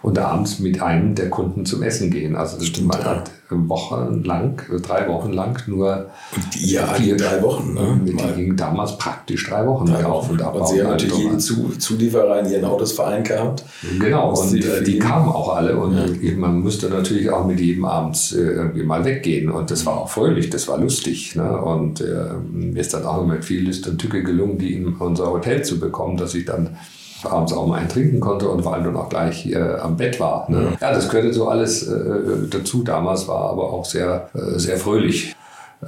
und 0.02 0.18
abends 0.20 0.60
mit 0.60 0.82
einem 0.82 1.16
der 1.16 1.30
Kunden 1.30 1.66
zum 1.66 1.84
Essen 1.84 2.12
gehen. 2.12 2.36
Also 2.36 2.58
das 2.58 2.68
Stimmt, 2.68 2.88
man 2.88 3.02
ja. 3.02 3.06
hat 3.06 3.32
wochenlang, 3.50 4.62
drei 4.82 5.08
Wochen 5.08 5.34
lang 5.34 5.62
nur 5.68 6.08
und 6.36 6.62
ja, 6.62 6.86
vier, 6.88 7.18
drei 7.18 7.42
Wochen. 7.42 7.74
Ne? 7.74 8.00
Die 8.06 8.14
gingen 8.36 8.56
damals 8.56 8.98
praktisch 8.98 9.50
drei 9.50 9.66
Wochen 9.68 9.88
drei 9.88 10.06
auf 10.06 10.30
und 10.30 10.42
ab. 10.42 10.56
Und 10.56 10.68
sie 10.68 10.82
haben 10.82 10.92
natürlich 10.92 11.18
jeden 11.18 11.40
Zu 11.40 11.70
Zulieferer 11.78 12.40
in 12.40 12.52
ihren 12.52 12.66
Autos 12.66 12.94
vereint 12.94 13.28
gehabt. 13.28 13.64
Genau, 14.00 14.34
und 14.34 14.54
die, 14.54 14.64
die, 14.86 15.00
kamen 15.00 15.30
auch 15.30 15.56
alle 15.56 15.76
und 15.78 16.22
ja. 16.22 16.36
man 16.36 16.62
musste 16.62 16.90
natürlich 16.90 17.30
auch 17.30 17.46
mit 17.46 17.60
jedem 17.60 17.86
abends 17.86 18.32
äh, 18.32 18.42
irgendwie 18.42 18.84
mal 18.84 19.04
weggehen 19.04 19.50
und 19.50 19.70
das 19.72 19.86
war 19.86 20.02
auch 20.02 20.10
fröhlich, 20.10 20.50
das 20.50 20.68
war 20.68 20.78
lustig. 20.78 21.36
Ne? 21.36 21.62
Und 21.62 22.02
äh, 22.02 22.34
mir 22.52 22.80
ist 22.80 22.94
dann 22.94 23.06
auch 23.06 23.26
mit 23.26 23.44
viel 23.44 23.66
Lust 23.66 23.88
und 23.88 23.98
Tücke 23.98 24.24
gelungen, 24.24 24.58
die 24.58 24.76
in 24.76 24.96
unser 24.96 25.30
Hotel 25.30 25.64
zu 25.64 25.80
bekommen, 25.80 26.18
dass 26.18 26.34
ich 26.36 26.46
dann 26.46 26.78
abends 27.26 27.54
auch 27.54 27.68
mal 27.68 27.80
einen 27.80 27.90
trinken 27.90 28.20
konnte 28.20 28.50
und 28.50 28.64
vor 28.64 28.74
allem 28.74 28.86
dann 28.86 28.96
auch 28.96 29.10
gleich 29.10 29.46
äh, 29.48 29.58
am 29.58 29.98
Bett 29.98 30.20
war. 30.20 30.50
Ne? 30.50 30.74
Ja, 30.80 30.94
das 30.94 31.10
gehörte 31.10 31.34
so 31.34 31.48
alles 31.48 31.88
äh, 31.88 32.48
dazu. 32.50 32.84
Damals 32.84 33.28
war 33.28 33.52
aber 33.52 33.72
auch 33.72 33.86
sehr, 33.86 34.30
äh, 34.34 34.58
sehr 34.58 34.78
fröhlich. 34.78 35.36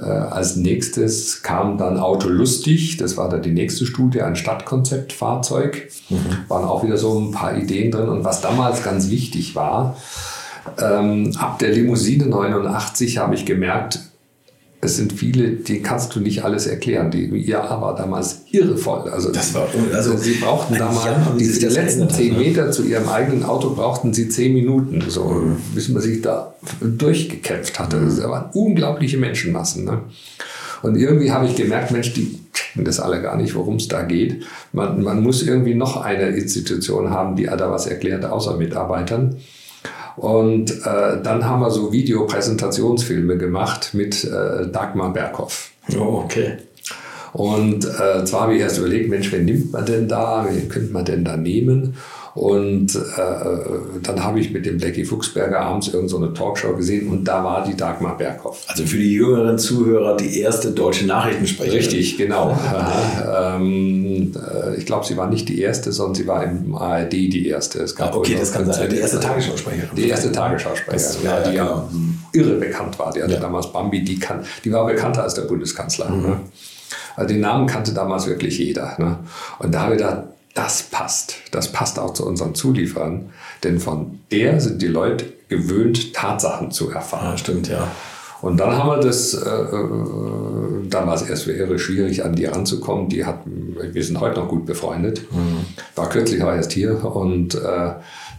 Äh, 0.00 0.04
als 0.04 0.56
nächstes 0.56 1.42
kam 1.42 1.78
dann 1.78 1.98
Auto 1.98 2.28
Lustig, 2.28 2.96
das 2.96 3.16
war 3.16 3.28
dann 3.28 3.42
die 3.42 3.52
nächste 3.52 3.86
Studie, 3.86 4.22
ein 4.22 4.36
Stadtkonzeptfahrzeug. 4.36 5.88
Mhm. 6.08 6.18
Waren 6.48 6.64
auch 6.64 6.82
wieder 6.84 6.96
so 6.96 7.18
ein 7.18 7.30
paar 7.30 7.56
Ideen 7.56 7.90
drin. 7.90 8.08
Und 8.08 8.24
was 8.24 8.40
damals 8.40 8.82
ganz 8.82 9.10
wichtig 9.10 9.54
war, 9.54 9.96
ähm, 10.80 11.32
ab 11.38 11.58
der 11.58 11.70
Limousine 11.70 12.26
89 12.26 13.18
habe 13.18 13.34
ich 13.34 13.46
gemerkt, 13.46 14.00
es 14.84 14.96
sind 14.96 15.12
viele, 15.12 15.52
die 15.52 15.80
kannst 15.80 16.14
du 16.14 16.20
nicht 16.20 16.44
alles 16.44 16.66
erklären. 16.66 17.10
Die 17.10 17.24
IAA 17.24 17.80
war 17.80 17.96
damals 17.96 18.42
irrevoll. 18.50 19.08
Also, 19.10 19.32
das 19.32 19.54
war, 19.54 19.66
also 19.92 20.16
sie 20.16 20.34
brauchten 20.34 20.76
damals, 20.76 21.06
die, 21.38 21.58
die 21.58 21.66
letzten 21.66 22.08
zehn 22.10 22.34
ne? 22.34 22.38
Meter 22.40 22.70
zu 22.70 22.84
ihrem 22.84 23.08
eigenen 23.08 23.44
Auto 23.44 23.70
brauchten 23.70 24.12
sie 24.12 24.28
zehn 24.28 24.52
Minuten, 24.52 25.02
so, 25.08 25.24
mhm. 25.24 25.56
bis 25.74 25.88
man 25.88 26.02
sich 26.02 26.20
da 26.20 26.54
durchgekämpft 26.80 27.78
hatte. 27.78 28.00
Das 28.00 28.22
waren 28.22 28.50
unglaubliche 28.52 29.16
Menschenmassen. 29.16 29.84
Ne? 29.84 30.00
Und 30.82 30.96
irgendwie 30.96 31.32
habe 31.32 31.46
ich 31.46 31.56
gemerkt, 31.56 31.90
Mensch, 31.90 32.12
die 32.12 32.38
checken 32.52 32.84
das 32.84 33.00
alle 33.00 33.22
gar 33.22 33.36
nicht, 33.36 33.54
worum 33.54 33.76
es 33.76 33.88
da 33.88 34.02
geht. 34.02 34.44
Man, 34.72 35.02
man 35.02 35.22
muss 35.22 35.42
irgendwie 35.42 35.74
noch 35.74 35.96
eine 35.96 36.28
Institution 36.28 37.10
haben, 37.10 37.36
die 37.36 37.44
da 37.44 37.70
was 37.70 37.86
erklärt, 37.86 38.24
außer 38.24 38.56
Mitarbeitern. 38.58 39.36
Und 40.16 40.70
äh, 40.70 41.20
dann 41.22 41.44
haben 41.44 41.60
wir 41.60 41.70
so 41.70 41.92
Videopräsentationsfilme 41.92 43.36
gemacht 43.36 43.90
mit 43.94 44.24
äh, 44.24 44.68
Dagmar 44.68 45.12
Berghoff. 45.12 45.70
Oh, 45.96 46.22
okay. 46.24 46.58
Und 47.32 47.84
äh, 47.84 48.24
zwar 48.24 48.42
habe 48.42 48.54
ich 48.54 48.60
erst 48.60 48.78
überlegt, 48.78 49.10
Mensch, 49.10 49.32
wen 49.32 49.44
nimmt 49.44 49.72
man 49.72 49.84
denn 49.84 50.06
da? 50.06 50.46
Wen 50.48 50.68
könnte 50.68 50.92
man 50.92 51.04
denn 51.04 51.24
da 51.24 51.36
nehmen? 51.36 51.96
Und 52.34 52.96
äh, 52.96 54.00
dann 54.02 54.24
habe 54.24 54.40
ich 54.40 54.50
mit 54.50 54.66
dem 54.66 54.78
Blackie 54.78 55.04
Fuchsberger 55.04 55.60
abends 55.60 55.86
irgendeine 55.86 56.26
so 56.26 56.32
Talkshow 56.32 56.74
gesehen 56.74 57.08
und 57.08 57.24
da 57.24 57.44
war 57.44 57.64
die 57.64 57.76
Dagmar 57.76 58.16
Berghoff. 58.18 58.64
Also 58.66 58.84
für 58.84 58.96
die 58.96 59.12
jüngeren 59.12 59.56
Zuhörer 59.56 60.16
die 60.16 60.40
erste 60.40 60.72
deutsche 60.72 61.06
Nachrichtensprecherin. 61.06 61.78
Richtig, 61.78 62.18
genau. 62.18 62.58
ähm, 63.38 64.32
äh, 64.34 64.74
ich 64.76 64.84
glaube, 64.84 65.06
sie 65.06 65.16
war 65.16 65.30
nicht 65.30 65.48
die 65.48 65.60
erste, 65.60 65.92
sondern 65.92 66.16
sie 66.16 66.26
war 66.26 66.42
im 66.42 66.74
ARD 66.74 67.12
die 67.12 67.46
erste. 67.46 67.78
Es 67.78 67.94
gab 67.94 68.14
ah, 68.14 68.16
okay, 68.16 68.36
das 68.36 68.52
kann 68.52 68.70
sein. 68.70 68.90
Die 68.90 68.96
erste 68.96 69.20
Tagesschausprecherin. 69.20 69.90
Die 69.96 70.08
erste 70.08 70.32
Tagesschausprecherin, 70.32 71.24
ja, 71.24 71.40
die 71.48 71.56
ja 71.56 71.64
genau. 71.64 71.88
irre 72.32 72.56
bekannt 72.56 72.98
war. 72.98 73.12
Die 73.12 73.22
hatte 73.22 73.34
ja. 73.34 73.40
damals 73.40 73.72
Bambi, 73.72 74.02
die, 74.02 74.18
kann, 74.18 74.44
die 74.64 74.72
war 74.72 74.84
bekannter 74.86 75.22
als 75.22 75.34
der 75.34 75.42
Bundeskanzler. 75.42 76.10
Mhm. 76.10 76.22
Ne? 76.22 76.40
Also 77.14 77.28
den 77.32 77.42
Namen 77.42 77.68
kannte 77.68 77.94
damals 77.94 78.26
wirklich 78.26 78.58
jeder. 78.58 78.96
Ne? 78.98 79.18
Und 79.60 79.72
da 79.72 79.82
habe 79.82 79.94
ich 79.94 79.98
gedacht, 79.98 80.24
das 80.54 80.84
passt. 80.84 81.36
Das 81.50 81.72
passt 81.72 81.98
auch 81.98 82.14
zu 82.14 82.26
unseren 82.26 82.54
Zulieferern, 82.54 83.30
denn 83.64 83.80
von 83.80 84.20
der 84.30 84.60
sind 84.60 84.80
die 84.80 84.86
Leute 84.86 85.26
gewöhnt, 85.48 86.14
Tatsachen 86.14 86.70
zu 86.70 86.90
erfahren. 86.90 87.32
Ja, 87.32 87.38
stimmt, 87.38 87.68
ja. 87.68 87.90
Und 88.40 88.58
dann 88.58 88.76
haben 88.76 88.90
wir 88.90 89.00
das, 89.00 89.32
äh, 89.32 89.38
äh 89.38 90.88
dann 90.90 91.06
war 91.06 91.14
es 91.14 91.22
erst 91.22 91.46
wäre 91.46 91.78
schwierig, 91.78 92.24
an 92.24 92.34
die 92.34 92.44
ranzukommen. 92.44 93.08
Die 93.08 93.24
hat, 93.24 93.40
wir 93.46 94.04
sind 94.04 94.20
heute 94.20 94.40
noch 94.40 94.48
gut 94.48 94.66
befreundet. 94.66 95.22
Mhm. 95.32 95.64
War 95.96 96.08
kürzlich 96.10 96.42
auch 96.42 96.52
erst 96.52 96.72
hier 96.72 97.04
und 97.04 97.54
äh, 97.54 97.92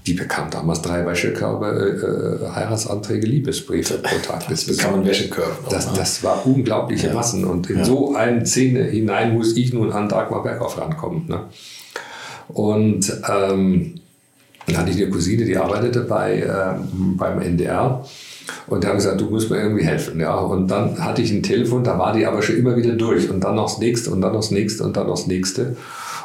die 0.06 0.14
bekam 0.14 0.52
damals 0.52 0.84
drei 0.84 1.06
Wäschekörbe, 1.06 2.40
äh, 2.44 2.56
Heiratsanträge, 2.56 3.26
Liebesbriefe 3.26 3.98
pro 3.98 4.16
Tag. 4.20 4.48
Das 4.48 4.66
bekam 4.66 4.96
ein 4.96 5.06
Wäschekörbe. 5.06 5.56
Das, 5.70 5.92
das 5.94 6.24
war 6.24 6.46
unglaubliche 6.46 7.08
ja. 7.08 7.14
Massen. 7.14 7.44
Und 7.44 7.70
in 7.72 7.80
ja. 7.80 7.86
so 7.86 8.14
eine 8.16 8.46
Szene 8.46 8.84
hinein 8.84 9.34
muss 9.34 9.58
ich 9.58 9.74
nun 9.74 9.92
an 9.92 10.08
Dagmar 10.08 10.44
Berghoff 10.44 10.80
rankommen. 10.80 11.26
Ne? 11.28 11.46
Und 12.48 13.22
ähm, 13.30 13.96
dann 14.68 14.78
hatte 14.78 14.92
ich 14.92 14.98
eine 14.98 15.10
Cousine, 15.10 15.46
die 15.46 15.58
arbeitete 15.58 16.02
bei, 16.02 16.42
ähm, 16.42 17.18
beim 17.18 17.40
NDR. 17.42 18.04
Und 18.68 18.84
die 18.84 18.88
haben 18.88 18.98
gesagt, 18.98 19.22
du 19.22 19.30
musst 19.30 19.50
mir 19.50 19.62
irgendwie 19.62 19.86
helfen. 19.86 20.20
Ja. 20.20 20.36
Und 20.36 20.70
dann 20.70 21.04
hatte 21.04 21.22
ich 21.22 21.32
ein 21.32 21.44
Telefon, 21.44 21.84
da 21.84 21.98
war 21.98 22.14
die 22.14 22.26
aber 22.26 22.42
schon 22.42 22.58
immer 22.58 22.76
wieder 22.76 22.94
durch. 22.94 23.30
Und 23.30 23.44
dann 23.44 23.56
noch 23.56 23.70
das 23.70 23.80
nächste 23.80 24.12
und 24.12 24.22
dann 24.22 24.34
noch 24.34 24.42
das 24.42 24.52
nächste 24.52 24.84
und 24.84 24.98
dann 24.98 25.08
noch 25.08 25.16
das 25.16 25.28
nächste. 25.28 25.76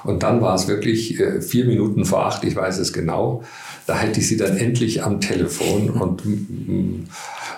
Und 0.05 0.23
dann 0.23 0.41
war 0.41 0.55
es 0.55 0.69
wirklich 0.69 1.19
äh, 1.21 1.41
vier 1.41 1.65
Minuten 1.65 2.05
vor 2.05 2.27
acht, 2.27 2.45
ich 2.45 2.57
weiß 2.57 2.79
es 2.79 2.93
genau. 2.93 3.43
Da 3.87 3.99
hätte 3.99 4.21
ich 4.21 4.29
sie 4.29 4.37
dann 4.37 4.57
endlich 4.57 5.03
am 5.03 5.21
Telefon 5.21 5.91
und 5.91 6.25
mm, 6.25 7.05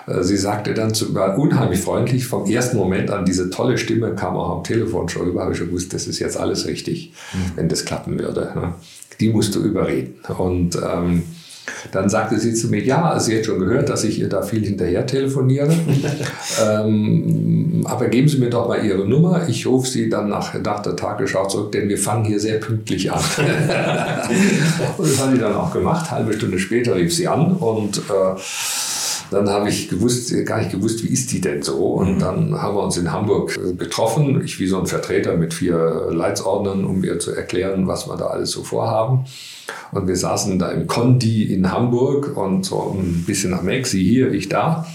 äh, 0.07 0.23
sie 0.23 0.37
sagte 0.37 0.73
dann 0.73 0.93
zu, 0.93 1.13
war 1.13 1.37
unheimlich 1.37 1.79
freundlich. 1.79 2.25
Vom 2.25 2.49
ersten 2.49 2.77
Moment 2.77 3.11
an, 3.11 3.25
diese 3.25 3.49
tolle 3.49 3.77
Stimme 3.77 4.15
kam 4.15 4.35
auch 4.35 4.57
am 4.57 4.63
Telefon 4.63 5.09
schon 5.09 5.23
rüber, 5.23 5.41
habe 5.41 5.51
ich 5.51 5.57
schon 5.57 5.67
gewusst, 5.67 5.93
das 5.93 6.07
ist 6.07 6.19
jetzt 6.19 6.37
alles 6.37 6.65
richtig, 6.65 7.13
mhm. 7.33 7.51
wenn 7.55 7.69
das 7.69 7.85
klappen 7.85 8.19
würde. 8.19 8.51
Ne? 8.55 8.73
Die 9.19 9.29
musst 9.29 9.55
du 9.55 9.61
überreden. 9.61 10.15
Und 10.37 10.75
ähm, 10.75 11.23
dann 11.91 12.09
sagte 12.09 12.39
sie 12.39 12.53
zu 12.53 12.67
mir, 12.67 12.83
ja, 12.83 13.19
sie 13.19 13.37
hat 13.37 13.45
schon 13.45 13.59
gehört, 13.59 13.89
dass 13.89 14.03
ich 14.03 14.19
ihr 14.19 14.29
da 14.29 14.41
viel 14.41 14.65
hinterher 14.65 15.05
telefoniere. 15.05 15.73
ähm, 16.63 17.83
aber 17.85 18.07
geben 18.07 18.27
Sie 18.27 18.37
mir 18.37 18.49
doch 18.49 18.67
mal 18.67 18.83
Ihre 18.83 19.07
Nummer. 19.07 19.47
Ich 19.47 19.65
rufe 19.65 19.87
Sie 19.87 20.09
dann 20.09 20.29
nach, 20.29 20.53
nach 20.61 20.81
der 20.81 20.95
Tagesschau 20.95 21.47
zurück, 21.47 21.71
denn 21.71 21.89
wir 21.89 21.97
fangen 21.97 22.25
hier 22.25 22.39
sehr 22.39 22.59
pünktlich 22.59 23.11
an. 23.11 23.19
und 24.97 25.07
das 25.07 25.21
hat 25.21 25.31
sie 25.31 25.39
dann 25.39 25.55
auch 25.55 25.71
gemacht. 25.71 26.11
Halbe 26.11 26.33
Stunde 26.33 26.59
später 26.59 26.95
rief 26.95 27.13
sie 27.13 27.27
an 27.27 27.53
und 27.53 27.97
äh, 27.97 28.01
dann 29.33 29.49
habe 29.49 29.69
ich 29.69 29.89
gewusst, 29.89 30.33
gar 30.45 30.59
nicht 30.59 30.71
gewusst, 30.71 31.03
wie 31.03 31.07
ist 31.07 31.31
die 31.31 31.41
denn 31.41 31.61
so? 31.61 31.93
Und 31.93 32.15
mhm. 32.15 32.19
dann 32.19 32.61
haben 32.61 32.75
wir 32.75 32.83
uns 32.83 32.97
in 32.97 33.11
Hamburg 33.11 33.57
äh, 33.57 33.73
getroffen. 33.73 34.41
Ich 34.43 34.59
wie 34.59 34.67
so 34.67 34.79
ein 34.79 34.87
Vertreter 34.87 35.35
mit 35.35 35.53
vier 35.53 36.09
Leitsordnern, 36.11 36.85
um 36.85 37.03
ihr 37.03 37.19
zu 37.19 37.31
erklären, 37.31 37.87
was 37.87 38.07
wir 38.07 38.15
da 38.15 38.27
alles 38.27 38.51
so 38.51 38.63
vorhaben. 38.63 39.25
Und 39.91 40.07
wir 40.07 40.15
saßen 40.15 40.59
da 40.59 40.71
im 40.71 40.87
Condi 40.87 41.53
in 41.53 41.71
Hamburg 41.71 42.35
und 42.35 42.65
so 42.65 42.97
ein 42.97 43.23
bisschen 43.25 43.51
nach 43.51 43.61
Mex, 43.61 43.91
sie 43.91 44.03
hier, 44.03 44.31
ich 44.31 44.49
da. 44.49 44.85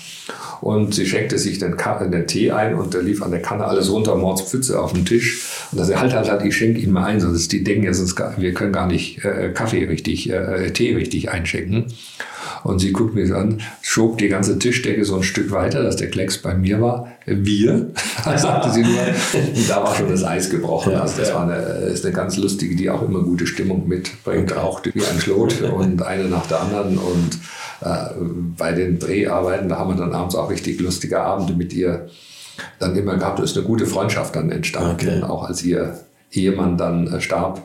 Und 0.60 0.94
sie 0.94 1.06
schenkte 1.06 1.38
sich 1.38 1.58
den, 1.58 1.76
den 2.10 2.26
Tee 2.26 2.50
ein 2.50 2.74
und 2.74 2.92
da 2.94 2.98
lief 2.98 3.22
an 3.22 3.30
der 3.30 3.42
Kanne 3.42 3.64
alles 3.64 3.90
runter, 3.90 4.16
Mordspfütze 4.16 4.80
auf 4.80 4.92
dem 4.92 5.04
Tisch. 5.04 5.40
Und 5.70 5.78
da 5.78 5.84
sie 5.84 5.96
halt, 5.96 6.12
halt, 6.14 6.28
halt, 6.28 6.44
ich 6.44 6.56
schenke 6.56 6.80
Ihnen 6.80 6.92
mal 6.92 7.04
ein, 7.04 7.20
sonst 7.20 7.52
die 7.52 7.62
denken 7.62 7.84
ja, 7.84 7.94
sonst 7.94 8.20
wir 8.36 8.54
können 8.54 8.72
gar 8.72 8.86
nicht 8.86 9.24
äh, 9.24 9.52
Kaffee 9.54 9.84
richtig, 9.84 10.30
äh, 10.30 10.70
Tee 10.72 10.94
richtig 10.94 11.30
einschenken. 11.30 11.86
Und 12.64 12.80
sie 12.80 12.92
guckt 12.92 13.14
mich 13.14 13.32
an, 13.32 13.60
schob 13.82 14.18
die 14.18 14.28
ganze 14.28 14.58
Tischdecke 14.58 15.04
so 15.04 15.16
ein 15.16 15.22
Stück 15.22 15.50
weiter, 15.50 15.82
dass 15.82 15.96
der 15.96 16.10
Klecks 16.10 16.38
bei 16.38 16.54
mir 16.54 16.80
war. 16.80 17.08
Wir, 17.26 17.90
sagte 18.36 18.70
sie 18.70 18.82
nur. 18.82 19.00
Und 19.00 19.68
da 19.68 19.82
war 19.82 19.94
schon 19.94 20.08
das 20.08 20.24
Eis 20.24 20.50
gebrochen. 20.50 20.92
Ja, 20.92 21.02
also 21.02 21.18
das 21.18 21.28
ja. 21.28 21.34
war 21.34 21.42
eine, 21.44 21.56
ist 21.86 22.04
eine 22.04 22.14
ganz 22.14 22.36
lustige, 22.36 22.74
die 22.74 22.90
auch 22.90 23.02
immer 23.02 23.22
gute 23.22 23.46
Stimmung 23.46 23.86
mitbringt, 23.86 24.56
auch 24.56 24.82
wie 24.84 25.02
ein 25.04 25.20
Schlot 25.20 25.60
und 25.76 26.02
eine 26.02 26.24
nach 26.24 26.46
der 26.46 26.60
anderen. 26.60 26.98
Und 26.98 27.38
äh, 27.80 28.14
bei 28.56 28.72
den 28.72 28.98
Dreharbeiten, 28.98 29.68
da 29.68 29.78
haben 29.78 29.90
wir 29.90 29.96
dann 29.96 30.12
abends 30.12 30.34
auch 30.34 30.50
richtig 30.50 30.80
lustige 30.80 31.20
Abende 31.20 31.54
mit 31.54 31.72
ihr 31.72 32.08
dann 32.78 32.96
immer 32.96 33.16
gehabt. 33.16 33.38
Da 33.38 33.44
ist 33.44 33.56
eine 33.56 33.66
gute 33.66 33.86
Freundschaft 33.86 34.34
dann 34.34 34.50
entstanden, 34.50 35.22
okay. 35.22 35.22
auch 35.22 35.44
als 35.44 35.62
ihr 35.62 36.00
Ehemann 36.32 36.76
dann 36.76 37.06
äh, 37.06 37.20
starb 37.20 37.62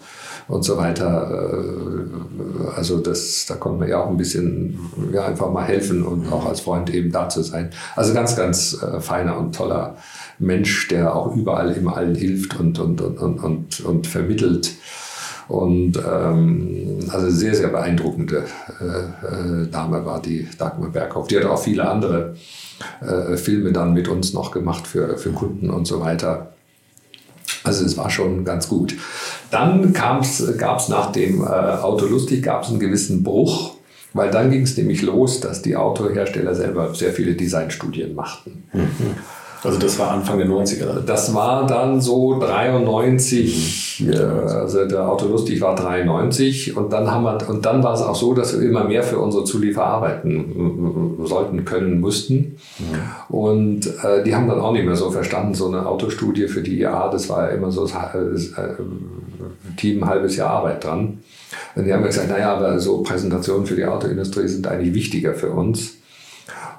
und 0.48 0.64
so 0.64 0.78
weiter. 0.78 1.54
Äh, 1.54 2.76
also 2.76 3.00
das, 3.00 3.46
da 3.48 3.56
konnte 3.56 3.80
man 3.80 3.90
ja 3.90 4.04
auch 4.04 4.10
ein 4.10 4.18
bisschen 4.18 4.80
ja, 5.12 5.26
einfach 5.26 5.52
mal 5.52 5.64
helfen 5.64 6.04
und 6.04 6.32
auch 6.32 6.46
als 6.46 6.62
Freund 6.62 6.94
eben 6.94 7.12
da 7.12 7.30
zu 7.30 7.42
sein. 7.42 7.70
Also 7.96 8.14
ganz, 8.14 8.36
ganz 8.36 8.82
äh, 8.82 9.00
feiner 9.00 9.38
und 9.38 9.56
toller 9.56 9.98
Mensch, 10.40 10.88
der 10.88 11.16
auch 11.16 11.36
überall 11.36 11.72
immer 11.72 11.98
allen 11.98 12.16
hilft 12.16 12.60
und, 12.60 12.80
und, 12.80 13.02
und, 13.02 13.20
und, 13.20 13.44
und, 13.44 13.82
und 13.82 14.08
vermittelt. 14.08 14.72
Und 15.48 15.98
ähm, 15.98 17.00
also 17.10 17.30
sehr, 17.30 17.54
sehr 17.54 17.68
beeindruckende 17.68 18.46
äh, 18.80 19.64
äh, 19.66 19.68
Dame 19.70 20.06
war 20.06 20.22
die 20.22 20.48
Dagmar 20.58 20.90
Berghoff. 20.90 21.28
Die 21.28 21.38
hat 21.38 21.46
auch 21.46 21.62
viele 21.62 21.88
andere 21.88 22.36
äh, 23.02 23.36
Filme 23.36 23.72
dann 23.72 23.94
mit 23.94 24.08
uns 24.08 24.34
noch 24.34 24.52
gemacht 24.52 24.88
für, 24.88 25.18
für 25.18 25.32
Kunden 25.32 25.70
und 25.70 25.86
so 25.86 26.00
weiter. 26.00 26.54
Also 27.64 27.86
es 27.86 27.98
war 27.98 28.10
schon 28.10 28.46
ganz 28.46 28.68
gut. 28.68 28.96
Dann 29.52 29.94
gab 29.94 30.24
es 30.24 30.42
nach 30.90 31.12
dem 31.12 31.42
äh, 31.42 31.46
Auto 31.46 32.06
lustig 32.06 32.44
gab 32.44 32.64
es 32.64 32.70
einen 32.70 32.80
gewissen 32.80 33.24
Bruch, 33.24 33.76
weil 34.14 34.32
dann 34.32 34.52
ging 34.52 34.62
es 34.64 34.78
nämlich 34.78 35.02
los, 35.02 35.40
dass 35.40 35.62
die 35.62 35.76
Autohersteller 35.76 36.56
selber 36.56 36.94
sehr 36.94 37.14
viele 37.14 37.34
Designstudien 37.34 38.16
machten. 38.16 38.64
Mhm. 38.74 39.16
Also 39.64 39.80
das 39.80 39.98
war 39.98 40.12
Anfang 40.12 40.38
der 40.38 40.48
90er? 40.48 41.00
Das 41.06 41.34
war 41.34 41.66
dann 41.66 42.02
so 42.02 42.38
93, 42.40 44.06
mhm. 44.06 44.14
also 44.48 44.86
der 44.86 45.08
Auto 45.08 45.28
Lustig 45.28 45.62
war 45.62 45.76
93 45.76 46.76
und 46.76 46.92
dann 46.92 47.10
haben 47.10 47.24
wir, 47.24 47.50
und 47.50 47.66
dann 47.66 47.82
war 47.82 47.94
es 47.94 48.02
auch 48.02 48.16
so, 48.16 48.34
dass 48.34 48.60
wir 48.60 48.68
immer 48.68 48.84
mehr 48.84 49.04
für 49.04 49.20
unsere 49.20 49.46
Zulieferer 49.46 49.86
arbeiten 49.86 51.20
sollten, 51.24 51.64
können, 51.64 52.02
mussten. 52.02 52.58
Mhm. 52.80 53.36
Und 53.36 53.88
äh, 54.04 54.24
die 54.24 54.36
haben 54.36 54.48
dann 54.48 54.60
auch 54.60 54.74
nicht 54.74 54.86
mehr 54.86 54.96
so 54.96 55.12
verstanden, 55.12 55.54
so 55.54 55.68
eine 55.68 55.86
Autostudie 55.86 56.48
für 56.48 56.62
die 56.62 56.80
IAA, 56.80 57.10
das 57.10 57.30
war 57.30 57.50
ja 57.50 57.56
immer 57.56 57.72
so 57.72 57.88
das 57.88 57.94
äh, 57.94 58.76
Team 59.78 60.04
ein 60.04 60.10
halbes 60.10 60.36
Jahr 60.36 60.50
Arbeit 60.50 60.84
dran. 60.84 61.20
Und 61.76 61.86
die 61.86 61.94
haben 61.94 62.04
gesagt, 62.04 62.30
naja, 62.30 62.56
aber 62.56 62.80
so 62.80 63.02
Präsentationen 63.04 63.66
für 63.66 63.76
die 63.76 63.86
Autoindustrie 63.86 64.48
sind 64.48 64.68
eigentlich 64.68 64.94
wichtiger 64.94 65.34
für 65.34 65.52
uns. 65.52 65.98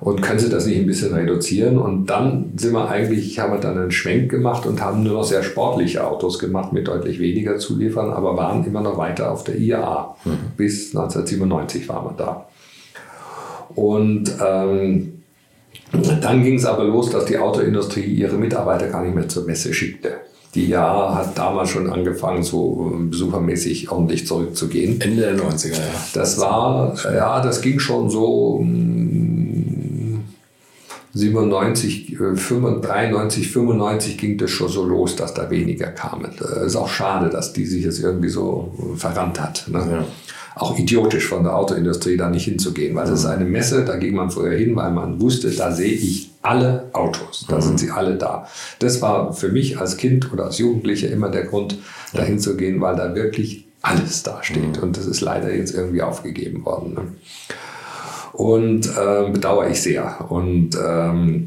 Und 0.04 0.20
können 0.20 0.38
Sie 0.38 0.50
das 0.50 0.66
nicht 0.66 0.78
ein 0.78 0.86
bisschen 0.86 1.14
reduzieren? 1.14 1.78
Und 1.78 2.10
dann 2.10 2.52
sind 2.56 2.74
wir 2.74 2.90
eigentlich, 2.90 3.38
haben 3.38 3.54
wir 3.54 3.58
dann 3.58 3.78
einen 3.78 3.90
Schwenk 3.90 4.30
gemacht 4.30 4.66
und 4.66 4.82
haben 4.82 5.02
nur 5.02 5.14
noch 5.14 5.24
sehr 5.24 5.42
sportliche 5.42 6.06
Autos 6.06 6.38
gemacht 6.38 6.74
mit 6.74 6.86
deutlich 6.86 7.18
weniger 7.20 7.56
Zuliefern, 7.56 8.10
aber 8.10 8.36
waren 8.36 8.66
immer 8.66 8.82
noch 8.82 8.98
weiter 8.98 9.32
auf 9.32 9.44
der 9.44 9.56
IAA. 9.56 10.14
Mhm. 10.26 10.30
Bis 10.58 10.94
1997 10.94 11.88
waren 11.88 12.04
wir 12.04 12.14
da. 12.18 12.46
Und 13.74 14.30
ähm, 14.46 15.22
dann 16.20 16.42
ging 16.42 16.56
es 16.56 16.66
aber 16.66 16.84
los, 16.84 17.08
dass 17.08 17.24
die 17.24 17.38
Autoindustrie 17.38 18.04
ihre 18.04 18.36
Mitarbeiter 18.36 18.88
gar 18.88 19.02
nicht 19.02 19.14
mehr 19.14 19.26
zur 19.26 19.46
Messe 19.46 19.72
schickte. 19.72 20.18
Die 20.54 20.66
IAA 20.66 21.16
hat 21.16 21.38
damals 21.38 21.70
schon 21.70 21.90
angefangen, 21.90 22.42
so 22.42 22.92
besuchermäßig 23.10 23.90
ordentlich 23.90 24.26
zurückzugehen. 24.26 25.00
Ende 25.00 25.22
der 25.22 25.36
90er, 25.36 25.72
ja. 25.72 25.78
Das 26.12 26.38
war, 26.38 26.94
ja, 27.04 27.40
das 27.40 27.60
ging 27.60 27.80
schon 27.80 28.08
so 28.08 28.60
97, 31.14 32.16
93, 32.18 33.52
95 33.52 34.18
ging 34.18 34.36
das 34.36 34.50
schon 34.50 34.68
so 34.68 34.84
los, 34.84 35.14
dass 35.14 35.32
da 35.32 35.48
weniger 35.48 35.86
kamen. 35.86 36.32
Es 36.38 36.72
ist 36.72 36.76
auch 36.76 36.88
schade, 36.88 37.30
dass 37.30 37.52
die 37.52 37.64
sich 37.66 37.84
jetzt 37.84 38.00
irgendwie 38.00 38.28
so 38.28 38.74
verrannt 38.96 39.40
hat. 39.40 39.64
Ne? 39.68 39.78
Ja. 39.78 40.04
Auch 40.56 40.76
idiotisch 40.78 41.26
von 41.26 41.44
der 41.44 41.56
Autoindustrie 41.56 42.16
da 42.16 42.30
nicht 42.30 42.44
hinzugehen, 42.44 42.94
weil 42.94 43.04
es 43.06 43.20
ist 43.20 43.26
eine 43.26 43.44
Messe, 43.44 43.84
da 43.84 43.96
ging 43.96 44.14
man 44.14 44.30
vorher 44.30 44.56
hin, 44.58 44.76
weil 44.76 44.90
man 44.90 45.20
wusste, 45.20 45.50
da 45.50 45.72
sehe 45.72 45.92
ich 45.92 46.30
alle 46.42 46.90
Autos, 46.92 47.46
da 47.48 47.56
mhm. 47.56 47.62
sind 47.62 47.80
sie 47.80 47.90
alle 47.90 48.16
da. 48.16 48.48
Das 48.78 49.00
war 49.00 49.32
für 49.32 49.48
mich 49.48 49.78
als 49.78 49.96
Kind 49.96 50.32
oder 50.32 50.44
als 50.44 50.58
Jugendlicher 50.58 51.10
immer 51.10 51.28
der 51.28 51.44
Grund, 51.44 51.78
dahin 52.12 52.38
zu 52.38 52.56
gehen, 52.56 52.80
weil 52.80 52.94
da 52.96 53.14
wirklich 53.14 53.66
alles 53.82 54.22
da 54.22 54.42
steht. 54.42 54.76
Mhm. 54.76 54.82
Und 54.82 54.96
das 54.96 55.06
ist 55.06 55.20
leider 55.20 55.52
jetzt 55.54 55.74
irgendwie 55.74 56.02
aufgegeben 56.02 56.64
worden. 56.64 56.94
Ne? 56.94 57.00
Und 58.34 58.86
äh, 58.86 59.30
bedauere 59.30 59.70
ich 59.70 59.80
sehr. 59.80 60.26
Und 60.28 60.70
ähm, 60.76 61.46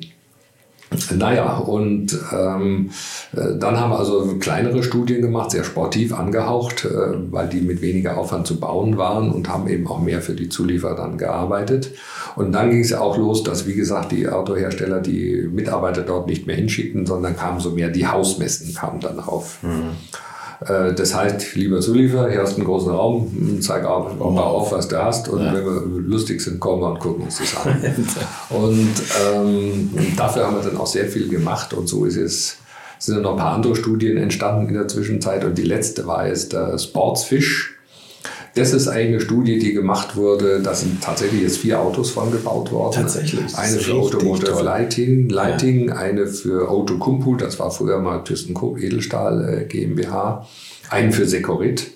naja, 1.13 1.57
und 1.57 2.17
ähm, 2.33 2.91
äh, 3.35 3.57
dann 3.59 3.77
haben 3.77 3.91
wir 3.91 3.99
also 3.99 4.37
kleinere 4.39 4.83
Studien 4.83 5.21
gemacht, 5.21 5.51
sehr 5.51 5.65
sportiv 5.65 6.13
angehaucht, 6.13 6.85
äh, 6.85 6.89
weil 7.29 7.49
die 7.49 7.59
mit 7.59 7.81
weniger 7.81 8.17
Aufwand 8.17 8.47
zu 8.47 8.57
bauen 8.57 8.97
waren 8.97 9.29
und 9.31 9.49
haben 9.49 9.67
eben 9.67 9.85
auch 9.87 9.99
mehr 9.99 10.21
für 10.21 10.33
die 10.33 10.47
Zulieferer 10.47 10.95
dann 10.95 11.17
gearbeitet. 11.17 11.91
Und 12.37 12.53
dann 12.53 12.69
ging 12.69 12.79
es 12.79 12.91
ja 12.91 13.01
auch 13.01 13.17
los, 13.17 13.43
dass, 13.43 13.67
wie 13.67 13.73
gesagt, 13.73 14.13
die 14.13 14.29
Autohersteller 14.29 15.01
die 15.01 15.49
Mitarbeiter 15.51 16.03
dort 16.03 16.27
nicht 16.27 16.47
mehr 16.47 16.55
hinschickten, 16.55 17.05
sondern 17.05 17.35
kamen 17.35 17.59
so 17.59 17.71
mehr 17.71 17.89
die 17.89 18.07
Hausmessen 18.07 18.73
kamen 18.73 19.01
dann 19.01 19.19
auf. 19.19 19.61
Mhm. 19.63 19.89
Äh, 20.61 20.93
das 20.93 21.13
heißt, 21.13 21.55
lieber 21.55 21.79
Zulieferer, 21.79 22.29
hier 22.29 22.41
hast 22.41 22.53
du 22.53 22.57
einen 22.57 22.65
großen 22.65 22.91
Raum, 22.91 23.31
hm, 23.31 23.61
zeig 23.61 23.85
auf, 23.85 24.17
mal 24.17 24.41
auf, 24.41 24.71
was 24.71 24.87
du 24.87 25.01
hast 25.01 25.29
und 25.29 25.43
ja. 25.43 25.53
wenn 25.53 25.65
wir 25.65 26.01
lustig 26.01 26.41
sind, 26.41 26.59
kommen 26.59 26.81
wir 26.81 26.91
und 26.91 26.99
gucken 26.99 27.25
uns 27.25 27.39
das 27.39 27.55
an. 27.57 27.81
und 28.49 28.93
ähm, 29.33 29.89
dafür 30.15 30.47
haben 30.47 30.55
wir 30.55 30.63
dann 30.63 30.77
auch 30.77 30.87
sehr 30.87 31.05
viel 31.05 31.27
gemacht 31.29 31.73
und 31.73 31.87
so 31.87 32.05
ist 32.05 32.17
es 32.17 32.57
sind 32.99 33.21
noch 33.21 33.31
ein 33.31 33.37
paar 33.37 33.53
andere 33.53 33.75
Studien 33.75 34.17
entstanden 34.17 34.69
in 34.69 34.73
der 34.73 34.87
Zwischenzeit 34.87 35.43
und 35.45 35.55
die 35.57 35.63
letzte 35.63 36.07
war 36.07 36.27
jetzt 36.27 36.53
der 36.53 36.79
Sportsfish 36.79 37.76
das 38.57 38.73
ist 38.73 38.87
eine 38.87 39.19
Studie, 39.19 39.59
die 39.59 39.73
gemacht 39.73 40.15
wurde. 40.15 40.61
Da 40.61 40.73
sind 40.73 41.03
tatsächlich 41.03 41.41
jetzt 41.41 41.57
vier 41.57 41.79
Autos 41.79 42.09
von 42.09 42.31
gebaut 42.31 42.71
worden. 42.71 42.95
Tatsächlich. 42.95 43.55
Eine 43.55 43.77
für 43.77 43.93
Automotive 43.93 44.63
Lighting, 44.63 45.29
Lighting 45.29 45.89
ja. 45.89 45.95
eine 45.95 46.27
für 46.27 46.69
Autokumpu, 46.69 47.35
das 47.35 47.59
war 47.59 47.71
früher 47.71 47.99
mal 47.99 48.23
ThyssenKrupp 48.23 48.81
Edelstahl 48.81 49.61
äh, 49.61 49.65
GmbH, 49.65 50.47
einen 50.89 51.11
für 51.11 51.25
Secorit. 51.25 51.91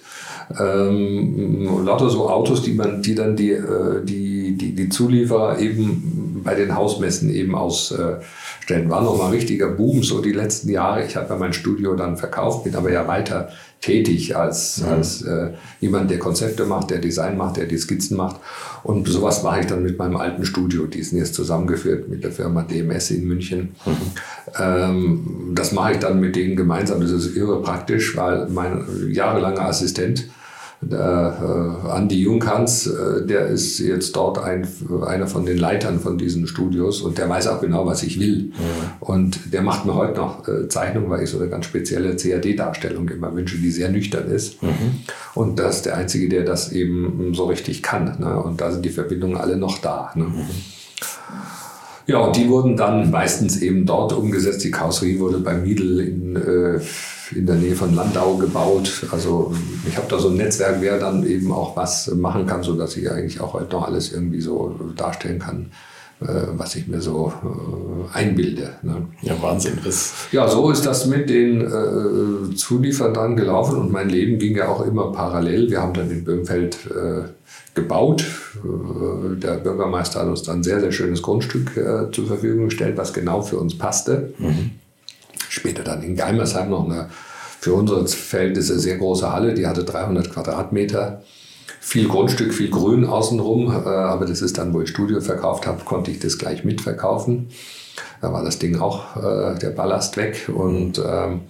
Ähm, 0.59 1.85
lauter 1.85 2.09
so 2.09 2.29
Autos, 2.29 2.61
die 2.61 2.73
man, 2.73 3.01
die 3.01 3.15
dann 3.15 3.35
die, 3.35 3.51
äh, 3.51 4.03
die, 4.03 4.57
die, 4.57 4.75
die 4.75 4.89
Zulieferer 4.89 5.59
eben 5.59 6.41
bei 6.43 6.55
den 6.55 6.75
Hausmessen 6.75 7.33
eben 7.33 7.55
ausstellen. 7.55 8.89
War 8.89 9.01
nochmal 9.01 9.31
richtiger 9.31 9.69
Boom 9.69 10.03
so 10.03 10.21
die 10.21 10.33
letzten 10.33 10.69
Jahre. 10.69 11.05
Ich 11.05 11.15
habe 11.15 11.29
ja 11.29 11.37
mein 11.37 11.53
Studio 11.53 11.95
dann 11.95 12.17
verkauft, 12.17 12.63
bin 12.63 12.75
aber 12.75 12.91
ja 12.91 13.07
weiter 13.07 13.49
tätig 13.81 14.35
als, 14.35 14.81
mhm. 14.81 14.87
als 14.87 15.21
äh, 15.23 15.49
jemand, 15.79 16.11
der 16.11 16.19
Konzepte 16.19 16.65
macht, 16.65 16.91
der 16.91 16.99
Design 16.99 17.35
macht, 17.35 17.57
der 17.57 17.65
die 17.65 17.77
Skizzen 17.77 18.15
macht. 18.15 18.39
Und 18.83 19.07
sowas 19.07 19.43
mache 19.43 19.61
ich 19.61 19.65
dann 19.65 19.83
mit 19.83 19.97
meinem 19.97 20.17
alten 20.17 20.45
Studio. 20.45 20.85
Die 20.85 21.01
sind 21.01 21.17
jetzt 21.17 21.33
zusammengeführt 21.33 22.07
mit 22.07 22.23
der 22.23 22.31
Firma 22.31 22.61
DMS 22.61 23.09
in 23.11 23.27
München. 23.27 23.75
Mhm. 23.85 23.97
Ähm, 24.57 25.51
das 25.55 25.71
mache 25.71 25.93
ich 25.93 25.99
dann 25.99 26.19
mit 26.19 26.35
denen 26.35 26.55
gemeinsam. 26.55 27.01
Das 27.01 27.11
ist 27.11 27.35
irre 27.35 27.61
praktisch, 27.61 28.15
weil 28.15 28.47
mein 28.49 28.85
jahrelanger 29.11 29.65
Assistent 29.65 30.29
der 30.81 31.83
äh, 31.85 31.89
Andi 31.89 32.21
Junghans, 32.21 32.87
äh, 32.87 33.25
der 33.25 33.47
ist 33.47 33.77
jetzt 33.79 34.15
dort 34.15 34.39
ein, 34.39 34.67
einer 35.05 35.27
von 35.27 35.45
den 35.45 35.57
Leitern 35.57 35.99
von 35.99 36.17
diesen 36.17 36.47
Studios 36.47 37.01
und 37.01 37.19
der 37.19 37.29
weiß 37.29 37.47
auch 37.47 37.61
genau, 37.61 37.85
was 37.85 38.01
ich 38.01 38.19
will. 38.19 38.45
Mhm. 38.45 38.53
Und 38.99 39.53
der 39.53 39.61
macht 39.61 39.85
mir 39.85 39.93
heute 39.93 40.19
noch 40.19 40.47
äh, 40.47 40.67
Zeichnungen, 40.67 41.09
weil 41.09 41.23
ich 41.23 41.29
so 41.29 41.37
eine 41.37 41.49
ganz 41.49 41.65
spezielle 41.65 42.15
CAD-Darstellung 42.15 43.09
immer 43.09 43.33
wünsche, 43.35 43.57
die 43.57 43.69
sehr 43.69 43.89
nüchtern 43.89 44.27
ist. 44.29 44.61
Mhm. 44.63 44.69
Und 45.35 45.59
das 45.59 45.77
ist 45.77 45.85
der 45.85 45.97
Einzige, 45.97 46.27
der 46.29 46.45
das 46.45 46.71
eben 46.71 47.33
so 47.35 47.45
richtig 47.45 47.83
kann. 47.83 48.17
Ne? 48.19 48.41
Und 48.41 48.59
da 48.59 48.71
sind 48.71 48.83
die 48.83 48.89
Verbindungen 48.89 49.37
alle 49.37 49.57
noch 49.57 49.77
da. 49.77 50.11
Ne? 50.15 50.25
Mhm. 50.25 50.45
Ja, 52.07 52.17
und 52.19 52.35
die 52.35 52.49
wurden 52.49 52.75
dann 52.75 53.11
meistens 53.11 53.61
eben 53.61 53.85
dort 53.85 54.13
umgesetzt. 54.13 54.63
Die 54.63 54.71
Karosserie 54.71 55.19
wurde 55.19 55.37
bei 55.37 55.53
Miedl 55.53 55.99
in 55.99 56.35
äh, 56.35 56.79
in 57.35 57.45
der 57.45 57.55
Nähe 57.55 57.75
von 57.75 57.95
Landau 57.95 58.35
gebaut. 58.35 59.05
Also 59.11 59.53
ich 59.87 59.97
habe 59.97 60.07
da 60.09 60.19
so 60.19 60.29
ein 60.29 60.35
Netzwerk, 60.35 60.77
wer 60.79 60.99
dann 60.99 61.25
eben 61.25 61.51
auch 61.51 61.75
was 61.75 62.13
machen 62.13 62.45
kann, 62.45 62.63
so 62.63 62.73
dass 62.73 62.97
ich 62.97 63.09
eigentlich 63.09 63.41
auch 63.41 63.53
heute 63.53 63.71
noch 63.71 63.87
alles 63.87 64.11
irgendwie 64.11 64.41
so 64.41 64.75
darstellen 64.95 65.39
kann, 65.39 65.71
äh, 66.21 66.47
was 66.53 66.75
ich 66.75 66.87
mir 66.87 67.01
so 67.01 67.33
äh, 67.43 68.17
einbilde. 68.17 68.71
Ne? 68.83 69.07
Ja, 69.21 69.33
Wahnsinn. 69.41 69.79
Das 69.83 70.13
ja, 70.31 70.47
so 70.47 70.69
ist 70.71 70.85
das 70.85 71.07
mit 71.07 71.29
den 71.29 71.61
äh, 71.61 72.55
Zulieferern 72.55 73.13
dann 73.13 73.35
gelaufen 73.35 73.77
und 73.77 73.91
mein 73.91 74.09
Leben 74.09 74.37
ging 74.37 74.55
ja 74.55 74.67
auch 74.67 74.85
immer 74.85 75.11
parallel. 75.11 75.69
Wir 75.69 75.81
haben 75.81 75.93
dann 75.93 76.11
in 76.11 76.23
Böhmfeld 76.23 76.77
äh, 76.87 77.23
gebaut. 77.73 78.25
Äh, 78.55 79.35
der 79.37 79.57
Bürgermeister 79.57 80.21
hat 80.21 80.27
uns 80.27 80.43
dann 80.43 80.59
ein 80.59 80.63
sehr, 80.63 80.79
sehr 80.79 80.91
schönes 80.91 81.21
Grundstück 81.21 81.71
zur 82.11 82.27
Verfügung 82.27 82.65
gestellt, 82.65 82.97
was 82.97 83.13
genau 83.13 83.41
für 83.41 83.57
uns 83.57 83.77
passte. 83.77 84.33
Mhm. 84.37 84.71
Später 85.51 85.83
dann 85.83 86.01
in 86.01 86.15
Geimersheim 86.15 86.69
noch 86.69 86.85
eine 86.85 87.09
für 87.59 87.73
unsere 87.73 88.07
Verhältnisse 88.07 88.79
sehr 88.79 88.97
große 88.97 89.31
Halle, 89.31 89.53
die 89.53 89.67
hatte 89.67 89.83
300 89.83 90.31
Quadratmeter. 90.31 91.23
Viel 91.81 92.07
Grundstück, 92.07 92.53
viel 92.53 92.69
Grün 92.69 93.03
außenrum, 93.03 93.67
äh, 93.67 93.89
aber 93.89 94.25
das 94.25 94.41
ist 94.41 94.57
dann, 94.57 94.73
wo 94.73 94.81
ich 94.81 94.89
Studio 94.89 95.19
verkauft 95.19 95.67
habe, 95.67 95.83
konnte 95.83 96.09
ich 96.09 96.19
das 96.19 96.37
gleich 96.37 96.63
mitverkaufen. 96.63 97.49
Da 98.21 98.31
war 98.31 98.45
das 98.45 98.59
Ding 98.59 98.79
auch, 98.79 99.17
äh, 99.17 99.59
der 99.59 99.71
Ballast 99.71 100.15
weg. 100.15 100.49
Und 100.55 100.99
ähm, 101.05 101.41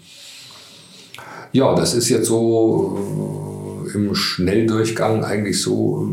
ja, 1.51 1.75
das 1.75 1.93
ist 1.93 2.09
jetzt 2.09 2.25
so 2.25 3.85
äh, 3.85 3.95
im 3.95 4.15
Schnelldurchgang 4.15 5.23
eigentlich 5.23 5.61
so 5.61 6.09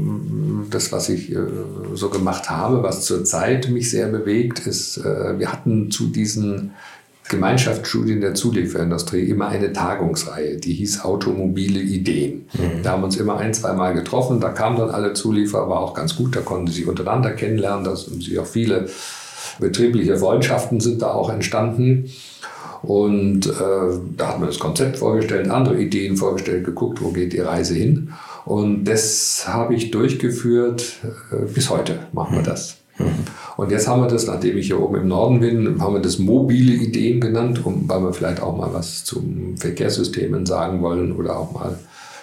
das, 0.70 0.92
was 0.92 1.08
ich 1.08 1.34
so 1.94 2.10
gemacht 2.10 2.50
habe, 2.50 2.82
was 2.82 3.06
zurzeit 3.06 3.70
mich 3.70 3.90
sehr 3.90 4.08
bewegt, 4.08 4.66
ist, 4.66 5.02
wir 5.02 5.50
hatten 5.50 5.90
zu 5.90 6.08
diesen 6.08 6.72
Gemeinschaftsstudien 7.28 8.20
der 8.20 8.34
Zulieferindustrie 8.34 9.22
immer 9.22 9.48
eine 9.48 9.72
Tagungsreihe, 9.72 10.56
die 10.56 10.72
hieß 10.72 11.04
Automobile 11.04 11.80
Ideen. 11.80 12.46
Mhm. 12.54 12.82
Da 12.82 12.92
haben 12.92 13.02
wir 13.02 13.06
uns 13.06 13.16
immer 13.16 13.38
ein, 13.38 13.52
zwei 13.54 13.72
Mal 13.72 13.94
getroffen, 13.94 14.40
da 14.40 14.50
kamen 14.50 14.78
dann 14.78 14.90
alle 14.90 15.12
Zulieferer, 15.12 15.68
war 15.68 15.80
auch 15.80 15.94
ganz 15.94 16.16
gut, 16.16 16.34
da 16.34 16.40
konnten 16.40 16.68
sie 16.68 16.74
sich 16.74 16.88
untereinander 16.88 17.30
kennenlernen, 17.30 17.84
da 17.84 17.96
sind 17.96 18.22
sich 18.22 18.38
auch 18.38 18.46
viele 18.46 18.88
betriebliche 19.58 20.16
Freundschaften 20.16 20.80
sind 20.80 21.02
da 21.02 21.12
auch 21.12 21.30
entstanden. 21.30 22.10
Und 22.82 23.46
äh, 23.46 23.98
da 24.16 24.28
hat 24.28 24.38
man 24.38 24.48
das 24.48 24.60
Konzept 24.60 24.98
vorgestellt, 24.98 25.50
andere 25.50 25.80
Ideen 25.80 26.16
vorgestellt, 26.16 26.64
geguckt, 26.64 27.02
wo 27.02 27.10
geht 27.10 27.32
die 27.32 27.40
Reise 27.40 27.74
hin. 27.74 28.12
Und 28.44 28.84
das 28.84 29.46
habe 29.48 29.74
ich 29.74 29.90
durchgeführt, 29.90 30.98
äh, 31.32 31.52
bis 31.52 31.70
heute 31.70 31.98
machen 32.12 32.34
wir 32.34 32.40
mhm. 32.40 32.46
das. 32.46 32.76
Mhm. 32.98 33.06
Und 33.58 33.72
jetzt 33.72 33.88
haben 33.88 34.02
wir 34.02 34.06
das, 34.06 34.28
nachdem 34.28 34.56
ich 34.56 34.68
hier 34.68 34.80
oben 34.80 35.00
im 35.00 35.08
Norden 35.08 35.40
bin, 35.40 35.82
haben 35.82 35.94
wir 35.94 36.00
das 36.00 36.20
mobile 36.20 36.74
Ideen 36.74 37.20
genannt, 37.20 37.66
um, 37.66 37.88
weil 37.88 38.00
wir 38.02 38.12
vielleicht 38.12 38.40
auch 38.40 38.56
mal 38.56 38.72
was 38.72 39.04
zum 39.04 39.56
Verkehrssystemen 39.56 40.46
sagen 40.46 40.80
wollen 40.80 41.10
oder 41.10 41.36
auch 41.36 41.50
mal 41.50 41.76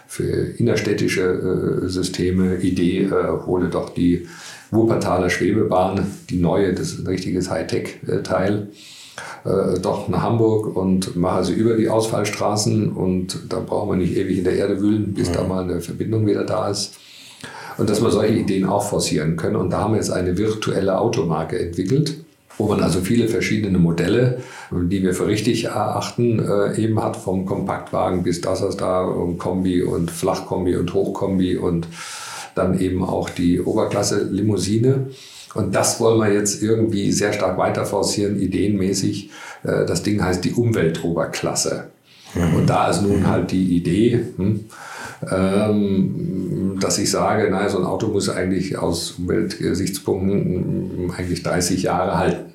für 0.07 0.23
innerstädtische 0.23 1.83
äh, 1.83 1.89
Systeme 1.89 2.55
Idee, 2.61 3.01
äh, 3.07 3.45
hole 3.45 3.67
doch 3.67 3.89
die 3.89 4.29
Wuppertaler 4.71 5.29
Schwebebahn, 5.29 6.07
die 6.29 6.39
neue, 6.39 6.73
das 6.73 6.93
ist 6.93 6.99
ein 6.99 7.07
richtiges 7.07 7.49
Hightech-Teil, 7.49 8.69
äh, 9.43 9.79
doch 9.81 10.07
nach 10.07 10.21
Hamburg 10.21 10.73
und 10.73 11.17
mache 11.17 11.43
sie 11.43 11.53
über 11.53 11.75
die 11.75 11.89
Ausfallstraßen 11.89 12.93
und 12.93 13.51
da 13.51 13.59
braucht 13.59 13.89
man 13.89 13.99
nicht 13.99 14.15
ewig 14.15 14.37
in 14.37 14.45
der 14.45 14.55
Erde 14.55 14.79
wühlen, 14.79 15.13
bis 15.13 15.27
ja. 15.27 15.33
da 15.33 15.43
mal 15.43 15.65
eine 15.65 15.81
Verbindung 15.81 16.25
wieder 16.27 16.45
da 16.45 16.69
ist 16.69 16.93
und 17.77 17.89
dass 17.89 18.01
wir 18.01 18.11
solche 18.11 18.33
Ideen 18.33 18.65
auch 18.65 18.87
forcieren 18.87 19.35
können. 19.35 19.55
Und 19.55 19.71
da 19.71 19.79
haben 19.79 19.93
wir 19.93 19.97
jetzt 19.97 20.11
eine 20.11 20.37
virtuelle 20.37 20.99
Automarke 20.99 21.59
entwickelt, 21.59 22.17
wo 22.57 22.67
man 22.67 22.81
also 22.81 23.01
viele 23.01 23.27
verschiedene 23.27 23.77
Modelle, 23.77 24.39
die 24.71 25.03
wir 25.03 25.13
für 25.13 25.27
richtig 25.27 25.65
erachten, 25.65 26.39
äh, 26.39 26.81
eben 26.81 27.03
hat, 27.03 27.17
vom 27.17 27.45
Kompaktwagen 27.45 28.23
bis 28.23 28.41
das, 28.41 28.61
was 28.61 28.77
da, 28.77 29.03
und 29.03 29.37
Kombi 29.37 29.83
und 29.83 30.09
Flachkombi 30.09 30.75
und 30.75 30.93
Hochkombi 30.93 31.57
und 31.57 31.87
dann 32.55 32.79
eben 32.79 33.03
auch 33.03 33.29
die 33.29 33.59
Oberklasse-Limousine. 33.59 35.07
Und 35.53 35.73
das 35.75 35.99
wollen 35.99 36.19
wir 36.19 36.33
jetzt 36.33 36.61
irgendwie 36.61 37.11
sehr 37.11 37.33
stark 37.33 37.57
weiter 37.57 37.85
forcieren, 37.85 38.39
ideenmäßig. 38.39 39.29
Äh, 39.63 39.85
das 39.85 40.03
Ding 40.03 40.23
heißt 40.23 40.43
die 40.43 40.53
Umweltoberklasse. 40.53 41.89
Mhm. 42.33 42.55
Und 42.55 42.69
da 42.69 42.89
ist 42.89 43.01
nun 43.01 43.27
halt 43.27 43.51
die 43.51 43.77
Idee, 43.77 44.25
hm, 44.37 44.65
dass 45.21 46.97
ich 46.97 47.09
sage, 47.09 47.49
naja, 47.49 47.69
so 47.69 47.77
ein 47.77 47.85
Auto 47.85 48.07
muss 48.07 48.29
eigentlich 48.29 48.77
aus 48.77 49.11
Umweltgesichtspunkten 49.17 51.11
eigentlich 51.17 51.43
30 51.43 51.83
Jahre 51.83 52.17
halten. 52.17 52.53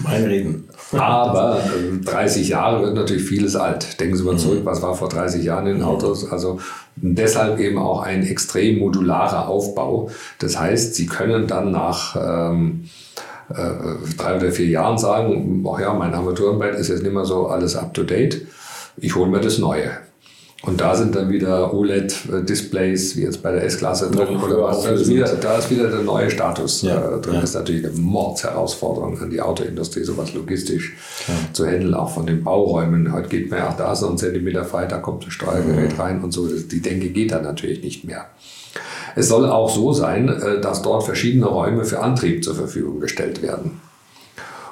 Mein 0.00 0.24
Reden. 0.24 0.68
Aber 0.92 1.60
30 2.04 2.48
Jahre 2.48 2.82
wird 2.82 2.94
natürlich 2.94 3.24
vieles 3.24 3.56
alt. 3.56 3.98
Denken 4.00 4.16
Sie 4.16 4.22
mal 4.22 4.36
zurück, 4.36 4.60
mhm. 4.60 4.66
was 4.66 4.82
war 4.82 4.94
vor 4.94 5.08
30 5.08 5.44
Jahren 5.44 5.66
in 5.66 5.82
Autos? 5.82 6.30
Also 6.30 6.60
deshalb 6.96 7.58
eben 7.58 7.78
auch 7.78 8.02
ein 8.02 8.24
extrem 8.26 8.78
modularer 8.78 9.48
Aufbau. 9.48 10.10
Das 10.38 10.58
heißt, 10.58 10.94
Sie 10.94 11.06
können 11.06 11.46
dann 11.46 11.72
nach 11.72 12.16
ähm, 12.16 12.84
äh, 13.48 14.14
drei 14.16 14.36
oder 14.36 14.52
vier 14.52 14.68
Jahren 14.68 14.98
sagen, 14.98 15.64
ach 15.68 15.80
ja, 15.80 15.92
mein 15.94 16.14
Armaturenbrett 16.14 16.76
ist 16.76 16.88
jetzt 16.88 17.02
nicht 17.02 17.14
mehr 17.14 17.24
so 17.24 17.46
alles 17.46 17.76
up 17.76 17.94
to 17.94 18.04
date. 18.04 18.46
Ich 18.96 19.16
hole 19.16 19.30
mir 19.30 19.40
das 19.40 19.58
Neue. 19.58 19.90
Und 20.66 20.80
da 20.80 20.94
sind 20.94 21.14
dann 21.14 21.30
wieder 21.30 21.74
OLED-Displays, 21.74 23.16
wie 23.16 23.22
jetzt 23.22 23.42
bei 23.42 23.52
der 23.52 23.64
S-Klasse 23.64 24.10
drin 24.10 24.36
oder 24.36 24.62
was. 24.62 24.86
Also 24.86 25.10
wieder, 25.12 25.26
da 25.34 25.58
ist 25.58 25.70
wieder 25.70 25.88
der 25.88 26.00
neue 26.00 26.30
Status 26.30 26.82
ja, 26.82 26.96
äh, 26.96 27.20
drin. 27.20 27.34
Ja. 27.34 27.40
Das 27.40 27.50
ist 27.50 27.56
natürlich 27.56 27.84
eine 27.84 27.94
Mordsherausforderung 27.94 29.20
an 29.20 29.30
die 29.30 29.40
Autoindustrie, 29.40 30.04
sowas 30.04 30.32
logistisch 30.32 30.94
ja. 31.28 31.34
zu 31.52 31.66
handeln, 31.66 31.92
auch 31.94 32.10
von 32.10 32.26
den 32.26 32.42
Bauräumen. 32.42 33.12
Heute 33.12 33.28
geht 33.28 33.50
man 33.50 33.58
ja, 33.58 33.74
da 33.76 33.92
ist 33.92 34.00
noch 34.00 34.10
ein 34.10 34.18
Zentimeter 34.18 34.64
frei, 34.64 34.86
da 34.86 34.98
kommt 34.98 35.26
ein 35.26 35.30
Steuergerät 35.30 35.92
mhm. 35.92 36.00
rein 36.00 36.24
und 36.24 36.32
so. 36.32 36.46
Die 36.46 36.80
Denke 36.80 37.10
geht 37.10 37.32
da 37.32 37.42
natürlich 37.42 37.82
nicht 37.82 38.04
mehr. 38.04 38.26
Es 39.16 39.28
soll 39.28 39.46
auch 39.46 39.68
so 39.68 39.92
sein, 39.92 40.28
äh, 40.28 40.60
dass 40.60 40.82
dort 40.82 41.04
verschiedene 41.04 41.46
Räume 41.46 41.84
für 41.84 42.00
Antrieb 42.00 42.42
zur 42.42 42.54
Verfügung 42.54 43.00
gestellt 43.00 43.42
werden. 43.42 43.80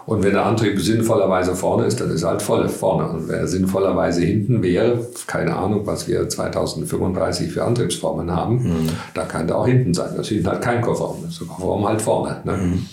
Und 0.05 0.23
wenn 0.25 0.33
der 0.33 0.45
Antrieb 0.45 0.81
sinnvollerweise 0.81 1.55
vorne 1.55 1.87
ist, 1.87 2.01
dann 2.01 2.11
ist 2.11 2.23
er 2.23 2.31
halt 2.31 2.43
voll 2.43 2.69
vorne. 2.69 3.09
Und 3.09 3.29
wenn 3.29 3.41
er 3.41 3.47
sinnvollerweise 3.47 4.23
hinten 4.23 4.63
wäre, 4.63 5.07
keine 5.27 5.57
Ahnung, 5.57 5.87
was 5.87 6.09
wir 6.09 6.29
2035 6.29 7.53
für 7.53 7.65
Antriebsformen 7.65 8.31
haben, 8.31 8.63
mhm. 8.63 8.89
da 9.15 9.25
kann 9.25 9.47
der 9.47 9.59
auch 9.59 9.67
hinten 9.67 9.95
sein. 9.95 10.11
Das 10.17 10.31
ist 10.31 10.47
halt 10.47 10.63
kein 10.63 10.81
Kofferraum, 10.81 11.19
das 11.23 11.33
ist 11.33 11.41
der 11.41 11.49
Kofferraum 11.49 11.89
halt 11.89 12.03
vorne. 12.03 12.41
Ne? 12.45 12.53
Mhm. 12.53 12.87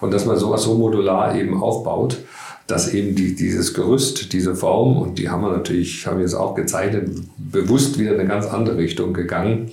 Und 0.00 0.12
dass 0.12 0.24
man 0.24 0.36
sowas 0.36 0.62
so 0.62 0.74
modular 0.74 1.34
eben 1.34 1.60
aufbaut, 1.60 2.18
dass 2.66 2.94
eben 2.94 3.14
die, 3.14 3.34
dieses 3.34 3.74
Gerüst, 3.74 4.32
diese 4.32 4.54
Form, 4.54 4.96
und 4.96 5.18
die 5.18 5.28
haben 5.28 5.42
wir 5.42 5.50
natürlich, 5.50 6.06
haben 6.06 6.18
wir 6.18 6.24
jetzt 6.24 6.34
auch 6.34 6.54
gezeichnet, 6.54 7.10
bewusst 7.36 7.98
wieder 7.98 8.14
in 8.14 8.20
eine 8.20 8.28
ganz 8.28 8.46
andere 8.46 8.78
Richtung 8.78 9.12
gegangen, 9.12 9.70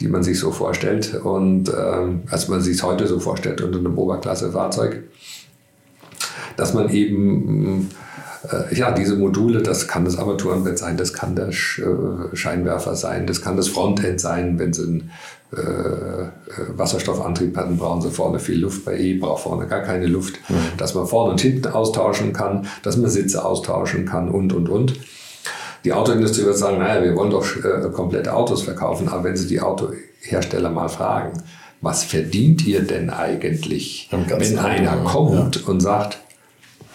die 0.00 0.08
man 0.08 0.22
sich 0.22 0.38
so 0.38 0.50
vorstellt. 0.50 1.14
Und 1.22 1.68
ähm, 1.68 2.22
als 2.30 2.48
man 2.48 2.60
sich 2.60 2.82
heute 2.82 3.06
so 3.06 3.20
vorstellt 3.20 3.60
unter 3.60 3.78
einem 3.78 3.96
Oberklasse-Fahrzeug 3.96 5.04
dass 6.56 6.74
man 6.74 6.88
eben 6.90 7.90
äh, 8.50 8.74
ja, 8.74 8.90
diese 8.90 9.16
Module, 9.16 9.62
das 9.62 9.86
kann 9.86 10.04
das 10.04 10.18
Armaturenbett 10.18 10.78
sein, 10.78 10.96
das 10.96 11.12
kann 11.12 11.36
der 11.36 11.48
äh, 11.48 11.52
Scheinwerfer 12.34 12.96
sein, 12.96 13.26
das 13.26 13.40
kann 13.40 13.56
das 13.56 13.68
Frontend 13.68 14.20
sein, 14.20 14.58
wenn 14.58 14.72
sie 14.72 14.82
einen 14.82 15.10
äh, 15.54 15.60
äh, 15.60 16.28
Wasserstoffantrieb 16.76 17.56
hatten, 17.56 17.76
brauchen 17.76 18.02
sie 18.02 18.10
vorne 18.10 18.38
viel 18.40 18.60
Luft, 18.60 18.84
bei 18.84 18.98
E 18.98 19.14
braucht 19.14 19.42
vorne 19.42 19.66
gar 19.66 19.80
keine 19.80 20.06
Luft, 20.06 20.38
mhm. 20.48 20.76
dass 20.76 20.94
man 20.94 21.06
vorne 21.06 21.32
und 21.32 21.40
hinten 21.40 21.68
austauschen 21.68 22.32
kann, 22.32 22.66
dass 22.82 22.96
man 22.96 23.10
Sitze 23.10 23.44
austauschen 23.44 24.06
kann 24.06 24.28
und, 24.28 24.52
und, 24.52 24.68
und. 24.68 24.94
Die 25.84 25.92
Autoindustrie 25.92 26.44
wird 26.44 26.56
sagen, 26.56 26.78
naja, 26.78 27.02
wir 27.02 27.14
wollen 27.16 27.30
doch 27.30 27.44
äh, 27.56 27.90
komplette 27.92 28.34
Autos 28.34 28.62
verkaufen, 28.62 29.08
aber 29.08 29.24
wenn 29.24 29.36
Sie 29.36 29.48
die 29.48 29.60
Autohersteller 29.60 30.70
mal 30.70 30.88
fragen, 30.88 31.42
was 31.80 32.04
verdient 32.04 32.64
ihr 32.64 32.82
denn 32.82 33.10
eigentlich, 33.10 34.08
wenn 34.12 34.58
einer 34.58 34.98
kommt 34.98 35.56
ja. 35.56 35.62
und 35.66 35.80
sagt, 35.80 36.18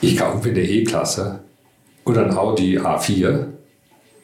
ich 0.02 0.18
kaufe 0.18 0.48
mir 0.48 0.54
eine 0.54 0.68
E-Klasse 0.68 1.40
oder 2.06 2.26
ein 2.26 2.38
Audi 2.38 2.80
A4 2.80 3.46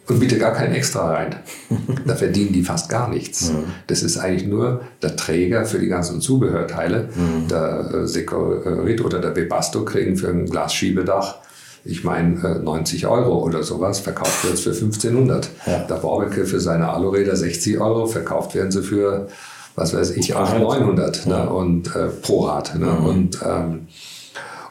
und 0.08 0.20
biete 0.20 0.38
gar 0.38 0.54
kein 0.54 0.74
Extra 0.74 1.12
rein. 1.12 1.36
da 2.06 2.16
verdienen 2.16 2.54
die 2.54 2.64
fast 2.64 2.90
gar 2.90 3.10
nichts. 3.10 3.52
Mhm. 3.52 3.66
Das 3.88 4.04
ist 4.04 4.18
eigentlich 4.18 4.48
nur 4.48 4.82
der 5.02 5.16
Träger 5.16 5.66
für 5.66 5.80
die 5.80 5.88
ganzen 5.88 6.22
Zubehörteile. 6.22 7.10
Mhm. 7.16 7.48
Der 7.48 7.92
äh, 7.94 8.08
Secorit 8.08 9.02
oder 9.02 9.20
der 9.20 9.36
Webasto 9.36 9.86
kriegen 9.86 10.18
für 10.18 10.30
ein 10.30 10.46
Glasschiebedach 10.46 11.38
ich 11.86 12.04
meine, 12.04 12.62
90 12.64 13.08
Euro 13.08 13.44
oder 13.44 13.64
sowas, 13.64 14.00
verkauft 14.00 14.44
wird 14.46 14.54
es 14.54 14.62
für 14.62 14.72
1500. 14.72 15.50
Ja. 15.66 15.80
Der 15.80 15.96
Bauwerke 15.96 16.46
für 16.46 16.60
seine 16.60 16.90
Aluräder 16.90 17.36
60 17.36 17.80
Euro, 17.80 18.08
verkauft 18.08 18.56
werden 18.56 18.72
sie 18.72 18.84
für, 18.84 19.28
was 19.76 19.94
weiß 19.94 20.12
ich, 20.12 20.36
800, 20.36 20.62
900 20.62 21.26
ne? 21.26 21.50
und, 21.50 21.94
äh, 21.96 22.08
pro 22.08 22.46
Rad. 22.46 22.76
Ne? 22.80 22.86
Mhm. 22.86 23.06
Und 23.06 23.40
ähm, 23.46 23.88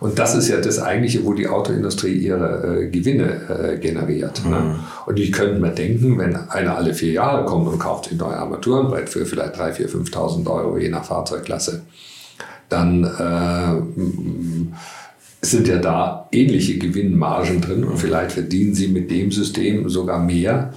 und 0.03 0.19
das 0.19 0.35
ist 0.35 0.49
ja 0.49 0.61
das 0.61 0.81
eigentliche, 0.81 1.25
wo 1.25 1.33
die 1.33 1.47
Autoindustrie 1.47 2.15
ihre 2.15 2.83
äh, 2.83 2.91
Gewinne 2.91 3.41
äh, 3.49 3.79
generiert. 3.79 4.45
Ne? 4.45 4.57
Mhm. 4.57 4.69
Ne? 4.69 4.79
Und 5.07 5.21
ich 5.21 5.31
könnte 5.31 5.61
mir 5.61 5.71
denken, 5.71 6.19
wenn 6.19 6.35
einer 6.35 6.77
alle 6.77 6.93
vier 6.93 7.13
Jahre 7.13 7.45
kommt 7.45 7.69
und 7.69 7.79
kauft 7.79 8.11
ein 8.11 8.17
neues 8.17 8.35
Armaturenbrett 8.35 9.09
für 9.09 9.25
vielleicht 9.25 9.55
3.000, 9.55 9.87
4.000, 9.87 10.13
5.000 10.13 10.51
Euro 10.51 10.77
je 10.77 10.89
nach 10.89 11.05
Fahrzeugklasse, 11.05 11.83
dann 12.69 13.05
äh, 13.05 13.81
sind 15.41 15.69
ja 15.69 15.79
da 15.79 16.29
ähnliche 16.33 16.79
Gewinnmargen 16.79 17.61
drin 17.61 17.85
und 17.85 17.97
vielleicht 17.97 18.33
verdienen 18.33 18.75
sie 18.75 18.89
mit 18.89 19.09
dem 19.09 19.31
System 19.31 19.89
sogar 19.89 20.19
mehr 20.19 20.73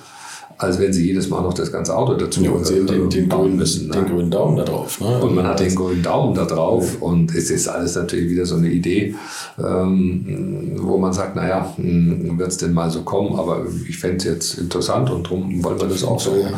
als 0.58 0.80
wenn 0.80 0.94
sie 0.94 1.08
jedes 1.08 1.30
Mal 1.30 1.42
noch 1.42 1.54
das 1.54 1.72
ganze 1.72 1.96
Auto 1.96 2.14
dazu 2.14 2.42
ja, 2.42 2.52
und 2.52 2.66
sie 2.66 2.86
den, 2.86 3.10
den, 3.10 3.28
grünen, 3.28 3.58
müssen. 3.58 3.88
Ne? 3.88 3.94
Den 3.96 4.06
grünen 4.06 4.32
Daumen 4.32 4.56
da 4.56 4.64
drauf. 4.64 5.02
Ne? 5.02 5.20
Und 5.20 5.36
man 5.36 5.46
hat 5.46 5.60
den 5.60 5.76
grünen 5.76 6.02
Daumen 6.02 6.34
da 6.34 6.46
drauf 6.46 6.94
ja. 6.94 7.06
und 7.06 7.36
es 7.36 7.50
ist 7.50 7.68
alles 7.68 7.96
natürlich 7.96 8.30
wieder 8.30 8.46
so 8.46 8.56
eine 8.56 8.70
Idee, 8.70 9.16
ähm, 9.60 10.78
wo 10.78 10.98
man 10.98 11.12
sagt, 11.12 11.36
naja, 11.36 11.74
hm, 11.76 12.40
wird 12.40 12.50
es 12.50 12.58
denn 12.58 12.74
mal 12.74 12.90
so 12.90 13.02
kommen, 13.02 13.38
aber 13.38 13.66
ich 13.88 13.98
fände 13.98 14.18
es 14.18 14.24
jetzt 14.24 14.58
interessant 14.58 15.10
und 15.10 15.26
darum 15.26 15.64
wollen 15.64 15.80
wir 15.80 15.88
das 15.88 16.04
auch 16.04 16.20
so, 16.20 16.36
ja. 16.38 16.50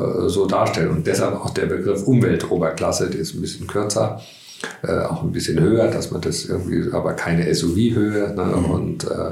äh, 0.00 0.28
so 0.28 0.46
darstellen. 0.46 0.90
Und 0.90 1.06
deshalb 1.06 1.34
auch 1.34 1.50
der 1.50 1.66
Begriff 1.66 2.02
Umweltoberklasse, 2.06 3.08
der 3.08 3.20
ist 3.20 3.34
ein 3.34 3.40
bisschen 3.40 3.66
kürzer. 3.66 4.20
Äh, 4.82 5.04
auch 5.04 5.22
ein 5.22 5.30
bisschen 5.30 5.60
höher, 5.60 5.88
dass 5.88 6.10
man 6.10 6.20
das 6.20 6.44
irgendwie, 6.44 6.92
aber 6.92 7.12
keine 7.12 7.52
SUV-Höhe. 7.54 8.34
Ne? 8.34 8.44
Mhm. 8.44 8.64
Und 8.64 9.04
äh, 9.04 9.30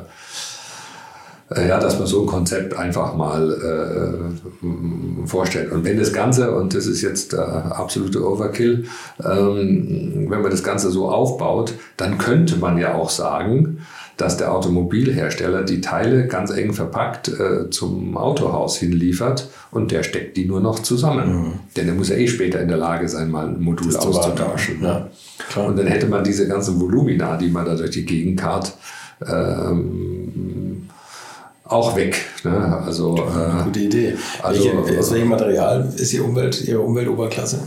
ja, 1.55 1.78
dass 1.78 1.98
man 1.98 2.09
so 2.09 2.23
ein 2.23 2.27
Konzept 2.27 2.77
einfach 2.77 3.14
mal 3.14 3.52
äh, 3.52 5.27
vorstellt. 5.28 5.70
Und 5.70 5.85
wenn 5.85 5.97
das 5.97 6.12
Ganze, 6.12 6.51
und 6.56 6.74
das 6.74 6.86
ist 6.86 7.02
jetzt 7.02 7.32
der 7.32 7.78
absolute 7.78 8.27
Overkill, 8.27 8.86
ähm, 9.24 10.27
wenn 10.28 10.43
man 10.43 10.51
das 10.51 10.64
Ganze 10.64 10.90
so 10.90 11.09
aufbaut, 11.09 11.74
dann 11.97 12.18
könnte 12.18 12.56
man 12.56 12.78
ja 12.78 12.94
auch 12.94 13.10
sagen, 13.10 13.78
dass 14.16 14.39
der 14.39 14.52
Automobilhersteller 14.52 15.62
die 15.62 15.81
Teile 15.81 16.27
ganz 16.27 16.51
eng 16.51 16.73
verpackt 16.73 17.28
äh, 17.28 17.70
zum 17.70 18.16
Autohaus 18.16 18.77
hinliefert 18.78 19.48
und 19.70 19.93
der 19.93 20.02
steckt 20.02 20.36
die 20.36 20.47
nur 20.47 20.60
noch 20.60 20.81
zusammen. 20.81 21.36
Mhm. 21.36 21.52
Denn 21.77 21.86
er 21.86 21.94
muss 21.94 22.09
ja 22.09 22.16
eh 22.16 22.27
später 22.27 22.60
in 22.60 22.68
der 22.68 22.78
Lage 22.78 23.09
sein, 23.09 23.31
mal 23.31 23.47
ein 23.47 23.60
Modul 23.60 23.93
das 23.93 24.05
auszutauschen. 24.05 24.82
Ja, 24.82 25.09
und 25.64 25.78
dann 25.78 25.86
hätte 25.86 26.06
man 26.06 26.24
diese 26.24 26.48
ganzen 26.48 26.81
Volumina, 26.81 27.36
die 27.36 27.51
man 27.51 27.66
da 27.66 27.77
durch 27.77 27.90
die 27.90 28.06
Gegend 28.06 28.40
karrt, 28.40 28.73
ähm, 29.24 30.55
auch 31.68 31.97
weg. 31.97 32.24
Ne? 32.44 32.82
Also, 32.84 33.16
äh, 33.16 33.64
Gute 33.64 33.80
Idee. 33.80 34.14
Also, 34.43 34.64
Welche, 34.64 34.98
aus 34.98 35.12
welchem 35.12 35.28
Material 35.28 35.93
ist 35.97 36.12
Ihre, 36.12 36.24
Umwelt, 36.24 36.62
Ihre 36.66 36.80
Umweltoberklasse? 36.80 37.60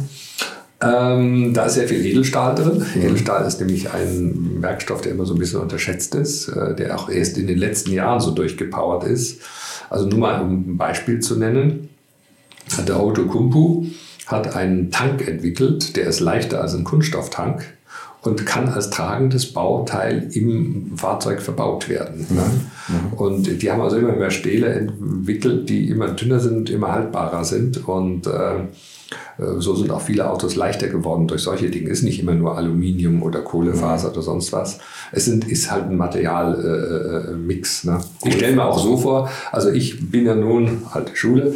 Ähm, 0.82 1.54
da 1.54 1.66
ist 1.66 1.74
sehr 1.74 1.88
viel 1.90 2.06
Edelstahl 2.06 2.56
drin. 2.56 2.86
Mhm. 2.96 3.02
Edelstahl 3.02 3.46
ist 3.46 3.60
nämlich 3.60 3.92
ein 3.92 4.62
Werkstoff, 4.62 5.02
der 5.02 5.12
immer 5.12 5.26
so 5.26 5.34
ein 5.34 5.40
bisschen 5.40 5.60
unterschätzt 5.60 6.16
ist, 6.16 6.48
äh, 6.48 6.74
der 6.76 6.98
auch 6.98 7.10
erst 7.10 7.38
in 7.38 7.48
den 7.48 7.58
letzten 7.58 7.92
Jahren 7.92 8.22
so 8.22 8.32
durchgepowert 8.32 9.04
ist. 9.04 9.42
Also 9.90 10.08
nur 10.08 10.20
mal 10.20 10.42
um 10.42 10.74
ein 10.74 10.78
Beispiel 10.78 11.20
zu 11.20 11.36
nennen. 11.38 11.90
Der 12.88 12.98
Autokumpu 12.98 13.88
hat 14.28 14.56
einen 14.56 14.92
Tank 14.92 15.28
entwickelt, 15.28 15.96
der 15.98 16.06
ist 16.06 16.20
leichter 16.20 16.62
als 16.62 16.76
ein 16.76 16.84
Kunststofftank 16.84 17.66
und 18.22 18.46
kann 18.46 18.68
als 18.68 18.90
tragendes 18.90 19.54
Bauteil 19.54 20.30
im 20.34 20.98
Fahrzeug 20.98 21.42
verbaut 21.42 21.88
werden. 21.88 22.28
Ne? 22.30 22.44
Mhm. 22.88 23.14
Und 23.14 23.62
die 23.62 23.72
haben 23.72 23.82
also 23.82 23.98
immer 23.98 24.14
mehr 24.14 24.32
Stähle 24.32 24.68
entwickelt, 24.68 25.70
die 25.70 25.90
immer 25.90 26.10
dünner 26.10 26.40
sind, 26.40 26.70
immer 26.70 26.92
haltbarer 26.92 27.46
sind 27.46 27.88
und 27.88 28.28
äh, 28.28 28.40
äh, 28.40 28.62
so 29.58 29.76
sind 29.76 29.92
auch 29.92 30.02
viele 30.02 30.30
Autos 30.30 30.56
leichter 30.56 30.88
geworden 30.88 31.28
durch 31.28 31.42
solche 31.42 31.70
Dinge. 31.70 31.90
Es 31.90 32.00
ist 32.00 32.04
nicht 32.04 32.20
immer 32.20 32.34
nur 32.34 32.58
Aluminium 32.58 33.24
oder 33.24 33.40
Kohlefaser 33.40 34.12
oder 34.12 34.22
sonst 34.22 34.52
was. 34.52 34.80
Es 35.12 35.26
sind, 35.26 35.48
ist 35.48 35.72
halt 35.72 35.86
ein 35.86 35.98
Materialmix. 35.98 37.86
Äh, 37.86 37.88
äh 37.88 37.92
ne? 37.92 38.02
Ich 38.26 38.34
stelle 38.36 38.56
mir 38.56 38.66
auch 38.66 38.80
so 38.80 38.98
vor, 38.98 39.30
also 39.52 39.70
ich 39.70 40.12
bin 40.12 40.26
ja 40.26 40.36
nun 40.36 40.84
alte 40.92 41.16
Schule, 41.16 41.54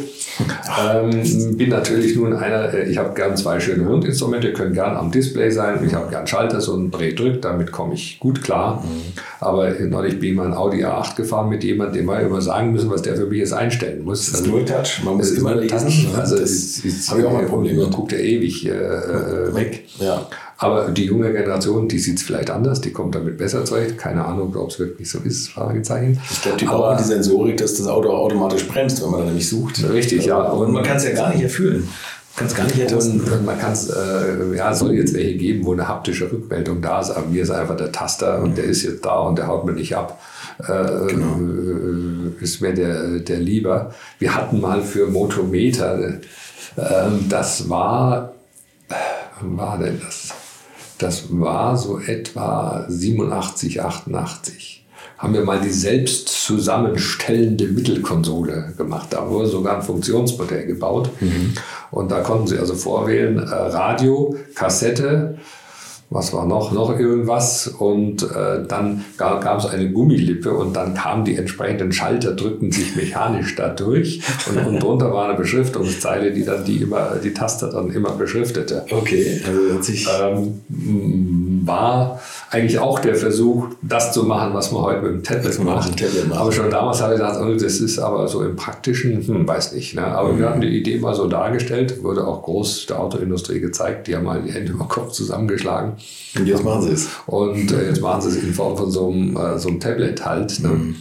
ähm, 0.82 1.56
bin 1.56 1.70
natürlich 1.70 2.16
nun 2.16 2.32
einer, 2.32 2.72
äh, 2.72 2.90
ich 2.90 2.98
habe 2.98 3.14
gern 3.14 3.36
zwei 3.36 3.60
schöne 3.60 3.86
Rundinstrumente, 3.86 4.52
können 4.52 4.72
gern 4.72 4.96
am 4.96 5.10
Display 5.10 5.50
sein. 5.50 5.84
Ich 5.86 5.94
habe 5.94 6.10
gern 6.10 6.26
Schalter, 6.26 6.60
so 6.60 6.76
ein 6.76 6.90
Dreh-Drück, 6.90 7.42
damit 7.42 7.70
komme 7.70 7.94
ich 7.94 8.18
gut 8.18 8.42
klar. 8.42 8.82
Mhm. 8.82 9.12
Aber 9.40 9.70
neulich 9.70 10.18
bin 10.18 10.30
ich 10.30 10.36
mal 10.36 10.46
ein 10.46 10.54
Audi 10.54 10.84
A8 10.84 11.16
gefahren 11.16 11.48
mit 11.50 11.62
jemandem, 11.64 11.94
dem 11.94 12.06
wir 12.06 12.20
immer 12.20 12.40
sagen 12.40 12.72
müssen, 12.72 12.90
was 12.90 13.02
der 13.02 13.16
für 13.16 13.26
mich 13.26 13.38
jetzt 13.38 13.52
einstellen 13.52 14.04
muss. 14.04 14.30
Das 14.30 14.40
ist 14.40 14.46
also, 14.46 14.64
Touch, 14.64 15.04
man 15.04 15.16
muss 15.16 15.30
immer 15.32 15.54
lesen. 15.54 16.12
Ne? 16.12 16.18
Also 16.18 16.38
das 16.38 16.82
habe 17.08 17.20
ich 17.20 17.26
auch 17.26 17.32
mal 17.32 17.43
Probleme. 17.44 17.82
Man 17.82 17.90
guckt 17.90 18.12
ja 18.12 18.18
ewig 18.18 18.66
äh, 18.66 19.54
weg. 19.54 19.84
Ja. 19.98 20.26
Aber 20.56 20.90
die 20.90 21.04
junge 21.04 21.32
Generation, 21.32 21.88
die 21.88 21.98
sieht 21.98 22.18
es 22.18 22.22
vielleicht 22.22 22.50
anders, 22.50 22.80
die 22.80 22.92
kommt 22.92 23.14
damit 23.14 23.36
besser 23.38 23.64
zurecht. 23.64 23.98
Keine 23.98 24.24
Ahnung, 24.24 24.54
ob 24.56 24.70
es 24.70 24.78
wirklich 24.78 25.10
so 25.10 25.18
ist, 25.18 25.50
Fragezeichen. 25.50 26.20
Ich 26.30 26.42
glaube, 26.42 26.58
die 26.58 26.64
brauchen 26.64 26.96
die 26.98 27.04
Sensorik, 27.04 27.56
dass 27.56 27.74
das 27.74 27.86
Auto 27.86 28.10
automatisch 28.10 28.66
bremst, 28.68 29.02
wenn 29.02 29.10
man 29.10 29.20
da 29.20 29.26
nämlich 29.26 29.48
sucht. 29.48 29.82
Richtig, 29.92 30.26
ja. 30.26 30.40
Und 30.40 30.72
man 30.72 30.84
kann 30.84 30.96
es 30.96 31.04
ja 31.04 31.12
gar 31.12 31.30
nicht 31.30 31.42
erfüllen. 31.42 31.88
Kann 32.36 32.48
es 32.48 32.54
gar 32.54 32.64
nicht 32.64 32.78
ertasten. 32.78 33.20
Und 33.20 33.44
man 33.44 33.58
kann 33.58 33.72
es, 33.72 33.90
äh, 33.90 34.56
ja, 34.56 34.74
soll 34.74 34.94
jetzt 34.94 35.14
welche 35.14 35.36
geben, 35.36 35.64
wo 35.64 35.72
eine 35.72 35.86
haptische 35.86 36.30
Rückmeldung 36.30 36.82
da 36.82 37.00
ist, 37.00 37.10
aber 37.10 37.26
mir 37.26 37.42
ist 37.42 37.50
einfach 37.50 37.76
der 37.76 37.92
Taster 37.92 38.42
und 38.42 38.58
der 38.58 38.64
ist 38.64 38.82
jetzt 38.82 39.04
da 39.04 39.20
und 39.20 39.38
der 39.38 39.46
haut 39.46 39.64
mir 39.64 39.72
nicht 39.72 39.96
ab. 39.96 40.20
Äh, 40.58 41.12
genau. 41.12 41.36
Äh, 41.38 42.42
ist 42.42 42.60
mir 42.60 42.74
der, 42.74 43.20
der 43.20 43.38
lieber. 43.38 43.92
Wir 44.18 44.34
hatten 44.34 44.60
mal 44.60 44.82
für 44.82 45.06
Motometer, 45.06 46.14
äh, 46.76 47.10
das 47.28 47.68
war, 47.68 48.32
wann 49.40 49.56
war 49.56 49.78
denn 49.78 50.00
das? 50.04 50.34
Das 50.98 51.24
war 51.30 51.76
so 51.76 51.98
etwa 51.98 52.84
87, 52.88 53.82
88 53.82 54.74
haben 55.24 55.32
wir 55.32 55.44
mal 55.44 55.60
die 55.60 55.70
selbst 55.70 56.28
zusammenstellende 56.28 57.66
Mittelkonsole 57.68 58.74
gemacht. 58.76 59.08
Da 59.10 59.28
wurde 59.28 59.46
sogar 59.46 59.76
ein 59.76 59.82
Funktionsmodell 59.82 60.66
gebaut. 60.66 61.08
Mhm. 61.20 61.54
Und 61.90 62.10
da 62.10 62.20
konnten 62.20 62.46
Sie 62.46 62.58
also 62.58 62.74
vorwählen, 62.74 63.38
äh, 63.38 63.54
Radio, 63.54 64.36
Kassette, 64.54 65.38
was 66.10 66.32
war 66.32 66.46
noch, 66.46 66.72
noch 66.72 66.98
irgendwas. 66.98 67.66
Und 67.66 68.22
äh, 68.22 68.66
dann 68.66 69.04
gab 69.16 69.58
es 69.58 69.66
eine 69.66 69.90
Gummilippe 69.90 70.52
und 70.52 70.74
dann 70.74 70.94
kamen 70.94 71.24
die 71.24 71.36
entsprechenden 71.36 71.92
Schalter, 71.92 72.32
drückten 72.32 72.70
sich 72.70 72.94
mechanisch 72.96 73.54
da 73.56 73.68
durch. 73.68 74.22
Und, 74.48 74.66
und 74.66 74.82
drunter 74.82 75.12
war 75.12 75.28
eine 75.28 75.34
Beschriftungszeile, 75.36 76.32
die 76.32 76.44
dann 76.44 76.64
die 76.64 76.76
immer, 76.76 77.16
die 77.22 77.32
Taste 77.32 77.70
dann 77.72 77.90
immer 77.90 78.10
beschriftete. 78.10 78.84
Okay, 78.90 79.40
also 79.46 79.82
sich 79.82 80.06
ähm, 80.20 80.60
war 81.66 82.20
eigentlich 82.50 82.78
auch 82.78 82.98
der 82.98 83.14
Versuch, 83.14 83.68
das 83.82 84.12
zu 84.12 84.24
machen, 84.24 84.54
was 84.54 84.72
man 84.72 84.82
heute 84.82 85.02
mit 85.02 85.12
dem 85.12 85.22
Tablet 85.22 85.62
macht. 85.64 85.98
Tablet 85.98 86.32
aber 86.32 86.52
schon 86.52 86.70
damals 86.70 87.00
habe 87.00 87.14
ich 87.14 87.20
gesagt, 87.20 87.40
oh, 87.40 87.52
das 87.52 87.80
ist 87.80 87.98
aber 87.98 88.28
so 88.28 88.42
im 88.42 88.56
Praktischen, 88.56 89.26
hm, 89.26 89.46
weiß 89.46 89.72
nicht. 89.72 89.94
Ne? 89.94 90.04
Aber 90.04 90.32
mhm. 90.32 90.38
wir 90.38 90.50
hatten 90.50 90.60
die 90.60 90.78
Idee 90.78 90.98
mal 90.98 91.14
so 91.14 91.26
dargestellt, 91.26 92.02
wurde 92.02 92.26
auch 92.26 92.42
groß 92.42 92.86
der 92.86 93.00
Autoindustrie 93.00 93.60
gezeigt, 93.60 94.06
die 94.06 94.16
haben 94.16 94.24
mal 94.24 94.42
die 94.42 94.52
Hände 94.52 94.72
über 94.74 94.84
den 94.84 94.88
Kopf 94.88 95.12
zusammengeschlagen. 95.12 95.92
Und 96.36 96.46
jetzt 96.46 96.64
machen 96.64 96.82
sie 96.82 96.92
es. 96.92 97.08
Und 97.26 97.72
äh, 97.72 97.88
jetzt 97.88 98.00
machen 98.00 98.20
sie 98.22 98.28
es 98.28 98.36
in 98.36 98.52
Form 98.52 98.76
von 98.76 98.90
so 98.90 99.08
einem, 99.08 99.36
äh, 99.36 99.58
so 99.58 99.68
einem 99.68 99.80
Tablet 99.80 100.24
halt. 100.24 100.60
Ne? 100.60 100.68
Mhm. 100.68 100.96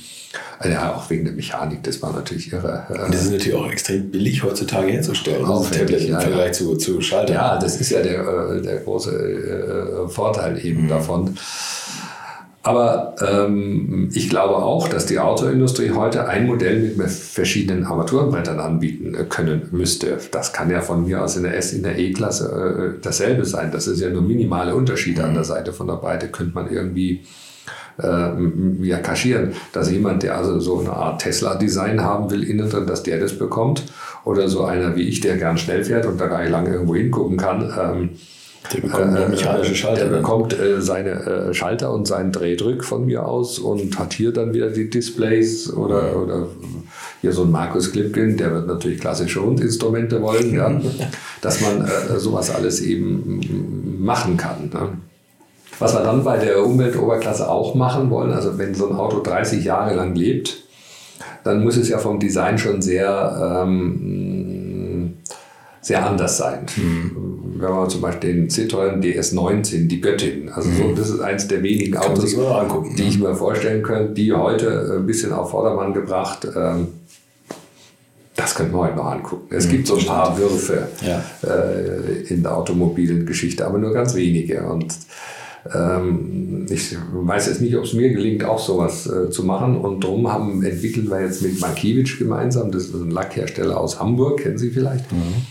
Also 0.59 0.73
ja, 0.73 0.95
auch 0.95 1.09
wegen 1.09 1.25
der 1.25 1.33
Mechanik, 1.33 1.83
das 1.83 2.01
war 2.01 2.13
natürlich 2.13 2.51
irre. 2.51 2.85
Und 2.89 3.13
das 3.13 3.25
ist 3.25 3.31
natürlich 3.31 3.55
auch 3.55 3.71
extrem 3.71 4.09
billig 4.09 4.43
heutzutage 4.43 4.91
herzustellen, 4.91 5.45
auch 5.45 5.69
Tablet 5.69 6.05
im 6.05 6.19
Vergleich 6.19 6.47
ja. 6.47 6.53
zu, 6.53 6.75
zu 6.77 7.01
Schalter. 7.01 7.33
Ja, 7.33 7.59
das 7.59 7.79
ist 7.79 7.89
ja 7.91 8.01
der, 8.01 8.21
äh, 8.21 8.61
der 8.61 8.77
große 8.77 9.11
äh, 9.11 10.07
Vorteil 10.09 10.63
eben 10.65 10.83
mhm. 10.83 10.89
davon. 10.89 11.37
Aber 12.65 13.15
ähm, 13.21 14.09
ich 14.13 14.29
glaube 14.29 14.55
auch, 14.55 14.87
dass 14.87 15.05
die 15.05 15.19
Autoindustrie 15.19 15.91
heute 15.91 16.29
ein 16.29 16.47
Modell 16.47 16.93
mit 16.95 17.09
verschiedenen 17.09 17.83
Armaturenbrettern 17.83 18.57
anbieten 18.57 19.15
äh, 19.15 19.25
können 19.25 19.67
müsste. 19.71 20.17
Das 20.31 20.53
kann 20.53 20.71
ja 20.71 20.79
von 20.79 21.05
mir 21.05 21.21
aus 21.21 21.35
in 21.35 21.43
der 21.43 21.57
S, 21.57 21.73
in 21.73 21.83
der 21.83 21.99
E-Klasse 21.99 22.95
äh, 22.95 23.01
dasselbe 23.01 23.43
sein. 23.43 23.71
Das 23.73 23.87
ist 23.87 23.99
ja 23.99 24.09
nur 24.09 24.21
minimale 24.21 24.75
Unterschiede 24.75 25.25
an 25.25 25.33
der 25.33 25.43
Seite 25.43 25.73
von 25.73 25.87
der 25.87 25.95
Breite. 25.95 26.29
Könnte 26.29 26.55
man 26.55 26.71
irgendwie 26.71 27.25
äh, 28.01 28.85
ja, 28.85 28.97
kaschieren, 28.99 29.53
dass 29.71 29.91
jemand, 29.91 30.23
der 30.23 30.37
also 30.37 30.59
so 30.59 30.79
eine 30.79 30.93
Art 30.93 31.21
Tesla-Design 31.21 32.01
haben 32.01 32.31
will, 32.31 32.43
innen 32.43 32.69
drin, 32.69 32.87
dass 32.87 33.03
der 33.03 33.19
das 33.19 33.37
bekommt. 33.37 33.83
Oder 34.25 34.47
so 34.47 34.63
einer 34.63 34.95
wie 34.95 35.03
ich, 35.03 35.19
der 35.19 35.37
gern 35.37 35.57
schnell 35.57 35.83
fährt 35.83 36.05
und 36.05 36.19
da 36.19 36.27
gar 36.27 36.41
nicht 36.41 36.51
lange 36.51 36.69
irgendwo 36.69 36.95
hingucken 36.95 37.37
kann. 37.37 37.73
Ähm, 37.77 38.09
der 38.71 38.81
bekommt 38.81 39.17
äh, 39.17 39.27
mechanische 39.27 39.75
Schalter. 39.75 40.05
Der 40.05 40.17
bekommt 40.17 40.57
äh, 40.57 40.81
seine 40.81 41.09
äh, 41.09 41.53
Schalter 41.53 41.91
und 41.91 42.07
seinen 42.07 42.31
Drehdrück 42.31 42.85
von 42.85 43.05
mir 43.05 43.25
aus 43.27 43.59
und 43.59 43.99
hat 43.99 44.13
hier 44.13 44.31
dann 44.31 44.53
wieder 44.53 44.69
die 44.69 44.89
Displays 44.89 45.71
oder, 45.71 46.15
oder 46.15 46.47
hier 47.21 47.33
so 47.33 47.43
ein 47.43 47.51
Markus 47.51 47.91
Klipkin, 47.91 48.37
der 48.37 48.53
wird 48.53 48.67
natürlich 48.67 48.99
klassische 48.99 49.41
Hundinstrumente 49.41 50.21
wollen, 50.21 50.53
ja, 50.53 50.81
dass 51.41 51.61
man 51.61 51.85
äh, 51.85 52.19
sowas 52.19 52.53
alles 52.55 52.81
eben 52.81 53.97
machen 53.99 54.37
kann. 54.37 54.69
Ne? 54.73 54.89
Was 55.83 55.93
wir 55.93 56.03
dann 56.03 56.23
bei 56.23 56.37
der 56.37 56.65
Umweltoberklasse 56.65 57.49
auch 57.49 57.75
machen 57.75 58.09
wollen, 58.09 58.31
also 58.31 58.57
wenn 58.57 58.73
so 58.73 58.89
ein 58.89 58.95
Auto 58.95 59.21
30 59.21 59.63
Jahre 59.63 59.95
lang 59.95 60.15
lebt, 60.15 60.63
dann 61.43 61.63
muss 61.63 61.77
es 61.77 61.89
ja 61.89 61.97
vom 61.97 62.19
Design 62.19 62.57
schon 62.57 62.81
sehr, 62.81 63.63
ähm, 63.65 65.17
sehr 65.81 66.05
anders 66.05 66.37
sein. 66.37 66.65
Mhm 66.77 67.43
wenn 67.63 67.71
man 67.71 67.89
zum 67.89 68.01
Beispiel 68.01 68.33
den 68.33 68.49
Citroën 68.49 69.01
DS19, 69.01 69.87
die 69.87 70.01
Göttin, 70.01 70.49
also 70.49 70.69
so, 70.69 70.83
mhm. 70.83 70.95
das 70.95 71.09
ist 71.09 71.21
eins 71.21 71.47
der 71.47 71.63
wenigen 71.63 71.97
Autos, 71.97 72.35
die 72.97 73.03
ich 73.03 73.19
mir 73.19 73.33
vorstellen 73.35 73.83
könnte, 73.83 74.13
die 74.13 74.33
heute 74.33 74.97
ein 74.99 75.05
bisschen 75.05 75.31
auf 75.33 75.51
Vordermann 75.51 75.93
gebracht. 75.93 76.47
Ähm, 76.55 76.87
das 78.35 78.55
könnte 78.55 78.73
man 78.73 78.87
heute 78.87 78.97
noch 78.97 79.05
angucken. 79.05 79.55
Es 79.55 79.67
mhm, 79.67 79.71
gibt 79.71 79.87
so 79.87 79.97
ein 79.97 80.05
paar 80.05 80.37
Würfe 80.37 80.87
ja. 81.01 81.23
äh, 81.47 82.33
in 82.33 82.43
der 82.43 82.57
automobilen 82.57 83.25
Geschichte, 83.25 83.65
aber 83.65 83.77
nur 83.77 83.93
ganz 83.93 84.15
wenige. 84.15 84.63
Und 84.63 84.93
ähm, 85.73 86.65
ich 86.69 86.95
weiß 87.13 87.47
jetzt 87.47 87.61
nicht, 87.61 87.75
ob 87.75 87.83
es 87.83 87.93
mir 87.93 88.09
gelingt, 88.09 88.43
auch 88.43 88.59
sowas 88.59 89.07
äh, 89.07 89.29
zu 89.29 89.43
machen. 89.43 89.77
Und 89.77 90.03
darum 90.03 90.31
haben, 90.31 90.63
entwickeln 90.63 91.09
wir 91.09 91.21
jetzt 91.21 91.41
mit 91.41 91.59
Markiewicz 91.59 92.17
gemeinsam, 92.17 92.71
das 92.71 92.85
ist 92.85 92.95
ein 92.95 93.11
Lackhersteller 93.11 93.79
aus 93.79 93.99
Hamburg, 93.99 94.41
kennen 94.41 94.57
Sie 94.57 94.69
vielleicht. 94.69 95.11
Mhm 95.11 95.45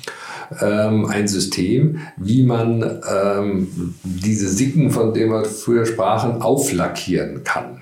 ähm, 0.61 1.07
ein 1.07 1.29
System, 1.29 2.01
wie 2.17 2.43
man 2.43 3.01
ähm, 3.11 3.95
diese 4.03 4.49
Sicken, 4.49 4.91
von 4.91 5.15
denen 5.15 5.31
wir 5.31 5.45
früher 5.45 5.87
sprachen, 5.87 6.43
auflackieren 6.43 7.45
kann. 7.45 7.82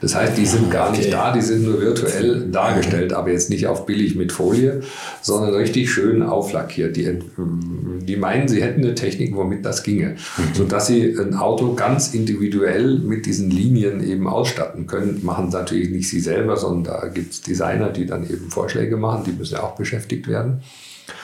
Das 0.00 0.14
heißt, 0.14 0.36
die 0.36 0.46
sind 0.46 0.70
gar 0.70 0.92
nicht 0.92 1.12
da, 1.12 1.32
die 1.32 1.40
sind 1.40 1.64
nur 1.64 1.80
virtuell 1.80 2.48
dargestellt, 2.50 3.12
aber 3.12 3.32
jetzt 3.32 3.50
nicht 3.50 3.66
auf 3.66 3.84
billig 3.84 4.14
mit 4.14 4.30
Folie, 4.30 4.82
sondern 5.22 5.54
richtig 5.54 5.90
schön 5.90 6.22
auflackiert. 6.22 6.96
Die, 6.96 7.18
die 7.36 8.16
meinen, 8.16 8.46
sie 8.46 8.62
hätten 8.62 8.82
eine 8.84 8.94
Technik, 8.94 9.34
womit 9.34 9.64
das 9.64 9.82
ginge, 9.82 10.10
mhm. 10.10 10.54
sodass 10.54 10.86
sie 10.86 11.16
ein 11.18 11.34
Auto 11.34 11.74
ganz 11.74 12.14
individuell 12.14 12.98
mit 12.98 13.26
diesen 13.26 13.50
Linien 13.50 14.06
eben 14.06 14.28
ausstatten 14.28 14.86
können. 14.86 15.20
Machen 15.24 15.48
natürlich 15.48 15.90
nicht 15.90 16.08
sie 16.08 16.20
selber, 16.20 16.56
sondern 16.56 16.84
da 16.84 17.08
gibt 17.08 17.32
es 17.32 17.40
Designer, 17.40 17.90
die 17.90 18.06
dann 18.06 18.22
eben 18.22 18.50
Vorschläge 18.50 18.96
machen, 18.96 19.24
die 19.24 19.32
müssen 19.32 19.54
ja 19.54 19.62
auch 19.62 19.74
beschäftigt 19.74 20.28
werden 20.28 20.62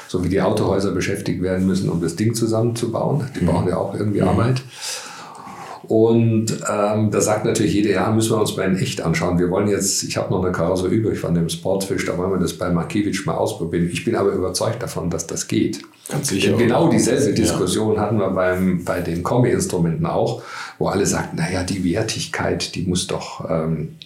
so 0.08 0.22
wie 0.22 0.28
die 0.28 0.40
Autohäuser 0.40 0.92
beschäftigt 0.92 1.42
werden 1.42 1.66
müssen, 1.66 1.88
um 1.88 2.00
das 2.00 2.14
Ding 2.14 2.34
zusammenzubauen. 2.34 3.24
Die 3.34 3.42
mhm. 3.42 3.46
brauchen 3.46 3.68
ja 3.68 3.76
auch 3.76 3.94
irgendwie 3.94 4.20
mhm. 4.20 4.28
Arbeit. 4.28 4.62
Und 5.88 6.46
ähm, 6.70 7.10
da 7.10 7.20
sagt 7.20 7.44
natürlich 7.44 7.74
jeder, 7.74 7.90
ja, 7.90 8.10
müssen 8.10 8.30
wir 8.30 8.40
uns 8.40 8.56
mal 8.56 8.64
in 8.64 8.76
echt 8.76 9.00
anschauen. 9.00 9.38
Wir 9.38 9.50
wollen 9.50 9.68
jetzt, 9.68 10.02
ich 10.02 10.16
habe 10.16 10.32
noch 10.32 10.42
eine 10.42 10.52
Karosse 10.52 10.88
übrig 10.88 11.18
von 11.18 11.34
dem 11.34 11.48
Sportfisch, 11.48 12.06
da 12.06 12.16
wollen 12.16 12.30
wir 12.30 12.38
das 12.38 12.54
bei 12.54 12.70
Markiewicz 12.70 13.26
mal 13.26 13.34
ausprobieren. 13.34 13.88
Ich 13.92 14.04
bin 14.04 14.16
aber 14.16 14.30
überzeugt 14.30 14.82
davon, 14.82 15.10
dass 15.10 15.26
das 15.26 15.48
geht. 15.48 15.82
Ganz 16.08 16.28
sicher. 16.28 16.50
Denn 16.50 16.58
genau 16.58 16.88
dieselbe 16.88 17.32
Diskussion 17.32 17.94
ja. 17.94 18.02
hatten 18.02 18.18
wir 18.18 18.30
beim, 18.30 18.84
bei 18.84 19.00
den 19.00 19.22
Kombi-Instrumenten 19.22 20.06
auch, 20.06 20.42
wo 20.78 20.88
alle 20.88 21.06
sagten, 21.06 21.36
naja, 21.36 21.62
die 21.62 21.84
Wertigkeit, 21.84 22.74
die 22.74 22.82
muss 22.82 23.06
doch, 23.06 23.48
ähm, 23.48 23.96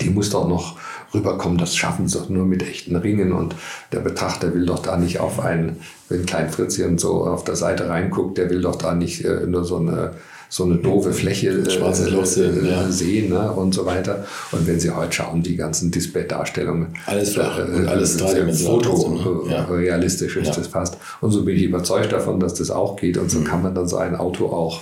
die 0.00 0.10
muss 0.10 0.30
doch 0.30 0.46
noch 0.46 0.76
rüberkommen. 1.12 1.58
Das 1.58 1.76
schaffen 1.76 2.08
sie 2.08 2.18
doch 2.18 2.28
nur 2.28 2.44
mit 2.44 2.62
echten 2.62 2.96
Ringen. 2.96 3.32
Und 3.32 3.54
der 3.92 4.00
Betrachter 4.00 4.54
will 4.54 4.66
doch 4.66 4.80
da 4.80 4.96
nicht 4.96 5.20
auf 5.20 5.40
einen, 5.40 5.80
wenn 6.08 6.26
Klein 6.26 6.50
Fritzchen 6.50 6.98
so 6.98 7.24
auf 7.24 7.44
der 7.44 7.56
Seite 7.56 7.88
reinguckt, 7.88 8.38
der 8.38 8.50
will 8.50 8.62
doch 8.62 8.76
da 8.76 8.94
nicht 8.94 9.24
äh, 9.24 9.46
nur 9.46 9.64
so 9.64 9.78
eine 9.78 10.12
so 10.50 10.64
eine 10.64 10.76
doofe 10.76 11.12
Fläche 11.12 11.50
äh, 11.50 11.70
Schwarzes 11.70 12.10
Loch 12.10 12.26
sehen, 12.26 12.66
äh, 12.66 12.70
ja. 12.70 12.90
sehen 12.90 13.30
ne, 13.30 13.52
und 13.52 13.72
so 13.72 13.86
weiter. 13.86 14.26
Und 14.50 14.66
wenn 14.66 14.80
Sie 14.80 14.90
heute 14.90 15.12
schauen, 15.12 15.42
die 15.42 15.56
ganzen 15.56 15.92
Display-Darstellungen. 15.92 16.88
Alles 17.06 17.34
flach 17.34 17.58
äh, 17.58 17.62
und 17.62 17.86
alles 17.86 18.16
dreidimensional. 18.16 18.84
Foto 18.84 19.44
ne? 19.46 19.52
ja. 19.52 19.64
realistisch 19.64 20.36
ist 20.36 20.48
ja. 20.48 20.54
das 20.56 20.66
fast. 20.66 20.98
Und 21.20 21.30
so 21.30 21.44
bin 21.44 21.56
ich 21.56 21.62
überzeugt 21.62 22.12
davon, 22.12 22.40
dass 22.40 22.54
das 22.54 22.72
auch 22.72 22.96
geht. 22.96 23.16
Und 23.16 23.30
so 23.30 23.38
mhm. 23.38 23.44
kann 23.44 23.62
man 23.62 23.74
dann 23.76 23.86
so 23.86 23.96
ein 23.96 24.16
Auto 24.16 24.46
auch 24.46 24.80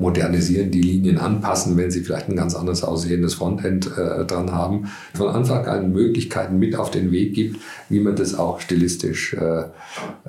modernisieren, 0.00 0.72
die 0.72 0.80
Linien 0.80 1.18
anpassen, 1.18 1.76
wenn 1.76 1.92
sie 1.92 2.00
vielleicht 2.00 2.28
ein 2.28 2.34
ganz 2.34 2.56
anders 2.56 2.82
aussehendes 2.82 3.34
Frontend 3.34 3.86
äh, 3.96 4.24
dran 4.24 4.50
haben. 4.50 4.90
Von 5.14 5.28
Anfang 5.28 5.66
an 5.66 5.92
Möglichkeiten 5.92 6.58
mit 6.58 6.74
auf 6.74 6.90
den 6.90 7.12
Weg 7.12 7.34
gibt, 7.34 7.60
wie 7.88 8.00
man 8.00 8.16
das 8.16 8.36
auch 8.36 8.60
stilistisch 8.60 9.34
äh, 9.34 9.64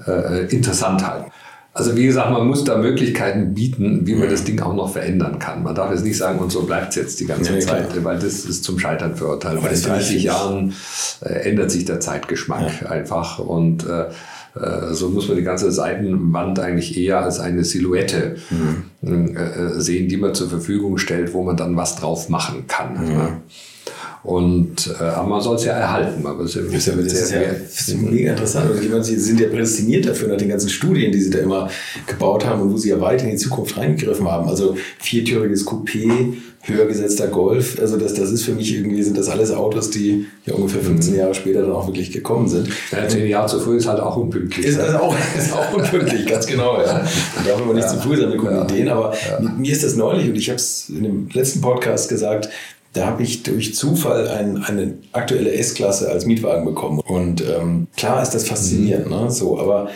äh, 0.05 0.45
interessant 0.51 1.07
halten. 1.07 1.31
Also 1.73 1.95
wie 1.95 2.05
gesagt, 2.05 2.31
man 2.31 2.47
muss 2.47 2.65
da 2.65 2.77
Möglichkeiten 2.77 3.53
bieten, 3.53 4.05
wie 4.05 4.15
man 4.15 4.29
das 4.29 4.43
Ding 4.43 4.59
auch 4.61 4.73
noch 4.73 4.91
verändern 4.91 5.39
kann. 5.39 5.63
Man 5.63 5.73
darf 5.73 5.91
jetzt 5.91 6.03
nicht 6.03 6.17
sagen, 6.17 6.39
und 6.39 6.51
so 6.51 6.63
bleibt 6.63 6.89
es 6.89 6.95
jetzt 6.95 7.19
die 7.21 7.25
ganze 7.25 7.53
ja, 7.53 7.59
Zeit, 7.61 7.91
klar. 7.91 8.03
weil 8.03 8.19
das 8.19 8.43
ist 8.45 8.65
zum 8.65 8.77
Scheitern 8.77 9.15
verurteilt. 9.15 9.57
Aber 9.57 9.71
in 9.71 9.81
30 9.81 10.21
Jahren 10.21 10.73
äh, 11.21 11.49
ändert 11.49 11.71
sich 11.71 11.85
der 11.85 12.01
Zeitgeschmack 12.01 12.81
ja. 12.81 12.89
einfach 12.89 13.39
und 13.39 13.87
äh, 13.87 14.07
äh, 14.59 14.93
so 14.93 15.09
muss 15.09 15.29
man 15.29 15.37
die 15.37 15.43
ganze 15.43 15.71
Seitenwand 15.71 16.59
eigentlich 16.59 16.97
eher 16.97 17.21
als 17.21 17.39
eine 17.39 17.63
Silhouette 17.63 18.35
mhm. 18.49 19.37
äh, 19.37 19.79
sehen, 19.79 20.09
die 20.09 20.17
man 20.17 20.35
zur 20.35 20.49
Verfügung 20.49 20.97
stellt, 20.97 21.33
wo 21.33 21.43
man 21.43 21.55
dann 21.55 21.77
was 21.77 21.95
drauf 21.95 22.27
machen 22.27 22.65
kann. 22.67 22.93
Mhm. 22.93 23.27
Ne? 24.23 24.31
Und, 24.31 24.95
äh, 24.99 25.03
aber 25.03 25.27
man 25.27 25.41
soll 25.41 25.55
es 25.55 25.65
ja 25.65 25.73
erhalten. 25.73 26.25
Aber 26.25 26.43
es 26.43 26.55
ist 26.55 26.87
ja, 26.87 26.93
das 26.95 27.13
ist 27.13 27.31
ja, 27.31 27.41
das 27.41 27.87
ist 27.87 28.01
mega 28.01 28.31
interessant. 28.31 28.71
Und 28.71 28.83
ich 28.83 28.89
meine, 28.89 29.03
Sie 29.03 29.17
sind 29.17 29.39
ja 29.39 29.47
prädestiniert 29.47 30.05
dafür 30.05 30.29
nach 30.29 30.37
den 30.37 30.49
ganzen 30.49 30.69
Studien, 30.69 31.11
die 31.11 31.19
Sie 31.19 31.29
da 31.29 31.39
immer 31.39 31.69
gebaut 32.07 32.45
haben 32.45 32.61
und 32.61 32.73
wo 32.73 32.77
Sie 32.77 32.89
ja 32.89 32.99
weit 33.01 33.23
in 33.23 33.31
die 33.31 33.37
Zukunft 33.37 33.77
reingegriffen 33.77 34.27
haben. 34.29 34.47
Also 34.47 34.75
viertüriges 34.99 35.65
Coupé, 35.65 36.33
höher 36.63 36.85
gesetzter 36.85 37.27
Golf. 37.27 37.79
Also 37.79 37.97
das, 37.97 38.13
das 38.13 38.31
ist 38.31 38.43
für 38.43 38.53
mich 38.53 38.73
irgendwie, 38.73 39.01
sind 39.01 39.17
das 39.17 39.29
alles 39.29 39.51
Autos, 39.51 39.89
die 39.89 40.27
ja 40.45 40.53
ungefähr 40.53 40.81
15 40.81 41.13
mhm. 41.13 41.19
Jahre 41.19 41.33
später 41.33 41.61
dann 41.61 41.71
auch 41.71 41.87
wirklich 41.87 42.11
gekommen 42.11 42.47
sind. 42.47 42.69
Ja, 42.91 43.07
zehn 43.07 43.27
Jahre 43.27 43.47
zu 43.47 43.59
früh 43.59 43.77
ist 43.77 43.87
halt 43.87 43.99
auch 43.99 44.17
unpünktlich. 44.17 44.67
Ist, 44.67 44.79
also 44.79 44.97
auch, 44.97 45.15
ist 45.37 45.53
auch 45.53 45.73
unpünktlich, 45.73 46.25
ganz 46.27 46.45
genau. 46.45 46.79
Ja. 46.79 47.03
Da 47.03 47.49
darf 47.49 47.65
man 47.65 47.75
nicht 47.75 47.85
ja. 47.85 47.91
zu 47.91 47.99
früh 47.99 48.17
sein 48.17 48.29
mit 48.29 48.37
guten 48.37 48.53
ja. 48.53 48.63
Ideen. 48.63 48.89
Aber 48.89 49.13
ja. 49.13 49.49
mir 49.49 49.71
ist 49.71 49.83
das 49.83 49.95
neulich, 49.95 50.29
und 50.29 50.35
ich 50.35 50.49
habe 50.49 50.57
es 50.57 50.89
in 50.89 51.03
dem 51.03 51.29
letzten 51.33 51.61
Podcast 51.61 52.09
gesagt, 52.09 52.49
da 52.93 53.05
habe 53.05 53.23
ich 53.23 53.43
durch 53.43 53.75
Zufall 53.75 54.27
ein, 54.27 54.63
eine 54.63 54.95
aktuelle 55.13 55.53
S-Klasse 55.53 56.09
als 56.11 56.25
Mietwagen 56.25 56.65
bekommen. 56.65 56.99
Und 56.99 57.41
ähm, 57.41 57.87
klar 57.95 58.21
ist 58.21 58.31
das 58.31 58.47
faszinierend, 58.47 59.05
mhm. 59.05 59.25
ne? 59.25 59.31
so, 59.31 59.59
aber 59.59 59.89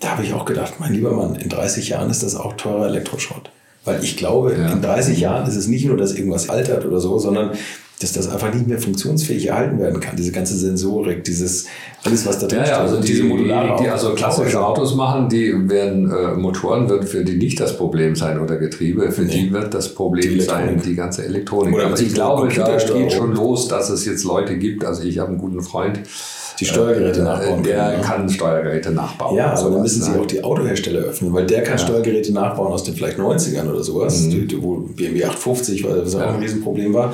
da 0.00 0.10
habe 0.10 0.24
ich 0.24 0.34
auch 0.34 0.44
gedacht, 0.44 0.74
mein 0.78 0.92
lieber 0.92 1.12
Mann, 1.12 1.36
in 1.36 1.48
30 1.48 1.88
Jahren 1.88 2.10
ist 2.10 2.22
das 2.22 2.34
auch 2.34 2.54
teurer 2.54 2.86
Elektroschrott. 2.86 3.50
Weil 3.84 4.02
ich 4.04 4.16
glaube, 4.16 4.54
ja. 4.54 4.72
in 4.72 4.82
30 4.82 5.18
Jahren 5.18 5.48
ist 5.48 5.56
es 5.56 5.66
nicht 5.66 5.86
nur, 5.86 5.96
dass 5.96 6.14
irgendwas 6.14 6.48
altert 6.48 6.84
oder 6.84 7.00
so, 7.00 7.18
sondern 7.18 7.52
dass 8.02 8.12
das 8.12 8.28
einfach 8.28 8.52
nicht 8.52 8.66
mehr 8.66 8.78
funktionsfähig 8.78 9.46
erhalten 9.46 9.78
werden 9.78 10.00
kann. 10.00 10.16
Diese 10.16 10.32
ganze 10.32 10.56
Sensorik, 10.56 11.24
dieses 11.24 11.66
alles, 12.04 12.26
was 12.26 12.38
da 12.40 12.46
drin 12.48 12.60
ja, 12.60 12.66
ja, 12.66 12.78
also 12.78 13.00
diese 13.00 13.22
modulare 13.24 13.76
die, 13.76 13.84
die 13.84 13.88
also 13.90 14.14
klassische 14.14 14.64
Autos 14.64 14.94
machen, 14.96 15.28
die 15.28 15.52
werden 15.68 16.10
äh, 16.10 16.34
Motoren 16.34 16.88
wird 16.88 17.04
für 17.04 17.24
die 17.24 17.36
nicht 17.36 17.60
das 17.60 17.76
Problem 17.76 18.16
sein 18.16 18.40
oder 18.40 18.56
Getriebe, 18.56 19.12
für 19.12 19.22
nee. 19.22 19.32
die 19.32 19.52
wird 19.52 19.72
das 19.72 19.94
Problem 19.94 20.34
die 20.34 20.40
sein 20.40 20.80
die 20.84 20.94
ganze 20.94 21.24
Elektronik. 21.24 21.74
Oder 21.74 21.86
Aber 21.86 22.00
ich 22.00 22.12
glaube, 22.12 22.48
da 22.52 22.76
geht 22.76 23.12
schon 23.12 23.34
los, 23.34 23.68
dass 23.68 23.88
es 23.90 24.04
jetzt 24.04 24.24
Leute 24.24 24.58
gibt. 24.58 24.84
Also 24.84 25.04
ich 25.04 25.18
habe 25.18 25.30
einen 25.30 25.38
guten 25.38 25.62
Freund, 25.62 26.00
die 26.58 26.64
Steuergeräte 26.64 27.20
äh, 27.20 27.24
nachbauen. 27.24 27.62
Der 27.62 28.00
kann, 28.00 28.26
ne? 28.26 28.32
Steuergeräte 28.32 28.90
nachbauen. 28.90 29.36
Ja, 29.36 29.52
aber 29.52 29.70
dann 29.70 29.82
müssen 29.82 30.02
sie 30.02 30.18
auch 30.18 30.26
die 30.26 30.42
Autohersteller 30.42 31.00
öffnen, 31.00 31.32
weil 31.32 31.46
der 31.46 31.62
kann 31.62 31.78
ja. 31.78 31.84
Steuergeräte 31.84 32.32
nachbauen 32.32 32.72
aus 32.72 32.84
den 32.84 32.94
vielleicht 32.94 33.18
90ern 33.18 33.68
oder 33.68 33.82
sowas, 33.82 34.22
mhm. 34.22 34.48
wo 34.60 34.76
BMW 34.76 35.24
850, 35.24 35.84
weil 35.84 36.00
das 36.00 36.14
ja. 36.14 36.26
auch 36.26 36.34
ein 36.34 36.40
Riesenproblem 36.40 36.94
war. 36.94 37.12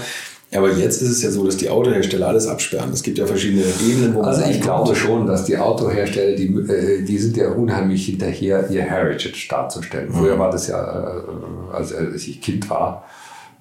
Aber 0.55 0.73
jetzt 0.73 1.03
ist 1.03 1.11
es 1.11 1.23
ja 1.23 1.31
so, 1.31 1.45
dass 1.45 1.59
die 1.59 1.69
Autohersteller 1.69 2.29
alles 2.29 2.47
absperren. 2.47 2.91
Es 2.93 3.03
gibt 3.03 3.19
ja 3.19 3.27
verschiedene 3.27 3.65
Ebenen, 3.87 4.15
wo 4.15 4.21
man. 4.21 4.29
Also 4.29 4.45
ich 4.49 4.61
glaube 4.61 4.95
schon, 4.95 5.27
dass 5.27 5.45
die 5.45 5.59
Autohersteller, 5.59 6.37
die, 6.37 6.47
äh, 6.47 7.03
die 7.03 7.19
sind 7.19 7.37
ja 7.37 7.51
unheimlich 7.51 8.07
hinterher, 8.07 8.71
ihr 8.71 8.83
Heritage 8.83 9.47
darzustellen. 9.49 10.11
Früher 10.11 10.37
mhm. 10.37 10.39
war 10.39 10.51
das 10.51 10.69
ja, 10.69 10.81
äh, 10.81 11.75
als 11.75 11.93
ich 11.93 12.41
Kind 12.41 12.71
war, 12.71 13.05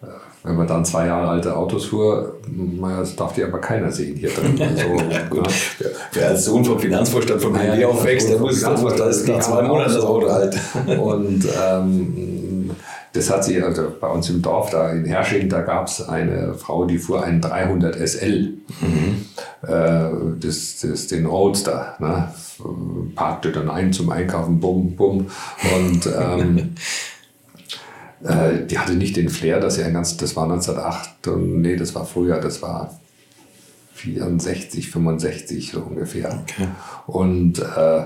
äh, 0.01 0.05
wenn 0.43 0.55
man 0.55 0.65
dann 0.65 0.85
zwei 0.85 1.07
Jahre 1.07 1.27
alte 1.27 1.57
Autos 1.57 1.88
fuhr, 1.88 2.38
das 2.81 3.18
darf 3.18 3.34
die 3.34 3.43
aber 3.43 3.59
keiner 3.59 3.91
sehen 3.91 4.15
hier 4.15 4.30
drin. 4.30 4.57
So, 4.77 5.35
Gut. 5.35 5.47
Ja. 5.80 5.88
Wer 6.14 6.27
als 6.30 6.45
Sohn 6.45 6.64
vom 6.64 6.80
Finanzvorstand 6.80 7.41
von 7.41 7.51
BMW 7.51 7.81
ja, 7.81 7.88
aufwächst, 7.88 8.30
der 8.30 8.39
muss, 8.39 8.61
das 8.61 9.18
ist 9.18 9.27
nach 9.27 9.39
zwei 9.39 9.61
Monaten 9.64 9.93
das 9.93 10.03
Auto 10.05 10.27
alt. 10.27 10.57
Und 10.88 11.45
ähm, 11.69 12.47
das 13.18 13.31
hat 13.31 13.44
sie, 13.44 13.61
also 13.61 13.91
bei 13.99 14.07
uns 14.07 14.30
im 14.30 14.44
Dorf, 14.44 14.69
da 14.69 14.91
in 14.91 15.06
Hersching, 15.06 15.49
da 15.49 15.61
gab 15.61 15.88
es 15.88 16.07
eine 16.07 16.53
Frau, 16.53 16.85
die 16.85 16.99
fuhr 16.99 17.23
einen 17.23 17.41
300 17.41 17.95
SL. 17.95 18.53
Mhm. 18.80 19.26
Äh, 19.64 20.38
das, 20.39 20.80
das 20.81 21.07
den 21.07 21.26
Roadster. 21.26 21.95
Ne? 21.99 22.31
Parkte 23.15 23.52
dann 23.52 23.69
ein 23.69 23.91
zum 23.91 24.11
Einkaufen, 24.11 24.60
bum, 24.60 24.95
bum. 24.95 25.27
Und 25.76 26.07
ähm, 26.15 26.76
äh, 28.23 28.65
die 28.68 28.77
hatte 28.77 28.94
nicht 28.94 29.18
den 29.18 29.30
Flair, 29.30 29.60
dass 29.60 29.76
sie 29.76 29.84
ein 29.84 29.94
ganz, 29.94 30.15
das 30.18 30.35
war 30.35 30.44
1908, 30.44 31.27
und, 31.27 31.61
nee, 31.61 31.76
das 31.76 31.95
war 31.95 32.06
früher, 32.06 32.39
das 32.39 32.61
war 32.61 32.99
64, 33.95 34.91
65 34.91 35.72
so 35.72 35.80
ungefähr. 35.81 36.44
Okay. 36.44 36.68
Und 37.07 37.60
äh, 37.60 38.06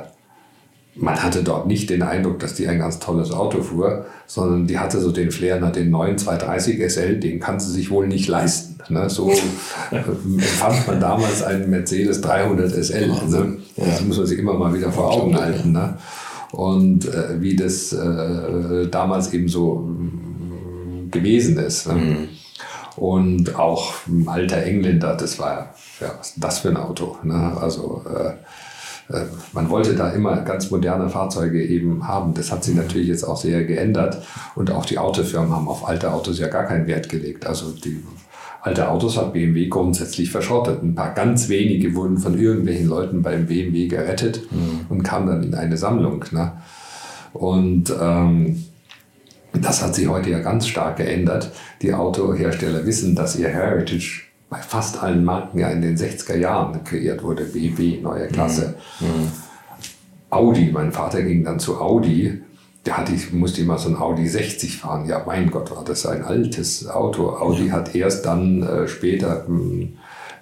man 0.95 1.23
hatte 1.23 1.43
dort 1.43 1.67
nicht 1.67 1.89
den 1.89 2.01
Eindruck, 2.01 2.39
dass 2.39 2.53
die 2.53 2.67
ein 2.67 2.79
ganz 2.79 2.99
tolles 2.99 3.31
Auto 3.31 3.61
fuhr, 3.61 4.05
sondern 4.27 4.67
die 4.67 4.77
hatte 4.77 4.99
so 4.99 5.11
den 5.11 5.31
Flair 5.31 5.59
nach 5.59 5.71
den 5.71 5.89
neuen 5.89 6.17
230 6.17 6.81
SL, 6.91 7.19
den 7.19 7.39
kann 7.39 7.59
sie 7.59 7.71
sich 7.71 7.89
wohl 7.89 8.07
nicht 8.07 8.27
leisten. 8.27 8.77
Ne? 8.89 9.09
So 9.09 9.31
empfand 9.91 10.87
man 10.87 10.99
damals 10.99 11.43
einen 11.43 11.69
Mercedes 11.69 12.19
300 12.21 12.71
SL. 12.71 13.07
Ne? 13.07 13.57
Das 13.77 14.01
muss 14.01 14.17
man 14.17 14.25
sich 14.25 14.37
immer 14.37 14.53
mal 14.53 14.73
wieder 14.73 14.91
vor 14.91 15.11
Augen 15.11 15.39
halten. 15.39 15.71
Ne? 15.71 15.97
Und 16.51 17.05
äh, 17.05 17.41
wie 17.41 17.55
das 17.55 17.93
äh, 17.93 18.87
damals 18.89 19.33
eben 19.33 19.47
so 19.47 19.89
äh, 19.89 21.09
gewesen 21.09 21.57
ist. 21.57 21.87
Ne? 21.87 21.93
Mhm. 21.93 22.29
Und 22.97 23.55
auch 23.55 23.93
ein 24.07 24.27
alter 24.27 24.57
Engländer, 24.57 25.15
das 25.15 25.39
war 25.39 25.73
ja, 26.01 26.13
was 26.17 26.31
ist 26.31 26.43
das 26.43 26.59
für 26.59 26.69
ein 26.69 26.77
Auto? 26.77 27.17
Ne? 27.23 27.57
Also 27.59 28.03
äh, 28.13 28.31
äh, 28.31 28.33
man 29.53 29.69
wollte 29.69 29.95
da 29.95 30.09
immer 30.09 30.41
ganz 30.41 30.71
moderne 30.71 31.09
Fahrzeuge 31.09 31.63
eben 31.63 32.07
haben. 32.07 32.33
Das 32.33 32.51
hat 32.51 32.63
sich 32.63 32.75
natürlich 32.75 33.07
jetzt 33.07 33.23
auch 33.23 33.37
sehr 33.37 33.63
geändert. 33.63 34.23
Und 34.55 34.71
auch 34.71 34.85
die 34.85 34.97
Autofirmen 34.97 35.51
haben 35.51 35.67
auf 35.67 35.87
alte 35.87 36.11
Autos 36.11 36.39
ja 36.39 36.47
gar 36.47 36.65
keinen 36.65 36.87
Wert 36.87 37.09
gelegt. 37.09 37.45
Also 37.45 37.71
die 37.71 38.03
alte 38.61 38.89
Autos 38.89 39.17
hat 39.17 39.33
BMW 39.33 39.67
grundsätzlich 39.67 40.31
verschrottet. 40.31 40.83
Ein 40.83 40.95
paar 40.95 41.13
ganz 41.13 41.49
wenige 41.49 41.95
wurden 41.95 42.17
von 42.17 42.39
irgendwelchen 42.39 42.87
Leuten 42.87 43.21
beim 43.21 43.47
BMW 43.47 43.87
gerettet 43.87 44.51
mhm. 44.51 44.85
und 44.89 45.03
kamen 45.03 45.27
dann 45.27 45.43
in 45.43 45.55
eine 45.55 45.77
Sammlung. 45.77 46.25
Ne? 46.31 46.53
Und 47.33 47.93
ähm, 47.99 48.63
das 49.53 49.83
hat 49.83 49.95
sich 49.95 50.07
heute 50.07 50.29
ja 50.29 50.39
ganz 50.39 50.67
stark 50.67 50.97
geändert. 50.97 51.51
Die 51.81 51.93
Autohersteller 51.93 52.85
wissen, 52.85 53.15
dass 53.15 53.37
ihr 53.37 53.49
Heritage 53.49 54.30
bei 54.51 54.57
fast 54.57 55.01
allen 55.01 55.23
Marken 55.23 55.59
ja 55.59 55.69
in 55.69 55.81
den 55.81 55.97
60er 55.97 56.35
Jahren 56.35 56.83
kreiert 56.83 57.23
wurde. 57.23 57.45
BMW, 57.45 58.01
neue 58.01 58.27
Klasse. 58.27 58.75
Mhm. 58.99 59.07
mhm. 59.07 59.31
Audi, 60.29 60.71
mein 60.71 60.91
Vater 60.93 61.23
ging 61.23 61.43
dann 61.43 61.59
zu 61.59 61.81
Audi. 61.81 62.41
Der 62.85 62.97
hatte, 62.97 63.13
ich 63.13 63.33
musste 63.33 63.61
immer 63.61 63.77
so 63.77 63.89
ein 63.89 63.97
Audi 63.97 64.27
60 64.27 64.77
fahren. 64.77 65.05
Ja, 65.07 65.23
mein 65.25 65.51
Gott, 65.51 65.71
war 65.71 65.83
das 65.83 66.05
ein 66.05 66.23
altes 66.23 66.87
Auto. 66.87 67.29
Audi 67.29 67.67
ja. 67.67 67.73
hat 67.73 67.95
erst 67.95 68.25
dann 68.25 68.63
äh, 68.63 68.87
später 68.87 69.45
hm, 69.45 69.93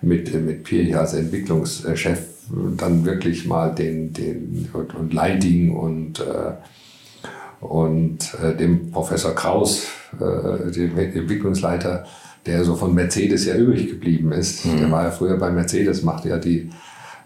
mit, 0.01 0.33
mit 0.33 0.63
Pirch 0.63 0.95
als 0.95 1.13
Entwicklungschef 1.13 2.19
dann 2.77 3.05
wirklich 3.05 3.45
mal 3.45 3.73
den, 3.73 4.13
den 4.13 4.69
und, 4.73 4.95
und 4.95 5.13
Leiding 5.13 5.75
und, 5.75 6.19
äh, 6.19 7.63
und 7.63 8.33
äh, 8.43 8.55
dem 8.55 8.91
Professor 8.91 9.35
Kraus, 9.35 9.87
äh, 10.19 10.71
dem 10.71 10.97
Entwicklungsleiter, 10.97 12.05
der 12.49 12.63
so 12.63 12.75
von 12.75 12.95
Mercedes 12.95 13.45
ja 13.45 13.55
übrig 13.55 13.87
geblieben 13.87 14.31
ist. 14.31 14.65
Mhm. 14.65 14.77
Der 14.79 14.91
war 14.91 15.03
ja 15.03 15.11
früher 15.11 15.37
bei 15.37 15.51
Mercedes, 15.51 16.01
machte 16.01 16.29
ja 16.29 16.37
die 16.37 16.69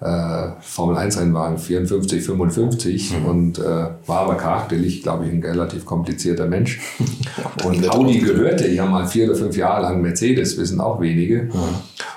äh, 0.02 0.50
Formel 0.60 0.98
1 0.98 1.18
Rennwagen 1.18 1.58
54, 1.58 2.22
55 2.22 3.20
mhm. 3.20 3.26
und 3.26 3.60
äh, 3.60 3.62
war 3.62 4.20
aber 4.20 4.36
charakterlich, 4.36 5.02
glaube 5.02 5.26
ich, 5.26 5.32
ein 5.32 5.42
relativ 5.42 5.86
komplizierter 5.86 6.46
Mensch. 6.46 6.82
und 7.64 7.90
Audi 7.90 8.20
gehörte 8.20 8.68
ja 8.68 8.86
mal 8.86 9.08
vier 9.08 9.30
oder 9.30 9.36
fünf 9.36 9.56
Jahre 9.56 9.84
lang 9.84 10.02
Mercedes, 10.02 10.58
wissen 10.58 10.82
auch 10.82 11.00
wenige. 11.00 11.44
Mhm. 11.44 11.50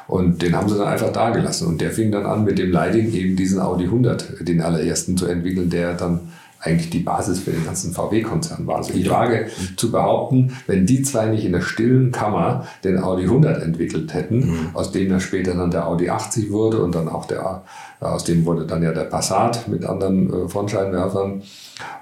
Und 0.08 0.42
den 0.42 0.56
haben 0.56 0.68
sie 0.68 0.76
dann 0.76 0.88
einfach 0.88 1.12
da 1.12 1.30
gelassen. 1.30 1.68
Und 1.68 1.80
der 1.80 1.92
fing 1.92 2.10
dann 2.10 2.26
an, 2.26 2.44
mit 2.44 2.58
dem 2.58 2.72
Lighting 2.72 3.12
eben 3.12 3.36
diesen 3.36 3.60
Audi 3.60 3.84
100, 3.84 4.48
den 4.48 4.60
allerersten 4.60 5.16
zu 5.16 5.26
entwickeln, 5.26 5.70
der 5.70 5.94
dann 5.94 6.32
eigentlich 6.66 6.90
die 6.90 7.00
Basis 7.00 7.40
für 7.40 7.52
den 7.52 7.64
ganzen 7.64 7.92
VW-Konzern 7.92 8.66
war. 8.66 8.76
Also 8.76 8.92
ich 8.92 9.08
wage 9.08 9.46
zu 9.76 9.90
behaupten, 9.90 10.52
wenn 10.66 10.86
die 10.86 11.02
zwei 11.02 11.26
nicht 11.26 11.44
in 11.44 11.52
der 11.52 11.62
stillen 11.62 12.10
Kammer 12.12 12.66
den 12.84 12.98
Audi 12.98 13.24
100 13.24 13.62
entwickelt 13.62 14.12
hätten, 14.12 14.50
mhm. 14.50 14.58
aus 14.74 14.92
dem 14.92 15.10
ja 15.10 15.20
später 15.20 15.54
dann 15.54 15.70
der 15.70 15.86
Audi 15.86 16.10
80 16.10 16.50
wurde 16.50 16.82
und 16.82 16.94
dann 16.94 17.08
auch 17.08 17.24
der, 17.24 17.62
aus 18.00 18.24
dem 18.24 18.44
wurde 18.44 18.66
dann 18.66 18.82
ja 18.82 18.92
der 18.92 19.04
Passat 19.04 19.68
mit 19.68 19.84
anderen 19.84 20.32
äh, 20.32 20.48
Frontscheinwerfern 20.48 21.42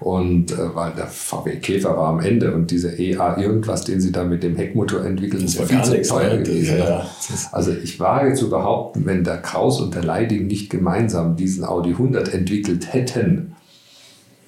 und 0.01 0.53
äh, 0.53 0.75
weil 0.75 0.93
der 0.93 1.07
VW 1.07 1.57
Käfer 1.57 1.97
war 1.97 2.09
am 2.09 2.21
Ende 2.21 2.55
und 2.55 2.71
dieser 2.71 2.99
EA 2.99 3.39
irgendwas, 3.39 3.85
den 3.85 4.01
sie 4.01 4.13
da 4.13 4.25
mit 4.25 4.43
dem 4.43 4.57
Heckmotor 4.57 5.05
entwickeln, 5.05 5.45
ist 5.45 5.59
ja 5.59 5.67
viel 5.67 5.83
zu 5.83 6.01
teuer 6.03 6.39
gewesen. 6.39 6.79
Ja. 6.79 7.07
Also 7.53 7.73
ich 7.73 8.01
wage 8.01 8.35
zu 8.35 8.51
behaupten, 8.51 9.07
wenn 9.07 9.25
der 9.25 9.39
Kraus 9.39 9.81
und 9.81 9.95
der 9.95 10.05
Leiding 10.05 10.47
nicht 10.47 10.71
gemeinsam 10.71 11.37
diesen 11.37 11.65
Audi 11.65 11.91
100 11.91 12.33
entwickelt 12.33 12.93
hätten, 12.93 13.54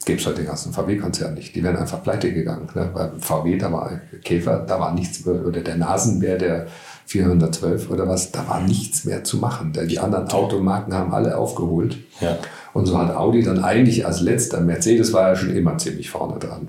gäbe 0.07 0.21
es 0.21 0.27
heute 0.27 0.39
den 0.39 0.47
ganzen 0.47 0.73
VW-Konzern 0.73 1.35
nicht. 1.35 1.55
Die 1.55 1.63
wären 1.63 1.77
einfach 1.77 2.03
pleite 2.03 2.33
gegangen. 2.33 2.69
Ne? 2.75 2.89
Weil 2.95 3.13
VW, 3.19 3.59
da 3.59 3.71
war 3.73 4.01
Käfer, 4.23 4.65
da 4.67 4.81
war 4.81 4.95
nichts, 4.95 5.27
oder 5.27 5.61
der 5.61 5.77
Nasenbär, 5.77 6.39
der 6.39 6.69
412 7.07 7.91
oder 7.91 8.09
was, 8.09 8.33
da 8.33 8.49
war 8.49 8.61
nichts 8.61 9.05
mehr 9.05 9.25
zu 9.25 9.37
machen. 9.39 9.73
Die 9.89 9.99
anderen 9.99 10.29
Automarken 10.29 10.95
haben 10.95 11.13
alle 11.13 11.37
aufgeholt. 11.37 11.99
Ja. 12.21 12.39
Und 12.73 12.87
so 12.87 12.97
hat 12.99 13.15
Audi 13.15 13.43
dann 13.43 13.63
eigentlich 13.63 14.07
als 14.07 14.21
letzter, 14.21 14.61
Mercedes 14.61 15.13
war 15.13 15.29
ja 15.29 15.37
schon 15.37 15.55
immer 15.55 15.77
ziemlich 15.79 16.09
vorne 16.09 16.39
dran. 16.39 16.69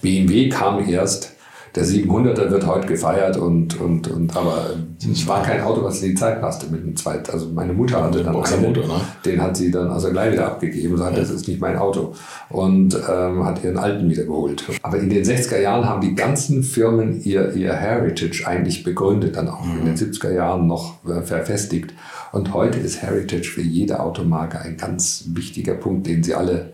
BMW 0.00 0.48
kam 0.48 0.88
erst 0.88 1.34
der 1.74 1.84
700er 1.84 2.50
wird 2.50 2.66
heute 2.66 2.86
gefeiert 2.86 3.36
und, 3.36 3.80
und, 3.80 4.08
und 4.08 4.36
aber 4.36 4.70
es 4.98 5.26
war 5.26 5.42
kein 5.42 5.60
Auto, 5.60 5.84
was 5.84 6.02
in 6.02 6.10
die 6.10 6.14
Zeit 6.14 6.40
passte 6.40 6.66
mit 6.70 6.82
dem 6.82 6.96
zweiten. 6.96 7.30
Also 7.30 7.48
meine 7.54 7.72
Mutter 7.72 8.02
hatte 8.02 8.24
dann 8.24 8.36
einen, 8.36 8.72
ne? 8.72 9.00
den 9.24 9.40
hat 9.40 9.56
sie 9.56 9.70
dann 9.70 9.88
also 9.90 10.10
gleich 10.10 10.32
wieder 10.32 10.46
abgegeben 10.46 10.94
und 10.94 10.98
sagt, 10.98 11.14
ja. 11.14 11.20
das 11.20 11.30
ist 11.30 11.46
nicht 11.46 11.60
mein 11.60 11.76
Auto 11.76 12.14
und 12.48 12.98
ähm, 13.08 13.44
hat 13.44 13.62
ihren 13.62 13.78
alten 13.78 14.08
wieder 14.10 14.24
geholt. 14.24 14.64
Aber 14.82 14.98
in 14.98 15.10
den 15.10 15.24
60er 15.24 15.60
Jahren 15.60 15.88
haben 15.88 16.00
die 16.00 16.14
ganzen 16.14 16.62
Firmen 16.62 17.22
ihr, 17.22 17.54
ihr 17.54 17.72
Heritage 17.72 18.46
eigentlich 18.46 18.82
begründet, 18.82 19.36
dann 19.36 19.48
auch 19.48 19.64
mhm. 19.64 19.80
in 19.80 19.84
den 19.86 19.96
70er 19.96 20.32
Jahren 20.32 20.66
noch 20.66 21.04
äh, 21.06 21.22
verfestigt. 21.22 21.94
Und 22.32 22.52
heute 22.52 22.78
ist 22.78 23.02
Heritage 23.02 23.48
für 23.48 23.62
jede 23.62 24.00
Automarke 24.00 24.60
ein 24.60 24.76
ganz 24.76 25.24
wichtiger 25.28 25.74
Punkt, 25.74 26.06
den 26.06 26.22
sie 26.22 26.34
alle 26.34 26.72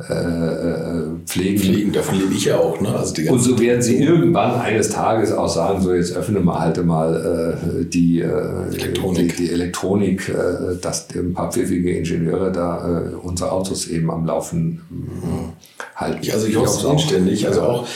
äh, 0.00 0.12
äh, 0.12 1.04
pflegen. 1.24 1.60
Pflegen, 1.60 1.92
davon 1.92 2.18
lebe 2.18 2.34
ich 2.34 2.46
ja 2.46 2.58
auch. 2.58 2.80
Ne? 2.80 2.88
Also 2.88 3.14
und 3.30 3.38
so 3.38 3.58
werden 3.60 3.80
sie 3.80 3.98
irgendwann 3.98 4.60
eines 4.60 4.90
Tages 4.90 5.30
auch 5.30 5.48
sagen, 5.48 5.80
so 5.80 5.94
jetzt 5.94 6.16
öffnen 6.16 6.44
wir 6.44 6.58
halt 6.58 6.84
mal 6.84 7.60
äh, 7.80 7.84
die, 7.84 8.20
äh, 8.20 8.74
Elektronik, 8.74 9.36
die, 9.36 9.44
die 9.44 9.52
Elektronik 9.52 10.28
äh, 10.28 10.76
dass 10.80 11.06
ein 11.14 11.32
paar 11.32 11.52
pfiffige 11.52 11.96
Ingenieure 11.96 12.50
da 12.50 13.02
äh, 13.02 13.14
unsere 13.14 13.52
Autos 13.52 13.86
eben 13.86 14.10
am 14.10 14.26
Laufen 14.26 14.82
mhm. 14.90 15.52
halten. 15.94 16.18
Ich, 16.22 16.32
also 16.34 16.48
ich 16.48 16.56
hoffe 16.56 16.76
es 16.76 16.84
inständig. 16.84 17.46
Also 17.46 17.62
auch 17.62 17.86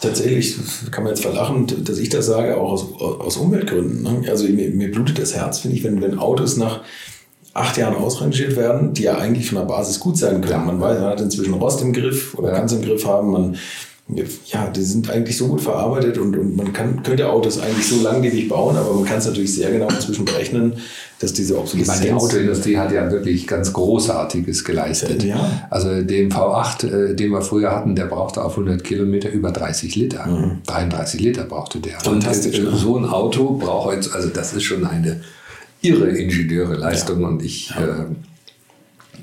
tatsächlich, 0.00 0.56
kann 0.92 1.02
man 1.02 1.12
jetzt 1.12 1.22
verlachen, 1.22 1.66
dass 1.84 1.98
ich 1.98 2.08
das 2.08 2.26
sage, 2.26 2.56
auch 2.56 2.70
aus, 2.70 2.86
aus 3.00 3.36
Umweltgründen. 3.36 4.02
Ne? 4.02 4.30
Also 4.30 4.46
mir, 4.46 4.70
mir 4.70 4.92
blutet 4.92 5.18
das 5.18 5.34
Herz, 5.34 5.58
finde 5.58 5.76
ich, 5.76 5.82
wenn, 5.82 6.00
wenn 6.00 6.18
Autos 6.18 6.56
nach 6.56 6.82
acht 7.54 7.76
Jahren 7.76 7.96
ausrangiert 7.96 8.56
werden, 8.56 8.94
die 8.94 9.02
ja 9.04 9.18
eigentlich 9.18 9.48
von 9.48 9.58
der 9.58 9.64
Basis 9.66 10.00
gut 10.00 10.16
sein 10.16 10.40
können. 10.40 10.66
Man 10.66 10.80
weiß, 10.80 11.00
man 11.00 11.10
hat 11.10 11.20
inzwischen 11.20 11.54
Rost 11.54 11.82
im 11.82 11.92
Griff 11.92 12.34
oder 12.34 12.48
ja. 12.48 12.56
kann 12.56 12.66
es 12.66 12.72
im 12.72 12.82
Griff 12.82 13.06
haben. 13.06 13.30
Man, 13.30 13.56
ja, 14.46 14.68
die 14.68 14.82
sind 14.82 15.10
eigentlich 15.10 15.36
so 15.36 15.48
gut 15.48 15.60
verarbeitet 15.60 16.18
und, 16.18 16.36
und 16.36 16.56
man 16.56 16.72
kann, 16.72 17.02
könnte 17.02 17.28
Autos 17.28 17.60
eigentlich 17.60 17.86
so 17.86 18.02
langlebig 18.02 18.48
bauen, 18.48 18.76
aber 18.76 18.92
man 18.94 19.04
kann 19.04 19.18
es 19.18 19.26
natürlich 19.26 19.54
sehr 19.54 19.70
genau 19.70 19.88
inzwischen 19.88 20.24
berechnen, 20.24 20.74
dass 21.20 21.32
diese 21.32 21.58
Obsoleszenz... 21.58 22.00
Ich 22.00 22.10
meine, 22.10 22.18
die 22.18 22.24
Autoindustrie 22.24 22.76
hat 22.78 22.92
ja 22.92 23.10
wirklich 23.10 23.46
ganz 23.46 23.72
Großartiges 23.72 24.64
geleistet. 24.64 25.22
Ja. 25.22 25.68
Also 25.70 26.02
den 26.02 26.32
V8, 26.32 26.86
äh, 26.86 27.14
den 27.14 27.30
wir 27.30 27.42
früher 27.42 27.70
hatten, 27.70 27.94
der 27.94 28.06
brauchte 28.06 28.42
auf 28.42 28.52
100 28.52 28.82
Kilometer 28.82 29.30
über 29.30 29.52
30 29.52 29.94
Liter. 29.94 30.26
Mhm. 30.26 30.62
33 30.66 31.20
Liter 31.20 31.44
brauchte 31.44 31.78
der. 31.78 32.00
Fantastisch. 32.00 32.58
Und 32.58 32.74
äh, 32.74 32.76
so 32.76 32.96
ein 32.96 33.06
Auto 33.06 33.52
braucht 33.52 33.94
jetzt, 33.94 34.14
also 34.14 34.28
das 34.28 34.52
ist 34.52 34.64
schon 34.64 34.84
eine 34.84 35.20
irre 35.82 36.08
Ingenieurleistung 36.10 37.20
ja. 37.20 37.28
und 37.28 37.42
ich, 37.42 37.70
ja. 37.70 37.84
äh, 37.84 38.04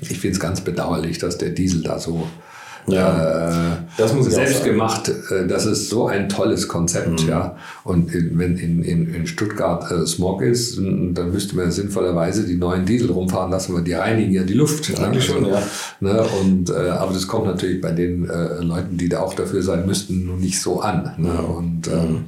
ich 0.02 0.18
finde 0.18 0.34
es 0.34 0.40
ganz 0.40 0.60
bedauerlich, 0.60 1.18
dass 1.18 1.38
der 1.38 1.50
Diesel 1.50 1.82
da 1.82 1.98
so 1.98 2.26
ja, 2.86 3.48
äh, 3.48 3.76
das 3.96 4.14
muss 4.14 4.26
selbst 4.26 4.64
gemacht. 4.64 5.08
Äh, 5.08 5.46
das 5.46 5.66
ist 5.66 5.90
so 5.90 6.06
ein 6.06 6.28
tolles 6.28 6.68
Konzept, 6.68 7.22
mhm. 7.22 7.28
ja. 7.28 7.56
Und 7.84 8.12
in, 8.14 8.38
wenn 8.38 8.56
in, 8.56 8.82
in, 8.82 9.14
in 9.14 9.26
Stuttgart 9.26 9.90
äh, 9.90 10.06
Smog 10.06 10.42
ist, 10.42 10.78
dann 10.78 11.30
müsste 11.32 11.56
man 11.56 11.70
sinnvollerweise 11.70 12.46
die 12.46 12.56
neuen 12.56 12.86
Diesel 12.86 13.10
rumfahren 13.10 13.50
lassen, 13.50 13.74
weil 13.74 13.82
die 13.82 13.92
reinigen 13.92 14.32
ja 14.32 14.42
die 14.42 14.54
Luft. 14.54 14.88
Ne? 14.90 15.06
Eigentlich 15.06 15.28
also, 15.30 15.44
schon, 15.44 15.52
ja. 15.52 15.62
Ne? 16.00 16.24
Und, 16.40 16.70
äh, 16.70 16.90
aber 16.90 17.12
das 17.12 17.26
kommt 17.26 17.46
natürlich 17.46 17.80
bei 17.80 17.92
den 17.92 18.28
äh, 18.28 18.62
Leuten, 18.62 18.96
die 18.96 19.08
da 19.08 19.20
auch 19.20 19.34
dafür 19.34 19.62
sein 19.62 19.86
müssten, 19.86 20.26
nun 20.26 20.40
nicht 20.40 20.60
so 20.60 20.80
an. 20.80 21.14
Ne? 21.18 21.28
Mhm. 21.28 21.56
Und 21.56 21.88
ähm, 21.88 22.12
mhm. 22.12 22.24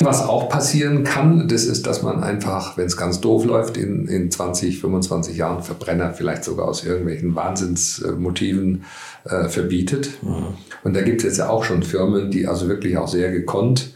Was 0.00 0.22
auch 0.22 0.48
passieren 0.48 1.04
kann, 1.04 1.48
das 1.48 1.64
ist, 1.64 1.86
dass 1.86 2.02
man 2.02 2.22
einfach, 2.22 2.76
wenn 2.76 2.86
es 2.86 2.96
ganz 2.96 3.20
doof 3.20 3.44
läuft, 3.44 3.76
in, 3.76 4.06
in 4.08 4.30
20, 4.30 4.80
25 4.80 5.36
Jahren 5.36 5.62
Verbrenner 5.62 6.12
vielleicht 6.12 6.44
sogar 6.44 6.66
aus 6.66 6.84
irgendwelchen 6.84 7.34
Wahnsinnsmotiven 7.34 8.84
äh, 9.24 9.48
verbietet. 9.48 10.10
Mhm. 10.22 10.54
Und 10.82 10.94
da 10.94 11.02
gibt 11.02 11.20
es 11.20 11.24
jetzt 11.24 11.38
ja 11.38 11.48
auch 11.48 11.64
schon 11.64 11.82
Firmen, 11.82 12.30
die 12.30 12.46
also 12.46 12.68
wirklich 12.68 12.96
auch 12.96 13.08
sehr 13.08 13.30
gekonnt 13.30 13.94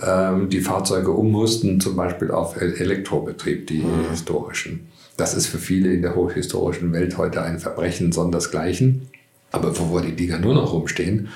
ähm, 0.00 0.48
die 0.48 0.60
Fahrzeuge 0.60 1.10
ummussten, 1.10 1.80
zum 1.80 1.96
Beispiel 1.96 2.30
auf 2.30 2.60
Elektrobetrieb, 2.60 3.66
die 3.66 3.82
mhm. 3.82 4.10
historischen. 4.10 4.88
Das 5.16 5.34
ist 5.34 5.46
für 5.46 5.58
viele 5.58 5.92
in 5.92 6.02
der 6.02 6.14
hochhistorischen 6.14 6.92
Welt 6.92 7.18
heute 7.18 7.42
ein 7.42 7.58
Verbrechen 7.58 8.12
sondersgleichen. 8.12 9.08
Aber 9.50 9.68
bevor 9.68 10.00
die 10.00 10.16
Dinger 10.16 10.38
nur 10.38 10.54
noch 10.54 10.72
rumstehen, 10.72 11.28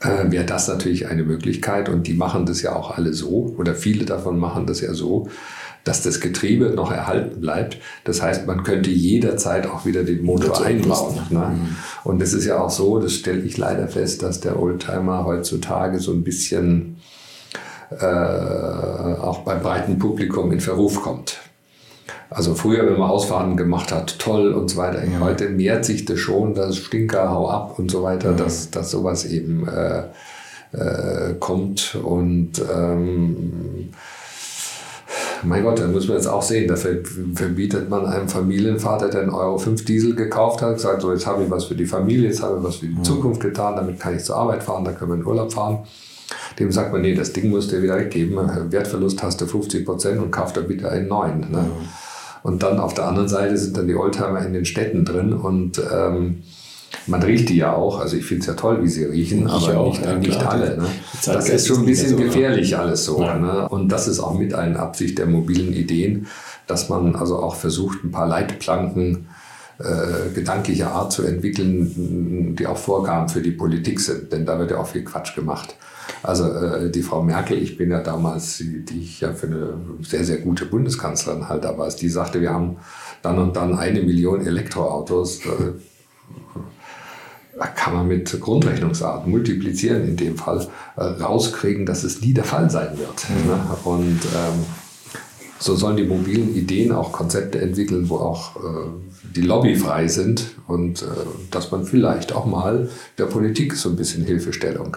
äh, 0.00 0.30
wäre 0.30 0.44
das 0.44 0.68
natürlich 0.68 1.08
eine 1.08 1.24
Möglichkeit. 1.24 1.88
Und 1.88 2.06
die 2.06 2.14
machen 2.14 2.46
das 2.46 2.62
ja 2.62 2.74
auch 2.74 2.96
alle 2.96 3.12
so, 3.12 3.54
oder 3.58 3.74
viele 3.74 4.04
davon 4.04 4.38
machen 4.38 4.66
das 4.66 4.80
ja 4.80 4.94
so, 4.94 5.28
dass 5.84 6.02
das 6.02 6.20
Getriebe 6.20 6.70
noch 6.70 6.92
erhalten 6.92 7.40
bleibt. 7.40 7.78
Das 8.04 8.20
heißt, 8.20 8.46
man 8.46 8.64
könnte 8.64 8.90
jederzeit 8.90 9.66
auch 9.66 9.86
wieder 9.86 10.04
den 10.04 10.22
Motor 10.22 10.62
einbauen. 10.62 11.18
Ne? 11.30 11.38
Mhm. 11.38 11.76
Und 12.04 12.22
es 12.22 12.34
ist 12.34 12.44
ja 12.44 12.60
auch 12.60 12.70
so, 12.70 12.98
das 13.00 13.14
stelle 13.14 13.40
ich 13.40 13.56
leider 13.56 13.88
fest, 13.88 14.22
dass 14.22 14.40
der 14.40 14.60
Oldtimer 14.60 15.24
heutzutage 15.24 15.98
so 15.98 16.12
ein 16.12 16.22
bisschen 16.22 16.98
äh, 17.90 18.04
auch 18.04 19.40
beim 19.44 19.62
breiten 19.62 19.98
Publikum 19.98 20.52
in 20.52 20.60
Verruf 20.60 21.00
kommt. 21.02 21.38
Also 22.30 22.54
früher, 22.54 22.86
wenn 22.86 22.98
man 22.98 23.10
Ausfahrten 23.10 23.56
gemacht 23.56 23.90
hat, 23.90 24.20
toll 24.20 24.52
und 24.52 24.68
so 24.68 24.76
weiter. 24.76 25.04
Mhm. 25.04 25.20
Heute 25.20 25.48
mehrt 25.48 25.84
sich 25.84 26.04
das 26.04 26.20
schon, 26.20 26.54
dass 26.54 26.76
Stinker, 26.76 27.30
hau 27.30 27.50
ab 27.50 27.78
und 27.78 27.90
so 27.90 28.04
weiter, 28.04 28.32
mhm. 28.32 28.36
dass, 28.36 28.70
dass 28.70 28.92
sowas 28.92 29.24
eben 29.24 29.66
äh, 29.66 30.04
äh, 30.72 31.34
kommt. 31.40 31.96
Und 32.00 32.52
ähm, 32.72 33.90
mein 35.42 35.64
Gott, 35.64 35.80
dann 35.80 35.90
muss 35.92 36.06
man 36.06 36.18
jetzt 36.18 36.28
auch 36.28 36.42
sehen, 36.42 36.68
da 36.68 36.76
verbietet 36.76 37.90
man 37.90 38.06
einem 38.06 38.28
Familienvater, 38.28 39.08
der 39.08 39.22
einen 39.22 39.30
Euro 39.30 39.58
5 39.58 39.84
Diesel 39.84 40.14
gekauft 40.14 40.62
hat, 40.62 40.78
sagt 40.78 41.02
so, 41.02 41.12
jetzt 41.12 41.26
habe 41.26 41.42
ich 41.42 41.50
was 41.50 41.64
für 41.64 41.74
die 41.74 41.86
Familie, 41.86 42.28
jetzt 42.28 42.42
habe 42.42 42.58
ich 42.58 42.64
was 42.64 42.76
für 42.76 42.86
die. 42.86 43.02
Zukunft 43.02 43.40
getan, 43.40 43.74
damit 43.74 43.98
kann 43.98 44.14
ich 44.14 44.22
zur 44.22 44.36
Arbeit 44.36 44.62
fahren, 44.62 44.84
da 44.84 44.92
können 44.92 45.10
wir 45.10 45.16
in 45.16 45.26
Urlaub 45.26 45.52
fahren. 45.52 45.80
Dem 46.60 46.70
sagt 46.70 46.92
man, 46.92 47.00
nee, 47.00 47.14
das 47.14 47.32
Ding 47.32 47.50
musst 47.50 47.72
du 47.72 47.82
wieder 47.82 47.96
weggeben, 47.96 48.38
Wertverlust 48.70 49.20
hast 49.22 49.40
du 49.40 49.46
50 49.46 49.84
Prozent 49.84 50.20
und 50.20 50.30
kauf 50.30 50.52
da 50.52 50.60
bitte 50.60 50.88
einen 50.88 51.08
neuen. 51.08 51.40
Ne? 51.40 51.62
Mhm. 51.62 51.88
Und 52.42 52.62
dann 52.62 52.78
auf 52.78 52.94
der 52.94 53.06
anderen 53.06 53.28
Seite 53.28 53.56
sind 53.56 53.76
dann 53.76 53.86
die 53.86 53.94
Oldtimer 53.94 54.44
in 54.44 54.52
den 54.52 54.64
Städten 54.64 55.04
drin 55.04 55.32
und 55.32 55.80
ähm, 55.92 56.42
man 57.06 57.22
riecht 57.22 57.48
die 57.48 57.56
ja 57.56 57.74
auch, 57.74 58.00
also 58.00 58.16
ich 58.16 58.24
finde 58.24 58.40
es 58.40 58.46
ja 58.46 58.54
toll, 58.54 58.82
wie 58.82 58.88
sie 58.88 59.04
riechen, 59.04 59.46
ich 59.46 59.52
aber 59.52 59.78
auch, 59.78 59.92
nicht, 59.92 60.04
ja, 60.04 60.14
nicht 60.16 60.46
alle. 60.46 60.76
Ne? 60.76 60.86
Das 61.24 61.48
ist 61.48 61.66
schon 61.66 61.80
ein 61.80 61.86
bisschen 61.86 62.10
so, 62.10 62.16
gefährlich 62.16 62.76
alles 62.76 63.04
so. 63.04 63.20
Ja. 63.22 63.36
Ne? 63.36 63.68
Und 63.68 63.90
das 63.90 64.08
ist 64.08 64.20
auch 64.20 64.38
mit 64.38 64.54
einer 64.54 64.80
Absicht 64.80 65.18
der 65.18 65.26
mobilen 65.26 65.72
Ideen, 65.72 66.26
dass 66.66 66.88
man 66.88 67.14
also 67.16 67.38
auch 67.38 67.54
versucht, 67.54 68.04
ein 68.04 68.10
paar 68.10 68.26
Leitplanken 68.26 69.28
äh, 69.78 70.34
gedanklicher 70.34 70.92
Art 70.92 71.12
zu 71.12 71.22
entwickeln, 71.22 72.54
die 72.56 72.66
auch 72.66 72.76
Vorgaben 72.76 73.28
für 73.28 73.40
die 73.40 73.52
Politik 73.52 74.00
sind. 74.00 74.32
Denn 74.32 74.44
da 74.44 74.58
wird 74.58 74.70
ja 74.70 74.78
auch 74.78 74.88
viel 74.88 75.04
Quatsch 75.04 75.34
gemacht. 75.34 75.74
Also 76.22 76.44
äh, 76.44 76.90
die 76.90 77.02
Frau 77.02 77.22
Merkel, 77.22 77.58
ich 77.62 77.76
bin 77.76 77.90
ja 77.90 78.00
damals, 78.00 78.58
die, 78.58 78.84
die 78.84 79.00
ich 79.00 79.20
ja 79.20 79.32
für 79.32 79.46
eine 79.46 79.74
sehr, 80.02 80.24
sehr 80.24 80.38
gute 80.38 80.66
Bundeskanzlerin 80.66 81.48
halte, 81.48 81.68
aber 81.68 81.84
als 81.84 81.96
die 81.96 82.08
sagte, 82.08 82.40
wir 82.40 82.50
haben 82.50 82.76
dann 83.22 83.38
und 83.38 83.56
dann 83.56 83.78
eine 83.78 84.02
Million 84.02 84.44
Elektroautos, 84.44 85.40
äh, 85.46 85.72
kann 87.74 87.94
man 87.94 88.08
mit 88.08 88.40
Grundrechnungsart 88.40 89.26
multiplizieren 89.26 90.08
in 90.08 90.16
dem 90.16 90.36
Fall 90.36 90.66
äh, 90.96 91.02
rauskriegen, 91.02 91.84
dass 91.84 92.04
es 92.04 92.20
nie 92.20 92.32
der 92.32 92.44
Fall 92.44 92.70
sein 92.70 92.98
wird. 92.98 93.26
Mhm. 93.28 93.50
Ne? 93.50 93.60
Und 93.84 94.20
ähm, 94.34 94.64
so 95.58 95.76
sollen 95.76 95.96
die 95.96 96.04
mobilen 96.04 96.54
Ideen 96.54 96.92
auch 96.92 97.12
Konzepte 97.12 97.60
entwickeln, 97.60 98.08
wo 98.08 98.16
auch 98.16 98.56
äh, 98.56 98.88
die 99.36 99.42
Lobby 99.42 99.76
frei 99.76 100.08
sind 100.08 100.54
und 100.66 101.02
äh, 101.02 101.06
dass 101.50 101.70
man 101.70 101.84
vielleicht 101.84 102.32
auch 102.32 102.46
mal 102.46 102.88
der 103.18 103.26
Politik 103.26 103.74
so 103.74 103.90
ein 103.90 103.96
bisschen 103.96 104.24
Hilfestellung 104.24 104.96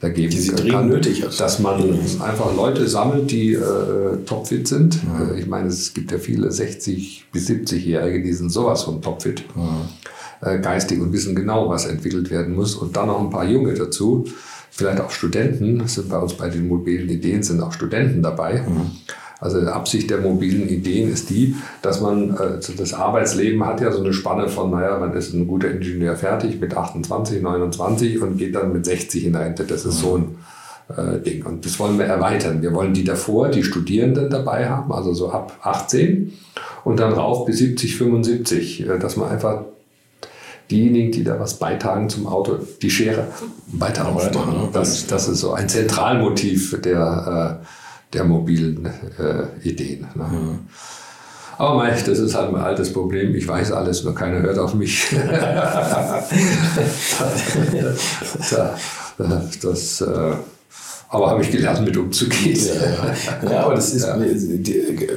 da 0.00 0.08
geben 0.08 0.30
die 0.30 0.38
sie 0.38 0.52
kann, 0.52 0.88
nötig 0.88 1.24
hat. 1.24 1.38
dass 1.40 1.58
man 1.58 1.82
einfach 2.20 2.54
Leute 2.54 2.86
sammelt, 2.86 3.30
die 3.30 3.54
äh, 3.54 4.18
topfit 4.24 4.68
sind. 4.68 5.00
Ja. 5.02 5.34
Äh, 5.34 5.40
ich 5.40 5.46
meine, 5.46 5.68
es 5.68 5.92
gibt 5.92 6.12
ja 6.12 6.18
viele 6.18 6.52
60 6.52 7.26
bis 7.32 7.48
70-Jährige, 7.48 8.22
die 8.22 8.32
sind 8.32 8.50
sowas 8.50 8.84
von 8.84 9.02
topfit. 9.02 9.42
Ja. 9.56 10.52
Äh, 10.52 10.60
geistig 10.60 11.00
und 11.00 11.12
wissen 11.12 11.34
genau, 11.34 11.68
was 11.68 11.86
entwickelt 11.86 12.30
werden 12.30 12.54
muss. 12.54 12.76
Und 12.76 12.96
dann 12.96 13.08
noch 13.08 13.20
ein 13.20 13.30
paar 13.30 13.44
Junge 13.44 13.74
dazu, 13.74 14.24
vielleicht 14.70 15.00
auch 15.00 15.10
Studenten, 15.10 15.86
sind 15.88 16.08
bei 16.08 16.18
uns 16.18 16.34
bei 16.34 16.48
den 16.48 16.68
mobilen 16.68 17.08
Ideen, 17.08 17.42
sind 17.42 17.60
auch 17.60 17.72
Studenten 17.72 18.22
dabei. 18.22 18.62
Mhm 18.62 18.92
also 19.40 19.60
die 19.60 19.66
Absicht 19.66 20.10
der 20.10 20.18
mobilen 20.18 20.68
Ideen 20.68 21.12
ist 21.12 21.30
die, 21.30 21.54
dass 21.80 22.00
man, 22.00 22.36
äh, 22.36 22.58
das 22.76 22.94
Arbeitsleben 22.94 23.64
hat 23.64 23.80
ja 23.80 23.92
so 23.92 24.02
eine 24.02 24.12
Spanne 24.12 24.48
von, 24.48 24.70
naja, 24.70 24.98
man 24.98 25.12
ist 25.14 25.32
ein 25.32 25.46
guter 25.46 25.70
Ingenieur 25.70 26.16
fertig 26.16 26.60
mit 26.60 26.76
28, 26.76 27.40
29 27.40 28.20
und 28.20 28.36
geht 28.36 28.54
dann 28.54 28.72
mit 28.72 28.84
60 28.84 29.26
in 29.26 29.36
Rente. 29.36 29.64
Das 29.64 29.84
ist 29.84 30.00
so 30.00 30.16
ein 30.16 30.38
äh, 30.96 31.20
Ding. 31.20 31.46
Und 31.46 31.64
das 31.64 31.78
wollen 31.78 31.98
wir 31.98 32.06
erweitern. 32.06 32.62
Wir 32.62 32.74
wollen 32.74 32.94
die 32.94 33.04
davor, 33.04 33.48
die 33.48 33.62
Studierenden 33.62 34.28
dabei 34.28 34.68
haben, 34.68 34.92
also 34.92 35.14
so 35.14 35.30
ab 35.30 35.56
18 35.62 36.32
und 36.84 36.98
dann 36.98 37.12
rauf 37.12 37.44
bis 37.46 37.58
70, 37.58 37.96
75, 37.96 38.88
äh, 38.88 38.98
dass 38.98 39.16
man 39.16 39.30
einfach 39.30 39.64
diejenigen, 40.70 41.12
die 41.12 41.24
da 41.24 41.38
was 41.38 41.58
beitragen 41.58 42.08
zum 42.08 42.26
Auto, 42.26 42.58
die 42.82 42.90
Schere 42.90 43.28
weiter 43.68 44.08
aufmachen. 44.08 44.68
Das, 44.72 45.06
das 45.06 45.28
ist 45.28 45.40
so 45.40 45.52
ein 45.52 45.68
Zentralmotiv 45.68 46.80
der 46.82 47.60
äh, 47.62 47.66
der 48.12 48.24
mobilen 48.24 48.86
äh, 49.18 49.68
Ideen. 49.68 50.06
Ne? 50.14 50.24
Mhm. 50.24 50.58
Aber 51.58 51.74
mei, 51.74 51.90
das 51.90 52.18
ist 52.20 52.34
halt 52.34 52.50
ein 52.50 52.60
altes 52.60 52.92
Problem. 52.92 53.34
Ich 53.34 53.48
weiß 53.48 53.72
alles, 53.72 54.04
nur 54.04 54.14
keiner 54.14 54.40
hört 54.42 54.58
auf 54.58 54.74
mich. 54.74 55.06
das, 59.62 60.00
äh, 60.00 60.34
aber 61.10 61.30
habe 61.30 61.42
ich 61.42 61.50
gelernt, 61.50 61.84
mit 61.84 61.96
umzugehen. 61.96 62.60
Ja, 63.42 63.50
ja. 63.50 63.64
aber 63.64 63.74
das 63.74 63.92
ist, 63.92 64.06
ja. 64.06 64.16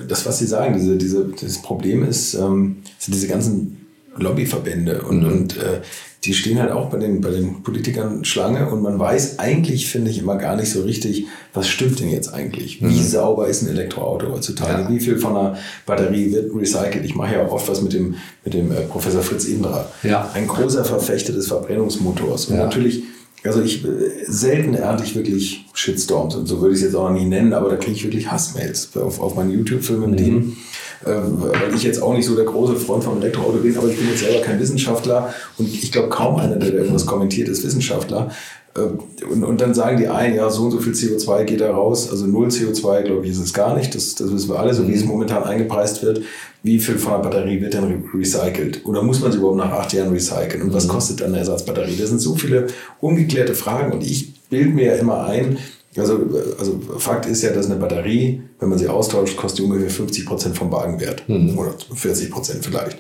das, 0.08 0.26
was 0.26 0.40
Sie 0.40 0.48
sagen, 0.48 0.74
diese, 0.74 0.98
diese, 0.98 1.26
das 1.26 1.62
Problem 1.62 2.04
ist, 2.08 2.34
ähm, 2.34 2.78
sind 2.98 3.14
diese 3.14 3.28
ganzen 3.28 3.86
Lobbyverbände 4.18 5.04
und, 5.04 5.22
mhm. 5.22 5.32
und 5.32 5.58
äh, 5.58 5.82
die 6.24 6.36
stehen 6.36 6.60
halt 6.60 6.72
auch 6.72 6.90
bei 6.90 7.00
den, 7.00 7.20
bei 7.20 7.32
den 7.32 7.64
Politikern 7.64 8.24
Schlange 8.24 8.70
und 8.70 8.84
man 8.84 9.00
weiß 9.00 9.40
eigentlich, 9.40 9.90
finde 9.90 10.12
ich, 10.12 10.20
immer 10.20 10.36
gar 10.36 10.56
nicht 10.56 10.70
so 10.70 10.84
richtig, 10.84 11.26
was 11.54 11.68
stimmt 11.68 12.00
denn 12.00 12.10
jetzt 12.10 12.32
eigentlich? 12.32 12.80
Wie 12.80 12.86
mhm. 12.86 13.04
sauber 13.04 13.48
ist 13.48 13.64
ein 13.64 13.70
Elektroauto 13.70 14.32
heutzutage? 14.32 14.84
Ja. 14.84 14.90
Wie 14.90 15.00
viel 15.00 15.18
von 15.18 15.36
einer 15.36 15.58
Batterie 15.88 16.32
wird 16.32 16.54
recycelt? 16.56 17.06
Ich 17.06 17.16
mache 17.16 17.36
ja 17.36 17.46
auch 17.46 17.52
oft 17.52 17.68
was 17.68 17.82
mit 17.82 17.94
dem, 17.94 18.16
mit 18.46 18.54
dem 18.54 18.72
äh, 18.72 18.82
Professor 18.82 19.24
Fritz 19.24 19.46
Indra. 19.46 19.90
Ja. 20.04 20.30
Ein 20.36 20.46
großer 20.46 20.86
Verfechter 20.86 21.34
des 21.34 21.48
Verbrennungsmotors. 21.48 22.46
Und 22.46 22.58
ja. 22.58 22.66
natürlich 22.66 23.02
also 23.44 23.62
ich 23.62 23.86
selten 24.28 24.74
ernte 24.74 25.04
ich 25.04 25.16
wirklich 25.16 25.66
Shitstorms 25.74 26.36
und 26.36 26.48
so 26.48 26.62
würde 26.62 26.74
ich 26.74 26.80
es 26.82 26.86
jetzt 26.86 26.96
auch 26.96 27.10
noch 27.10 27.18
nie 27.18 27.26
nennen, 27.26 27.54
aber 27.54 27.70
da 27.70 27.76
kriege 27.76 27.94
ich 27.94 28.04
wirklich 28.04 28.32
Hassmails 28.32 28.96
auf, 28.96 29.20
auf 29.20 29.36
meine 29.36 29.52
YouTube-Filme 29.52 30.08
mit 30.08 30.20
mhm. 30.20 30.26
ihm 30.26 30.58
ähm, 31.06 31.42
weil 31.42 31.74
ich 31.76 31.84
jetzt 31.84 32.02
auch 32.02 32.14
nicht 32.14 32.26
so 32.26 32.36
der 32.36 32.46
große 32.46 32.76
Freund 32.76 33.04
vom 33.04 33.20
Elektroauto 33.20 33.58
bin, 33.58 33.76
aber 33.76 33.88
ich 33.88 33.98
bin 33.98 34.08
jetzt 34.10 34.20
selber 34.20 34.42
kein 34.42 34.60
Wissenschaftler 34.60 35.34
und 35.58 35.68
ich 35.68 35.92
glaube 35.92 36.10
kaum 36.10 36.36
einer, 36.36 36.58
der 36.58 36.74
irgendwas 36.74 37.06
kommentiert, 37.06 37.50
ist 37.50 37.64
Wissenschaftler. 37.64 38.30
Ähm, 38.78 39.00
und, 39.30 39.44
und 39.44 39.62
dann 39.62 39.74
sagen 39.74 39.98
die 39.98 40.08
einen, 40.08 40.36
ja, 40.36 40.50
so 40.50 40.64
und 40.64 40.72
so 40.72 40.80
viel 40.80 40.94
CO2 40.94 41.44
geht 41.44 41.62
da 41.62 41.72
raus. 41.72 42.10
Also 42.10 42.26
null 42.28 42.48
CO2, 42.48 43.04
glaube 43.04 43.26
ich, 43.26 43.32
ist 43.32 43.40
es 43.40 43.54
gar 43.54 43.76
nicht. 43.76 43.94
Das, 43.96 44.16
das 44.16 44.32
wissen 44.32 44.50
wir 44.50 44.60
alle, 44.60 44.74
so 44.74 44.88
wie 44.88 44.94
es 44.94 45.04
mhm. 45.04 45.10
momentan 45.10 45.44
eingepreist 45.44 46.04
wird. 46.04 46.22
Wie 46.64 46.80
viel 46.80 46.98
von 46.98 47.14
der 47.14 47.30
Batterie 47.30 47.62
wird 47.62 47.74
denn 47.74 48.04
recycelt? 48.14 48.86
Oder 48.86 49.02
muss 49.02 49.20
man 49.20 49.32
sie 49.32 49.40
überhaupt 49.40 49.58
nach 49.58 49.72
acht 49.72 49.94
Jahren 49.94 50.14
recyceln? 50.14 50.62
Und 50.62 50.74
was 50.74 50.88
mhm. 50.88 50.92
kostet 50.92 51.22
dann 51.22 51.30
eine 51.30 51.40
Ersatzbatterie? 51.40 51.98
Das 51.98 52.10
sind 52.10 52.20
so 52.20 52.36
viele 52.36 52.68
ungeklärte 53.00 53.56
Fragen 53.56 53.92
und 53.92 54.04
ich 54.04 54.34
bilde 54.50 54.70
mir 54.70 54.86
ja 54.86 54.96
immer 54.96 55.26
ein, 55.26 55.58
also, 55.98 56.20
also 56.58 56.80
Fakt 57.00 57.26
ist 57.26 57.42
ja, 57.42 57.52
dass 57.52 57.66
eine 57.66 57.76
Batterie, 57.76 58.44
wenn 58.60 58.70
man 58.70 58.78
sie 58.78 58.88
austauscht, 58.88 59.36
kostet 59.36 59.66
ungefähr 59.66 59.90
50 59.90 60.26
Prozent 60.26 60.58
vom 60.58 60.72
Wagenwert. 60.72 61.28
Mhm. 61.28 61.58
Oder 61.58 61.74
40 61.94 62.32
Prozent 62.32 62.66
vielleicht. 62.66 62.98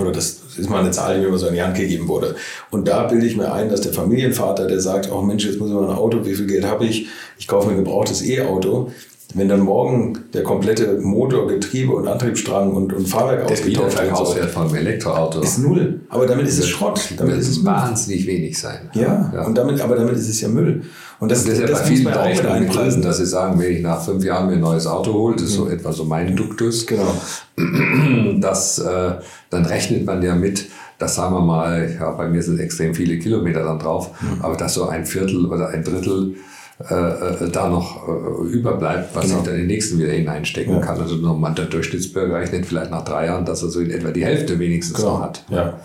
Oder 0.00 0.12
das 0.12 0.40
ist 0.56 0.68
mal 0.68 0.80
eine 0.80 0.90
Zahl, 0.90 1.20
die 1.20 1.26
mir 1.26 1.38
so 1.38 1.46
in 1.46 1.54
die 1.54 1.62
Hand 1.62 1.76
gegeben 1.76 2.08
wurde. 2.08 2.34
Und 2.70 2.88
da 2.88 3.04
bilde 3.04 3.26
ich 3.26 3.36
mir 3.36 3.52
ein, 3.52 3.68
dass 3.68 3.80
der 3.80 3.92
Familienvater, 3.92 4.66
der 4.66 4.80
sagt, 4.80 5.10
oh 5.10 5.22
Mensch, 5.22 5.44
jetzt 5.44 5.58
muss 5.58 5.68
ich 5.68 5.74
mal 5.74 5.84
ein 5.84 5.96
Auto, 5.96 6.24
wie 6.24 6.34
viel 6.34 6.46
Geld 6.46 6.64
habe 6.64 6.84
ich? 6.86 7.08
Ich 7.38 7.46
kaufe 7.48 7.66
mir 7.66 7.74
ein 7.74 7.84
gebrauchtes 7.84 8.24
E-Auto. 8.24 8.90
Wenn 9.34 9.48
dann 9.48 9.60
morgen 9.60 10.18
der 10.34 10.42
komplette 10.42 10.98
Motor, 11.00 11.46
Getriebe 11.46 11.92
und 11.92 12.06
Antriebsstrang 12.06 12.72
und, 12.72 12.92
und 12.92 13.08
Fahrwerk 13.08 13.46
der 13.46 13.52
ausgetauscht 13.52 13.76
wird. 13.76 13.98
Der 13.98 14.06
Verkaufswert 14.06 14.50
vom 14.50 14.74
Elektroauto 14.74 15.40
ist 15.40 15.58
null. 15.58 16.00
Aber 16.10 16.26
damit 16.26 16.46
ist 16.46 16.58
es 16.58 16.68
Schrott. 16.68 17.14
Damit 17.16 17.36
ist 17.36 17.48
es 17.48 17.64
wahnsinnig 17.64 18.26
wenig 18.26 18.58
sein. 18.58 18.90
Ja, 18.92 19.30
ja, 19.34 19.46
Und 19.46 19.56
damit, 19.56 19.80
aber 19.80 19.96
damit 19.96 20.16
ist 20.16 20.28
es 20.28 20.40
ja 20.40 20.48
Müll. 20.48 20.82
Und 21.18 21.30
das, 21.30 21.44
das 21.44 21.54
ist 21.54 21.60
ja 21.60 21.66
das 21.66 21.82
bei 21.82 21.86
vielen 21.86 22.04
Berechnungen 22.04 23.02
dass 23.02 23.18
sie 23.18 23.26
sagen, 23.26 23.58
wenn 23.60 23.72
ich 23.72 23.80
nach 23.80 24.02
fünf 24.02 24.24
Jahren 24.24 24.48
mir 24.48 24.54
ein 24.54 24.60
neues 24.60 24.86
Auto 24.86 25.12
hole, 25.14 25.36
das 25.36 25.44
ist 25.44 25.54
so 25.54 25.66
mhm. 25.66 25.72
etwa 25.72 25.92
so 25.92 26.04
mein 26.04 26.36
Duktus. 26.36 26.86
Genau. 26.86 27.14
Das, 28.40 28.78
äh, 28.78 29.12
dann 29.50 29.64
rechnet 29.66 30.04
man 30.04 30.20
ja 30.22 30.34
mit, 30.34 30.66
dass 30.98 31.14
sagen 31.14 31.34
wir 31.34 31.40
mal, 31.40 31.96
ja, 31.98 32.10
bei 32.10 32.28
mir 32.28 32.42
sind 32.42 32.58
extrem 32.58 32.94
viele 32.94 33.18
Kilometer 33.18 33.62
dann 33.62 33.78
drauf, 33.78 34.10
mhm. 34.20 34.42
aber 34.42 34.56
dass 34.56 34.74
so 34.74 34.88
ein 34.88 35.06
Viertel 35.06 35.46
oder 35.46 35.68
ein 35.68 35.84
Drittel 35.84 36.34
äh, 36.90 37.44
äh, 37.44 37.50
da 37.50 37.68
noch 37.68 38.08
äh, 38.08 38.48
überbleibt, 38.48 39.14
was 39.14 39.26
genau. 39.26 39.38
ich 39.38 39.44
dann 39.44 39.54
in 39.54 39.60
den 39.60 39.66
nächsten 39.68 39.98
wieder 39.98 40.12
hineinstecken 40.12 40.74
ja. 40.74 40.80
kann. 40.80 41.00
Also 41.00 41.16
normal 41.16 41.54
der 41.54 41.66
Durchschnittsbürger 41.66 42.40
rechnet 42.40 42.66
vielleicht 42.66 42.90
nach 42.90 43.04
drei 43.04 43.26
Jahren, 43.26 43.44
dass 43.44 43.62
er 43.62 43.68
so 43.68 43.80
in 43.80 43.90
etwa 43.90 44.10
die 44.10 44.24
Hälfte 44.24 44.58
wenigstens 44.58 44.96
genau. 44.96 45.18
noch 45.18 45.22
hat. 45.22 45.44
Ja. 45.48 45.80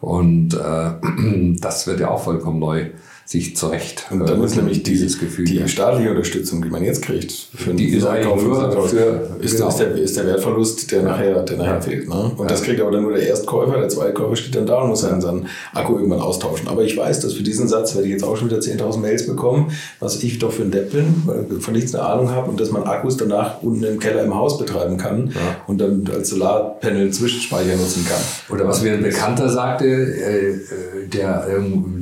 Und 0.00 0.54
äh, 0.54 1.56
das 1.60 1.86
wird 1.86 2.00
ja 2.00 2.10
auch 2.10 2.22
vollkommen 2.22 2.58
neu 2.58 2.86
sich 3.32 3.56
zurecht. 3.56 4.06
Und 4.10 4.28
dann 4.28 4.42
ist 4.42 4.56
nämlich 4.56 4.82
die, 4.82 4.92
dieses 4.92 5.18
Gefühl. 5.18 5.44
die 5.46 5.66
staatliche 5.68 6.10
Unterstützung, 6.10 6.62
die 6.62 6.68
man 6.68 6.84
jetzt 6.84 7.02
kriegt, 7.02 7.32
für 7.54 7.72
Die 7.74 7.88
ist 7.88 8.04
Einkauf 8.06 8.40
Sachen, 8.40 8.88
für- 8.88 9.36
ist, 9.40 9.56
genau. 9.56 9.68
ist, 9.68 9.78
der, 9.78 9.92
ist 9.96 10.16
der 10.18 10.26
Wertverlust, 10.26 10.92
der 10.92 11.02
nachher, 11.02 11.42
der 11.42 11.56
nachher 11.56 11.74
Ja. 11.74 11.80
fehlt. 11.80 12.08
Ne? 12.08 12.14
Und 12.36 12.40
Ja. 12.40 12.46
das 12.46 12.62
kriegt 12.62 12.80
aber 12.80 12.90
dann 12.90 13.02
nur 13.02 13.12
der 13.14 13.26
Erstkäufer, 13.26 13.78
der 13.78 13.88
Zweitkäufer 13.88 14.36
steht 14.36 14.54
dann 14.54 14.66
da 14.66 14.82
und 14.82 14.90
muss 14.90 15.00
seinen, 15.00 15.20
seinen 15.20 15.46
Akku 15.74 15.94
irgendwann 15.96 16.20
austauschen. 16.20 16.68
Aber 16.68 16.82
ich 16.84 16.96
weiß, 16.96 17.20
dass 17.20 17.32
für 17.32 17.42
diesen 17.42 17.68
Satz 17.68 17.94
werde 17.94 18.06
ich 18.06 18.12
jetzt 18.12 18.22
auch 18.24 18.36
schon 18.36 18.48
wieder 18.50 18.60
10.000 18.60 19.00
Mails 19.00 19.26
bekommen, 19.26 19.72
was 19.98 20.22
ich 20.22 20.38
doch 20.38 20.52
für 20.52 20.62
ein 20.62 20.70
Depp 20.70 20.92
bin, 20.92 21.22
weil 21.24 21.46
ich 21.58 21.64
von 21.64 21.72
nichts 21.74 21.94
eine 21.94 22.04
Ahnung 22.04 22.30
habe 22.30 22.50
und 22.50 22.60
dass 22.60 22.70
man 22.70 22.82
Akkus 22.84 23.16
danach 23.16 23.62
unten 23.62 23.82
im 23.84 23.98
Keller 23.98 24.24
im 24.24 24.34
Haus 24.34 24.58
betreiben 24.58 24.98
kann 24.98 25.28
Ja. 25.34 25.56
und 25.66 25.80
dann 25.80 26.06
als 26.14 26.28
Solarpanel 26.28 27.10
Zwischenspeicher 27.10 27.76
nutzen 27.76 28.04
kann. 28.06 28.54
Oder 28.54 28.68
was 28.68 28.82
mir 28.82 28.92
ein 28.92 29.02
Bekannter 29.02 29.48
sagte, 29.48 29.86
äh, 29.86 30.48
äh, 30.50 31.08
der, 31.10 31.46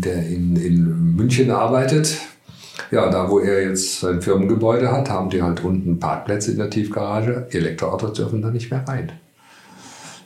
der 0.04 0.26
in, 0.26 0.56
in 0.56 1.14
München 1.20 1.50
arbeitet, 1.50 2.16
ja, 2.90 3.10
da 3.10 3.30
wo 3.30 3.40
er 3.40 3.68
jetzt 3.68 4.00
sein 4.00 4.22
Firmengebäude 4.22 4.90
hat, 4.90 5.10
haben 5.10 5.28
die 5.28 5.42
halt 5.42 5.62
unten 5.62 6.00
Parkplätze 6.00 6.52
in 6.52 6.56
der 6.56 6.70
Tiefgarage. 6.70 7.46
Elektroautos 7.50 8.14
dürfen 8.14 8.40
da 8.40 8.50
nicht 8.50 8.70
mehr 8.70 8.88
rein. 8.88 9.12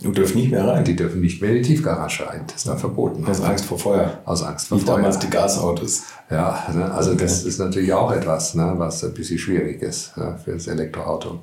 Du 0.01 0.13
dürfen 0.13 0.39
nicht 0.39 0.51
mehr 0.51 0.67
rein. 0.67 0.85
Die 0.85 0.95
dürfen 0.95 1.21
nicht 1.21 1.43
mehr 1.43 1.51
in 1.51 1.57
die 1.57 1.63
Tiefgarage 1.63 2.29
rein. 2.29 2.43
Das 2.47 2.57
ist 2.59 2.69
da 2.69 2.77
verboten. 2.77 3.27
Aus 3.27 3.41
Angst 3.41 3.65
vor 3.65 3.79
Feuer. 3.79 4.19
Aus 4.25 4.43
Angst 4.43 4.69
vor 4.69 4.81
Wie 4.81 4.85
damals 4.85 5.17
Feuer. 5.17 5.25
die 5.25 5.31
Gasautos. 5.31 6.03
Ja, 6.31 6.63
ne, 6.73 6.93
also 6.93 7.15
das 7.15 7.45
ist 7.45 7.59
natürlich 7.59 7.93
auch 7.93 8.13
etwas, 8.13 8.55
ne, 8.55 8.75
was 8.77 9.03
ein 9.03 9.15
bisschen 9.15 9.39
schwierig 9.39 9.83
ist 9.83 10.13
ja, 10.17 10.37
für 10.37 10.53
das 10.53 10.69
Elektroauto. 10.69 11.41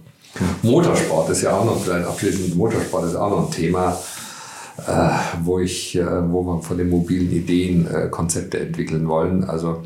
Motorsport 0.61 1.29
ist 1.31 1.41
ja 1.41 1.57
auch 1.57 1.65
noch, 1.65 1.83
vielleicht 1.83 2.07
abschließend, 2.07 2.55
Motorsport 2.55 3.05
ist 3.05 3.15
auch 3.15 3.29
noch 3.29 3.47
ein 3.47 3.51
Thema, 3.51 3.97
wo, 5.43 5.59
ich, 5.59 5.95
äh, 5.95 6.31
wo 6.31 6.43
wir 6.43 6.61
von 6.61 6.77
den 6.77 6.89
mobilen 6.89 7.31
Ideen 7.31 7.87
äh, 7.87 8.07
Konzepte 8.09 8.59
entwickeln 8.59 9.07
wollen. 9.07 9.43
Also 9.43 9.83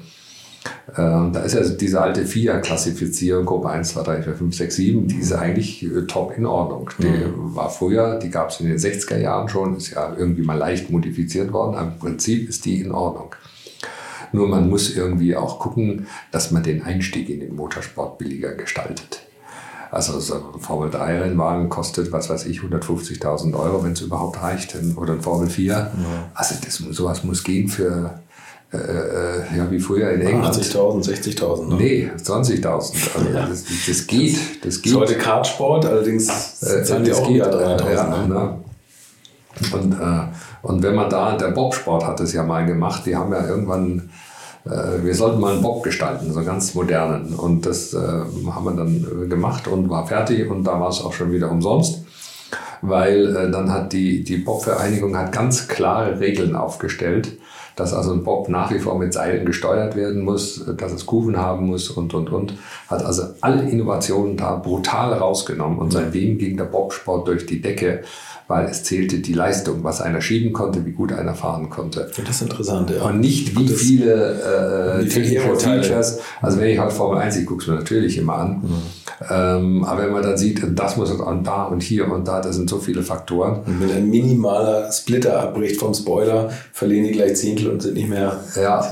äh, 0.90 0.96
da 0.96 1.40
ist 1.42 1.54
ja 1.54 1.62
diese 1.68 2.02
alte 2.02 2.26
FIA-Klassifizierung, 2.26 3.46
Gruppe 3.46 3.70
1, 3.70 3.90
2, 3.90 4.04
3, 4.04 4.24
4, 4.24 4.36
5, 4.36 4.56
6, 4.56 4.76
7, 4.76 5.08
die 5.08 5.18
ist 5.18 5.34
eigentlich 5.34 5.84
äh, 5.84 6.06
top 6.08 6.38
in 6.38 6.46
Ordnung. 6.46 6.90
Die 7.00 7.26
war 7.36 7.70
früher, 7.70 8.20
die 8.20 8.30
gab 8.30 8.50
es 8.50 8.60
in 8.60 8.68
den 8.68 8.78
60er 8.78 9.18
Jahren 9.18 9.50
schon, 9.50 9.78
ist 9.78 9.92
ja 9.92 10.16
irgendwie 10.18 10.44
mal 10.44 10.58
leicht 10.58 10.90
modifiziert 10.90 11.52
worden, 11.54 11.76
aber 11.76 11.92
im 11.94 12.00
Prinzip 12.00 12.50
ist 12.50 12.66
die 12.66 12.82
in 12.82 12.92
Ordnung. 12.92 13.36
Nur 14.32 14.48
man 14.48 14.70
muss 14.70 14.96
irgendwie 14.96 15.36
auch 15.36 15.60
gucken, 15.60 16.08
dass 16.32 16.52
man 16.52 16.64
den 16.64 16.84
Einstieg 16.84 17.30
in 17.30 17.40
den 17.40 17.56
Motorsport 17.56 18.18
billiger 18.18 18.54
gestaltet. 18.54 19.25
Also 19.92 20.20
so 20.20 20.36
ein 20.54 20.60
Formel-3-Rennwagen 20.60 21.70
kostet, 21.70 22.12
was 22.12 22.30
weiß 22.30 22.46
ich, 22.46 22.60
150.000 22.60 23.58
Euro, 23.58 23.84
wenn 23.84 23.94
es 23.94 24.02
überhaupt 24.02 24.42
reicht. 24.42 24.76
Oder 24.96 25.14
ein 25.14 25.22
Formel 25.22 25.50
4. 25.50 25.92
Also 26.34 26.56
das, 26.64 26.76
sowas 26.76 27.24
muss 27.24 27.44
gehen 27.44 27.68
für, 27.70 28.20
äh, 28.74 28.78
äh, 28.78 29.58
ja, 29.58 29.70
wie 29.72 29.80
früher 29.80 30.12
in 30.12 30.22
England. 30.22 30.56
80.000, 30.56 31.06
60.000. 31.38 31.68
Ne? 31.70 31.76
Nee, 31.76 32.12
20.000. 32.22 32.66
Also 33.16 33.30
das, 33.34 33.64
das 33.88 34.08
geht. 34.08 34.38
Das 34.66 34.76
Ist 34.76 34.82
geht. 34.84 34.96
heute 34.96 35.18
Kartsport, 35.18 35.86
allerdings 35.86 36.28
Äh, 36.62 36.84
zahlen 36.84 37.04
die 37.04 37.12
das 37.12 37.20
auch 37.20 37.28
geht, 37.28 37.36
wieder 37.36 37.78
300.000. 37.78 37.94
ja, 37.94 38.28
ne? 38.28 38.60
Und, 39.72 39.94
äh, 39.94 40.28
und 40.64 40.84
wenn 40.84 40.96
man 40.96 41.10
da, 41.10 41.38
der 41.38 41.52
Bobsport 41.52 42.06
hat 42.06 42.20
es 42.20 42.34
ja 42.34 42.44
mal 42.44 42.66
gemacht, 42.66 43.04
die 43.06 43.16
haben 43.16 43.32
ja 43.32 43.48
irgendwann, 43.48 44.00
äh, 44.00 44.02
wir 44.66 45.14
sollten 45.14 45.40
mal 45.40 45.54
einen 45.54 45.62
Bob 45.62 45.84
gestalten, 45.84 46.32
so 46.32 46.40
einen 46.40 46.48
ganz 46.48 46.74
modernen. 46.74 47.36
Und 47.36 47.66
das 47.66 47.94
äh, 47.94 47.98
haben 48.00 48.66
wir 48.66 48.72
dann 48.72 49.24
äh, 49.26 49.28
gemacht 49.28 49.68
und 49.68 49.90
war 49.90 50.08
fertig 50.08 50.50
und 50.50 50.64
da 50.64 50.80
war 50.80 50.90
es 50.90 51.02
auch 51.02 51.14
schon 51.14 51.32
wieder 51.32 51.52
umsonst. 51.52 52.04
Weil 52.82 53.36
äh, 53.36 53.52
dann 53.52 53.72
hat 53.72 53.94
die, 53.94 54.24
die 54.24 54.38
Bob-Vereinigung 54.38 55.14
ganz 55.32 55.68
klare 55.68 56.20
Regeln 56.20 56.56
aufgestellt, 56.56 57.38
dass 57.76 57.94
also 57.94 58.14
ein 58.14 58.24
Bob 58.24 58.50
nach 58.50 58.72
wie 58.72 58.80
vor 58.80 58.98
mit 58.98 59.14
Seilen 59.14 59.46
gesteuert 59.46 59.96
werden 59.96 60.24
muss, 60.24 60.66
dass 60.78 60.94
es 60.94 61.06
Kufen 61.06 61.38
haben 61.38 61.68
muss 61.68 61.90
und, 61.90 62.14
und, 62.16 62.32
und. 62.32 62.58
Hat 62.88 63.06
also 63.06 63.24
alle 63.42 63.70
Innovationen 63.70 64.36
da 64.36 64.56
brutal 64.56 65.14
rausgenommen 65.14 65.78
und 65.78 65.92
seitdem 65.92 66.40
ging 66.40 66.58
der 66.58 66.66
Bobsport 66.66 67.28
durch 67.28 67.46
die 67.46 67.62
Decke, 67.62 68.04
weil 68.48 68.66
es 68.66 68.84
zählte 68.84 69.20
die 69.20 69.34
Leistung, 69.34 69.84
was 69.84 70.02
einer 70.02 70.22
schieben 70.22 70.54
konnte, 70.54 70.86
wie 70.86 70.92
gut 70.92 71.12
einer 71.12 71.34
fahren 71.34 71.70
konnte. 71.70 72.12
Das 72.18 72.36
ist 72.36 72.42
interessant, 72.44 72.92
ja. 72.92 73.04
Und 73.04 73.20
nicht 73.20 73.58
wie 73.58 73.68
viele 73.68 75.00
äh, 75.02 75.08
technische. 75.08 75.56
Features. 75.56 76.20
Also 76.42 76.60
wenn 76.60 76.70
ich 76.70 76.80
halt 76.80 76.94
Formel 76.94 77.20
1, 77.20 77.38
ich 77.38 77.46
gucke 77.46 77.62
es 77.62 77.68
mir 77.68 77.76
natürlich 77.76 78.18
immer 78.18 78.36
an. 78.36 78.64
Ähm, 79.30 79.84
aber 79.84 80.04
wenn 80.04 80.12
man 80.12 80.24
dann 80.24 80.38
sieht, 80.38 80.62
das 80.76 80.98
muss 80.98 81.12
und 81.12 81.44
da 81.48 81.64
und 81.64 81.82
hier 81.82 82.12
und 82.12 82.28
da, 82.28 82.42
das 82.42 82.56
sind 82.56 82.70
so 82.70 82.80
viele 82.80 83.02
Faktoren. 83.02 83.62
Und 83.66 83.82
wenn 83.82 83.92
ein 83.92 84.10
minimaler 84.10 84.92
Splitter 84.92 85.40
abbricht 85.40 85.80
vom 85.80 85.94
Spoiler, 85.94 86.52
verlieren 86.74 87.06
die 87.06 87.14
gleich 87.14 87.36
Zehntel 87.36 87.70
und 87.70 87.82
sind 87.82 87.96
nicht 87.96 88.10
mehr, 88.10 88.40
Ja, 88.56 88.88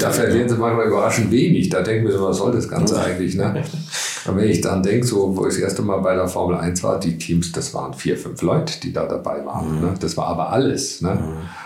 da 0.00 0.10
verlieren 0.10 0.48
sie 0.48 0.56
manchmal 0.56 0.86
überraschend 0.86 1.30
wenig. 1.30 1.68
Da 1.68 1.82
denken 1.82 2.06
wir 2.06 2.12
so, 2.12 2.24
was 2.24 2.36
soll 2.38 2.52
das 2.52 2.68
Ganze 2.68 3.00
eigentlich? 3.00 3.34
Ne? 3.34 3.62
Und 4.28 4.36
wenn 4.36 4.48
ich 4.48 4.60
dann 4.60 4.82
denke, 4.82 5.06
so, 5.06 5.36
wo 5.36 5.46
ich 5.46 5.54
das 5.54 5.62
erste 5.62 5.82
Mal 5.82 5.98
bei 5.98 6.14
der 6.14 6.28
Formel 6.28 6.56
1 6.56 6.82
war, 6.82 6.98
die 6.98 7.18
Teams, 7.18 7.52
das 7.52 7.74
waren 7.74 7.94
vier, 7.94 8.16
fünf 8.16 8.42
Leute, 8.42 8.80
die 8.80 8.92
da 8.92 9.06
dabei 9.06 9.44
waren. 9.44 9.80
Ne? 9.80 9.94
Das 10.00 10.16
war 10.16 10.26
aber 10.26 10.50
alles. 10.50 11.00
Ne? 11.00 11.18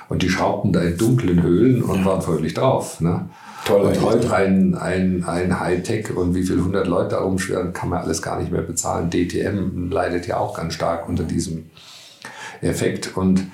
Und 0.09 0.23
die 0.23 0.29
schraubten 0.29 0.73
da 0.73 0.81
in 0.81 0.97
dunklen 0.97 1.43
Höhlen 1.43 1.83
und 1.83 2.05
waren 2.05 2.23
fröhlich 2.23 2.55
drauf. 2.55 3.01
Ne? 3.01 3.29
Toll 3.65 3.83
und 3.83 4.03
heute 4.03 4.35
ein, 4.35 4.75
ein, 4.75 5.25
ein 5.25 5.61
Hightech 5.61 6.17
und 6.17 6.35
wie 6.35 6.43
viele 6.43 6.65
hundert 6.65 6.87
Leute 6.87 7.11
da 7.11 7.21
rumschwirren, 7.21 7.73
kann 7.73 7.91
man 7.91 8.01
alles 8.01 8.23
gar 8.23 8.41
nicht 8.41 8.51
mehr 8.51 8.63
bezahlen. 8.63 9.11
DTM 9.11 9.91
leidet 9.91 10.27
ja 10.27 10.39
auch 10.39 10.57
ganz 10.57 10.75
stark 10.75 11.09
unter 11.09 11.25
diesem 11.25 11.71
Effekt. 12.63 13.17
Und 13.17 13.47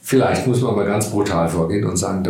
vielleicht 0.00 0.46
muss 0.46 0.62
man 0.62 0.74
mal 0.74 0.86
ganz 0.86 1.10
brutal 1.10 1.48
vorgehen 1.48 1.84
und 1.84 1.96
sagen, 1.96 2.24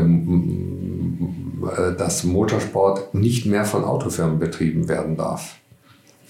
äh, 1.76 1.96
dass 1.96 2.24
Motorsport 2.24 3.14
nicht 3.14 3.46
mehr 3.46 3.64
von 3.64 3.84
Autofirmen 3.84 4.38
betrieben 4.38 4.88
werden 4.88 5.16
darf. 5.16 5.56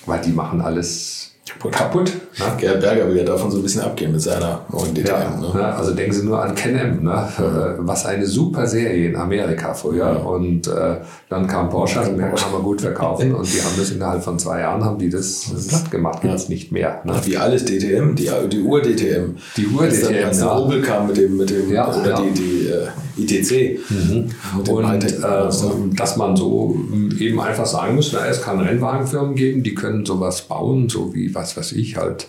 Weil 0.07 0.21
die 0.21 0.33
machen 0.33 0.61
alles 0.61 1.33
Kaputt. 1.49 1.73
kaputt. 1.73 2.13
ne? 2.39 2.45
Gerhard 2.59 2.81
Berger 2.81 3.09
will 3.09 3.17
ja 3.19 3.25
davon 3.25 3.51
so 3.51 3.59
ein 3.59 3.63
bisschen 3.63 3.83
abgehen 3.83 4.11
mit 4.11 4.21
seiner 4.21 4.63
neuen 4.73 4.93
DTM. 4.95 5.07
Ja, 5.07 5.37
ne? 5.41 5.49
ne? 5.55 5.75
Also 5.75 5.95
denken 5.95 6.13
Sie 6.13 6.25
nur 6.25 6.43
an 6.43 6.55
Can-Am, 6.55 7.05
ne? 7.05 7.29
Äh, 7.39 7.87
was 7.87 8.05
eine 8.05 8.27
super 8.27 8.67
Serie 8.67 9.11
in 9.11 9.17
Amerika 9.17 9.73
früher. 9.73 10.27
Und 10.27 10.67
äh, 10.67 10.97
dann 11.29 11.47
kam 11.47 11.71
Porsche, 11.71 12.01
und 12.01 12.17
mehr 12.17 12.31
kann 12.33 12.51
man 12.53 12.63
gut 12.63 12.81
verkaufen. 12.81 13.33
Und 13.35 13.47
die 13.47 13.61
haben 13.61 13.75
das 13.79 13.91
innerhalb 13.91 14.25
von 14.25 14.39
zwei 14.39 14.61
Jahren, 14.61 14.85
haben 14.85 14.99
die 14.99 15.09
das 15.09 15.47
platt 15.69 15.91
gemacht, 15.91 16.25
jetzt 16.25 16.49
nicht 16.49 16.73
mehr. 16.73 17.01
Ne? 17.05 17.15
Wie 17.25 17.37
alles 17.37 17.65
DTM, 17.65 18.15
die, 18.17 18.29
die 18.51 18.61
Ur-DTM. 18.63 19.37
Die 19.57 19.67
Ur-DTM, 19.69 20.09
der 20.13 20.33
ja. 20.33 20.59
Opel 20.59 20.83
kam 20.83 21.07
mit 21.07 21.17
dem, 21.17 21.37
mit 21.37 21.51
dem 21.51 21.71
Ja, 21.71 21.89
oder 21.89 22.11
ja. 22.11 22.21
die, 22.23 22.33
die 22.33 22.69
äh, 22.69 22.89
ITC. 23.17 23.79
Dem 23.91 24.75
Und 24.75 24.85
Hightech- 24.87 25.23
äh, 25.23 25.95
dass 25.97 26.17
man 26.17 26.37
so 26.37 26.79
eben 27.19 27.41
einfach 27.41 27.67
sagen 27.67 27.95
muss, 27.97 28.13
na, 28.13 28.27
es 28.27 28.43
kann 28.43 28.61
Rennwagenfirmen 28.61 29.35
geben, 29.35 29.63
die 29.63 29.75
können 29.75 30.05
sowas 30.05 30.43
bauen, 30.43 30.89
so 30.89 31.15
wie, 31.15 31.35
was 31.35 31.57
weiß 31.57 31.73
ich, 31.73 31.97
halt 31.97 32.27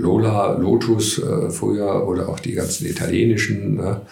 Lola, 0.00 0.52
Lotus 0.52 1.18
äh, 1.18 1.50
früher 1.50 2.06
oder 2.06 2.28
auch 2.28 2.38
die 2.38 2.52
ganzen 2.52 2.86
italienischen 2.86 3.74
ne? 3.74 4.02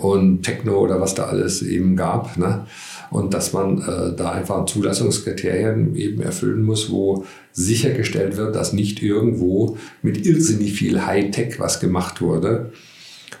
und 0.00 0.42
Techno 0.42 0.78
oder 0.78 0.98
was 0.98 1.14
da 1.14 1.24
alles 1.24 1.60
eben 1.60 1.94
gab. 1.94 2.38
Ne? 2.38 2.66
Und 3.10 3.34
dass 3.34 3.52
man 3.52 3.78
äh, 3.82 4.16
da 4.16 4.32
einfach 4.32 4.64
Zulassungskriterien 4.64 5.94
eben 5.94 6.22
erfüllen 6.22 6.62
muss, 6.62 6.90
wo 6.90 7.26
sichergestellt 7.52 8.38
wird, 8.38 8.56
dass 8.56 8.72
nicht 8.72 9.02
irgendwo 9.02 9.76
mit 10.02 10.26
irrsinnig 10.26 10.72
viel 10.72 11.04
Hightech 11.04 11.60
was 11.60 11.80
gemacht 11.80 12.22
wurde, 12.22 12.72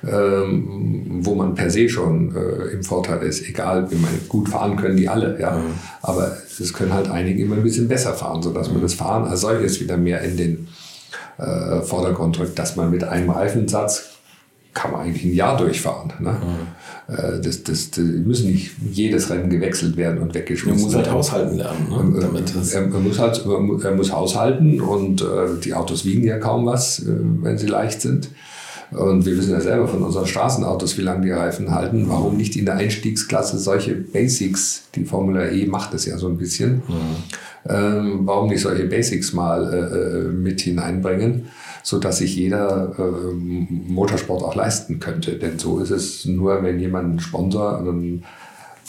ähm, 0.06 1.20
wo 1.22 1.34
man 1.34 1.54
per 1.54 1.70
se 1.70 1.88
schon 1.88 2.34
äh, 2.34 2.72
im 2.74 2.82
Vorteil 2.82 3.22
ist. 3.22 3.48
Egal, 3.48 3.90
wie 3.90 3.96
man 3.96 4.10
gut 4.28 4.48
fahren 4.48 4.76
können 4.76 4.96
die 4.96 5.08
alle, 5.08 5.38
ja. 5.40 5.60
Aber 6.02 6.36
es 6.60 6.72
können 6.72 6.92
halt 6.92 7.10
einige 7.10 7.42
immer 7.42 7.56
ein 7.56 7.62
bisschen 7.62 7.88
besser 7.88 8.14
fahren, 8.14 8.42
sodass 8.42 8.70
man 8.70 8.82
das 8.82 8.94
Fahren 8.94 9.24
als 9.26 9.40
solches 9.42 9.80
wieder 9.80 9.96
mehr 9.96 10.20
in 10.22 10.36
den 10.36 10.68
äh, 11.38 11.80
Vordergrund 11.82 12.38
rückt, 12.38 12.58
dass 12.58 12.76
man 12.76 12.90
mit 12.90 13.04
einem 13.04 13.30
Reifensatz 13.30 14.10
kann 14.74 14.92
man 14.92 15.00
eigentlich 15.02 15.24
ein 15.24 15.32
Jahr 15.34 15.56
durchfahren. 15.56 16.12
Ne? 16.20 16.36
Äh, 17.08 17.40
das, 17.40 17.62
das, 17.62 17.90
das 17.92 18.04
müssen 18.04 18.50
nicht 18.52 18.72
jedes 18.92 19.30
Rennen 19.30 19.48
gewechselt 19.48 19.96
werden 19.96 20.18
und 20.18 20.28
Man 20.28 20.34
weggeschmissen 20.34 20.82
muss 20.82 20.94
halt 20.94 21.06
werden. 21.06 21.16
haushalten 21.16 21.56
lernen. 21.56 21.86
Ne? 21.88 21.96
Ähm, 21.98 22.20
Damit 22.20 22.54
das, 22.54 22.72
er, 22.74 22.82
er, 22.82 22.88
muss 23.00 23.18
halt, 23.18 23.42
er 23.46 23.60
mu- 23.60 23.78
muss 23.96 24.12
haushalten 24.12 24.80
und 24.82 25.22
äh, 25.22 25.26
die 25.64 25.72
Autos 25.72 26.04
wiegen 26.04 26.24
ja 26.24 26.36
kaum 26.38 26.66
was, 26.66 26.98
äh, 26.98 27.06
wenn 27.40 27.56
sie 27.56 27.66
leicht 27.68 28.02
sind. 28.02 28.28
Und 28.92 29.26
wir 29.26 29.36
wissen 29.36 29.52
ja 29.52 29.60
selber 29.60 29.88
von 29.88 30.02
unseren 30.02 30.26
Straßenautos, 30.26 30.96
wie 30.96 31.02
lange 31.02 31.26
die 31.26 31.32
Reifen 31.32 31.74
halten. 31.74 32.08
Warum 32.08 32.36
nicht 32.36 32.56
in 32.56 32.66
der 32.66 32.76
Einstiegsklasse 32.76 33.58
solche 33.58 33.94
Basics, 33.94 34.84
die 34.94 35.04
Formula 35.04 35.48
E 35.50 35.66
macht 35.66 35.92
es 35.94 36.06
ja 36.06 36.18
so 36.18 36.28
ein 36.28 36.36
bisschen, 36.36 36.82
ähm, 37.68 38.20
warum 38.24 38.48
nicht 38.48 38.62
solche 38.62 38.84
Basics 38.84 39.32
mal 39.32 39.72
äh, 39.72 39.78
äh, 39.78 40.28
mit 40.28 40.60
hineinbringen, 40.60 41.46
sodass 41.82 42.18
sich 42.18 42.36
jeder 42.36 42.92
äh, 42.98 43.34
Motorsport 43.34 44.42
auch 44.42 44.54
leisten 44.54 45.00
könnte. 45.00 45.32
Denn 45.32 45.58
so 45.58 45.80
ist 45.80 45.90
es 45.90 46.24
nur, 46.24 46.62
wenn 46.62 46.78
jemand 46.78 47.10
einen 47.10 47.20
Sponsor, 47.20 47.78
einen 47.78 48.24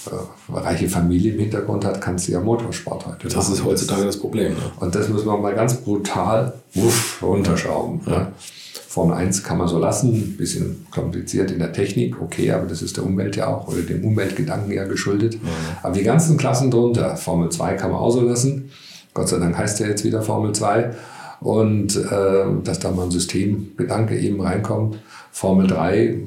äh, 0.06 0.54
reiche 0.54 0.90
Familie 0.90 1.34
im 1.34 1.40
Hintergrund 1.40 1.86
hat, 1.86 2.02
kannst 2.02 2.28
du 2.28 2.34
ja 2.34 2.40
Motorsport 2.40 3.08
heute 3.08 3.28
das 3.28 3.36
machen. 3.36 3.54
ist 3.54 3.66
heutzutage 3.66 4.06
das 4.06 4.18
Problem. 4.18 4.54
Ne? 4.54 4.60
Und 4.80 4.94
das 4.94 5.10
muss 5.10 5.26
man 5.26 5.42
mal 5.42 5.56
ganz 5.56 5.76
brutal 5.76 6.54
wuff, 6.76 7.20
runterschrauben. 7.22 8.02
Ne? 8.06 8.28
Formel 8.78 9.16
1 9.16 9.44
kann 9.44 9.58
man 9.58 9.68
so 9.68 9.80
lassen, 9.80 10.14
ein 10.14 10.38
bisschen 10.38 10.88
kompliziert 10.92 11.52
in 11.52 11.60
der 11.60 11.74
Technik, 11.74 12.22
okay, 12.22 12.52
aber 12.52 12.68
das 12.68 12.82
ist 12.82 12.98
der 12.98 13.06
Umwelt 13.06 13.36
ja 13.36 13.48
auch 13.48 13.68
oder 13.68 13.82
dem 13.82 14.04
Umweltgedanken 14.04 14.72
ja 14.72 14.86
geschuldet. 14.86 15.42
Mhm. 15.42 15.48
Aber 15.84 15.94
die 15.94 16.04
ganzen 16.04 16.38
Klassen 16.38 16.72
drunter, 16.72 17.18
Formel 17.18 17.50
2 17.50 17.74
kann 17.76 17.92
man 17.92 18.00
auch 18.00 18.12
so 18.12 18.22
lassen. 18.22 18.72
Gott 19.14 19.30
sei 19.30 19.40
Dank 19.40 19.58
heißt 19.58 19.82
er 19.82 19.90
jetzt 19.90 20.04
wieder 20.04 20.22
Formel 20.22 20.54
2. 20.54 20.92
Und 21.40 21.96
äh, 21.96 22.46
dass 22.64 22.80
da 22.80 22.92
mal 22.92 23.04
ein 23.04 23.12
Systemgedanke 23.12 24.18
eben 24.18 24.42
reinkommt. 24.42 24.98
Formel 25.32 25.68
3 25.68 26.18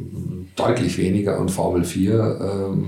deutlich 0.54 0.98
weniger 0.98 1.40
und 1.40 1.50
Formel 1.50 1.84
4 1.84 2.38
ähm, 2.40 2.86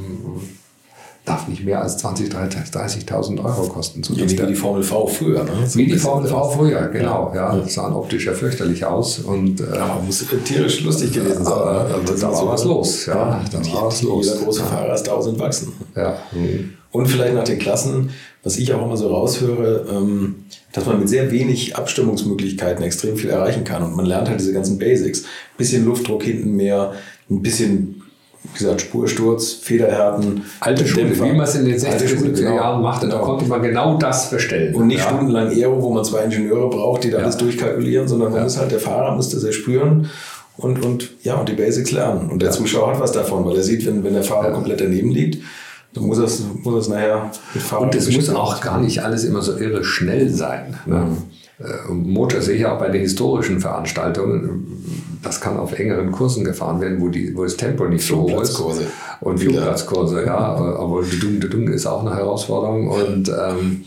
darf 1.25 1.47
nicht 1.47 1.65
mehr 1.65 1.81
als 1.81 2.03
20.000, 2.05 2.33
30.000 2.73 3.45
Euro 3.45 3.69
kosten. 3.69 4.03
So 4.03 4.15
ja, 4.15 4.29
wie 4.29 4.35
die 4.35 4.55
Formel 4.55 4.83
V 4.83 5.07
früher. 5.07 5.45
Ne? 5.45 5.51
So 5.67 5.79
wie 5.79 5.87
die 5.87 5.97
Formel 5.97 6.29
V 6.29 6.51
früher, 6.51 6.89
genau. 6.89 7.33
Ja, 7.35 7.57
ja. 7.57 7.69
sahen 7.69 7.93
optisch 7.93 8.27
ja 8.27 8.33
fürchterlich 8.33 8.85
aus. 8.85 9.21
Und, 9.21 9.61
äh, 9.61 9.77
ja, 9.77 10.03
muss 10.05 10.25
tierisch 10.45 10.81
lustig 10.81 11.13
gewesen 11.13 11.45
sein. 11.45 11.53
Aber, 11.53 11.85
ne? 11.85 12.05
da 12.05 12.23
war 12.23 12.37
so 12.37 12.49
was 12.49 12.65
los. 12.65 13.07
Ja, 13.07 13.15
ja 13.15 13.45
da 13.53 13.73
war 13.73 13.87
was 13.87 14.03
los. 14.03 14.27
Jeder 14.27 14.39
große 14.39 14.65
Fahrer 14.65 14.95
ist 14.95 15.07
tausend 15.07 15.39
wachsen. 15.39 15.73
Ja. 15.95 16.19
Mhm. 16.33 16.75
Und 16.91 17.07
vielleicht 17.07 17.35
nach 17.35 17.45
den 17.45 17.59
Klassen, 17.59 18.11
was 18.43 18.59
ich 18.59 18.73
auch 18.75 18.85
immer 18.85 18.97
so 18.97 19.09
raushöre, 19.09 19.87
ähm, 19.91 20.45
dass 20.73 20.85
man 20.87 20.99
mit 20.99 21.09
sehr 21.09 21.31
wenig 21.31 21.77
Abstimmungsmöglichkeiten 21.77 22.85
extrem 22.85 23.17
viel 23.17 23.31
erreichen 23.31 23.65
kann. 23.65 23.83
Und 23.83 23.97
man 23.97 24.07
lernt 24.07 24.29
halt 24.29 24.41
diese 24.41 24.53
ganzen 24.53 24.79
Basics. 24.79 25.23
Ein 25.23 25.57
bisschen 25.57 25.85
Luftdruck 25.85 26.23
hinten 26.23 26.57
mehr, 26.57 26.93
ein 27.31 27.41
bisschen, 27.41 28.02
wie 28.45 28.59
gesagt, 28.59 28.81
Spursturz, 28.81 29.53
Federhärten. 29.53 30.45
Alte 30.61 30.87
Schule, 30.87 31.07
Dämpfer, 31.07 31.25
wie 31.25 31.33
man 31.33 31.43
es 31.43 31.55
in 31.55 31.65
den 31.65 31.79
60er, 31.79 32.07
70er 32.07 32.33
genau, 32.33 32.57
Jahren 32.57 32.83
machte, 32.83 33.07
genau. 33.07 33.19
da 33.19 33.25
konnte 33.25 33.45
man 33.47 33.63
genau 33.63 33.99
das 33.99 34.27
verstellen. 34.27 34.75
Und 34.75 34.89
nicht 34.89 34.99
ja. 34.99 35.07
stundenlang 35.07 35.49
Aero, 35.49 35.81
wo 35.81 35.93
man 35.93 36.05
zwei 36.05 36.25
Ingenieure 36.25 36.69
braucht, 36.69 37.05
die 37.05 37.11
da 37.11 37.19
ja. 37.19 37.25
alles 37.25 37.37
durchkalkulieren, 37.37 38.09
sondern 38.09 38.33
man 38.33 38.43
muss 38.43 38.59
halt, 38.59 38.73
der 38.73 38.81
Fahrer 38.81 39.15
muss 39.15 39.31
das 39.31 39.45
erspüren 39.45 40.11
und, 40.57 40.85
und, 40.85 41.11
ja, 41.23 41.37
und 41.37 41.49
die 41.49 41.55
Basics 41.55 41.93
lernen. 41.93 42.31
Und 42.31 42.43
der 42.43 42.51
Zuschauer 42.51 42.93
hat 42.93 43.01
was 43.01 43.13
davon, 43.13 43.45
weil 43.45 43.57
er 43.57 43.63
sieht, 43.63 43.87
wenn, 43.87 44.03
wenn 44.03 44.15
der 44.15 44.25
Fahrer 44.25 44.51
komplett 44.53 44.81
daneben 44.81 45.11
liegt, 45.11 45.43
Du 45.95 46.01
musst 46.01 46.23
es, 46.23 46.43
muss 46.63 46.75
es 46.75 46.89
nachher 46.89 47.31
mit 47.53 47.63
Fahrrad 47.63 47.85
Und 47.85 47.95
es 47.95 48.11
muss 48.11 48.31
auch 48.31 48.61
gar 48.63 48.81
nicht 48.81 49.03
alles 49.03 49.25
immer 49.25 49.43
so 49.43 49.59
irre 49.59 49.85
schnell 49.85 50.31
sein. 50.31 50.79
Ne? 50.87 50.97
Mhm. 50.97 51.17
Äh, 51.63 51.93
Motor 51.93 52.41
sehe 52.41 52.57
ich 52.57 52.67
auch 52.67 52.79
bei 52.79 52.89
den 52.89 53.03
historischen 53.03 53.61
Veranstaltungen. 53.61 55.19
Das 55.23 55.41
kann 55.41 55.57
auf 55.57 55.79
engeren 55.79 56.11
Kursen 56.11 56.45
gefahren 56.45 56.81
werden, 56.81 57.01
wo, 57.01 57.09
die, 57.09 57.37
wo 57.37 57.45
das 57.45 57.57
Tempo 57.57 57.87
nicht 57.87 58.05
so 58.07 58.23
hoch 58.23 58.43
ist. 58.43 58.61
Und 59.21 59.39
Flugplatzkurse, 59.39 60.25
ja. 60.25 60.37
Aber 60.79 61.03
die 61.03 61.19
Dung, 61.19 61.41
die 61.41 61.49
Dung 61.49 61.69
ist 61.69 61.87
auch 61.87 62.05
eine 62.05 62.17
Herausforderung. 62.17 62.89
Und, 62.89 63.29
ähm, 63.29 63.85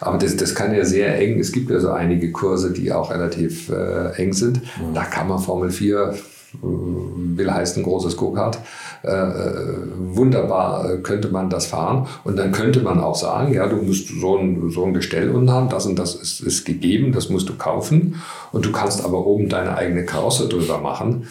aber 0.00 0.18
das, 0.18 0.36
das 0.36 0.54
kann 0.54 0.74
ja 0.74 0.84
sehr 0.84 1.18
eng. 1.18 1.38
Es 1.38 1.52
gibt 1.52 1.70
ja 1.70 1.80
so 1.80 1.90
einige 1.90 2.30
Kurse, 2.30 2.72
die 2.72 2.92
auch 2.92 3.10
relativ 3.10 3.68
äh, 3.68 4.12
eng 4.16 4.32
sind. 4.32 4.62
Mhm. 4.62 4.94
Da 4.94 5.04
kann 5.04 5.28
man 5.28 5.38
Formel 5.38 5.70
4 5.70 6.14
will 6.62 7.52
heißen 7.52 7.82
großes 7.82 8.16
Go-Kart. 8.16 8.58
Äh, 9.02 9.10
äh, 9.10 9.76
wunderbar 9.98 10.90
äh, 10.90 10.98
könnte 10.98 11.28
man 11.28 11.50
das 11.50 11.66
fahren. 11.66 12.06
Und 12.24 12.36
dann 12.36 12.52
könnte 12.52 12.80
man 12.80 13.00
auch 13.00 13.14
sagen, 13.14 13.52
ja, 13.52 13.66
du 13.66 13.76
musst 13.76 14.08
so 14.08 14.36
ein, 14.36 14.70
so 14.70 14.84
ein 14.84 14.94
Gestell 14.94 15.30
unten 15.30 15.50
haben, 15.50 15.68
das 15.68 15.86
und 15.86 15.98
das 15.98 16.14
ist, 16.14 16.40
ist 16.40 16.64
gegeben, 16.64 17.12
das 17.12 17.28
musst 17.28 17.48
du 17.48 17.56
kaufen. 17.56 18.16
Und 18.52 18.64
du 18.64 18.72
kannst 18.72 19.04
aber 19.04 19.26
oben 19.26 19.48
deine 19.48 19.76
eigene 19.76 20.04
Karosse 20.04 20.48
drüber 20.48 20.78
machen 20.78 21.26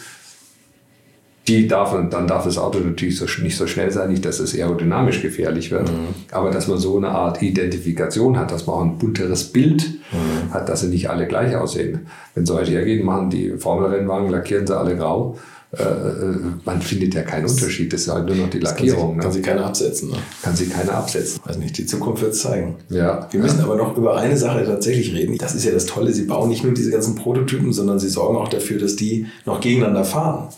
die 1.48 1.68
darf, 1.68 1.94
dann 2.10 2.26
darf 2.26 2.44
das 2.44 2.58
Auto 2.58 2.80
natürlich 2.80 3.16
so, 3.16 3.26
nicht 3.42 3.56
so 3.56 3.66
schnell 3.66 3.90
sein, 3.90 4.10
nicht, 4.10 4.24
dass 4.24 4.40
es 4.40 4.54
aerodynamisch 4.54 5.22
gefährlich 5.22 5.70
wird, 5.70 5.90
mhm. 5.90 6.08
aber 6.32 6.50
dass 6.50 6.66
man 6.66 6.78
so 6.78 6.96
eine 6.96 7.10
Art 7.10 7.40
Identifikation 7.40 8.38
hat, 8.38 8.50
dass 8.50 8.66
man 8.66 8.76
auch 8.76 8.82
ein 8.82 8.98
bunteres 8.98 9.44
Bild 9.44 9.88
mhm. 10.12 10.52
hat, 10.52 10.68
dass 10.68 10.80
sie 10.80 10.88
nicht 10.88 11.08
alle 11.08 11.26
gleich 11.26 11.54
aussehen. 11.54 12.06
Wenn 12.34 12.46
solche 12.46 12.72
hergehen, 12.72 13.04
machen 13.04 13.30
die 13.30 13.52
Formelrennwagen, 13.58 14.28
lackieren 14.30 14.66
sie 14.66 14.76
alle 14.76 14.96
grau. 14.96 15.38
Äh, 15.72 15.82
äh, 15.82 16.36
man 16.64 16.80
findet 16.80 17.14
ja 17.14 17.22
keinen 17.22 17.46
Unterschied, 17.46 17.92
das 17.92 18.02
ist 18.02 18.08
halt 18.08 18.26
nur 18.26 18.36
noch 18.36 18.50
die 18.50 18.60
Lackierung. 18.60 19.18
Kann 19.18 19.32
sie, 19.32 19.38
ne? 19.40 19.44
kann 19.44 19.58
sie 19.58 19.60
keine 19.60 19.64
absetzen. 19.64 20.10
Ne? 20.10 20.16
Kann 20.42 20.56
sie 20.56 20.66
keine 20.66 20.92
absetzen. 20.92 21.40
Weiß 21.44 21.58
nicht, 21.58 21.76
die 21.76 21.86
Zukunft 21.86 22.22
wird 22.22 22.32
es 22.32 22.42
zeigen. 22.42 22.76
Ja. 22.88 23.28
Wir 23.30 23.40
müssen 23.40 23.60
aber 23.60 23.76
noch 23.76 23.96
über 23.96 24.16
eine 24.16 24.36
Sache 24.36 24.64
tatsächlich 24.64 25.12
reden. 25.12 25.36
Das 25.38 25.54
ist 25.54 25.64
ja 25.64 25.72
das 25.72 25.86
Tolle, 25.86 26.12
sie 26.12 26.22
bauen 26.22 26.48
nicht 26.48 26.64
nur 26.64 26.72
diese 26.72 26.90
ganzen 26.90 27.14
Prototypen, 27.14 27.72
sondern 27.72 27.98
sie 27.98 28.08
sorgen 28.08 28.36
auch 28.36 28.48
dafür, 28.48 28.80
dass 28.80 28.96
die 28.96 29.26
noch 29.44 29.60
gegeneinander 29.60 30.04
fahren. 30.04 30.48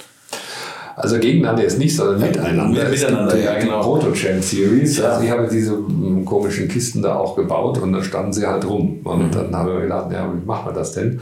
Also 0.98 1.20
gegeneinander 1.20 1.64
ist 1.64 1.78
nicht, 1.78 1.94
sondern 1.94 2.20
miteinander. 2.20 2.88
Miteinander, 2.88 3.38
ja, 3.38 3.56
genau. 3.56 3.82
Proto-Champ 3.82 4.42
Series. 4.42 4.98
Ja. 4.98 5.10
Also 5.10 5.24
ich 5.24 5.30
habe 5.30 5.48
diese 5.48 5.76
hm, 5.76 6.24
komischen 6.24 6.66
Kisten 6.66 7.02
da 7.02 7.14
auch 7.14 7.36
gebaut 7.36 7.78
und 7.78 7.92
dann 7.92 8.02
standen 8.02 8.32
sie 8.32 8.44
halt 8.44 8.68
rum. 8.68 8.98
Und 9.04 9.26
mhm. 9.26 9.30
dann 9.30 9.54
haben 9.54 9.72
wir 9.72 9.80
gedacht, 9.82 10.10
ja, 10.10 10.28
wie 10.28 10.44
machen 10.44 10.66
wir 10.66 10.72
das 10.72 10.94
denn? 10.94 11.20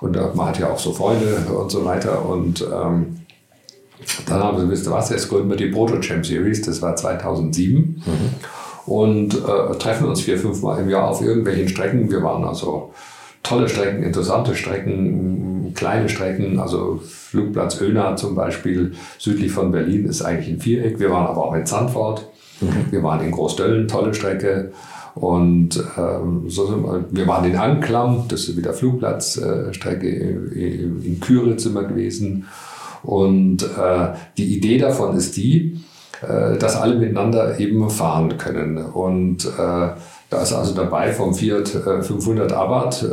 Und 0.00 0.16
man 0.34 0.46
hat 0.46 0.58
ja 0.58 0.70
auch 0.70 0.78
so 0.78 0.94
Freunde 0.94 1.42
und 1.54 1.70
so 1.70 1.84
weiter. 1.84 2.26
Und 2.26 2.62
ähm, 2.62 3.18
dann 4.26 4.42
haben 4.42 4.58
sie, 4.60 4.70
wisst 4.70 4.86
ihr 4.86 4.92
was, 4.92 5.10
jetzt 5.10 5.28
gründen 5.28 5.50
wir 5.50 5.56
die 5.56 5.66
Proto-Champ 5.66 6.24
Series. 6.24 6.62
Das 6.62 6.80
war 6.80 6.96
2007. 6.96 8.02
Mhm. 8.06 8.90
Und 8.90 9.34
äh, 9.34 9.76
treffen 9.78 10.08
uns 10.08 10.22
vier, 10.22 10.38
fünf 10.38 10.62
Mal 10.62 10.80
im 10.80 10.88
Jahr 10.88 11.10
auf 11.10 11.20
irgendwelchen 11.20 11.68
Strecken. 11.68 12.10
Wir 12.10 12.22
waren 12.22 12.44
also 12.44 12.94
tolle 13.42 13.68
Strecken, 13.68 14.02
interessante 14.02 14.54
Strecken, 14.54 15.57
kleine 15.78 16.08
Strecken, 16.08 16.58
also 16.58 17.00
Flugplatz 17.04 17.80
Öna 17.80 18.16
zum 18.16 18.34
Beispiel 18.34 18.92
südlich 19.18 19.52
von 19.52 19.70
Berlin 19.70 20.06
ist 20.06 20.22
eigentlich 20.22 20.48
ein 20.48 20.60
Viereck. 20.60 20.98
Wir 20.98 21.10
waren 21.10 21.26
aber 21.26 21.44
auch 21.44 21.54
in 21.54 21.64
Zandvoort, 21.66 22.28
mhm. 22.60 22.86
wir 22.90 23.02
waren 23.04 23.24
in 23.24 23.30
Großdöllen, 23.30 23.86
tolle 23.86 24.12
Strecke. 24.12 24.72
Und 25.14 25.82
ähm, 25.96 26.44
so 26.48 26.66
sind 26.66 26.82
wir, 26.82 27.04
wir 27.10 27.26
waren 27.28 27.44
in 27.44 27.56
Anklam, 27.56 28.24
das 28.28 28.48
ist 28.48 28.56
wieder 28.56 28.72
Flugplatzstrecke, 28.72 30.06
äh, 30.06 30.82
in 30.82 31.20
Küritz 31.20 31.72
wir 31.72 31.84
gewesen. 31.84 32.46
Und 33.04 33.62
äh, 33.62 34.14
die 34.36 34.56
Idee 34.56 34.78
davon 34.78 35.16
ist 35.16 35.36
die, 35.36 35.80
äh, 36.22 36.58
dass 36.58 36.76
alle 36.76 36.96
miteinander 36.96 37.60
eben 37.60 37.88
fahren 37.88 38.36
können. 38.36 38.78
Und 38.78 39.44
äh, 39.46 39.90
da 40.30 40.42
ist 40.42 40.52
also 40.52 40.74
dabei 40.74 41.12
vom 41.12 41.34
Fiat 41.34 41.68
500 41.68 42.50
äh, 42.50 42.54
Abarth, 42.54 43.02
äh, 43.02 43.06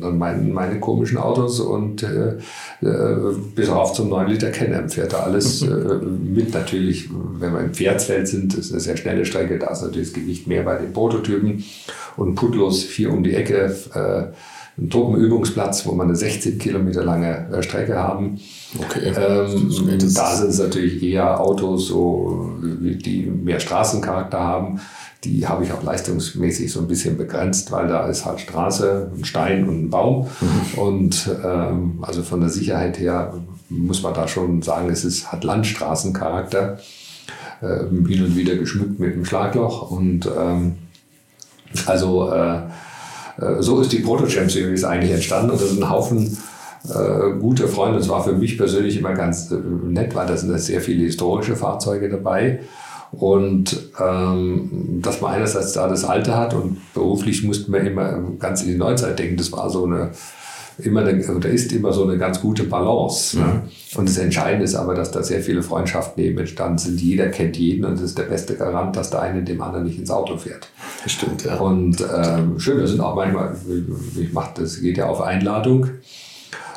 dann 0.00 0.18
mein, 0.18 0.52
meine 0.52 0.80
komischen 0.80 1.18
Autos 1.18 1.60
und 1.60 2.02
äh, 2.02 2.38
äh, 2.80 3.34
bis 3.54 3.68
auf 3.68 3.92
zum 3.92 4.08
9 4.08 4.28
Liter 4.28 4.50
Can-Am 4.50 4.88
fährt 4.88 5.12
da 5.12 5.20
alles 5.20 5.62
äh, 5.62 5.66
mit. 5.66 6.54
Natürlich, 6.54 7.10
wenn 7.38 7.52
wir 7.52 7.60
im 7.60 7.74
Pferdsfeld 7.74 8.28
sind, 8.28 8.54
ist 8.54 8.72
eine 8.72 8.80
sehr 8.80 8.96
schnelle 8.96 9.24
Strecke, 9.24 9.58
da 9.58 9.68
ist 9.68 9.82
natürlich 9.82 10.12
das 10.12 10.20
Gewicht 10.20 10.46
mehr 10.46 10.62
bei 10.62 10.76
den 10.76 10.92
Prototypen 10.92 11.64
und 12.16 12.34
putlos 12.34 12.82
hier 12.82 13.12
um 13.12 13.22
die 13.22 13.34
Ecke. 13.34 13.74
Äh, 13.94 14.34
ein 14.76 14.90
Truppenübungsplatz, 14.90 15.86
wo 15.86 15.92
wir 15.92 16.02
eine 16.02 16.16
16 16.16 16.58
Kilometer 16.58 17.04
lange 17.04 17.46
Strecke 17.60 17.94
haben. 17.96 18.40
Okay. 18.76 19.12
Ähm, 19.14 19.70
da 20.12 20.34
sind 20.34 20.50
es 20.50 20.58
natürlich 20.58 21.00
eher 21.00 21.40
Autos, 21.40 21.86
so, 21.86 22.50
die 22.60 23.26
mehr 23.26 23.60
Straßencharakter 23.60 24.40
haben 24.40 24.80
die 25.24 25.46
habe 25.46 25.64
ich 25.64 25.72
auch 25.72 25.82
leistungsmäßig 25.82 26.70
so 26.72 26.80
ein 26.80 26.88
bisschen 26.88 27.16
begrenzt, 27.16 27.72
weil 27.72 27.88
da 27.88 28.06
ist 28.08 28.24
halt 28.24 28.40
Straße, 28.40 29.10
ein 29.16 29.24
Stein 29.24 29.68
und 29.68 29.84
ein 29.84 29.90
Baum. 29.90 30.28
Mhm. 30.40 30.78
Und 30.78 31.30
ähm, 31.44 31.98
also 32.02 32.22
von 32.22 32.40
der 32.40 32.50
Sicherheit 32.50 32.98
her 32.98 33.34
muss 33.68 34.02
man 34.02 34.14
da 34.14 34.28
schon 34.28 34.62
sagen, 34.62 34.90
es 34.90 35.04
ist, 35.04 35.32
hat 35.32 35.44
Landstraßencharakter, 35.44 36.78
äh, 37.60 37.78
hin 38.08 38.24
und 38.24 38.36
wieder 38.36 38.56
geschmückt 38.56 39.00
mit 39.00 39.14
einem 39.14 39.24
Schlagloch. 39.24 39.90
Und 39.90 40.26
ähm, 40.26 40.74
also 41.86 42.30
äh, 42.30 42.56
äh 43.38 43.60
so 43.60 43.80
ist 43.80 43.92
die 43.92 44.00
Proto-Champ 44.00 44.50
Series 44.50 44.84
eigentlich 44.84 45.12
entstanden 45.12 45.50
und 45.50 45.60
das 45.60 45.72
ist 45.72 45.82
ein 45.82 45.90
Haufen 45.90 46.36
äh, 46.88 47.38
gute 47.40 47.66
Freunde. 47.68 47.98
Es 47.98 48.08
war 48.08 48.22
für 48.22 48.32
mich 48.32 48.58
persönlich 48.58 48.98
immer 48.98 49.14
ganz 49.14 49.50
äh, 49.50 49.56
nett, 49.56 50.14
weil 50.14 50.26
da 50.26 50.36
sind 50.36 50.56
sehr 50.60 50.80
viele 50.80 51.04
historische 51.04 51.56
Fahrzeuge 51.56 52.08
dabei. 52.08 52.60
Und 53.14 53.90
ähm, 54.00 55.00
dass 55.02 55.20
man 55.20 55.34
einerseits 55.34 55.72
da 55.72 55.88
das 55.88 56.04
Alte 56.04 56.36
hat 56.36 56.54
und 56.54 56.78
beruflich 56.94 57.42
mussten 57.44 57.72
wir 57.72 57.80
immer 57.80 58.18
ganz 58.38 58.62
in 58.62 58.68
die 58.68 58.76
Neuzeit 58.76 59.18
denken. 59.18 59.36
Das 59.36 59.52
war 59.52 59.70
so 59.70 59.84
eine, 59.84 60.10
immer 60.78 61.04
eine, 61.04 61.24
oder 61.34 61.48
ist 61.48 61.72
immer 61.72 61.92
so 61.92 62.04
eine 62.04 62.18
ganz 62.18 62.40
gute 62.40 62.64
Balance. 62.64 63.38
Ne? 63.38 63.44
Mhm. 63.44 63.98
Und 63.98 64.08
das 64.08 64.18
Entscheidende 64.18 64.64
ist 64.64 64.74
aber, 64.74 64.94
dass 64.94 65.10
da 65.10 65.22
sehr 65.22 65.40
viele 65.40 65.62
Freundschaften 65.62 66.22
eben 66.22 66.38
entstanden 66.38 66.78
sind. 66.78 67.00
Jeder 67.00 67.28
kennt 67.28 67.56
jeden 67.56 67.84
und 67.84 67.94
das 67.94 68.02
ist 68.02 68.18
der 68.18 68.24
beste 68.24 68.56
Garant, 68.56 68.96
dass 68.96 69.10
der 69.10 69.22
eine 69.22 69.42
dem 69.42 69.62
anderen 69.62 69.84
nicht 69.84 69.98
ins 69.98 70.10
Auto 70.10 70.36
fährt. 70.36 70.68
Das 71.02 71.12
stimmt, 71.12 71.44
ja. 71.44 71.56
Und 71.58 72.04
ähm, 72.16 72.58
schön, 72.58 72.78
wir 72.78 72.86
sind 72.86 73.00
auch 73.00 73.14
manchmal, 73.14 73.56
ich 74.20 74.32
mache 74.32 74.60
das 74.60 74.80
geht 74.80 74.96
ja 74.96 75.06
auf 75.06 75.20
Einladung. 75.20 75.88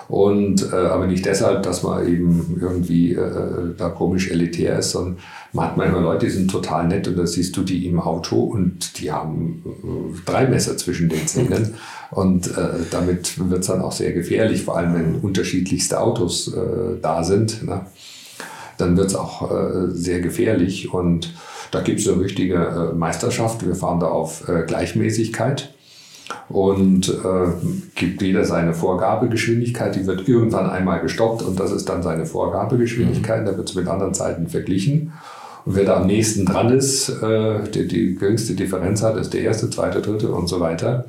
Und 0.08 0.72
äh, 0.72 0.76
aber 0.76 1.06
nicht 1.06 1.26
deshalb, 1.26 1.64
dass 1.64 1.84
man 1.84 2.08
eben 2.08 2.58
irgendwie 2.62 3.14
äh, 3.14 3.76
da 3.78 3.90
komisch 3.90 4.32
elitär 4.32 4.80
ist, 4.80 4.92
sondern 4.92 5.18
man 5.52 5.68
hat 5.68 5.78
manchmal 5.78 6.02
Leute, 6.02 6.28
die 6.28 6.32
sind 6.32 6.50
total 6.50 6.88
nett 6.88 7.08
und 7.10 7.18
da 7.18 7.28
siehst 7.28 7.58
du 7.58 7.64
die 7.64 7.86
im 7.88 8.00
Auto 8.00 8.40
und 8.40 9.00
die 9.00 9.12
haben 9.12 9.64
äh, 9.66 10.22
drei 10.26 10.48
Messer 10.48 10.78
zwischen 10.78 11.10
den 11.10 11.28
Zähnen. 11.28 11.74
Und 12.12 12.48
äh, 12.48 12.70
damit 12.90 13.50
wird 13.50 13.62
es 13.62 13.68
dann 13.68 13.82
auch 13.82 13.92
sehr 13.92 14.14
gefährlich, 14.14 14.64
vor 14.64 14.78
allem 14.78 14.94
wenn 14.94 15.16
unterschiedlichste 15.16 16.00
Autos 16.00 16.54
äh, 16.54 17.00
da 17.02 17.24
sind. 17.24 17.64
Ne? 17.64 17.86
Dann 18.78 18.96
wird 18.96 19.08
es 19.08 19.16
auch 19.16 19.52
äh, 19.52 19.90
sehr 19.90 20.22
gefährlich. 20.22 20.94
Und 20.94 21.34
da 21.72 21.82
gibt 21.82 22.00
es 22.00 22.08
eine 22.08 22.22
richtige 22.22 22.56
äh, 22.56 22.96
Meisterschaft. 22.96 23.66
Wir 23.66 23.76
fahren 23.76 24.00
da 24.00 24.08
auf 24.08 24.48
äh, 24.48 24.64
Gleichmäßigkeit. 24.66 25.74
Und 26.50 27.10
äh, 27.10 27.48
gibt 27.96 28.22
jeder 28.22 28.46
seine 28.46 28.74
Vorgabegeschwindigkeit. 28.74 29.96
Die 29.96 30.06
wird 30.08 30.28
irgendwann 30.28 30.70
einmal 30.70 31.02
gestoppt 31.02 31.42
und 31.42 31.60
das 31.60 31.72
ist 31.72 31.88
dann 31.90 32.04
seine 32.04 32.26
Vorgabegeschwindigkeit. 32.26 33.42
Mhm. 33.42 33.46
Da 33.46 33.58
wird 33.58 33.70
es 33.70 33.76
mit 33.76 33.88
anderen 33.88 34.14
Zeiten 34.14 34.48
verglichen. 34.48 35.14
Und 35.66 35.76
wer 35.76 35.86
da 35.86 35.98
am 35.98 36.08
nächsten 36.08 36.46
dran 36.46 36.70
ist, 36.70 37.10
äh, 37.22 37.70
die, 37.74 37.88
die 37.88 38.16
geringste 38.16 38.54
Differenz 38.54 39.04
hat, 39.04 39.18
ist 39.18 39.34
der 39.34 39.42
erste, 39.42 39.70
zweite, 39.70 40.02
dritte 40.02 40.32
und 40.32 40.48
so 40.48 40.60
weiter. 40.60 41.06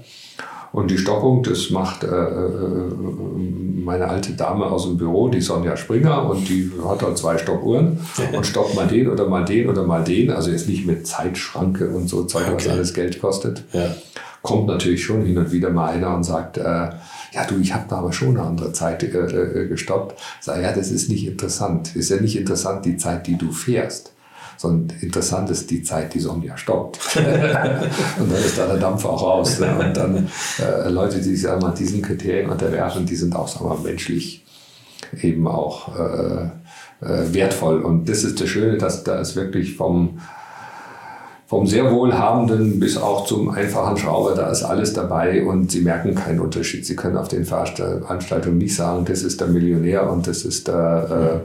Und 0.73 0.91
die 0.91 0.99
Stoppung, 0.99 1.43
das 1.43 1.71
macht 1.71 2.05
äh, 2.05 2.09
äh, 2.09 2.83
meine 3.85 4.09
alte 4.09 4.33
Dame 4.33 4.67
aus 4.67 4.85
dem 4.85 4.99
Büro, 4.99 5.29
die 5.29 5.41
Sonja 5.41 5.77
Springer, 5.77 6.29
und 6.29 6.49
die 6.49 6.71
hat 6.87 7.03
dann 7.03 7.17
zwei 7.17 7.39
Stoppuhren 7.39 7.99
und 8.33 8.47
stoppt 8.47 8.75
mal 8.75 8.87
den 8.87 9.09
oder 9.09 9.27
mal 9.27 9.45
den 9.45 9.69
oder 9.69 9.85
mal 9.85 10.05
den. 10.05 10.31
Also 10.31 10.51
jetzt 10.51 10.69
nicht 10.69 10.87
mit 10.87 11.07
Zeitschranke 11.07 11.89
und 11.89 12.09
so 12.09 12.25
Zeug, 12.25 12.45
was 12.53 12.69
alles 12.69 12.93
Geld 12.93 13.21
kostet. 13.21 13.65
Ja. 13.73 13.95
Kommt 14.49 14.67
natürlich 14.67 15.05
schon 15.05 15.25
hin 15.25 15.39
und 15.39 15.53
wieder 15.53 15.71
mal 15.71 15.91
einer 15.91 16.15
und 16.15 16.25
sagt, 16.25 16.57
äh, 16.59 16.63
ja 16.63 17.45
du, 17.49 17.59
ich 17.61 17.75
habe 17.75 17.85
da 17.89 17.97
aber 17.97 18.13
schon 18.13 18.37
eine 18.37 18.47
andere 18.47 18.73
Zeit 18.73 19.03
äh, 19.03 19.07
äh, 19.07 19.69
gestoppt. 19.69 20.19
Sag 20.41 20.63
ja, 20.63 20.73
das 20.73 20.91
ist 20.91 21.09
nicht 21.09 21.27
interessant. 21.27 21.95
Ist 21.95 22.11
ja 22.11 22.21
nicht 22.21 22.37
interessant 22.37 22.85
die 22.85 22.97
Zeit, 22.97 23.27
die 23.27 23.37
du 23.37 23.53
fährst 23.53 24.13
sondern 24.61 24.99
interessant 24.99 25.49
ist 25.51 25.71
die 25.71 25.85
Zeit, 25.85 26.15
die 26.15 26.19
Sonja 26.19 26.57
stoppt. 26.57 26.99
und 27.17 28.33
dann 28.33 28.45
ist 28.45 28.59
da 28.59 28.67
der 28.67 28.79
Dampf 28.79 29.05
auch 29.05 29.23
raus. 29.23 29.61
Ne? 29.61 29.79
Und 29.79 29.97
dann 29.97 30.29
äh, 30.59 30.89
Leute, 30.89 31.19
die 31.19 31.37
sich 31.37 31.49
einmal 31.49 31.75
diesen 31.75 32.03
Kriterien 32.03 32.51
unterwerfen, 32.51 33.07
die 33.07 33.15
sind 33.15 33.37
auch 33.37 33.47
sagen 33.47 33.71
wir, 33.71 33.79
menschlich 33.89 34.45
eben 35.23 35.47
auch 35.47 35.97
äh, 35.97 36.51
äh, 37.01 37.33
wertvoll. 37.33 37.83
Und 37.83 38.09
das 38.09 38.25
ist 38.25 38.41
das 38.41 38.49
Schöne, 38.49 38.79
dass 38.79 39.05
da 39.05 39.21
ist 39.21 39.37
wirklich 39.37 39.77
vom 39.77 40.19
vom 41.49 41.67
sehr 41.67 41.91
wohlhabenden 41.91 42.79
bis 42.79 42.99
auch 42.99 43.25
zum 43.25 43.49
einfachen 43.49 43.97
Schrauber, 43.97 44.35
da 44.35 44.51
ist 44.51 44.65
alles 44.65 44.93
dabei 44.93 45.43
und 45.43 45.71
sie 45.71 45.81
merken 45.81 46.15
keinen 46.15 46.41
Unterschied. 46.41 46.85
Sie 46.85 46.95
können 46.95 47.17
auf 47.17 47.29
den 47.29 47.47
Veranstaltungen 47.47 48.59
nicht 48.59 48.77
sagen, 48.77 49.07
das 49.07 49.23
ist 49.23 49.41
der 49.41 49.49
Millionär 49.49 50.11
und 50.13 50.27
das 50.27 50.45
ist 50.45 50.69
der, 50.69 51.43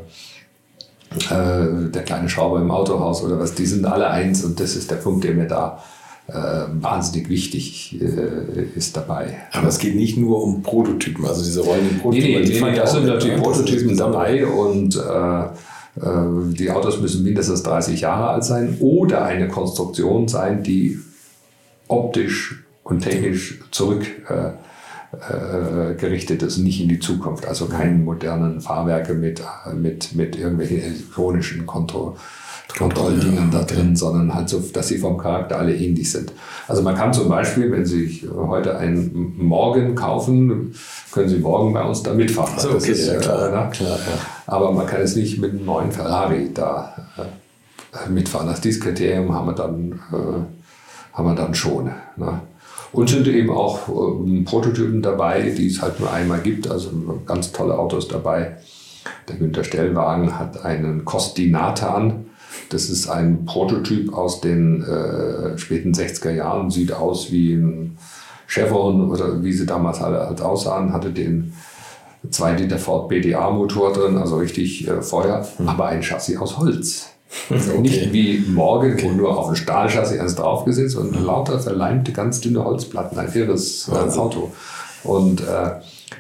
äh, 1.32 1.34
äh, 1.34 1.90
der 1.90 2.04
kleine 2.04 2.28
Schrauber 2.28 2.60
im 2.60 2.70
Autohaus 2.70 3.24
oder 3.24 3.40
was, 3.40 3.56
die 3.56 3.66
sind 3.66 3.86
alle 3.86 4.10
eins 4.10 4.44
und 4.44 4.60
das 4.60 4.76
ist 4.76 4.92
der 4.92 4.98
Punkt, 4.98 5.24
der 5.24 5.36
mir 5.36 5.48
da 5.48 5.82
äh, 6.28 6.34
wahnsinnig 6.82 7.30
wichtig 7.30 7.98
äh, 8.02 8.64
ist 8.76 8.98
dabei. 8.98 9.38
Aber 9.54 9.70
es 9.70 9.80
geht 9.80 9.96
nicht 9.96 10.18
nur 10.18 10.44
um 10.44 10.64
Prototypen, 10.64 11.26
also 11.26 11.42
diese 11.42 11.62
rollenden 11.62 12.00
Prototypen. 12.00 12.42
Nee, 12.42 12.50
nee, 12.50 12.72
nee, 12.72 12.76
da 12.76 12.86
sind 12.86 13.06
natürlich 13.06 13.42
Prototypen 13.42 13.96
dabei 13.96 14.46
und 14.46 14.98
äh, 14.98 15.46
die 15.96 16.72
Autos 16.72 17.00
müssen 17.00 17.24
mindestens 17.24 17.64
30 17.64 18.02
Jahre 18.02 18.30
alt 18.30 18.44
sein 18.44 18.78
oder 18.80 19.26
eine 19.26 19.48
Konstruktion 19.48 20.28
sein, 20.28 20.64
die 20.64 21.00
optisch 21.88 22.64
und 22.84 23.02
technisch 23.02 23.60
zurück 23.72 24.06
äh, 24.30 24.54
äh, 25.94 25.96
ist, 26.44 26.58
nicht 26.58 26.82
in 26.82 26.90
die 26.90 27.00
Zukunft. 27.00 27.46
Also 27.46 27.68
keine 27.68 27.94
modernen 27.94 28.62
Fahrwerke 28.62 29.14
mit, 29.14 29.44
mit, 29.76 30.16
mit 30.16 30.36
irgendwelchen 30.36 30.82
elektronischen 30.82 31.66
Kontro 31.66 32.18
Kontrolldingern 32.78 33.52
da 33.52 33.64
drin, 33.64 33.96
sondern 33.96 34.34
halt 34.34 34.50
so, 34.50 34.60
dass 34.60 34.88
sie 34.88 34.98
vom 34.98 35.18
Charakter 35.18 35.60
alle 35.60 35.76
ähnlich 35.76 36.12
sind. 36.12 36.32
Also 36.68 36.82
man 36.82 36.96
kann 36.96 37.14
zum 37.14 37.30
Beispiel, 37.30 37.72
wenn 37.72 37.86
Sie 37.86 38.06
sich 38.06 38.26
heute 38.30 38.78
einen 38.78 39.36
Morgen 39.38 39.96
kaufen, 39.96 40.74
können 41.12 41.30
Sie 41.30 41.38
morgen 41.38 41.74
bei 41.74 41.84
uns 41.84 42.02
da 42.04 42.14
mitfahren. 42.14 42.58
So, 42.58 42.72
okay, 42.72 42.92
ist, 42.92 43.08
ja, 43.08 43.18
klar, 43.18 43.48
äh, 43.48 43.70
klar 43.72 43.98
ja. 43.98 44.18
Aber 44.48 44.72
man 44.72 44.88
kann 44.88 45.02
es 45.02 45.16
nicht 45.16 45.40
mit 45.40 45.52
einem 45.52 45.66
neuen 45.66 45.92
Ferrari 45.92 46.50
da 46.54 46.94
äh, 47.18 48.10
mitfahren. 48.10 48.48
Das 48.48 48.62
dieses 48.62 48.82
Kriterium 48.82 49.34
haben 49.34 49.48
wir 49.48 49.54
dann, 49.54 49.92
äh, 50.12 51.16
haben 51.16 51.28
wir 51.28 51.36
dann 51.36 51.54
schon. 51.54 51.92
Ne? 52.16 52.40
Und 52.92 53.10
sind 53.10 53.28
eben 53.28 53.50
auch 53.50 53.90
ähm, 53.90 54.46
Prototypen 54.46 55.02
dabei, 55.02 55.42
die 55.42 55.68
es 55.68 55.82
halt 55.82 56.00
nur 56.00 56.12
einmal 56.12 56.40
gibt. 56.40 56.70
Also 56.70 56.92
ganz 57.26 57.52
tolle 57.52 57.78
Autos 57.78 58.08
dabei. 58.08 58.58
Der 59.28 59.36
Günter 59.36 59.64
Stellwagen 59.64 60.38
hat 60.38 60.64
einen 60.64 61.04
Costinatan. 61.04 62.28
Das 62.74 62.90
ist 62.90 63.08
ein 63.08 63.46
Prototyp 63.46 64.14
aus 64.14 64.42
den 64.42 64.84
äh, 64.84 65.58
späten 65.58 65.94
60er 65.94 66.32
Jahren. 66.32 66.72
Sieht 66.72 66.92
aus 66.92 67.32
wie 67.32 67.54
ein 67.54 67.98
Chevron 68.48 69.10
oder 69.12 69.44
wie 69.44 69.54
sie 69.54 69.66
damals 69.66 70.02
alle 70.02 70.26
halt 70.26 70.42
aussahen. 70.42 70.92
Hatte 70.92 71.12
den 71.12 71.54
2 72.30 72.54
Liter 72.54 72.78
Ford 72.78 73.10
BDA 73.10 73.52
Motor 73.52 73.94
drin, 73.94 74.18
also 74.18 74.38
richtig 74.38 74.88
äh, 74.88 75.02
Feuer, 75.02 75.46
mhm. 75.60 75.70
aber 75.70 75.88
ein 75.88 76.02
Chassis 76.02 76.38
aus 76.38 76.58
Holz. 76.58 77.10
Okay. 77.50 77.80
Nicht 77.80 78.14
wie 78.14 78.46
morgen, 78.48 79.02
wo 79.02 79.10
nur 79.10 79.36
auf 79.36 79.50
ein 79.50 79.56
Stahlchassis 79.56 80.20
eins 80.20 80.36
draufgesetzt 80.36 80.96
und 80.96 81.20
lauter 81.20 81.60
verleimte, 81.60 82.12
ganz 82.12 82.42
dünne 82.42 82.64
Holzplatten, 82.64 83.18
ein 83.18 83.34
irres 83.34 83.90
äh, 83.90 84.18
Auto. 84.20 84.52
Und 85.04 85.42
äh, 85.42 85.72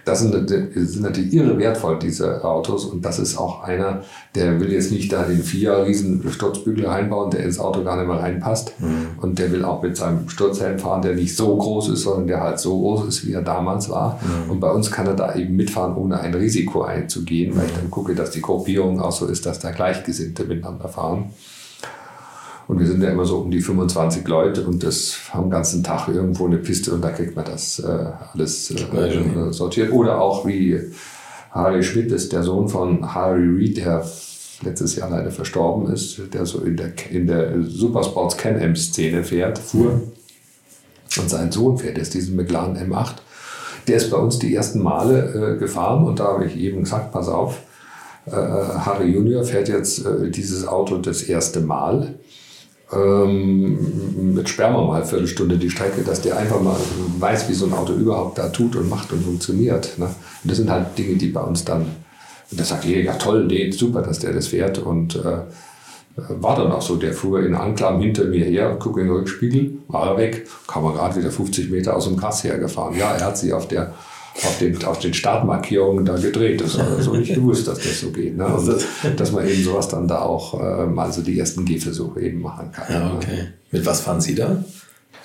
das 0.06 0.20
sind, 0.22 0.49
sind, 0.49 1.02
natürlich 1.02 1.34
irre 1.34 1.57
wertvoll, 1.57 1.99
diese 1.99 2.44
Autos. 2.44 2.86
Und 2.86 3.03
das 3.03 3.20
ist 3.20 3.38
auch 3.38 3.64
einer, 3.64 4.02
der 4.36 4.60
will 4.60 4.72
jetzt 4.72 4.91
nicht 4.91 5.11
da 5.11 5.24
den 5.24 5.44
vier 5.44 5.86
riesen 5.86 6.24
Sturzbügel 6.30 6.86
reinbauen, 6.86 7.32
der 7.32 7.44
ins 7.44 7.60
Auto 7.60 7.84
gar 7.84 7.98
nicht 7.98 8.07
mehr 8.07 8.20
reinpasst. 8.20 8.80
Mhm. 8.80 9.20
Und 9.22 9.40
der 9.40 9.52
will 9.52 9.65
auch 9.65 9.82
mit 9.82 9.98
seinem 9.98 10.30
Sturzhelm 10.30 10.80
fahren, 10.80 11.02
der 11.02 11.15
nicht 11.15 11.36
so 11.36 11.56
groß 11.56 11.90
ist, 11.90 12.02
sondern 12.02 12.28
der 12.28 12.41
halt 12.41 12.60
so 12.60 12.80
groß 12.80 13.07
ist, 13.07 13.28
wie 13.28 13.34
er 13.34 13.41
damals 13.41 13.90
war. 13.90 14.20
Mhm. 14.22 14.52
Und 14.52 14.60
bei 14.60 14.72
uns 14.72 14.91
kann 14.91 15.07
er 15.07 15.15
da 15.15 15.36
eben 15.36 15.56
mitfahren, 15.56 15.95
ohne 15.95 16.20
ein 16.20 16.34
Risiko 16.34 16.84
einzugehen, 16.84 17.56
weil 17.56 17.65
ich 17.65 17.74
dann 17.74 17.90
gucke, 17.90 18.15
dass 18.15 18.32
die 18.32 18.41
Gruppierung 18.41 18.99
auch 19.02 19.11
so 19.11 19.26
ist, 19.28 19.45
dass 19.45 19.60
da 19.60 19.72
Gleichgesinnte 19.72 20.45
miteinander 20.45 20.90
fahren. 20.90 21.32
Und 22.68 22.80
wir 22.80 22.88
sind 22.88 23.03
ja 23.03 23.10
immer 23.10 23.26
so 23.26 23.40
um 23.40 23.52
die 23.52 23.61
25 23.61 24.27
Leute 24.27 24.65
und 24.65 24.84
das 24.84 25.18
am 25.34 25.49
ganzen 25.49 25.84
Tag 25.84 26.07
irgendwo 26.07 26.45
eine 26.45 26.57
Piste 26.57 26.94
und 26.94 27.02
da 27.02 27.10
kriegt 27.11 27.35
man 27.35 27.45
das 27.45 27.80
äh, 27.80 28.06
alles 28.34 28.72
äh, 28.72 29.52
sortiert. 29.52 29.91
Oder 29.91 30.22
auch 30.22 30.45
wie 30.48 30.80
Harry 31.52 31.84
Schmidt 31.84 32.11
ist 32.11 32.31
der 32.31 32.44
Sohn 32.44 32.69
von 32.69 33.14
Harry 33.14 33.48
Reid, 33.48 33.77
der 33.77 34.06
letztes 34.64 34.95
Jahr 34.95 35.10
leider 35.10 35.31
verstorben 35.31 35.91
ist, 35.91 36.19
der 36.34 36.45
so 36.45 36.60
in 36.60 36.77
der, 36.77 36.94
in 37.11 37.27
der 37.27 37.64
Supersports 37.64 38.38
Can-Am-Szene 38.38 39.23
fährt, 39.23 39.60
fuhr. 39.60 40.02
Und 41.19 41.30
sein 41.30 41.52
Sohn 41.52 41.77
fährt 41.77 41.98
jetzt 41.98 42.14
diesen 42.14 42.35
McLaren 42.35 42.77
M8. 42.77 43.15
Der 43.88 43.98
ist 43.98 44.10
bei 44.10 44.18
uns 44.18 44.40
die 44.40 44.56
ersten 44.56 44.81
Male 44.81 45.56
äh, 45.56 45.60
gefahren 45.60 46.06
und 46.06 46.19
da 46.19 46.26
habe 46.26 46.45
ich 46.45 46.57
eben 46.57 46.84
gesagt, 46.84 47.11
pass 47.11 47.27
auf, 47.27 47.60
äh, 48.26 48.31
Harry 48.31 49.11
Junior 49.11 49.44
fährt 49.44 49.68
jetzt 49.68 50.06
äh, 50.06 50.31
dieses 50.31 50.65
Auto 50.65 50.98
das 50.98 51.23
erste 51.23 51.60
Mal 51.60 52.15
ähm, 52.95 54.41
sperren 54.45 54.74
wir 54.74 54.86
mal 54.86 54.98
eine 54.98 55.06
Viertelstunde 55.06 55.57
die 55.57 55.70
Strecke, 55.70 56.02
dass 56.02 56.22
der 56.22 56.38
einfach 56.38 56.61
mal 56.61 56.76
weiß, 57.20 57.49
wie 57.49 57.53
so 57.53 57.65
ein 57.65 57.74
Auto 57.74 57.94
überhaupt 57.94 58.38
da 58.38 58.49
tut 58.49 58.76
und 58.76 58.90
macht 58.90 59.11
und 59.11 59.24
funktioniert. 59.24 59.98
Ne? 59.98 60.06
Und 60.06 60.49
das 60.49 60.57
sind 60.57 60.70
halt 60.70 60.98
Dinge, 60.98 61.15
die 61.15 61.30
bei 61.30 61.41
uns 61.41 61.64
dann, 61.65 61.82
und 62.52 62.60
da 62.60 62.64
sagt 62.64 62.86
jeder, 62.86 63.02
ja 63.02 63.14
toll, 63.14 63.45
nee, 63.45 63.72
super, 63.72 64.02
dass 64.02 64.20
der 64.20 64.34
das 64.34 64.48
fährt 64.48 64.80
und 64.80 65.15
äh, 65.15 65.40
war 66.15 66.56
dann 66.56 66.72
auch 66.72 66.82
so, 66.82 66.95
der 66.95 67.14
fuhr 67.14 67.44
in 67.44 67.56
Anklam 67.56 67.99
hinter 67.99 68.26
mir 68.26 68.45
her, 68.45 68.72
und 68.72 68.80
guckte 68.80 69.02
in 69.02 69.07
den 69.07 69.15
Rückspiegel, 69.15 69.80
war 69.88 70.11
er 70.11 70.18
weg, 70.18 70.48
kam 70.68 70.86
er 70.86 70.94
gerade 70.94 71.15
wieder 71.15 71.32
50 71.32 71.72
Meter 71.72 71.95
aus 71.95 72.06
dem 72.06 72.18
Gras 72.18 72.44
hergefahren. 72.44 72.98
Ja, 72.98 73.14
er 73.14 73.26
hat 73.26 73.38
sich 73.38 73.52
auf 73.52 73.68
der 73.68 73.94
auf 74.35 74.57
den, 74.60 74.84
auf 74.85 74.99
den 74.99 75.14
Startmarkierungen 75.14 76.05
da 76.05 76.15
gedreht. 76.15 76.61
Das 76.61 76.77
war 76.77 77.01
so 77.01 77.14
nicht 77.14 77.34
gewusst, 77.34 77.68
dass 77.68 77.77
das 77.77 77.99
so 77.99 78.10
geht. 78.10 78.35
Ne? 78.35 78.45
Und 78.45 79.19
dass 79.19 79.31
man 79.31 79.47
eben 79.47 79.64
sowas 79.64 79.88
dann 79.88 80.07
da 80.07 80.22
auch 80.22 80.60
äh, 80.60 80.85
mal 80.88 81.11
so 81.11 81.22
die 81.22 81.38
ersten 81.38 81.65
Gehversuche 81.65 82.22
eben 82.22 82.41
machen 82.41 82.72
kann. 82.72 82.85
Ja, 82.89 83.14
okay. 83.15 83.35
Ne? 83.35 83.53
Mit 83.72 83.85
was 83.85 84.01
fahren 84.01 84.22
Sie 84.22 84.35
da? 84.35 84.64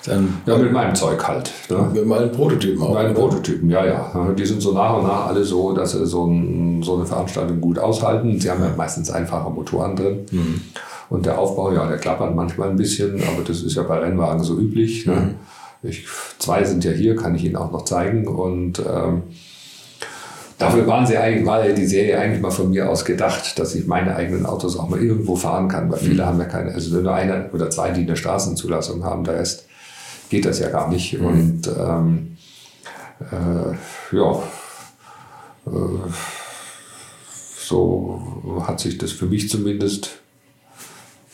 Dann 0.05 0.41
ja, 0.45 0.57
mit 0.57 0.71
meinem 0.71 0.95
Zeug 0.95 1.27
halt. 1.27 1.51
Ne? 1.69 1.89
Mit 1.93 2.05
meinen 2.05 2.31
Prototypen 2.31 2.81
auch. 2.81 2.93
Meine 2.93 3.13
Prototypen, 3.13 3.69
ja, 3.69 3.85
ja. 3.85 4.33
Die 4.37 4.45
sind 4.45 4.61
so 4.61 4.71
nach 4.71 4.97
und 4.97 5.03
nach 5.03 5.27
alle 5.27 5.43
so, 5.43 5.73
dass 5.73 5.91
sie 5.91 6.05
so, 6.05 6.25
ein, 6.25 6.81
so 6.83 6.95
eine 6.95 7.05
Veranstaltung 7.05 7.59
gut 7.59 7.79
aushalten. 7.79 8.39
Sie 8.39 8.49
haben 8.49 8.63
ja 8.63 8.71
meistens 8.77 9.11
einfache 9.11 9.49
Motoren 9.49 9.95
drin. 9.95 10.25
Mhm. 10.31 10.61
Und 11.09 11.25
der 11.25 11.37
Aufbau, 11.37 11.73
ja, 11.73 11.87
der 11.87 11.97
klappert 11.97 12.33
manchmal 12.35 12.69
ein 12.69 12.77
bisschen, 12.77 13.15
aber 13.23 13.43
das 13.45 13.61
ist 13.61 13.75
ja 13.75 13.83
bei 13.83 13.97
Rennwagen 13.97 14.43
so 14.43 14.57
üblich. 14.57 15.05
Ne? 15.05 15.15
Mhm. 15.15 15.35
Ich, 15.81 16.05
zwei 16.39 16.63
sind 16.63 16.83
ja 16.83 16.91
hier, 16.91 17.15
kann 17.15 17.35
ich 17.35 17.45
Ihnen 17.45 17.55
auch 17.55 17.71
noch 17.71 17.85
zeigen. 17.85 18.27
Und 18.27 18.79
ähm, 18.79 19.23
dafür 20.57 20.85
waren 20.87 21.07
sie 21.07 21.17
eigentlich, 21.17 21.45
war 21.45 21.63
die 21.63 21.85
Serie 21.85 22.19
eigentlich 22.19 22.41
mal 22.41 22.51
von 22.51 22.69
mir 22.69 22.89
aus 22.89 23.05
gedacht, 23.05 23.57
dass 23.59 23.75
ich 23.75 23.87
meine 23.87 24.15
eigenen 24.15 24.45
Autos 24.45 24.77
auch 24.77 24.89
mal 24.89 25.01
irgendwo 25.01 25.35
fahren 25.35 25.69
kann, 25.69 25.89
weil 25.89 25.99
viele 25.99 26.23
mhm. 26.23 26.27
haben 26.27 26.39
ja 26.39 26.45
keine, 26.45 26.73
also 26.73 26.99
nur 26.99 27.13
eine 27.13 27.49
oder 27.53 27.69
zwei, 27.69 27.91
die 27.91 28.01
eine 28.01 28.17
Straßenzulassung 28.17 29.03
haben, 29.03 29.23
der 29.23 29.35
Rest 29.35 29.65
geht 30.29 30.45
das 30.45 30.59
ja 30.59 30.69
gar 30.69 30.89
nicht. 30.89 31.19
Mhm. 31.19 31.25
Und 31.25 31.67
ähm, 31.67 32.37
äh, 33.19 34.15
ja, 34.15 34.31
äh, 35.65 36.11
so 37.57 38.63
hat 38.65 38.79
sich 38.79 38.97
das 38.97 39.11
für 39.11 39.27
mich 39.27 39.49
zumindest 39.49 40.19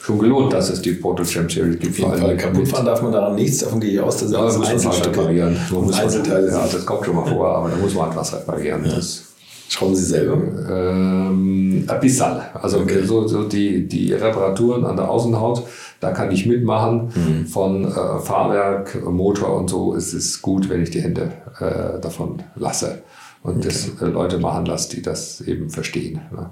schon 0.06 0.19
gelohnt, 0.19 0.53
dass 0.53 0.69
es 0.69 0.82
die 0.82 0.91
Proto 0.91 1.23
Champ 1.23 1.52
Series 1.52 1.80
gibt. 1.80 1.94
Auf 1.94 1.98
jeden 1.99 2.22
Fall. 2.22 2.38
Kaputt 2.38 2.68
fahren 2.68 2.86
darf 2.86 3.02
man 3.02 3.11
daran 3.11 3.36
nichts, 3.36 3.60
davon 3.60 3.80
gehe 3.80 3.94
ich 3.94 3.99
aus. 3.99 4.18
Das 4.18 4.32
ja, 4.32 4.38
da 4.38 4.44
muss 4.57 4.57
man 4.57 4.91
halt 4.94 5.07
reparieren. 5.07 5.57
Man 5.72 5.86
muss 5.86 5.99
Einzelteile. 5.99 6.48
Ja, 6.49 6.68
das 6.72 6.86
kommt 6.86 7.06
schon 7.06 7.15
mal 7.15 7.26
vor, 7.26 7.48
aber 7.48 7.69
da 7.69 7.76
muss 7.77 7.94
man 7.95 8.06
halt 8.07 8.15
was 8.15 8.34
reparieren. 8.34 8.86
Ja. 8.86 8.95
Das, 8.95 9.23
Schrauben 9.68 9.95
Sie 9.95 10.03
selber? 10.03 10.38
Ähm, 10.69 11.88
bisschen. 11.99 12.38
Also 12.53 12.80
Okay. 12.82 13.03
so, 13.03 13.27
so 13.27 13.44
die, 13.45 13.88
die 13.88 14.14
Reparaturen 14.14 14.86
an 14.86 14.95
der 14.95 15.10
Außenhaut, 15.10 15.64
da 15.99 16.11
kann 16.11 16.32
ich 16.32 16.45
mitmachen. 16.45 17.10
Mhm. 17.15 17.48
Von 17.48 17.86
äh, 17.86 18.19
Fahrwerk, 18.19 19.03
Motor 19.10 19.57
und 19.57 19.69
so 19.69 19.95
ist 19.95 20.14
es 20.14 20.40
gut, 20.41 20.69
wenn 20.69 20.84
ich 20.84 20.91
die 20.91 21.02
Hände 21.02 21.32
äh, 21.60 21.99
davon 21.99 22.44
lasse. 22.56 22.99
Und 23.41 23.65
das 23.65 23.90
äh, 24.02 24.06
Leute 24.06 24.38
machen 24.38 24.68
lasse, 24.68 24.95
die 24.95 25.02
das 25.02 25.41
eben 25.41 25.72
verstehen. 25.72 26.22
Ne? 26.32 26.52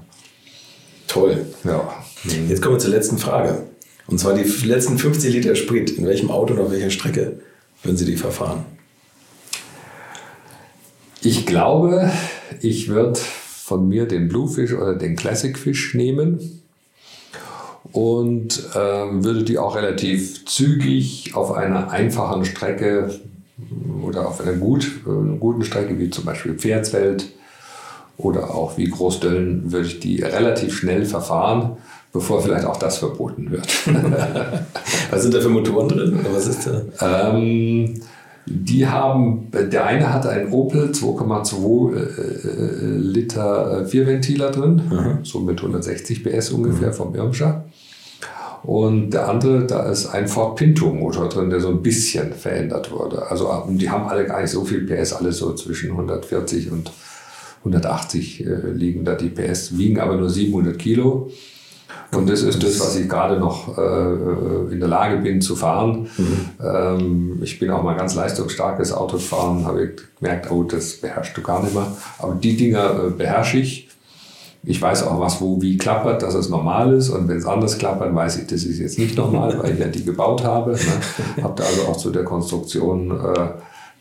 Toll. 1.14 1.46
Ja. 1.64 1.94
Jetzt 2.50 2.64
kommen 2.64 2.74
wir 2.74 2.80
zur 2.80 2.90
letzten 2.90 3.20
Frage. 3.20 3.68
Und 4.08 4.20
zwar 4.20 4.34
die 4.34 4.44
letzten 4.66 4.98
50 4.98 5.32
Liter 5.32 5.56
Sprit. 5.56 5.92
In 5.92 6.08
welchem 6.08 6.32
Auto 6.32 6.56
und 6.56 6.60
auf 6.60 6.72
welcher 6.72 6.90
Strecke 6.90 7.40
würden 7.84 7.98
Sie 7.98 8.06
die 8.06 8.18
verfahren? 8.18 8.66
Ich 11.22 11.46
glaube, 11.46 12.12
ich 12.62 12.90
würde 12.90 13.20
von 13.20 13.88
mir 13.88 14.08
den 14.08 14.28
Bluefish 14.28 14.74
oder 14.74 14.96
den 14.96 15.16
Classic 15.16 15.56
Fish 15.56 15.94
nehmen 15.94 16.64
und 17.92 18.64
ähm, 18.76 19.24
würde 19.24 19.44
die 19.44 19.60
auch 19.60 19.76
relativ 19.76 20.46
zügig 20.48 21.36
auf 21.36 21.52
einer 21.52 21.92
einfachen 21.92 22.44
Strecke 22.44 23.20
oder 24.02 24.28
auf 24.28 24.42
einer 24.42 24.54
gut, 24.54 24.86
äh, 25.06 25.38
guten 25.38 25.64
Strecke 25.64 26.00
wie 26.00 26.10
zum 26.10 26.26
Beispiel 26.26 26.56
Pferdsfeld 26.56 27.32
oder 28.18 28.54
auch 28.54 28.78
wie 28.78 28.90
Großdöllen 28.90 29.72
würde 29.72 29.88
ich 29.88 30.00
die 30.00 30.22
relativ 30.22 30.76
schnell 30.78 31.06
verfahren, 31.06 31.78
bevor 32.12 32.42
vielleicht 32.42 32.66
auch 32.66 32.78
das 32.78 32.98
verboten 32.98 33.52
wird. 33.52 33.68
Was 35.10 35.22
sind 35.24 35.34
da 35.34 35.42
für 35.42 35.50
Motoren 35.50 35.90
drin? 35.90 36.20
Oder 36.20 36.36
was 36.36 36.48
ist 36.48 36.68
da? 36.68 37.32
Ähm, 37.32 38.02
die 38.46 38.88
haben, 38.88 39.50
der 39.52 39.86
eine 39.86 40.14
hat 40.14 40.28
einen 40.28 40.52
Opel 40.52 40.92
2,2 40.92 41.96
äh, 41.96 42.98
Liter 42.98 43.82
äh, 43.82 43.86
Vierventiler 43.86 44.52
drin, 44.52 45.20
so 45.24 45.40
mit 45.40 45.60
160 45.60 46.24
PS 46.24 46.52
ungefähr 46.52 46.92
vom 46.92 47.16
Irmscher. 47.16 47.66
Und 48.64 49.12
der 49.12 49.28
andere, 49.28 49.66
da 49.66 49.90
ist 49.90 50.08
ein 50.08 50.28
Ford 50.28 50.56
Pinto 50.56 50.94
Motor 50.94 51.28
drin, 51.28 51.50
der 51.50 51.60
so 51.60 51.68
ein 51.68 51.82
bisschen 51.82 52.34
verändert 52.34 52.92
wurde. 52.92 53.30
Also 53.30 53.48
äh, 53.48 53.76
die 53.76 53.90
haben 53.90 54.08
alle 54.08 54.26
gar 54.26 54.42
nicht 54.42 54.52
so 54.52 54.64
viel 54.64 54.86
PS, 54.86 55.14
alle 55.14 55.32
so 55.32 55.54
zwischen 55.54 55.92
140 55.92 56.72
und 56.72 56.92
180 57.64 58.46
äh, 58.46 58.72
liegen 58.72 59.06
da 59.06 59.16
die 59.16 59.30
PS, 59.30 59.78
wiegen 59.78 60.00
aber 60.00 60.18
nur 60.18 60.30
700 60.30 60.78
Kilo. 60.78 61.32
Und 62.16 62.30
das 62.30 62.42
ist 62.42 62.62
das, 62.62 62.80
was 62.80 62.96
ich 62.96 63.10
gerade 63.10 63.40
noch 63.40 63.78
äh, 63.78 64.72
in 64.72 64.80
der 64.80 64.90
Lage 64.90 65.18
bin 65.18 65.42
zu 65.42 65.56
fahren. 65.56 66.08
Ähm, 66.64 67.40
ich 67.42 67.60
bin 67.60 67.72
auch 67.72 67.84
mal 67.84 67.96
ganz 67.96 68.16
leistungsstarkes 68.16 68.94
Auto 68.94 69.18
gefahren, 69.18 69.66
habe 69.66 69.84
ich 69.84 70.02
gemerkt, 70.20 70.52
oh, 70.52 70.64
das 70.64 70.94
beherrschst 70.98 71.36
du 71.36 71.42
gar 71.42 71.64
nicht 71.64 71.74
mehr. 71.74 71.88
Aber 72.20 72.36
die 72.36 72.56
Dinger 72.56 73.06
äh, 73.08 73.10
beherrsche 73.10 73.58
ich. 73.58 73.90
Ich 74.66 74.82
weiß 74.82 75.04
auch, 75.08 75.20
was 75.20 75.42
wo 75.42 75.62
wie 75.62 75.78
klappert, 75.78 76.22
dass 76.22 76.36
es 76.36 76.50
normal 76.50 76.94
ist. 76.94 77.10
Und 77.10 77.28
wenn 77.28 77.38
es 77.38 77.46
anders 77.46 77.78
klappert, 77.78 78.14
weiß 78.16 78.38
ich, 78.38 78.48
das 78.48 78.64
ist 78.64 78.80
jetzt 78.80 78.98
nicht 78.98 79.18
normal, 79.18 79.60
weil 79.62 79.74
ich 79.74 79.80
ja 79.80 79.88
die 79.88 80.06
gebaut 80.06 80.44
habe. 80.44 80.72
Ne? 80.72 81.44
Habe 81.44 81.56
da 81.58 81.64
also 81.64 81.82
auch 81.84 81.98
zu 81.98 82.12
der 82.12 82.24
Konstruktion 82.24 83.12
äh, 83.12 83.50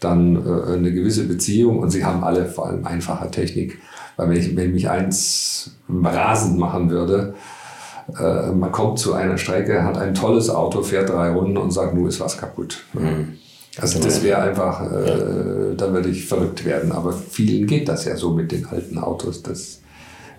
dann 0.04 0.36
äh, 0.36 0.72
eine 0.72 0.92
gewisse 0.92 1.24
Beziehung. 1.24 1.78
Und 1.78 1.90
sie 1.90 2.04
haben 2.04 2.24
alle 2.24 2.46
vor 2.46 2.66
allem 2.66 2.84
einfache 2.84 3.30
Technik. 3.30 3.78
Weil 4.16 4.30
wenn, 4.30 4.36
ich, 4.36 4.56
wenn 4.56 4.72
mich 4.72 4.88
eins 4.88 5.72
rasend 5.88 6.58
machen 6.58 6.90
würde, 6.90 7.34
äh, 8.18 8.50
man 8.52 8.72
kommt 8.72 8.98
zu 8.98 9.14
einer 9.14 9.38
Strecke, 9.38 9.84
hat 9.84 9.98
ein 9.98 10.14
tolles 10.14 10.50
Auto, 10.50 10.82
fährt 10.82 11.10
drei 11.10 11.30
Runden 11.30 11.56
und 11.56 11.70
sagt, 11.70 11.94
nun 11.94 12.08
ist 12.08 12.20
was 12.20 12.36
kaputt. 12.36 12.84
Also 13.78 14.00
das 14.00 14.22
wäre 14.22 14.42
einfach, 14.42 14.82
äh, 14.82 15.74
da 15.76 15.92
würde 15.92 16.10
ich 16.10 16.26
verrückt 16.26 16.64
werden. 16.64 16.92
Aber 16.92 17.12
vielen 17.12 17.66
geht 17.66 17.88
das 17.88 18.04
ja 18.04 18.16
so 18.16 18.32
mit 18.32 18.52
den 18.52 18.66
alten 18.66 18.98
Autos. 18.98 19.42
Das 19.42 19.80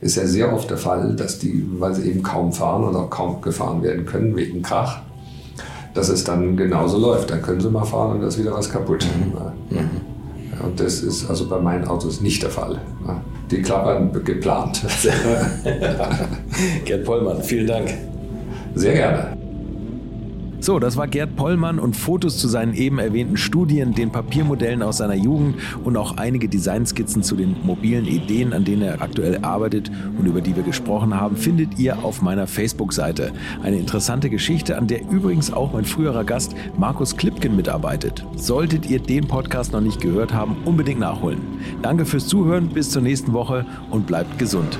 ist 0.02 0.16
ja 0.18 0.28
sehr 0.28 0.54
oft 0.54 0.70
der 0.70 0.78
Fall, 0.78 1.16
dass 1.16 1.40
die, 1.40 1.66
weil 1.80 1.96
sie 1.96 2.10
eben 2.10 2.22
kaum 2.22 2.54
fahren 2.54 2.84
oder 2.84 3.08
kaum 3.08 3.42
gefahren 3.42 3.82
werden 3.82 4.06
können 4.06 4.36
wegen 4.36 4.62
Krach, 4.62 5.02
dass 5.94 6.10
es 6.10 6.24
dann 6.24 6.58
genauso 6.58 6.98
läuft. 6.98 7.32
Dann 7.32 7.42
können 7.42 7.62
sie 7.62 7.70
mal 7.70 7.86
fahren 7.86 8.14
und 8.14 8.22
da 8.22 8.28
ist 8.28 8.40
wieder 8.40 8.54
was 8.54 8.70
kaputt. 8.70 9.06
Ja. 9.70 9.78
Ja, 9.78 10.66
Und 10.66 10.80
das 10.80 11.02
ist 11.02 11.30
also 11.30 11.48
bei 11.48 11.60
meinen 11.60 11.88
Autos 11.88 12.22
nicht 12.22 12.42
der 12.44 12.50
Fall. 12.50 12.80
Die 13.52 13.62
klappern 13.62 14.12
geplant. 14.24 14.82
Gerd 16.86 17.06
Pollmann, 17.06 17.44
vielen 17.44 17.68
Dank. 17.68 17.94
Sehr 18.76 18.94
gerne. 18.94 19.43
So, 20.64 20.80
das 20.80 20.96
war 20.96 21.10
Gerd 21.10 21.36
Pollmann 21.36 21.78
und 21.78 21.94
Fotos 21.94 22.38
zu 22.38 22.48
seinen 22.48 22.74
eben 22.74 22.98
erwähnten 22.98 23.36
Studien, 23.36 23.94
den 23.94 24.14
Papiermodellen 24.14 24.82
aus 24.82 25.00
seiner 25.00 25.14
Jugend 25.14 25.58
und 25.84 25.98
auch 25.98 26.16
einige 26.16 26.48
Designskizzen 26.48 27.22
zu 27.22 27.36
den 27.36 27.58
mobilen 27.64 28.06
Ideen, 28.06 28.54
an 28.54 28.64
denen 28.64 28.84
er 28.84 29.02
aktuell 29.02 29.40
arbeitet 29.42 29.92
und 30.18 30.26
über 30.26 30.40
die 30.40 30.56
wir 30.56 30.64
gesprochen 30.64 31.20
haben, 31.20 31.36
findet 31.36 31.78
ihr 31.80 32.06
auf 32.06 32.22
meiner 32.22 32.48
Facebook-Seite. 32.48 33.34
Eine 33.62 33.76
interessante 33.76 34.30
Geschichte, 34.30 34.78
an 34.78 34.88
der 34.88 35.02
übrigens 35.02 35.52
auch 35.52 35.74
mein 35.74 35.84
früherer 35.84 36.24
Gast 36.24 36.56
Markus 36.78 37.18
Klipken 37.18 37.58
mitarbeitet. 37.58 38.26
Solltet 38.38 38.90
ihr 38.90 39.00
den 39.00 39.28
Podcast 39.28 39.74
noch 39.74 39.82
nicht 39.82 40.00
gehört 40.00 40.34
haben, 40.34 40.56
unbedingt 40.64 41.02
nachholen. 41.02 41.40
Danke 41.82 42.06
fürs 42.06 42.28
Zuhören, 42.28 42.70
bis 42.70 42.90
zur 42.90 43.02
nächsten 43.02 43.34
Woche 43.34 43.66
und 43.92 44.08
bleibt 44.08 44.40
gesund. 44.40 44.80